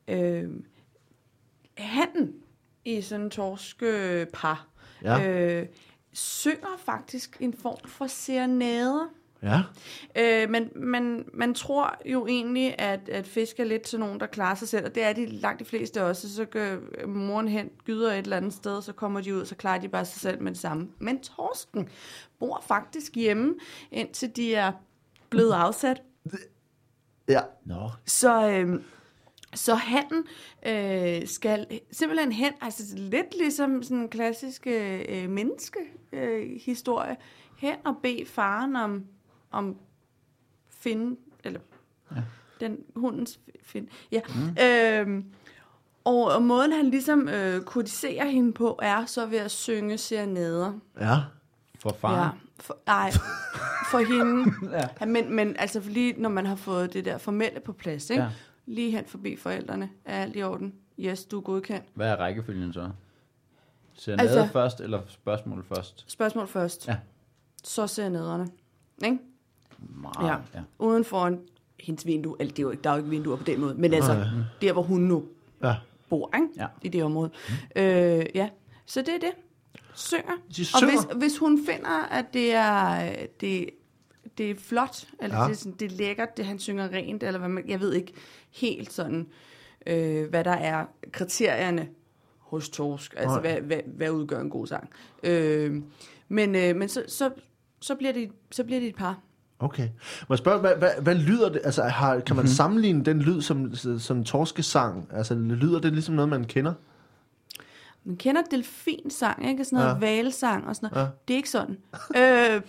øh, 0.09 0.45
handen 1.79 2.33
i 2.85 3.01
sådan 3.03 3.25
en 3.25 3.31
torskepar 3.31 4.67
Ja. 5.03 5.29
øh, 5.31 5.67
synger 6.13 6.69
faktisk 6.87 7.37
en 7.41 7.55
form 7.63 7.89
for 7.89 8.07
serenader. 8.07 9.09
Ja. 9.43 9.61
Øh, 10.17 10.51
men 10.51 10.71
man, 10.77 11.25
man 11.35 11.55
tror 11.55 11.97
jo 12.07 12.27
egentlig, 12.27 12.75
at, 12.79 13.09
at 13.09 13.27
fisk 13.27 13.61
er 13.61 13.65
lidt 13.65 13.89
sådan 13.89 14.07
nogen, 14.07 14.21
der 14.21 14.27
klarer 14.27 14.55
sig 14.55 14.69
selv, 14.69 14.87
og 14.87 14.95
det 14.95 15.03
er 15.03 15.13
de 15.13 15.27
langt 15.27 15.61
de 15.61 15.65
fleste 15.65 16.05
også. 16.05 16.35
Så 16.35 16.45
går 16.45 17.07
moren 17.07 17.49
hen, 17.49 17.71
gyder 17.85 18.13
et 18.13 18.19
eller 18.19 18.37
andet 18.37 18.53
sted, 18.53 18.83
så 18.83 18.93
kommer 18.93 19.21
de 19.21 19.35
ud, 19.35 19.45
så 19.45 19.55
klarer 19.55 19.81
de 19.81 19.89
bare 19.89 20.05
sig 20.05 20.21
selv 20.21 20.43
med 20.43 20.53
det 20.53 20.61
samme. 20.61 20.89
Men 20.99 21.21
torsken 21.21 21.89
bor 22.39 22.65
faktisk 22.67 23.15
hjemme, 23.15 23.55
indtil 23.91 24.37
de 24.37 24.55
er 24.55 24.73
blevet 25.31 25.53
afsat. 25.53 26.03
Ja. 27.29 27.41
Nå. 27.65 27.91
Så, 28.07 28.51
øh, 28.51 28.81
så 29.55 29.75
handen 29.75 30.25
øh, 30.67 31.29
skal 31.29 31.67
simpelthen 31.91 32.33
hen, 32.33 32.53
altså 32.61 32.83
lidt 32.97 33.39
ligesom 33.39 33.83
sådan 33.83 33.97
en 33.97 34.09
klassisk 34.09 34.67
øh, 34.67 35.31
menneskehistorie, 35.31 35.87
øh, 36.13 36.61
historie, 36.61 37.17
hen 37.57 37.77
og 37.85 37.97
bede 38.03 38.27
faren 38.27 38.77
om, 38.77 39.05
om 39.51 39.77
finde, 40.71 41.17
eller 41.45 41.61
ja. 42.17 42.23
den 42.61 42.79
hundens 42.97 43.41
find. 43.63 43.89
Ja. 44.13 44.21
Mm. 44.29 45.19
Øh, 45.19 45.25
og, 46.05 46.25
og 46.25 46.43
måden 46.43 46.73
han 46.73 46.91
ligesom 46.91 47.29
øh, 47.29 47.63
kodiserer 47.63 48.29
hende 48.29 48.53
på, 48.53 48.79
er 48.83 49.07
så 49.07 49.27
ved 49.27 49.39
at 49.39 49.51
synge 49.51 49.99
serenader. 49.99 50.73
Ja. 51.01 51.17
For 51.79 51.97
far. 52.01 52.25
Ja, 52.25 52.31
for, 52.61 52.79
nej, 52.87 53.13
for 53.91 53.99
hende. 53.99 54.53
Ja. 54.77 54.89
ja. 55.01 55.07
men, 55.07 55.35
men 55.35 55.57
altså 55.57 55.81
for 55.81 55.91
lige 55.91 56.15
når 56.19 56.29
man 56.29 56.47
har 56.47 56.57
fået 56.57 56.93
det 56.93 57.05
der 57.05 57.19
formelle 57.19 57.61
på 57.61 57.73
plads, 57.73 58.11
ikke? 58.11 58.23
Ja. 58.23 58.31
Lige 58.67 58.91
hen 58.91 59.05
forbi 59.07 59.37
forældrene, 59.37 59.91
er 60.05 60.23
alt 60.23 60.37
i 60.37 60.43
orden. 60.43 60.75
Yes, 60.99 61.25
du 61.25 61.39
er 61.39 61.43
godkendt. 61.43 61.87
Hvad 61.95 62.09
er 62.09 62.17
rækkefølgen 62.17 62.73
så? 62.73 62.91
Serenade 63.95 64.29
altså, 64.29 64.53
først, 64.53 64.81
eller 64.81 65.01
spørgsmål 65.09 65.65
først? 65.65 66.05
Spørgsmål 66.07 66.47
først. 66.47 66.89
Ja. 66.89 66.97
Så 67.65 67.87
ser 67.87 68.09
nederne. 68.09 68.49
Ikke? 69.05 69.19
Meget, 69.79 70.29
Ja. 70.29 70.37
ja. 70.55 70.61
Uden 70.79 71.05
foran 71.05 71.41
hendes 71.81 72.07
vindue. 72.07 72.37
Altså, 72.41 72.53
det 72.55 72.59
er 72.59 72.63
jo 72.63 72.71
ikke, 72.71 72.83
der 72.83 72.91
er 72.91 72.95
jo 72.95 72.99
ikke 72.99 73.11
vinduer 73.11 73.37
på 73.37 73.45
den 73.45 73.61
måde. 73.61 73.75
Men 73.75 73.95
altså, 73.95 74.15
Nej. 74.15 74.25
der 74.63 74.73
hvor 74.73 74.83
hun 74.83 75.01
nu 75.01 75.25
Ja. 75.63 75.75
bor, 76.09 76.31
ikke? 76.37 76.49
Ja. 76.57 76.67
I 76.83 76.89
det 76.89 77.05
område. 77.05 77.31
Mm. 77.49 77.83
Øh, 77.83 78.27
ja, 78.35 78.49
så 78.87 79.01
det 79.01 79.09
er 79.15 79.19
det. 79.19 79.31
Synger. 79.95 80.33
De 80.57 80.61
Og 80.61 80.67
synger. 80.67 80.91
hvis, 80.91 81.17
hvis 81.21 81.39
hun 81.39 81.67
finder, 81.67 82.05
at 82.11 82.25
det 82.33 82.55
er, 82.55 83.13
det, 83.41 83.71
det 84.39 84.51
er 84.51 84.55
flot, 84.55 85.05
eller 85.21 85.37
Ja. 85.37 85.43
ja. 85.43 85.49
det, 85.49 85.55
er 85.55 85.59
sådan, 85.59 85.77
det 85.79 85.93
er 85.93 85.97
lækkert, 85.97 86.37
det 86.37 86.45
han 86.47 86.59
synger 86.59 86.89
rent, 86.89 87.23
eller 87.23 87.39
hvad 87.39 87.49
man, 87.49 87.69
jeg 87.69 87.81
ved 87.81 87.93
ikke 87.95 88.13
helt 88.51 88.93
sådan, 88.93 89.29
øh, 89.87 90.29
hvad 90.31 90.45
der 90.45 90.51
er 90.51 90.87
kriterierne 91.13 91.89
hos 92.39 92.69
Torsk, 92.69 93.15
altså 93.17 93.41
Nej. 93.41 93.41
hvad, 93.41 93.61
hvad, 93.61 93.81
hvad 93.87 94.11
udgør 94.11 94.41
en 94.41 94.51
god 94.51 94.67
sang. 94.67 94.91
Øh, 95.23 95.83
men 96.29 96.55
øh, 96.55 96.77
men 96.77 96.89
så, 96.89 97.05
så, 97.09 97.31
så, 97.81 97.95
bliver 97.95 98.13
det, 98.13 98.31
så 98.51 98.65
bliver 98.65 98.81
det 98.81 98.89
et 98.89 98.95
par. 98.97 99.21
Okay. 99.61 99.89
Må 100.29 100.35
jeg 100.35 100.39
spørge, 100.39 100.61
hvad, 100.61 100.73
hvad, 100.79 100.91
hvad 101.01 101.15
lyder 101.15 101.49
det? 101.49 101.61
Altså, 101.65 101.83
har, 101.83 102.21
kan 102.21 102.37
man 102.37 102.49
sammenligne 102.49 103.05
den 103.05 103.23
lyd 103.23 103.41
som, 103.43 103.75
som 103.99 104.25
torskesang? 104.25 105.09
Altså, 105.13 105.35
lyder 105.35 105.81
det 105.81 105.93
ligesom 105.93 106.15
noget, 106.15 106.29
man 106.29 106.45
kender? 106.45 106.73
Man 108.05 108.17
kender 108.17 108.43
delfinsang, 108.51 109.49
ikke? 109.51 109.65
Sådan 109.65 109.79
noget 109.79 109.95
Ja. 109.95 109.99
valsang 109.99 110.67
og 110.69 110.77
sådan 110.77 110.89
noget. 110.93 111.07
Ja. 111.07 111.11
Det 111.29 111.35
er 111.35 111.37
ikke 111.37 111.51
sådan. 111.51 111.77
øh, 112.17 112.61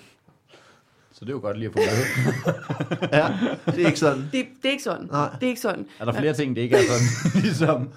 Så 1.11 1.19
det 1.25 1.27
er 1.29 1.33
jo 1.33 1.39
godt 1.39 1.57
lige 1.59 1.67
at 1.67 1.73
få 1.73 1.79
med. 1.79 2.53
Ja, 3.19 3.27
det 3.65 3.81
er 3.83 3.87
ikke 3.87 3.99
sådan. 3.99 4.21
det, 4.21 4.31
det 4.31 4.45
er 4.65 4.71
ikke 4.71 4.83
sådan. 4.83 5.07
Nej. 5.11 5.29
Det 5.39 5.43
er 5.43 5.47
ikke 5.49 5.61
sådan. 5.61 5.85
er 5.99 6.05
der 6.05 6.13
flere 6.13 6.33
ting, 6.33 6.55
det 6.55 6.61
ikke 6.61 6.75
er 6.75 6.79
sådan? 6.81 7.41
ligesom 7.45 7.89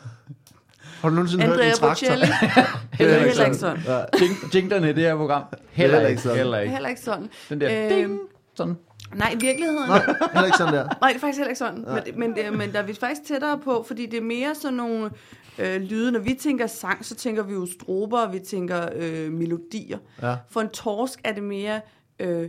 Har 1.00 1.08
du 1.08 1.14
nogensinde 1.14 1.44
hørt 1.44 1.52
Andrea 1.54 1.68
en 1.68 1.74
traktor? 1.74 2.06
Bocelli. 2.08 2.26
Heller 2.26 2.66
heller, 2.92 3.16
ikke 3.26 3.44
ikke 3.46 3.56
sådan. 3.56 3.82
Ja. 3.86 4.02
jing- 4.16 4.54
jinglerne 4.54 4.90
i 4.90 4.92
det 4.92 5.02
her 5.02 5.16
program. 5.16 5.42
Heller, 5.70 5.96
Heller 5.96 5.98
ikke 6.00 6.10
ikke. 6.10 6.22
sådan. 6.22 6.36
Heller 6.38 6.58
ikke. 6.58 6.72
Heller 6.72 6.88
ikke 6.88 7.00
sådan. 7.00 7.28
Den 7.48 7.60
der 7.60 7.82
Øhm, 7.90 7.94
ding. 7.94 8.20
Sådan. 8.54 8.76
Nej, 9.14 9.30
i 9.32 9.36
virkeligheden. 9.40 9.88
Nej, 9.88 10.04
heller 10.32 10.44
ikke 10.44 10.58
sådan 10.58 10.74
der. 10.74 10.84
Nej, 11.00 11.08
det 11.08 11.16
er 11.16 11.20
faktisk 11.20 11.38
heller 11.38 11.48
ikke 11.48 11.58
sådan. 11.58 11.84
Men, 11.84 12.18
men, 12.18 12.36
det, 12.36 12.52
men 12.52 12.72
der 12.72 12.78
er 12.78 12.82
vi 12.86 12.94
faktisk 12.94 13.24
tættere 13.24 13.58
på, 13.58 13.84
fordi 13.86 14.06
det 14.06 14.16
er 14.16 14.22
mere 14.22 14.54
sådan 14.54 14.74
nogle 14.74 15.10
øh, 15.58 15.80
lyde. 15.80 16.12
Når 16.12 16.20
vi 16.20 16.34
tænker 16.34 16.66
sang, 16.66 17.04
så 17.04 17.14
tænker 17.14 17.42
vi 17.42 17.52
jo 17.52 17.66
strober, 17.66 18.20
og 18.20 18.32
vi 18.32 18.38
tænker 18.38 18.88
øh, 18.94 19.32
melodier. 19.32 19.98
Ja. 20.22 20.36
For 20.50 20.60
en 20.60 20.68
torsk 20.68 21.20
er 21.24 21.32
det 21.32 21.42
mere 21.42 21.80
øh, 22.18 22.48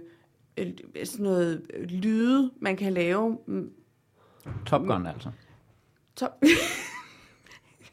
øh, 0.57 0.67
sådan 1.03 1.23
noget 1.23 1.61
øh, 1.73 1.85
lyde, 1.85 2.51
man 2.61 2.77
kan 2.77 2.93
lave. 2.93 3.37
Mm, 3.47 3.69
Top 4.65 4.81
Gun 4.81 5.05
altså. 5.07 5.29
Top. 6.15 6.31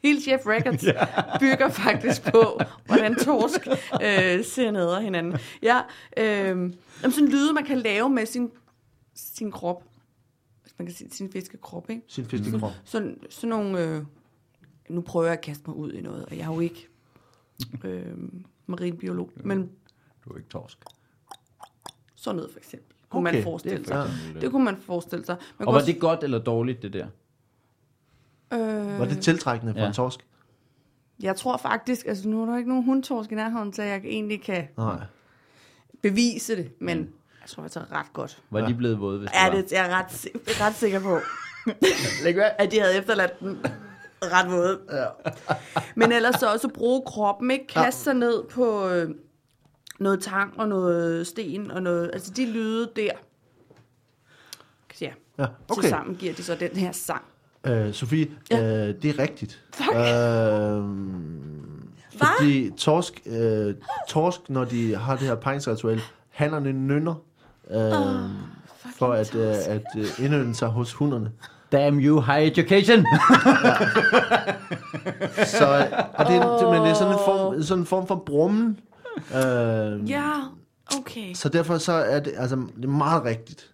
Hele 0.03 0.21
Chef 0.21 0.41
Records 0.45 0.83
bygger 1.41 1.69
faktisk 1.69 2.23
på, 2.31 2.59
hvordan 2.85 3.15
torsk 3.15 3.67
øh, 3.93 4.45
ser 4.45 4.71
ned 4.71 4.89
af 4.89 5.03
hinanden. 5.03 5.39
Ja, 5.61 5.81
øh, 6.17 6.73
sådan 7.01 7.27
lyde, 7.29 7.53
man 7.53 7.65
kan 7.65 7.77
lave 7.77 8.09
med 8.09 8.25
sin, 8.25 8.51
sin 9.15 9.51
krop. 9.51 9.83
Hvis 10.61 10.73
man 10.77 10.85
kan 10.85 10.95
sige 10.95 11.09
sin 11.11 11.31
fiskekrop, 11.31 11.89
ikke? 11.89 12.01
Sin 12.07 12.25
fiskekrop. 12.25 12.71
Sådan, 12.83 13.19
sådan 13.29 13.49
nogle... 13.49 13.79
Øh, 13.85 14.03
nu 14.89 15.01
prøver 15.01 15.25
jeg 15.25 15.33
at 15.33 15.41
kaste 15.41 15.63
mig 15.67 15.75
ud 15.75 15.93
i 15.93 16.01
noget, 16.01 16.25
og 16.25 16.37
jeg 16.37 16.43
er 16.43 16.53
jo 16.53 16.59
ikke 16.59 16.87
øh, 17.83 18.15
marinbiolog, 18.67 19.31
men 19.35 19.71
Du 20.25 20.33
er 20.33 20.37
ikke 20.37 20.49
torsk. 20.49 20.77
sådan 22.15 22.35
noget 22.35 22.51
for 22.51 22.59
eksempel. 22.59 22.95
Kunne 23.09 23.29
Okay, 23.29 23.35
man 23.35 23.43
forestille 23.43 23.85
sig. 23.85 24.11
Ja. 24.35 24.39
Det 24.39 24.51
kunne 24.51 24.65
man 24.65 24.77
forestille 24.77 25.25
sig. 25.25 25.37
Man 25.59 25.67
Og 25.67 25.73
var 25.73 25.81
det 25.81 25.99
godt 25.99 26.23
eller 26.23 26.39
dårligt, 26.39 26.81
det 26.81 26.93
der? 26.93 27.07
Øh, 28.53 28.99
Var 28.99 29.05
det 29.05 29.21
tiltrækkende 29.21 29.73
for 29.73 29.79
Ja. 29.81 29.87
en 29.87 29.93
torsk? 29.93 30.19
Jeg 31.19 31.35
tror 31.35 31.57
faktisk, 31.57 32.05
altså 32.05 32.27
nu 32.29 32.41
er 32.41 32.45
der 32.45 32.57
ikke 32.57 32.69
nogen 32.69 32.85
hundtorsk 32.85 33.31
i 33.31 33.35
nærheden, 33.35 33.73
så 33.73 33.83
jeg 33.83 34.01
egentlig 34.05 34.41
kan 34.43 34.67
Nej. 34.77 34.95
bevise 36.01 36.55
det, 36.55 36.71
men 36.79 36.97
jeg 37.41 37.49
tror, 37.49 37.63
det 37.63 37.75
er 37.75 37.91
ret 37.91 38.13
godt. 38.13 38.41
Var 38.49 38.59
Ja. 38.59 38.67
de 38.67 38.73
blevet 38.73 38.99
våde, 38.99 39.19
hvis 39.19 39.29
Ja, 39.33 39.45
det 39.45 39.55
var? 39.55 39.61
det 39.61 39.71
jeg 39.71 39.79
er 39.85 39.85
jeg 39.89 39.95
ret, 39.95 40.27
ret 40.61 40.75
sikker 40.75 40.99
på, 40.99 41.19
Læg 42.23 42.33
hvad? 42.33 42.49
at 42.59 42.71
de 42.71 42.79
havde 42.79 42.95
efterladt 42.97 43.39
den 43.39 43.59
ret 44.23 44.51
våde. 44.51 44.79
Ja. 44.91 45.05
Men 45.95 46.11
ellers 46.11 46.35
så 46.35 46.51
også 46.53 46.67
bruge 46.67 47.01
kroppen, 47.05 47.51
ikke? 47.51 47.67
Kaste 47.67 48.01
sig 48.03 48.13
ned 48.13 48.43
på 48.43 48.89
øh, 48.89 49.09
noget 49.99 50.23
tang 50.23 50.59
og 50.59 50.67
noget 50.69 51.27
sten 51.27 51.71
og 51.71 51.83
noget, 51.83 52.09
altså 52.13 52.31
de 52.33 52.45
lyde 52.51 52.91
der. 52.95 53.11
Ja, 55.01 55.11
Ja, 55.39 55.45
okay. 55.69 55.81
til 55.81 55.89
sammen 55.89 56.15
giver 56.15 56.33
de 56.33 56.43
så 56.43 56.55
den 56.55 56.71
her 56.71 56.91
sang. 56.91 57.23
Øh, 57.67 57.93
Sofie, 57.93 58.27
Ja. 58.51 58.87
øh, 58.87 58.95
det 59.01 59.05
er 59.09 59.19
rigtigt. 59.19 59.59
Fuck. 59.73 59.89
Øh, 59.95 60.83
fordi 62.27 62.71
torsk, 62.77 63.21
øh, 63.25 63.75
torsk, 64.09 64.39
når 64.49 64.63
de 64.65 64.95
har 64.95 65.15
det 65.15 65.27
her 65.27 65.35
paringsritual, 65.35 66.01
hannerne 66.29 66.71
nynner 66.73 67.13
øh, 67.71 67.91
for 68.99 69.13
at, 69.13 69.35
øh, 69.35 69.55
at 69.67 69.83
øh, 69.97 70.05
indønde 70.25 70.55
sig 70.55 70.67
hos 70.67 70.93
hunderne. 70.93 71.31
Damn 71.71 71.99
you, 71.99 72.21
high 72.21 72.43
education! 72.47 73.05
Så, 75.45 75.87
og 76.13 76.25
det, 76.25 76.41
det, 76.59 76.69
men 76.71 76.81
det 76.81 76.89
er 76.89 76.93
sådan 76.93 77.13
en 77.13 77.19
form, 77.25 77.63
sådan 77.63 77.79
en 77.81 77.85
form 77.85 78.07
for 78.07 78.23
brummen. 78.25 78.79
Øh, 79.35 80.09
Ja, 80.09 80.31
okay. 80.97 81.33
Så 81.33 81.49
derfor 81.49 81.77
så 81.77 81.91
er 81.93 82.19
det, 82.19 82.33
altså, 82.37 82.55
det 82.77 82.85
er 82.85 82.89
meget 82.89 83.23
rigtigt. 83.25 83.70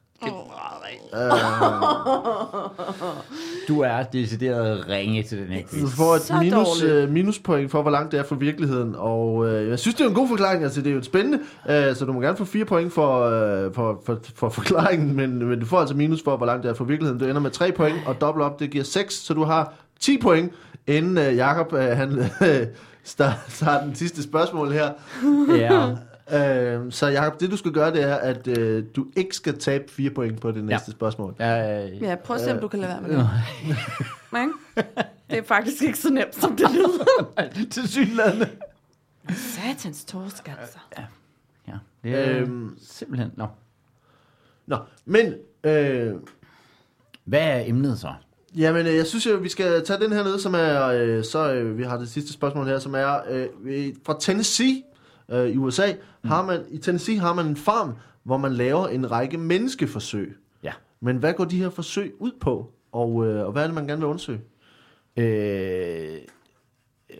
Du 3.68 3.80
er 3.82 4.03
decideret 4.03 4.88
ringe 4.89 5.24
til 5.24 5.38
den 5.38 5.47
her 5.47 5.61
quiz. 5.70 5.82
Du 5.82 5.88
får 5.88 6.18
Så 6.18 6.34
et 6.34 6.39
minus, 6.39 6.68
dårligt. 6.68 6.95
øh, 6.95 7.09
minuspoint 7.09 7.72
for, 7.72 7.82
hvor 7.82 7.91
langt 7.91 8.11
det 8.11 8.20
er 8.20 8.24
fra 8.24 8.36
virkeligheden. 8.36 8.95
Og 8.97 9.47
øh, 9.47 9.70
jeg 9.70 9.80
synes, 9.80 9.95
det 9.95 10.03
er 10.05 10.09
en 10.09 10.15
god 10.15 10.28
forklaring. 10.28 10.63
Altså, 10.63 10.82
det 10.82 10.89
er 10.91 10.95
jo 10.95 11.03
spændende. 11.03 11.39
Øh, 11.70 11.95
så 11.95 12.05
du 12.05 12.13
må 12.13 12.22
gerne 12.22 12.38
få 12.38 12.45
fire 12.45 12.65
point 12.65 12.93
for, 12.93 13.22
øh, 13.24 13.74
for, 13.74 14.01
for, 14.05 14.20
for 14.36 14.49
forklaringen. 14.49 15.15
Men, 15.15 15.45
men 15.45 15.59
du 15.59 15.65
får 15.65 15.80
altså 15.80 15.95
minus 15.95 16.24
for, 16.24 16.38
hvor 16.38 16.45
langt 16.45 16.63
det 16.63 16.70
er 16.70 16.74
fra 16.76 16.84
virkeligheden. 16.86 17.20
Du 17.20 17.26
ender 17.26 17.41
med 17.41 17.51
tre 17.51 17.72
point, 17.72 17.95
og 18.05 18.22
dobbelt 18.22 18.43
op, 18.45 18.59
det 18.59 18.70
giver 18.72 18.84
6. 18.84 19.13
Så 19.13 19.34
du 19.34 19.43
har 19.43 19.74
10 19.99 20.18
point, 20.22 20.51
inden 20.88 21.18
øh, 21.18 21.36
Jacob 21.38 21.74
øh, 21.74 21.80
han, 21.97 22.20
øh, 22.20 22.68
starter, 23.03 23.34
starter 23.47 23.86
den 23.86 23.95
sidste 23.95 24.24
spørgsmål 24.24 24.72
her. 24.72 24.89
Ja. 25.57 25.89
Øh, 26.34 26.91
så 26.91 27.07
Jacob, 27.07 27.39
det 27.39 27.51
du 27.51 27.57
skal 27.57 27.71
gøre, 27.71 27.91
det 27.91 28.03
er, 28.03 28.15
at 28.15 28.47
øh, 28.47 28.84
du 28.95 29.05
ikke 29.15 29.36
skal 29.36 29.59
tabe 29.59 29.84
fire 29.91 30.09
point 30.09 30.41
på 30.41 30.51
det 30.51 30.63
næste 30.63 30.91
spørgsmål. 30.91 31.36
ja. 31.39 31.86
Ja, 31.88 32.15
prøv 32.15 32.36
at 32.36 32.41
se, 32.41 32.51
om 32.53 32.59
du 32.59 32.67
kan 32.67 32.80
lade 32.80 32.91
være 32.91 33.01
med 33.01 33.09
det. 33.17 34.41
Ikke? 34.41 34.53
Det 35.30 35.38
er 35.38 35.43
faktisk 35.43 35.84
ikke 35.84 35.97
så 35.97 36.09
nemt, 36.13 36.36
som 36.36 36.55
det 36.55 36.65
lyder. 36.71 37.65
Til 37.71 37.88
synlædende. 37.89 38.49
Satans 39.36 40.05
torsk, 40.05 40.47
altså. 40.61 40.78
Ja, 41.67 41.73
det 42.03 42.15
er 42.19 42.39
Øhm. 42.41 42.78
simpelthen... 42.82 43.32
Nå. 43.36 43.47
Nå, 44.67 44.78
men... 45.05 45.34
Øh, 45.63 46.13
Hvad 47.25 47.39
er 47.41 47.63
emnet 47.65 47.99
så? 47.99 48.13
Jamen, 48.57 48.88
øh, 48.88 48.95
jeg 48.95 49.05
synes 49.05 49.25
jo, 49.25 49.36
vi 49.36 49.49
skal 49.49 49.86
tage 49.86 49.99
den 49.99 50.11
her 50.11 50.23
ned, 50.23 50.39
som 50.39 50.53
er, 50.53 50.86
øh, 50.88 51.23
så 51.23 51.53
øh, 51.53 51.78
vi 51.78 51.84
har 51.84 51.97
det 51.97 52.09
sidste 52.09 52.34
spørgsmål 52.34 52.65
her, 52.67 52.80
som 52.80 52.95
er 52.95 53.19
øh, 53.30 53.47
øh, 53.65 53.93
fra 54.05 54.17
Tennessee 54.19 54.84
øh, 55.32 55.49
i 55.49 55.57
USA. 55.57 55.93
Mm. 55.93 56.30
Har 56.30 56.45
man, 56.45 56.61
I 56.71 56.78
Tennessee 56.78 57.19
har 57.19 57.34
man 57.34 57.47
en 57.47 57.55
farm, 57.55 57.93
hvor 58.23 58.38
man 58.38 58.53
laver 58.53 58.88
en 58.88 59.11
række 59.11 59.38
menneskeforsøg. 59.38 60.38
Ja. 60.63 60.71
Men 61.01 61.17
hvad 61.17 61.34
går 61.34 61.45
de 61.45 61.57
her 61.57 61.69
forsøg 61.69 62.13
ud 62.19 62.32
på? 62.39 62.71
Og, 62.91 63.28
øh, 63.28 63.45
og 63.45 63.51
hvad 63.51 63.63
er 63.63 63.67
det, 63.67 63.75
man 63.75 63.88
gerne 63.88 63.99
vil 63.99 64.07
undersøge? 64.07 64.41
Øh, 65.17 66.17
øh, 67.09 67.17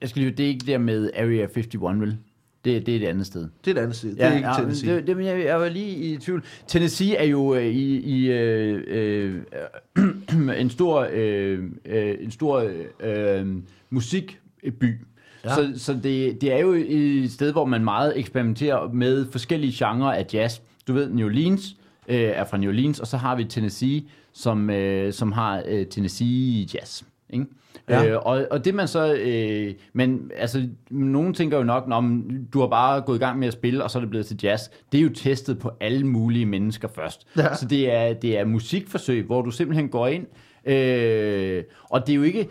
jeg 0.00 0.08
skal 0.08 0.22
lige, 0.22 0.32
det 0.32 0.44
er 0.44 0.48
ikke 0.48 0.66
der 0.66 0.78
med 0.78 1.10
Area 1.14 1.42
51, 1.42 2.00
vel? 2.00 2.18
Det, 2.64 2.86
det 2.86 2.96
er 2.96 3.00
et 3.00 3.08
andet 3.08 3.26
sted. 3.26 3.48
Det 3.64 3.70
er 3.70 3.80
et 3.80 3.82
andet 3.82 3.96
sted. 3.96 4.10
Det 4.10 4.22
er 4.22 4.36
ikke 4.36 4.48
ja, 4.48 4.54
Tennessee. 4.58 4.96
Det, 4.96 5.06
det, 5.06 5.16
men 5.16 5.26
jeg, 5.26 5.44
jeg 5.44 5.60
var 5.60 5.68
lige 5.68 5.96
i 5.96 6.18
tvivl. 6.18 6.44
Tennessee 6.66 7.16
er 7.16 7.24
jo 7.24 7.54
øh, 7.54 7.66
i, 7.66 8.00
i 8.00 8.30
øh, 8.32 8.84
øh, 8.86 10.58
en 10.60 10.70
stor, 10.70 11.08
øh, 11.12 11.64
øh, 11.84 12.16
en 12.20 12.30
stor 12.30 12.70
øh, 13.00 13.46
musikby. 13.90 15.00
Ja. 15.44 15.54
Så, 15.54 15.72
så 15.76 15.92
det, 15.92 16.40
det 16.40 16.52
er 16.52 16.58
jo 16.58 16.72
et 16.88 17.32
sted, 17.32 17.52
hvor 17.52 17.64
man 17.64 17.84
meget 17.84 18.18
eksperimenterer 18.18 18.92
med 18.92 19.26
forskellige 19.32 19.86
genrer 19.86 20.12
af 20.12 20.26
jazz. 20.32 20.60
Du 20.88 20.92
ved, 20.92 21.10
New 21.10 21.26
Orleans 21.26 21.76
øh, 22.08 22.20
er 22.20 22.44
fra 22.44 22.56
New 22.56 22.70
Orleans, 22.70 23.00
og 23.00 23.06
så 23.06 23.16
har 23.16 23.36
vi 23.36 23.44
Tennessee, 23.44 24.02
som, 24.32 24.70
øh, 24.70 25.12
som 25.12 25.32
har 25.32 25.62
øh, 25.68 25.86
Tennessee 25.86 26.66
Jazz. 26.74 27.02
Ikke? 27.30 27.46
Ja. 27.88 28.06
Øh, 28.06 28.18
og, 28.22 28.46
og 28.50 28.64
det 28.64 28.74
man 28.74 28.88
så, 28.88 29.14
øh, 29.14 29.74
men 29.92 30.30
altså, 30.36 30.68
nogen 30.90 31.34
tænker 31.34 31.56
jo 31.56 31.64
nok, 31.64 31.84
om 31.90 32.30
du 32.52 32.60
har 32.60 32.66
bare 32.66 33.00
gået 33.00 33.16
i 33.16 33.18
gang 33.18 33.38
med 33.38 33.48
at 33.48 33.52
spille, 33.52 33.84
og 33.84 33.90
så 33.90 33.98
er 33.98 34.00
det 34.00 34.10
blevet 34.10 34.26
til 34.26 34.38
jazz. 34.42 34.62
Det 34.92 34.98
er 34.98 35.02
jo 35.02 35.08
testet 35.14 35.58
på 35.58 35.70
alle 35.80 36.06
mulige 36.06 36.46
mennesker 36.46 36.88
først. 36.88 37.26
Ja. 37.36 37.54
Så 37.54 37.66
det 37.66 37.92
er, 37.92 38.12
det 38.12 38.38
er 38.38 38.44
musikforsøg, 38.44 39.24
hvor 39.24 39.42
du 39.42 39.50
simpelthen 39.50 39.88
går 39.88 40.06
ind, 40.06 40.26
Øh, 40.64 41.64
og 41.90 42.06
det 42.06 42.12
er 42.12 42.16
jo 42.16 42.22
ikke, 42.22 42.48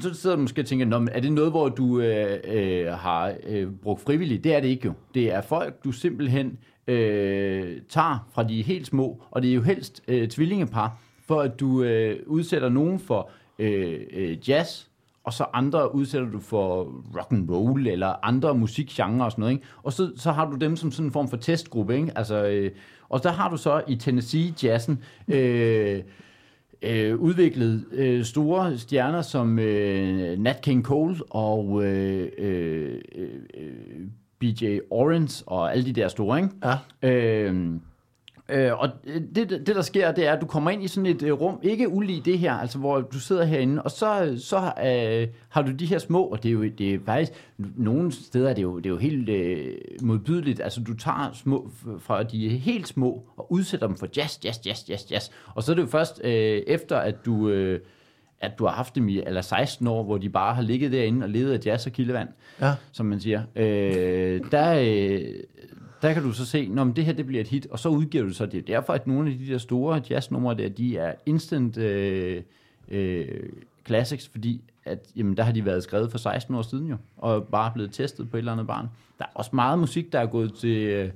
så 0.00 0.14
sidder 0.14 0.36
du 0.36 0.42
måske 0.42 0.60
og 0.60 0.66
tænker, 0.66 0.86
Nå, 0.86 0.98
men 0.98 1.08
er 1.12 1.20
det 1.20 1.32
noget, 1.32 1.50
hvor 1.50 1.68
du 1.68 2.00
øh, 2.00 2.38
øh, 2.44 2.86
har 2.86 3.34
øh, 3.46 3.68
brugt 3.82 4.00
frivilligt? 4.00 4.44
Det 4.44 4.54
er 4.54 4.60
det 4.60 4.68
ikke 4.68 4.86
jo. 4.86 4.92
Det 5.14 5.32
er 5.34 5.40
folk, 5.40 5.84
du 5.84 5.92
simpelthen 5.92 6.58
øh, 6.86 7.76
tager 7.88 8.28
fra 8.32 8.42
de 8.42 8.62
helt 8.62 8.86
små, 8.86 9.22
og 9.30 9.42
det 9.42 9.50
er 9.50 9.54
jo 9.54 9.62
helst 9.62 10.02
øh, 10.08 10.28
tvillingepar, 10.28 10.98
for 11.26 11.40
at 11.40 11.60
du 11.60 11.82
øh, 11.82 12.16
udsætter 12.26 12.68
nogen 12.68 12.98
for 12.98 13.30
øh, 13.58 14.00
øh, 14.12 14.48
jazz, 14.48 14.86
og 15.24 15.32
så 15.32 15.44
andre 15.52 15.94
udsætter 15.94 16.30
du 16.30 16.40
for 16.40 16.84
rock 17.18 17.32
and 17.32 17.50
roll 17.50 17.86
eller 17.86 18.14
andre 18.22 18.54
musikgenre 18.54 19.24
og 19.24 19.30
sådan 19.32 19.42
noget. 19.42 19.52
Ikke? 19.52 19.66
Og 19.82 19.92
så, 19.92 20.12
så 20.16 20.32
har 20.32 20.50
du 20.50 20.56
dem 20.56 20.76
som 20.76 20.90
sådan 20.90 21.06
en 21.06 21.12
form 21.12 21.28
for 21.28 21.36
testgruppe. 21.36 21.96
Ikke? 21.96 22.12
Altså, 22.16 22.44
øh, 22.44 22.70
og 23.08 23.22
der 23.22 23.30
har 23.30 23.50
du 23.50 23.56
så 23.56 23.82
i 23.88 23.96
Tennessee 23.96 24.54
Jazzen 24.62 25.02
øh, 25.28 26.02
øh, 26.82 27.16
udviklet 27.16 27.84
øh, 27.92 28.24
store 28.24 28.78
stjerner 28.78 29.22
som 29.22 29.58
øh, 29.58 30.38
Nat 30.38 30.60
King 30.62 30.84
Cole 30.84 31.16
og 31.30 31.84
øh, 31.84 32.28
øh, 32.38 33.00
øh, 33.14 34.06
BJ 34.40 34.78
Orange 34.90 35.44
og 35.46 35.72
alle 35.72 35.84
de 35.84 35.92
der 35.92 36.08
store. 36.08 36.38
Ikke? 36.38 36.50
Ja. 37.02 37.08
Øh, 37.08 37.70
øh, 38.52 38.78
og 38.78 38.88
det, 39.34 39.50
det, 39.50 39.66
der 39.66 39.82
sker, 39.82 40.12
det 40.12 40.26
er, 40.26 40.32
at 40.32 40.40
du 40.40 40.46
kommer 40.46 40.70
ind 40.70 40.82
i 40.84 40.88
sådan 40.88 41.06
et 41.06 41.22
øh, 41.22 41.32
rum, 41.32 41.58
ikke 41.62 41.88
ulig 41.88 42.24
det 42.24 42.38
her, 42.38 42.52
altså 42.52 42.78
hvor 42.78 43.00
du 43.00 43.18
sidder 43.20 43.44
herinde, 43.44 43.82
og 43.82 43.90
så, 43.90 44.34
så 44.38 44.56
øh, 44.86 45.28
har 45.48 45.62
du 45.62 45.72
de 45.72 45.86
her 45.86 45.98
små, 45.98 46.22
og 46.24 46.42
det 46.42 46.48
er 46.48 46.52
jo 46.52 46.62
det 46.78 46.94
er 46.94 46.98
faktisk, 47.06 47.32
nogle 47.76 48.12
steder 48.12 48.50
er 48.50 48.54
det 48.54 48.62
jo, 48.62 48.76
det 48.76 48.86
er 48.86 48.90
jo 48.90 48.96
helt 48.98 49.28
øh, 49.28 49.74
modbydeligt, 50.02 50.60
altså 50.60 50.80
du 50.80 50.94
tager 50.96 51.30
små 51.34 51.70
fra 51.98 52.22
de 52.22 52.48
helt 52.48 52.88
små, 52.88 53.22
og 53.36 53.52
udsætter 53.52 53.86
dem 53.86 53.96
for 53.96 54.06
jazz, 54.16 54.44
jazz, 54.44 54.66
jazz, 54.66 54.88
jazz, 54.88 55.10
jazz, 55.10 55.28
og 55.54 55.62
så 55.62 55.72
er 55.72 55.76
det 55.76 55.82
jo 55.82 55.88
først 55.88 56.20
øh, 56.24 56.62
efter, 56.66 56.96
at 56.96 57.14
du... 57.26 57.48
Øh, 57.48 57.80
at 58.42 58.58
du 58.58 58.64
har 58.66 58.72
haft 58.72 58.94
dem 58.94 59.08
i 59.08 59.18
eller 59.26 59.40
16 59.40 59.86
år, 59.86 60.02
hvor 60.04 60.18
de 60.18 60.28
bare 60.28 60.54
har 60.54 60.62
ligget 60.62 60.92
derinde 60.92 61.24
og 61.24 61.30
levet 61.30 61.52
af 61.52 61.66
jazz 61.66 61.86
og 61.86 61.92
kildevand, 61.92 62.28
Ja. 62.60 62.72
som 62.92 63.06
man 63.06 63.20
siger. 63.20 63.42
Øh, 63.56 64.40
der, 64.50 64.74
øh, 64.80 65.22
der 66.02 66.12
kan 66.12 66.22
du 66.22 66.32
så 66.32 66.46
se, 66.46 66.68
når 66.68 66.84
det 66.84 67.04
her 67.04 67.12
det 67.12 67.26
bliver 67.26 67.40
et 67.40 67.48
hit, 67.48 67.66
og 67.70 67.78
så 67.78 67.88
udgiver 67.88 68.24
du 68.24 68.30
så 68.30 68.46
det. 68.46 68.58
er 68.58 68.62
derfor, 68.62 68.92
at 68.92 69.06
nogle 69.06 69.30
af 69.30 69.38
de 69.38 69.46
der 69.46 69.58
store 69.58 70.02
jazznumre 70.10 70.54
der, 70.54 70.68
de 70.68 70.96
er 70.96 71.14
instant 71.26 71.76
øh, 71.76 72.42
øh, 72.88 73.28
classics, 73.86 74.28
fordi 74.28 74.62
at, 74.84 75.06
jamen, 75.16 75.36
der 75.36 75.42
har 75.42 75.52
de 75.52 75.64
været 75.64 75.82
skrevet 75.82 76.10
for 76.10 76.18
16 76.18 76.54
år 76.54 76.62
siden 76.62 76.86
jo, 76.86 76.96
og 77.16 77.44
bare 77.48 77.70
blevet 77.74 77.92
testet 77.92 78.30
på 78.30 78.36
et 78.36 78.38
eller 78.38 78.52
andet 78.52 78.66
barn. 78.66 78.88
Der 79.18 79.24
er 79.24 79.30
også 79.34 79.50
meget 79.52 79.78
musik, 79.78 80.12
der 80.12 80.20
er 80.20 80.26
gået 80.26 80.54
til... 80.54 80.76
Øh, 80.76 81.10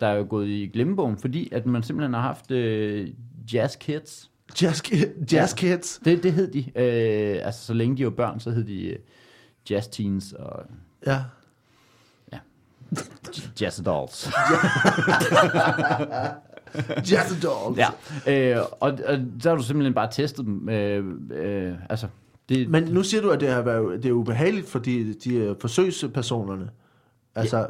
der 0.00 0.06
er 0.06 0.24
gået 0.24 0.48
i 0.48 0.66
glemmebogen, 0.66 1.16
fordi 1.18 1.48
at 1.52 1.66
man 1.66 1.82
simpelthen 1.82 2.14
har 2.14 2.20
haft 2.20 2.50
øh, 2.50 3.08
jazz 3.52 3.76
kids, 3.76 4.30
Jazz, 4.62 4.82
jazz 5.32 5.54
Kids. 5.54 6.00
det, 6.04 6.22
det 6.22 6.32
hed 6.32 6.52
de. 6.52 6.58
Øh, 6.58 7.46
altså, 7.46 7.66
så 7.66 7.74
længe 7.74 7.96
de 7.96 8.04
var 8.04 8.10
børn, 8.10 8.40
så 8.40 8.50
hed 8.50 8.64
de 8.64 8.86
øh, 8.86 8.98
Jazz 9.70 9.86
Teens 9.88 10.32
og 10.32 10.66
Ja. 11.06 11.22
Jazz 13.60 13.80
Adults. 13.80 14.30
Jazz 17.10 17.42
Dolls. 17.42 17.78
ja. 17.78 17.88
Øh, 18.58 18.62
og, 18.80 18.98
og 19.06 19.18
så 19.40 19.48
har 19.48 19.56
du 19.56 19.62
simpelthen 19.62 19.94
bare 19.94 20.08
testet 20.12 20.44
dem. 20.46 20.68
Øh, 20.68 21.04
øh, 21.30 21.74
altså, 21.90 22.06
det, 22.48 22.68
Men 22.70 22.84
nu 22.84 23.02
siger 23.02 23.20
du, 23.20 23.30
at 23.30 23.40
det 23.40 23.48
er, 23.50 23.62
været- 23.62 24.02
det 24.02 24.08
er 24.08 24.12
ubehageligt 24.12 24.68
for 24.68 24.78
de, 24.78 25.14
de 25.14 25.56
forsøgspersonerne. 25.60 26.70
Altså, 27.34 27.66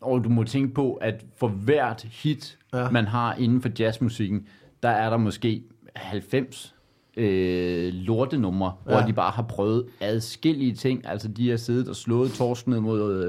og 0.00 0.24
du 0.24 0.28
må 0.28 0.44
tænke 0.44 0.74
på, 0.74 0.94
at 0.94 1.24
for 1.36 1.48
hvert 1.48 2.02
hit, 2.02 2.58
Ja. 2.72 2.78
ja. 2.82 2.90
man 2.90 3.06
har 3.06 3.34
inden 3.34 3.62
for 3.62 3.68
jazzmusikken, 3.78 4.46
der 4.82 4.88
er 4.88 5.10
der 5.10 5.16
måske 5.16 5.62
90 5.96 6.73
øh, 7.16 7.92
lortenumre, 7.94 8.72
ja. 8.88 8.92
Hvor 8.92 9.06
de 9.06 9.12
bare 9.12 9.30
har 9.30 9.42
prøvet 9.42 9.86
adskillige 10.00 10.74
ting. 10.74 11.06
Altså, 11.08 11.28
de 11.28 11.50
har 11.50 11.56
siddet 11.56 11.88
og 11.88 11.96
slået 11.96 12.32
torsken 12.32 12.72
ned 12.72 12.80
mod 12.80 13.24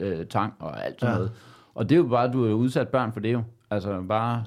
øh, 0.00 0.18
øh, 0.20 0.26
tang 0.26 0.52
og 0.58 0.84
alt 0.86 1.00
sådan 1.00 1.12
Ja. 1.12 1.18
noget. 1.18 1.32
Og 1.74 1.88
det 1.88 1.94
er 1.94 1.98
jo 1.98 2.06
bare, 2.08 2.32
du 2.32 2.44
er 2.46 2.52
udsat 2.52 2.88
børn 2.88 3.12
for 3.12 3.20
det 3.20 3.32
jo. 3.32 3.42
Altså, 3.70 4.02
bare 4.08 4.44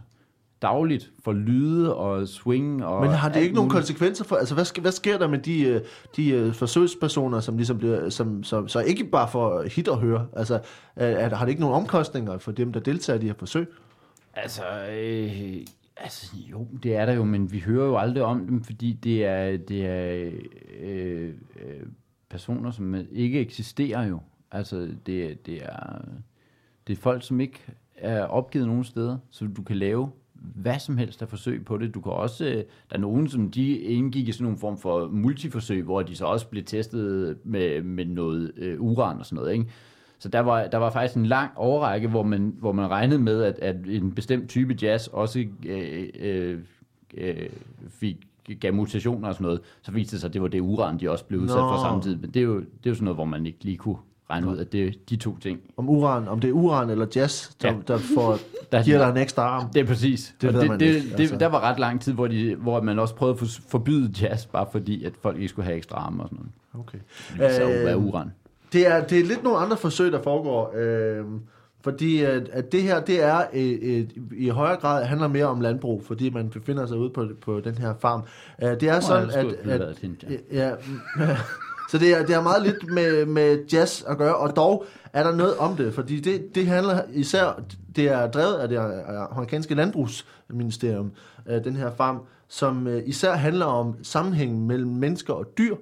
dagligt 0.62 1.12
for 1.24 1.34
lyde 1.34 1.96
og 1.96 2.28
swing 2.28 2.86
og 2.86 3.02
men 3.02 3.12
har 3.12 3.30
det 3.30 3.40
ikke 3.42 3.56
nogen 3.56 3.68
muligt. 3.68 3.76
konsekvenser 3.86 4.24
for, 4.24 4.36
altså 4.36 4.54
hvad, 4.54 4.66
sker, 4.66 4.82
hvad 4.82 4.92
sker 4.92 5.18
der 5.18 5.28
med 5.28 5.40
de, 5.40 5.62
øh, 5.64 5.82
de 6.16 6.30
øh, 6.30 6.54
forsøgspersoner, 6.54 7.40
som 7.40 7.58
ligesom 7.58 7.78
bliver, 7.78 8.10
som, 8.10 8.44
som, 8.44 8.68
så 8.68 8.80
ikke 8.80 9.04
bare 9.04 9.28
får 9.32 9.64
hit 9.76 9.88
at 9.88 9.98
høre, 9.98 10.26
altså 10.36 10.60
er, 10.96 11.08
er, 11.08 11.36
har 11.36 11.46
det 11.46 11.50
ikke 11.50 11.62
nogen 11.62 11.76
omkostninger 11.76 12.38
for 12.38 12.52
dem, 12.52 12.74
der 12.74 12.80
deltager 12.80 13.18
i 13.20 13.22
de 13.22 13.26
her 13.28 13.34
forsøg? 13.40 13.68
Altså, 14.34 14.62
øh, 15.00 15.58
altså, 16.00 16.36
jo, 16.52 16.68
det 16.84 16.95
er 16.95 17.06
der 17.06 17.14
jo, 17.14 17.24
men 17.24 17.52
vi 17.52 17.60
hører 17.60 17.86
jo 17.86 17.98
aldrig 17.98 18.24
om 18.24 18.48
dem, 18.48 18.64
fordi 18.64 18.93
det 18.93 19.26
er, 19.26 19.58
det 19.58 19.86
er 19.86 20.32
øh, 20.80 21.34
øh, 21.60 21.86
personer, 22.30 22.72
som 22.72 22.95
ikke 23.12 23.39
eksisterer 23.39 24.08
jo. 24.08 24.20
Altså, 24.52 24.78
det, 25.06 25.45
det, 25.45 25.64
er, 25.64 26.02
det 26.88 26.98
er 26.98 27.02
folk, 27.02 27.24
som 27.24 27.39
ikke 27.39 27.60
er 27.95 28.24
opgivet 28.24 28.68
nogen 28.68 28.84
steder, 28.84 29.18
så 29.30 29.48
du 29.58 29.64
kan 29.64 29.78
lave 29.78 30.12
hvad 30.39 30.80
som 30.80 30.98
helst 30.98 31.22
af 31.22 31.30
forsøg 31.30 31.66
på 31.66 31.78
det. 31.78 31.93
Du 31.93 32.02
kan 32.02 32.12
også, 32.12 32.45
øh, 32.45 32.56
der 32.56 32.64
er 32.91 32.98
nogen, 32.98 33.28
som 33.30 33.52
de 33.52 33.78
indgik 33.78 34.28
i 34.28 34.32
sådan 34.32 34.43
nogle 34.43 34.58
form 34.58 34.78
for 34.78 35.08
multiforsøg, 35.08 35.84
hvor 35.84 36.02
de 36.02 36.16
så 36.16 36.26
også 36.26 36.48
blev 36.48 36.64
testet 36.64 37.38
med, 37.43 37.82
med 37.82 38.06
noget 38.06 38.52
øh, 38.58 38.82
uran 38.82 39.18
og 39.20 39.26
sådan 39.26 39.36
noget, 39.36 39.54
ikke? 39.54 39.66
Så 40.20 40.30
der 40.30 40.39
var, 40.39 40.68
der 40.68 40.78
var 40.78 40.89
faktisk 40.89 41.18
en 41.18 41.26
lang 41.26 41.51
overrække, 41.55 42.07
hvor 42.07 42.24
man, 42.24 42.53
hvor 42.59 42.72
man 42.72 42.89
regnede 42.89 43.20
med, 43.20 43.43
at, 43.43 43.59
at 43.59 43.76
en 43.86 44.11
bestemt 44.11 44.49
type 44.49 44.76
jazz 44.82 45.07
også 45.07 45.45
øh, 45.65 46.03
øh, 46.20 46.57
øh, 47.18 47.49
fik, 47.89 48.18
gav 48.59 48.74
mutationer 48.74 49.28
og 49.28 49.34
sådan 49.34 49.45
noget. 49.45 49.61
Så 49.82 49.91
viste 49.91 50.11
det 50.11 50.22
sig, 50.22 50.28
at 50.28 50.34
det 50.34 50.41
var 50.41 50.47
det 50.47 50.59
uran, 50.61 50.99
de 50.99 51.11
også 51.11 51.26
blev 51.26 51.39
udsat 51.39 51.57
Nå. 51.57 51.61
for 51.70 51.78
samtidig. 51.82 52.22
Men 52.22 52.30
det 52.30 52.39
er, 52.39 52.43
jo, 52.43 52.55
det 52.59 52.65
er 52.86 52.89
jo 52.89 52.93
sådan 52.95 53.03
noget, 53.05 53.18
hvor 53.18 53.26
man 53.26 53.45
ikke 53.45 53.63
lige 53.63 53.78
kunne 53.78 53.95
regne 54.30 54.47
ud, 54.47 54.57
at 54.57 54.72
det 54.72 54.88
er 54.88 54.91
de 55.09 55.15
to 55.15 55.38
ting. 55.38 55.59
Om 55.78 55.89
uran, 55.89 56.28
om 56.28 56.39
det 56.39 56.47
er 56.47 56.51
uran 56.53 56.89
eller 56.89 57.05
jazz, 57.15 57.49
der, 57.61 57.68
Ja. 57.72 57.78
der 57.88 57.97
får, 57.97 58.38
Der, 58.72 58.84
giver 58.84 58.97
dig 58.97 59.09
en 59.09 59.18
ekstra 59.18 59.41
arm. 59.41 59.70
Det 59.74 59.80
er 59.82 59.86
præcis. 59.86 60.36
Det 60.41 60.53
det, 60.53 60.61
det, 60.80 60.82
ikke, 60.82 61.09
det, 61.09 61.20
altså. 61.20 61.38
Der 61.38 61.47
var 61.47 61.61
ret 61.61 61.80
lang 61.80 62.01
tid, 62.01 62.13
hvor, 62.13 62.28
de, 62.28 62.55
hvor 62.55 62.82
man 62.82 62.99
også 62.99 63.15
prøvede 63.15 63.34
at 63.34 63.39
for- 63.39 63.61
forbyde 63.70 64.13
jazz, 64.22 64.45
bare 64.45 64.68
fordi, 64.72 65.03
at 65.03 65.13
folk 65.22 65.36
ikke 65.36 65.47
skulle 65.47 65.65
have 65.65 65.78
ekstra 65.78 65.95
arme 65.97 66.24
og 66.24 66.30
sådan 66.30 66.38
noget. 66.74 66.88
Okay. 66.88 66.97
Det 67.47 67.55
så 67.55 67.91
Øh, 67.91 68.05
uran. 68.05 68.32
Det 68.74 68.88
er, 68.88 69.03
det 69.03 69.20
er 69.20 69.24
lidt 69.24 69.43
nogle 69.43 69.59
andre 69.59 69.78
forsøg, 69.78 70.11
der 70.11 70.22
foregår. 70.22 70.74
Øh, 70.76 71.26
fordi 71.82 72.24
at, 72.24 72.49
at 72.49 72.72
det 72.72 72.84
her, 72.84 72.99
det 72.99 73.24
er 73.24 73.43
et, 73.53 73.97
et, 73.97 74.11
i 74.38 74.49
højere 74.49 74.80
grad 74.80 75.05
handler 75.05 75.28
mere 75.28 75.45
om 75.45 75.61
landbrug, 75.61 76.03
fordi 76.05 76.30
man 76.30 76.49
befinder 76.49 76.86
sig 76.86 76.97
ude 76.97 77.09
på, 77.09 77.28
på 77.41 77.59
den 77.59 77.78
her 77.78 77.93
farm. 77.99 78.22
Øh, 78.63 78.70
det 78.70 78.84
er 78.84 78.99
sådan, 78.99 79.30
at, 79.30 79.45
at, 79.45 79.80
Ja, 80.51 80.72
mm, 80.74 80.99
så 81.89 81.97
det 81.97 82.18
er, 82.18 82.26
det 82.26 82.36
er 82.36 82.41
meget 82.41 82.63
lidt 82.63 82.91
med, 82.93 83.26
med 83.26 83.65
jazz 83.74 84.03
at 84.07 84.18
gøre, 84.18 84.36
og 84.36 84.55
dog 84.55 84.86
er 85.13 85.24
der 85.24 85.36
noget 85.36 85.57
om 85.57 85.76
det, 85.76 85.93
fordi 85.93 86.20
det, 86.20 86.55
det 86.55 86.68
handler 86.68 87.01
især, 87.13 87.61
det 87.95 88.09
er 88.09 88.32
drevet 88.32 88.53
af 88.53 88.70
det 88.70 88.78
amerikanske 89.32 89.76
landbrugsministerium, 89.76 91.11
øh, 91.47 91.63
den 91.63 91.76
her 91.76 91.91
farm, 91.91 92.22
som 92.47 92.88
øh, 92.88 93.03
især 93.05 93.34
handler 93.34 93.65
om 93.65 93.95
sammenhængen 94.03 94.68
mellem 94.68 94.91
mennesker 94.91 95.34
og 95.34 95.45
dyr, 95.57 95.76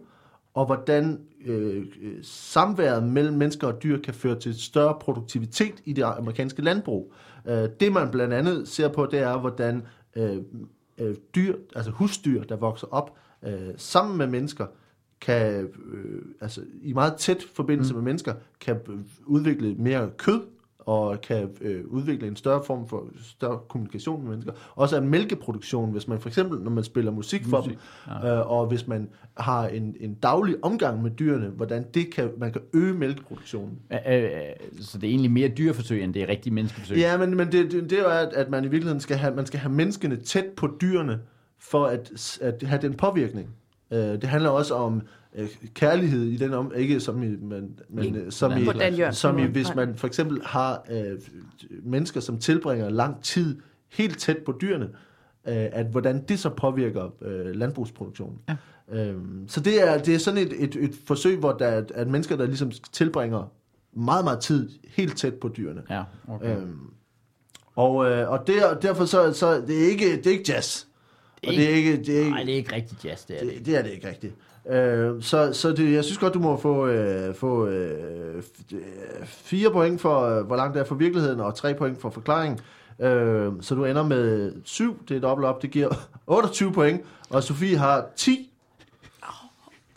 og 0.56 0.66
hvordan 0.66 1.20
øh, 1.46 1.86
øh, 2.02 2.18
samværet 2.22 3.04
mellem 3.04 3.38
mennesker 3.38 3.68
og 3.68 3.84
dyr 3.84 4.02
kan 4.02 4.14
føre 4.14 4.40
til 4.40 4.62
større 4.62 4.98
produktivitet 5.02 5.74
i 5.86 5.94
det 5.94 6.04
amerikanske 6.04 6.62
landbrug. 6.62 7.14
Øh, 7.46 7.70
det 7.80 7.92
man 7.92 8.12
blandt 8.12 8.34
andet 8.34 8.68
ser 8.68 8.88
på, 8.88 9.06
det 9.06 9.20
er, 9.20 9.38
hvordan 9.38 9.84
øh, 10.16 10.38
øh, 10.98 11.16
dyr, 11.36 11.56
altså 11.76 11.92
husdyr, 11.92 12.44
der 12.44 12.56
vokser 12.56 12.88
op 12.92 13.18
øh, 13.46 13.70
sammen 13.78 14.18
med 14.18 14.28
mennesker, 14.28 14.66
kan 15.22 15.68
øh, 15.94 16.22
altså 16.42 16.62
i 16.82 16.94
meget 16.94 17.16
tæt 17.16 17.46
forbindelse 17.56 17.94
mm. 17.94 17.98
med 17.98 18.04
mennesker, 18.04 18.34
kan 18.60 18.78
øh, 18.90 19.00
udvikle 19.26 19.76
mere 19.76 20.10
kød, 20.18 20.42
og 20.86 21.22
kan 21.22 21.50
øh, 21.62 21.86
udvikle 21.88 22.28
en 22.28 22.36
større 22.36 22.64
form 22.64 22.88
for 22.88 23.08
større 23.24 23.60
kommunikation 23.70 24.22
med 24.22 24.30
mennesker. 24.30 24.54
Også 24.76 24.98
en 24.98 25.10
mælkeproduktion, 25.10 25.92
hvis 25.92 26.08
man 26.08 26.20
for 26.20 26.30
eksempel, 26.30 26.60
når 26.60 26.72
man 26.72 26.84
spiller 26.84 27.12
musik 27.12 27.46
for 27.46 27.58
Musik, 27.58 27.72
dem, 27.72 28.14
ja. 28.24 28.40
øh, 28.40 28.52
og 28.52 28.68
hvis 28.68 28.88
man 28.88 29.10
har 29.38 29.68
en, 29.68 29.96
en 30.00 30.14
daglig 30.14 30.56
omgang 30.62 31.04
med 31.04 31.12
dyrene, 31.12 31.48
hvordan 31.48 31.86
det 31.94 32.14
kan, 32.14 32.32
man 32.38 32.52
kan 32.52 32.62
øge 32.74 32.94
mælkeproduktionen. 32.94 33.80
Øh, 33.92 34.24
øh, 34.24 34.30
så 34.82 34.98
det 34.98 35.08
er 35.08 35.12
egentlig 35.12 35.32
mere 35.32 35.48
dyreforsøg, 35.48 36.04
end 36.04 36.14
det 36.14 36.22
er 36.22 36.28
rigtige 36.28 36.54
menneskeforsøg. 36.54 36.98
Ja, 36.98 37.18
men, 37.18 37.38
men 37.38 37.52
det, 37.52 37.72
det, 37.72 37.90
det 37.90 38.00
er 38.00 38.04
jo, 38.04 38.10
at, 38.10 38.34
at 38.34 38.50
man 38.50 38.64
i 38.64 38.68
virkeligheden 38.68 39.02
skal 39.02 39.18
have, 39.18 39.36
man 39.36 39.46
skal 39.46 39.60
have 39.60 39.74
menneskene 39.74 40.16
tæt 40.16 40.46
på 40.58 40.70
dyrene, 40.82 41.20
for 41.60 41.86
at, 41.86 42.40
at 42.42 42.64
have 42.64 42.82
den 42.82 42.94
påvirkning. 42.94 43.50
Øh, 43.96 44.22
det 44.22 44.24
handler 44.24 44.50
også 44.50 44.74
om 44.74 45.02
øh, 45.36 45.48
kærlighed 45.74 46.24
i 46.24 46.38
den 46.38 46.54
om, 46.54 46.72
ikke 46.76 47.00
som 47.00 47.24
i, 47.24 47.28
men, 47.28 47.80
men 47.90 48.16
øh, 48.16 48.32
som 48.32 48.52
i, 48.58 48.68
som 49.12 49.38
i, 49.38 49.44
hvis 49.44 49.76
man 49.76 49.96
for 49.96 50.08
eksempel 50.08 50.42
har 50.46 50.86
øh, 50.92 51.20
mennesker, 51.84 52.20
som 52.20 52.40
tilbringer 52.40 52.90
lang 52.90 53.24
tid 53.24 53.60
helt 53.92 54.20
tæt 54.20 54.38
på 54.38 54.58
dyrene, 54.62 54.86
øh, 55.48 55.68
at 55.72 55.86
hvordan 55.86 56.24
det 56.24 56.40
så 56.40 56.50
påvirker 56.50 57.10
øh, 57.22 57.56
landbrugsproduktionen. 57.56 58.40
Ja. 58.50 58.56
Øhm, 58.92 59.48
så 59.48 59.60
det 59.60 59.90
er, 59.90 59.98
det 59.98 60.16
er 60.16 60.20
sådan 60.20 60.40
et, 60.40 60.64
et, 60.64 60.76
et 60.76 60.96
forsøg, 61.08 61.40
hvor 61.40 61.52
der 61.52 61.66
er 61.66 61.84
at 61.94 62.08
mennesker, 62.08 62.36
der 62.36 62.46
ligesom 62.46 62.72
tilbringer 62.92 63.52
meget, 63.94 64.24
meget 64.24 64.40
tid 64.40 64.70
helt 64.88 65.18
tæt 65.18 65.34
på 65.34 65.52
dyrene. 65.58 65.82
Ja, 65.90 66.04
okay. 66.28 66.58
Øhm, 66.58 66.80
og, 67.76 68.12
øh, 68.12 68.32
og 68.32 68.48
der, 68.48 68.80
derfor 68.80 69.06
så, 69.06 69.34
så 69.34 69.62
det 69.62 69.84
er 69.84 69.88
ikke 69.90 70.18
det 70.18 70.28
er 70.28 70.32
ikke 70.32 70.54
jazz. 70.54 70.86
Og 71.48 71.54
det 71.54 71.64
er 71.66 71.70
ikke 71.76 71.98
det 71.98 72.10
er 72.16 72.20
ikke, 72.20 72.30
Nej, 72.32 72.44
det 72.44 72.52
er 72.54 72.56
ikke 72.58 72.76
rigtig 72.76 72.98
jazz, 73.06 73.26
det 73.26 73.36
er 73.36 73.46
det. 73.46 73.54
det, 73.58 73.66
det 73.66 73.78
er 73.78 73.82
det 73.82 73.92
ikke 73.92 74.08
rigtigt. 74.10 74.34
Øh, 74.70 75.22
så 75.24 75.54
så 75.54 75.72
det, 75.72 75.94
jeg 75.94 76.04
synes 76.04 76.18
godt, 76.18 76.34
du 76.34 76.40
må 76.40 76.58
få, 76.58 76.88
øh, 76.88 77.36
få 77.36 77.68
øh, 77.68 78.36
øh, 78.74 78.82
fire 79.26 79.72
point 79.72 80.02
for, 80.02 80.22
øh, 80.40 80.46
hvor 80.46 80.56
langt 80.56 80.74
det 80.74 80.80
er 80.82 80.86
for 80.86 80.96
virkeligheden, 80.96 81.40
og 81.40 81.56
tre 81.56 81.74
point 81.74 82.02
for 82.02 82.10
forklaring. 82.10 82.62
Øh, 83.02 83.52
så 83.62 83.76
du 83.76 83.86
ender 83.86 84.04
med 84.04 84.52
syv, 84.64 84.98
det 85.10 85.18
er 85.18 85.22
dobbelt 85.22 85.46
op, 85.48 85.62
det 85.62 85.72
giver 85.72 85.90
28 86.28 86.72
point, 86.72 87.02
og 87.30 87.44
Sofie 87.44 87.78
har 87.78 88.06
10. 88.16 88.52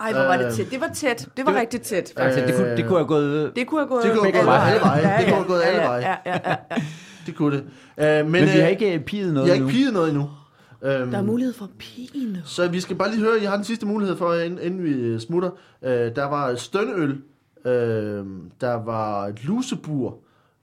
Ej, 0.00 0.12
hvor 0.12 0.20
var 0.22 0.38
Øh, 0.38 0.44
det 0.44 0.54
tæt. 0.54 0.70
Det 0.70 0.80
var 0.80 0.90
tæt. 0.94 1.28
Det 1.36 1.46
var 1.46 1.52
det- 1.52 1.60
rigtig 1.60 1.80
tæt. 1.82 2.12
Altså, 2.16 2.40
det, 2.46 2.54
kunne, 2.56 2.76
det 2.76 2.86
kunne 2.86 2.98
have 2.98 3.06
gået... 3.08 3.52
Det 3.56 3.66
kunne 3.66 3.80
have 3.80 3.88
gået 3.88 4.02
Det 4.04 4.12
kunne 4.12 4.32
have 4.32 4.44
gået 4.44 4.52
alle 4.66 4.80
veje. 4.80 5.18
Det 5.18 5.26
kunne 5.26 5.34
have 5.36 5.44
gået 5.46 5.62
alle 5.62 5.80
ja, 5.80 5.86
veje. 5.88 6.00
Ja, 6.02 6.14
ja, 6.26 6.38
ja, 6.44 6.54
ja. 6.70 6.82
Det 7.26 7.34
kunne 7.36 7.56
det. 7.56 7.64
Øh, 7.98 8.24
men, 8.24 8.32
Men, 8.32 8.42
vi 8.42 8.48
har 8.48 8.62
øh, 8.64 8.70
ikke 8.70 8.94
øh, 8.94 9.00
piget 9.00 9.34
noget 9.34 9.46
jeg 9.46 9.52
har 9.52 9.54
ikke 9.54 9.62
endnu. 9.64 9.76
piget 9.78 9.92
noget 9.92 10.08
endnu. 10.08 10.30
Øhm, 10.82 11.10
Der 11.10 11.18
er 11.18 11.22
mulighed 11.22 11.54
for 11.54 11.70
pine. 11.78 12.42
Så 12.44 12.68
vi 12.68 12.80
skal 12.80 12.96
bare 12.96 13.10
lige 13.10 13.20
høre, 13.20 13.38
jeg 13.42 13.50
har 13.50 13.56
den 13.56 13.64
sidste 13.64 13.86
mulighed 13.86 14.16
for, 14.16 14.34
inden, 14.34 14.58
inden 14.62 14.84
vi 14.84 14.90
øh, 14.90 15.20
smutter. 15.20 15.50
Øh, 15.82 15.90
der 15.90 16.24
var 16.24 16.54
stønøl, 16.54 17.22
øh, 17.64 18.26
der 18.60 18.74
var 18.74 19.26
et 19.26 19.44
lusebur, 19.44 20.18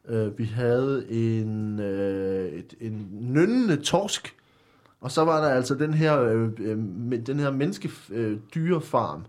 øh, 0.07 0.37
vi 0.39 0.43
havde 0.43 1.05
en, 1.09 1.79
øh, 1.79 2.49
et, 2.51 2.73
en 2.81 3.07
nønnende 3.11 3.75
torsk, 3.75 4.35
og 5.01 5.11
så 5.11 5.23
var 5.25 5.41
der 5.41 5.49
altså 5.49 5.75
den 5.75 5.93
her, 5.93 6.21
øh, 6.21 6.49
øh, 6.59 6.77
den 7.25 7.39
her 7.39 7.51
menneskedyrefarm 7.51 9.25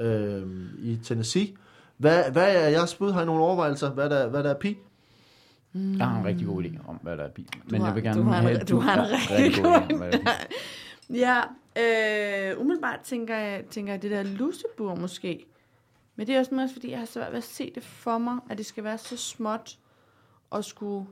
øh, 0.00 0.42
i 0.82 0.98
Tennessee. 1.04 1.48
Hvad, 1.96 2.22
hvad 2.32 2.56
er 2.56 2.68
jeres 2.68 2.94
bud? 2.94 3.12
Har 3.12 3.22
I 3.22 3.26
nogle 3.26 3.42
overvejelser? 3.42 3.90
Hvad 3.90 4.10
der, 4.10 4.28
hvad 4.28 4.42
der 4.42 4.50
er 4.50 4.54
pi? 4.58 4.78
Jeg 5.74 6.06
har 6.08 6.18
en 6.20 6.24
rigtig 6.26 6.46
god 6.46 6.64
idé 6.64 6.88
om, 6.88 6.96
hvad 7.02 7.16
der 7.16 7.24
er 7.24 7.30
bil. 7.30 7.48
Men 7.70 7.80
har- 7.80 7.86
jeg 7.88 7.94
vil 7.94 8.02
gerne 8.04 8.18
du 8.20 8.24
har 8.24 8.38
en- 8.38 8.46
have, 8.46 8.58
du 8.58 8.78
har 8.80 9.04
en 9.04 9.10
rigtig 9.10 9.62
god 9.64 9.72
idé 9.72 9.92
om, 9.92 9.98
hvad 9.98 10.12
der 10.12 10.18
er 10.18 10.22
bil. 10.22 10.28
Ja, 11.18 11.40
øh, 12.52 12.60
umiddelbart 12.60 13.00
tænker 13.00 13.36
jeg, 13.36 13.64
tænker 13.70 13.92
jeg 13.92 14.02
det 14.02 14.10
der 14.10 14.22
lusebur 14.22 14.94
måske. 14.94 15.46
Men 16.16 16.26
det 16.26 16.34
er 16.34 16.38
også 16.38 16.54
mest, 16.54 16.72
fordi 16.72 16.90
jeg 16.90 16.98
har 16.98 17.06
svært 17.06 17.30
ved 17.32 17.38
at 17.38 17.44
se 17.44 17.72
det 17.74 17.82
for 17.82 18.18
mig, 18.18 18.38
at 18.50 18.58
det 18.58 18.66
skal 18.66 18.84
være 18.84 18.98
så 18.98 19.16
småt 19.16 19.78
og 20.50 20.64
skulle... 20.64 21.06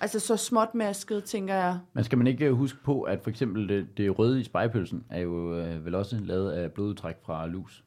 Altså 0.00 0.20
så 0.20 0.36
småt 0.36 0.74
masket, 0.74 1.24
tænker 1.24 1.54
jeg. 1.54 1.78
Men 1.92 2.04
skal 2.04 2.18
man 2.18 2.26
ikke 2.26 2.44
øh, 2.46 2.52
huske 2.52 2.78
på, 2.84 3.02
at 3.02 3.20
for 3.22 3.30
eksempel 3.30 3.68
det, 3.68 3.96
det 3.96 4.18
røde 4.18 4.40
i 4.40 4.44
spejepølsen 4.44 5.04
er 5.10 5.20
jo 5.20 5.58
øh, 5.58 5.84
vel 5.84 5.94
også 5.94 6.16
lavet 6.20 6.52
af 6.52 6.72
blodudtræk 6.72 7.16
fra 7.26 7.46
lus? 7.46 7.84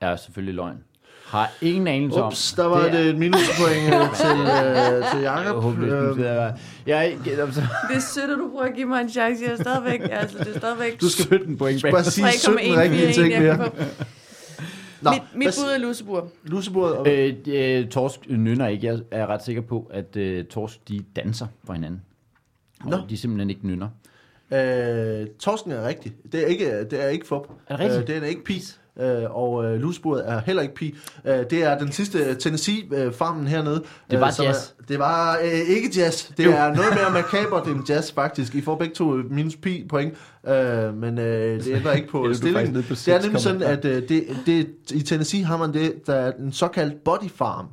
Er 0.00 0.16
selvfølgelig 0.16 0.54
løgn. 0.54 0.84
Har 1.24 1.52
ingen 1.60 1.86
anelse 1.86 2.22
om. 2.22 2.26
Ups, 2.26 2.52
der 2.52 2.64
var 2.64 2.82
det, 2.82 2.94
er- 2.94 3.10
et 3.10 3.16
minuspoint 3.18 3.94
øh, 3.94 4.14
til, 4.20 4.26
øh, 4.30 5.10
til 5.12 5.20
Jeg 5.20 5.42
Jacob. 5.44 5.62
håber, 5.62 5.80
det 5.80 6.18
Øh. 6.18 6.52
Jeg 6.86 7.12
er 7.12 7.18
Det 7.26 7.38
er 7.96 8.00
sødt, 8.00 8.30
at 8.30 8.38
du 8.38 8.48
prøver 8.50 8.64
at 8.64 8.74
give 8.74 8.86
mig 8.86 9.00
en 9.00 9.08
chance. 9.10 9.44
Jeg 9.44 9.52
er 9.52 9.56
stadigvæk... 9.56 10.00
Altså, 10.10 10.38
det 10.38 10.54
er 10.54 10.58
stadigvæk... 10.58 11.00
Du 11.00 11.08
skal 11.08 11.24
17 11.24 11.56
point 11.58 11.82
bag. 11.82 11.92
bare 11.92 12.04
sige 12.04 12.26
17 12.32 12.58
rigtige 12.78 13.12
ting 13.12 13.28
mere. 13.42 13.70
Nå, 15.00 15.10
Mit, 15.10 15.22
mit 15.34 15.46
bud 15.46 15.70
er 15.74 15.78
lusebur. 15.78 16.28
Lusebordet 16.44 16.96
og 16.96 17.08
Øh, 17.08 17.34
øh, 17.46 17.88
torsk 17.88 18.20
nynner 18.28 18.66
ikke. 18.68 18.86
Jeg 18.86 18.98
er 19.10 19.26
ret 19.26 19.44
sikker 19.44 19.62
på, 19.62 19.90
at 19.94 20.16
øh, 20.16 20.44
torsk 20.44 20.88
de 20.88 21.04
danser 21.16 21.46
for 21.66 21.72
hinanden. 21.72 22.02
Og 22.84 22.90
Nå. 22.90 22.96
de 23.10 23.16
simpelthen 23.16 23.50
ikke 23.50 23.66
nynner. 23.66 23.88
Øh, 24.52 25.26
torsken 25.38 25.72
er 25.72 25.86
rigtig. 25.88 26.14
Det 26.32 26.42
er 26.42 26.46
ikke, 26.46 26.84
det 26.84 27.04
er 27.04 27.08
ikke 27.08 27.26
fup. 27.26 27.42
Er 27.68 27.76
det 27.76 27.80
rigtigt? 27.84 28.00
Øh, 28.00 28.06
det 28.16 28.16
er 28.24 28.28
ikke 28.28 28.44
pi. 28.44 28.62
Øh, 29.00 29.36
og 29.36 29.64
øh, 29.64 29.80
lusbordet 29.80 30.28
er 30.30 30.40
heller 30.46 30.62
ikke 30.62 30.74
pi. 30.74 30.94
Øh, 31.24 31.38
det 31.50 31.52
er 31.64 31.78
den 31.78 31.92
sidste 31.92 32.34
Tennessee-farmen 32.34 33.46
hernede. 33.46 33.82
Det 34.10 34.20
var 34.20 34.36
øh, 34.40 34.44
jazz. 34.46 34.68
Er, 34.68 34.82
det 34.88 34.98
var 34.98 35.38
øh, 35.44 35.52
ikke 35.52 35.90
jazz. 35.96 36.28
Det 36.36 36.44
Jo. 36.44 36.50
er 36.50 36.74
noget 36.74 36.94
mere 36.94 37.10
makabert 37.12 37.66
end 37.68 37.88
jazz, 37.88 38.12
faktisk. 38.12 38.54
I 38.54 38.60
får 38.60 38.76
begge 38.76 38.94
to 38.94 39.16
øh, 39.16 39.30
minus 39.32 39.56
pi 39.56 39.86
point. 39.88 40.14
Øh, 40.48 40.94
men 40.96 41.18
øh, 41.18 41.64
det 41.64 41.74
ændrer 41.76 41.92
ikke 41.92 42.08
på 42.08 42.28
stillingen. 42.34 42.82
på 42.82 42.94
Det 42.94 43.08
er 43.08 43.22
nemlig 43.22 43.40
sådan, 43.40 43.62
6,5. 43.62 43.64
at 43.64 43.84
øh, 43.84 44.08
det, 44.08 44.26
det, 44.46 44.66
i 44.92 45.02
Tennessee 45.02 45.44
har 45.44 45.56
man 45.56 45.72
det, 45.74 46.06
der 46.06 46.14
er 46.14 46.32
en 46.32 46.52
såkaldt 46.52 47.04
body 47.04 47.30
farm. 47.34 47.66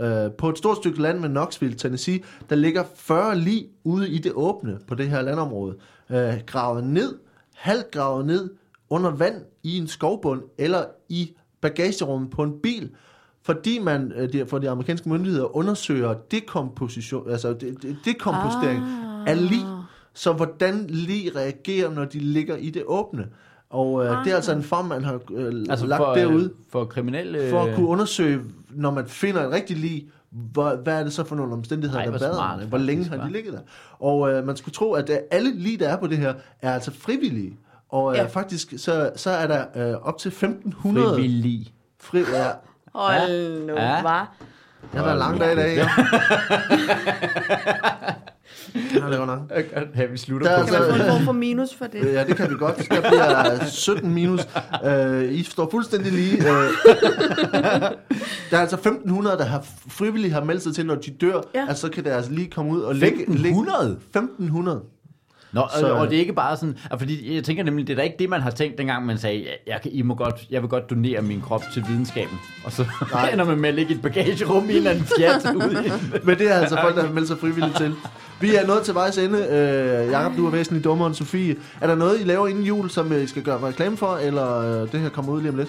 Øh, 0.00 0.32
på 0.38 0.48
et 0.48 0.58
stort 0.58 0.76
stykke 0.76 1.02
land 1.02 1.18
med 1.20 1.28
Knoxville, 1.28 1.74
Tennessee, 1.76 2.20
der 2.50 2.56
ligger 2.56 2.84
40 2.96 3.38
lig 3.38 3.66
ude 3.84 4.10
i 4.10 4.18
det 4.18 4.32
åbne 4.34 4.78
på 4.88 4.94
det 4.94 5.08
her 5.08 5.22
landområde. 5.22 5.74
Øh, 6.10 6.34
gravet 6.46 6.84
ned, 6.84 7.14
halvt 7.54 7.90
gravet 7.90 8.26
ned, 8.26 8.50
under 8.90 9.10
vand 9.10 9.34
i 9.64 9.78
en 9.78 9.88
skovbund, 9.88 10.42
eller 10.58 10.84
i 11.08 11.30
bagagerummet 11.60 12.30
på 12.30 12.42
en 12.42 12.52
bil, 12.62 12.90
fordi 13.42 13.78
man 13.78 14.12
øh, 14.16 14.32
de- 14.32 14.46
for 14.46 14.58
de 14.58 14.70
amerikanske 14.70 15.08
myndigheder 15.08 15.56
undersøger 15.56 16.14
dekomposition, 16.30 17.30
altså 17.30 17.52
de- 17.52 17.74
de- 17.82 17.96
dekompostering 18.04 18.78
Ah. 18.82 19.28
af 19.30 19.48
lig. 19.48 19.64
Så 20.14 20.32
hvordan 20.32 20.86
lig 20.88 21.36
reagerer, 21.36 21.90
når 21.90 22.04
de 22.04 22.18
ligger 22.18 22.56
i 22.56 22.70
det 22.70 22.82
åbne. 22.86 23.26
Og 23.70 24.04
øh, 24.04 24.24
det 24.24 24.30
er 24.32 24.36
altså 24.36 24.52
en 24.52 24.62
farm, 24.62 24.84
man 24.84 25.04
har 25.04 25.20
øh, 25.32 25.64
Altså 25.70 25.86
lagt 25.86 26.00
for, 26.00 26.06
øh, 26.10 26.14
for 26.70 26.84
kriminelle... 26.84 27.50
for 27.50 27.62
at 27.62 27.76
kunne 27.76 27.86
undersøge, 27.86 28.40
når 28.70 28.90
man 28.90 29.06
finder 29.06 29.46
en 29.46 29.52
rigtig 29.52 29.76
lig, 29.76 30.08
hvor, 30.30 30.76
hvad 30.76 30.98
er 31.00 31.02
det 31.04 31.12
så 31.12 31.24
for 31.24 31.36
nogle 31.36 31.52
omstændigheder, 31.52 31.98
Ej, 32.00 32.04
der 32.10 32.18
bader 32.18 32.66
Hvor 32.66 32.78
længe 32.78 33.04
har 33.04 33.16
de 33.26 33.32
ligget 33.32 33.52
der? 33.52 33.60
Og 33.98 34.32
øh, 34.32 34.46
man 34.46 34.56
skulle 34.56 34.72
tro, 34.74 34.92
at 34.92 35.10
øh, 35.10 35.16
alle 35.30 35.54
lige, 35.54 35.76
der 35.78 35.88
er 35.88 35.96
på 35.96 36.06
det 36.06 36.18
her, 36.18 36.34
er 36.62 36.72
altså 36.74 36.90
frivillige. 36.90 37.56
Og 37.94 38.12
øh, 38.12 38.18
Ja. 38.18 38.24
faktisk, 38.26 38.74
så, 38.76 39.10
så 39.16 39.30
er 39.30 39.46
der 39.46 39.64
øh, 39.76 39.94
op 40.02 40.18
til 40.18 40.28
1500 40.28 41.14
frivillige. 41.14 41.72
fri... 42.00 42.18
Ja, 42.18 42.46
Hold 42.94 43.66
nu, 43.66 43.72
Ja. 43.72 44.02
var. 44.02 44.34
det 44.92 44.98
har 45.00 45.04
været 45.04 45.18
lang 45.18 45.40
dag 45.40 45.52
i 45.52 45.56
dag. 45.56 45.76
Ja. 45.76 45.88
Ja, 48.94 49.10
det 49.10 49.18
var. 49.18 49.42
Ja, 49.96 50.04
vi 50.06 50.18
slutter 50.18 50.48
Der 50.48 50.56
på. 50.58 50.62
er 50.62 50.66
Kan 50.70 50.80
man 50.80 50.90
få 50.90 51.04
en 51.04 51.10
form 51.10 51.24
for 51.24 51.32
minus 51.32 51.74
for 51.74 51.84
det? 51.84 52.12
Ja, 52.12 52.24
det 52.24 52.36
kan 52.36 52.50
vi 52.50 52.54
godt. 52.58 52.76
Der 52.90 53.00
bliver 53.00 53.64
17 53.64 54.14
minus. 54.14 54.40
Uh, 54.86 55.22
I 55.32 55.42
står 55.42 55.70
fuldstændig 55.70 56.12
lige. 56.12 56.38
Uh, 56.38 56.44
der 58.50 58.56
er 58.56 58.58
altså 58.60 58.76
1500, 58.76 59.38
der 59.38 59.44
har 59.44 59.64
frivilligt 59.88 60.32
har 60.34 60.44
meldt 60.44 60.62
sig 60.62 60.74
til, 60.74 60.86
når 60.86 60.94
de 60.94 61.10
dør. 61.10 61.40
Ja. 61.54 61.66
Altså, 61.68 61.80
så 61.80 61.92
kan 61.92 62.04
det 62.04 62.10
altså 62.10 62.30
lige 62.32 62.50
komme 62.50 62.72
ud 62.72 62.80
og 62.80 62.94
ligge... 62.94 63.20
1500? 63.20 63.78
ligge- 63.88 64.00
1500. 64.06 64.82
Nå, 65.54 65.60
og, 65.60 65.70
Så- 65.80 65.92
og 65.94 66.08
det 66.10 66.16
er 66.16 66.20
ikke 66.20 66.32
bare 66.32 66.56
sådan, 66.56 66.76
fordi 66.98 67.34
jeg 67.34 67.44
tænker 67.44 67.62
nemlig, 67.64 67.86
det 67.86 67.92
er 67.92 67.96
da 67.96 68.02
ikke 68.02 68.16
det, 68.18 68.28
man 68.28 68.40
har 68.40 68.50
tænkt, 68.50 68.78
dengang 68.78 69.06
man 69.06 69.18
sagde, 69.18 69.46
jeg, 69.66 69.78
kan- 69.82 69.92
I 69.92 70.02
må 70.02 70.14
godt, 70.14 70.46
jeg 70.50 70.62
vil 70.62 70.70
godt 70.70 70.90
donere 70.90 71.22
min 71.22 71.40
krop 71.40 71.62
til 71.72 71.84
videnskaben. 71.88 72.38
Og 72.64 72.72
så 72.72 72.84
ender 73.32 73.44
man 73.44 73.58
med 73.60 73.68
at 73.68 73.74
ligge 73.74 73.92
i 73.92 73.96
et 73.96 74.02
bagagerum 74.02 74.64
i 74.64 74.70
en 74.70 74.76
eller 74.76 74.90
anden 74.90 75.06
fjat 75.18 75.46
ude 75.56 75.92
Men 76.24 76.38
det 76.38 76.50
er 76.50 76.54
altså 76.54 76.78
folk, 76.82 76.96
der 76.96 77.02
har 77.06 77.12
meldt 77.12 77.28
sig 77.28 77.38
frivilligt 77.38 77.76
til. 77.76 77.94
Vi 78.40 78.54
er 78.54 78.66
nået 78.66 78.82
til 78.82 78.94
vejs 78.94 79.18
ende. 79.18 79.38
Uh, 79.38 80.10
Jakob, 80.10 80.36
du 80.36 80.46
er 80.46 80.50
væsentligt 80.50 80.84
dummere 80.84 81.06
end 81.06 81.14
Sofie. 81.14 81.56
Er 81.80 81.86
der 81.86 81.94
noget, 81.94 82.20
I 82.20 82.24
laver 82.24 82.48
inden 82.48 82.64
jul, 82.64 82.90
som 82.90 83.22
I 83.22 83.26
skal 83.26 83.42
gøre 83.42 83.60
reklame 83.68 83.96
for, 83.96 84.16
eller 84.16 84.82
uh, 84.82 84.92
det 84.92 85.00
her 85.00 85.08
kommer 85.08 85.32
ud 85.32 85.40
lige 85.40 85.50
om 85.50 85.56
lidt? 85.56 85.68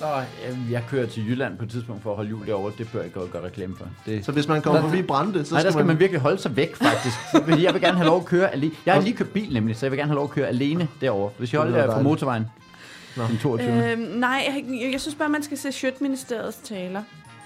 Nå, 0.00 0.06
jamen, 0.44 0.68
jeg 0.70 0.82
kører 0.88 1.06
til 1.06 1.26
Jylland 1.28 1.58
på 1.58 1.64
et 1.64 1.70
tidspunkt 1.70 2.02
for 2.02 2.10
at 2.10 2.16
holde 2.16 2.30
jul 2.30 2.46
derovre. 2.46 2.72
Det 2.78 2.88
bør 2.92 3.02
jeg 3.02 3.12
godt 3.12 3.30
gøre 3.32 3.44
reklame 3.44 3.76
for. 3.76 3.88
Det... 4.06 4.24
Så 4.24 4.32
hvis 4.32 4.48
man 4.48 4.62
kommer 4.62 4.80
Der- 4.80 4.88
forbi 4.88 5.02
Brande, 5.02 5.44
så 5.44 5.54
Nej, 5.54 5.62
der 5.62 5.70
skal 5.70 5.72
skal 5.72 5.86
man 5.86 5.98
virkelig 5.98 6.20
holde 6.20 6.38
sig 6.38 6.56
væk, 6.56 6.76
faktisk. 6.76 7.16
Fordi 7.48 7.64
jeg 7.64 7.72
vil 7.74 7.82
gerne 7.82 7.96
have 7.96 8.06
lov 8.06 8.20
at 8.20 8.24
køre 8.26 8.52
alene. 8.52 8.72
Jeg 8.86 8.94
har 8.94 9.00
lige 9.00 9.16
købt 9.16 9.32
bil 9.32 9.52
nemlig, 9.52 9.76
så 9.76 9.86
jeg 9.86 9.90
vil 9.90 9.98
gerne 9.98 10.08
have 10.08 10.14
lov 10.16 10.24
at 10.24 10.30
køre 10.30 10.46
alene 10.48 10.88
derovre. 11.00 11.30
Hvis 11.38 11.52
jeg 11.52 11.60
holder 11.60 11.86
dejligt. 11.86 12.02
motorvejen. 12.02 12.46
Den 13.28 13.38
22. 13.38 13.90
Øhm, 13.92 14.00
nej, 14.00 14.44
jeg, 14.48 14.90
jeg 14.92 15.00
synes 15.00 15.14
bare, 15.14 15.28
man 15.28 15.42
skal 15.42 15.58
se 15.58 15.72
Sjøtministeriets 15.72 16.58
taler. 16.64 17.02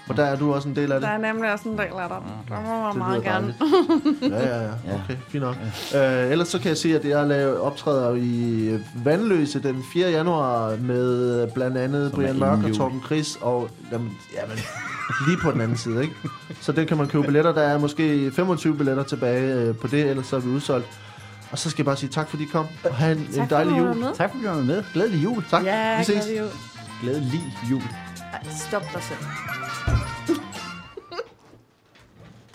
Og 0.09 0.17
der 0.17 0.23
er 0.25 0.35
du 0.35 0.53
også 0.53 0.69
en 0.69 0.75
del 0.75 0.91
af 0.91 0.99
det. 0.99 1.07
Der 1.09 1.13
er 1.15 1.17
nemlig 1.33 1.51
også 1.53 1.69
en 1.69 1.77
del 1.77 1.81
af 1.87 2.09
dem. 2.09 2.29
Der 2.49 2.61
må 2.65 2.79
man 2.81 2.89
Det 2.89 2.97
meget 2.97 3.23
gerne. 3.23 3.55
dejligt. 4.21 4.33
Ja, 4.33 4.57
ja, 4.57 4.63
ja. 4.63 4.69
Okay, 5.03 5.15
fint 5.27 5.43
nok. 5.43 5.55
Øh, 5.95 6.31
ellers 6.31 6.47
så 6.47 6.59
kan 6.59 6.69
jeg 6.69 6.77
se, 6.77 6.95
at 6.95 7.05
jeg 7.05 7.27
laver 7.27 7.59
optræder 7.59 8.15
i 8.15 8.79
Vandløse 9.03 9.63
den 9.63 9.83
4. 9.93 10.09
januar 10.09 10.75
med 10.81 11.47
blandt 11.47 11.77
andet 11.77 12.09
Som 12.09 12.19
Brian 12.19 12.39
Mørk 12.39 12.57
og 12.57 12.63
jul. 12.69 12.77
Torben 12.77 13.01
Chris 13.05 13.37
og 13.41 13.69
jamen, 13.91 14.17
jamen, 14.35 14.57
lige 15.27 15.37
på 15.37 15.51
den 15.51 15.61
anden 15.61 15.77
side, 15.77 16.01
ikke? 16.01 16.15
Så 16.61 16.71
den 16.71 16.87
kan 16.87 16.97
man 16.97 17.07
købe 17.07 17.23
billetter. 17.23 17.53
Der 17.53 17.61
er 17.61 17.77
måske 17.77 18.31
25 18.31 18.75
billetter 18.77 19.03
tilbage 19.03 19.53
øh, 19.53 19.75
på 19.75 19.87
det, 19.87 20.09
ellers 20.09 20.25
så 20.27 20.35
er 20.35 20.39
vi 20.39 20.49
udsolgt. 20.49 20.87
Og 21.51 21.57
så 21.57 21.69
skal 21.69 21.81
jeg 21.81 21.85
bare 21.85 21.97
sige 21.97 22.09
tak, 22.09 22.29
fordi 22.29 22.43
I 22.43 22.47
kom. 22.51 22.65
Og 22.85 22.95
have 22.95 23.11
en, 23.11 23.17
en 23.17 23.27
Tak 23.33 23.49
for 23.49 23.55
dejlig 23.55 23.77
jul. 23.77 23.95
med. 23.95 24.15
Tak 24.15 24.31
fordi 24.31 24.43
du 24.45 24.49
var 24.49 24.61
med. 24.61 24.83
Glædelig 24.93 25.23
jul. 25.23 25.43
Tak. 25.49 25.63
Ja, 25.65 25.97
vi 25.97 26.03
ses. 26.03 26.29
vi 26.31 26.37
jo. 26.37 26.45
Glædelig 27.01 27.41
jul. 27.71 27.81
Ej, 28.33 28.39
Stop 28.69 28.83
dig 28.93 29.01
selv. 29.03 29.19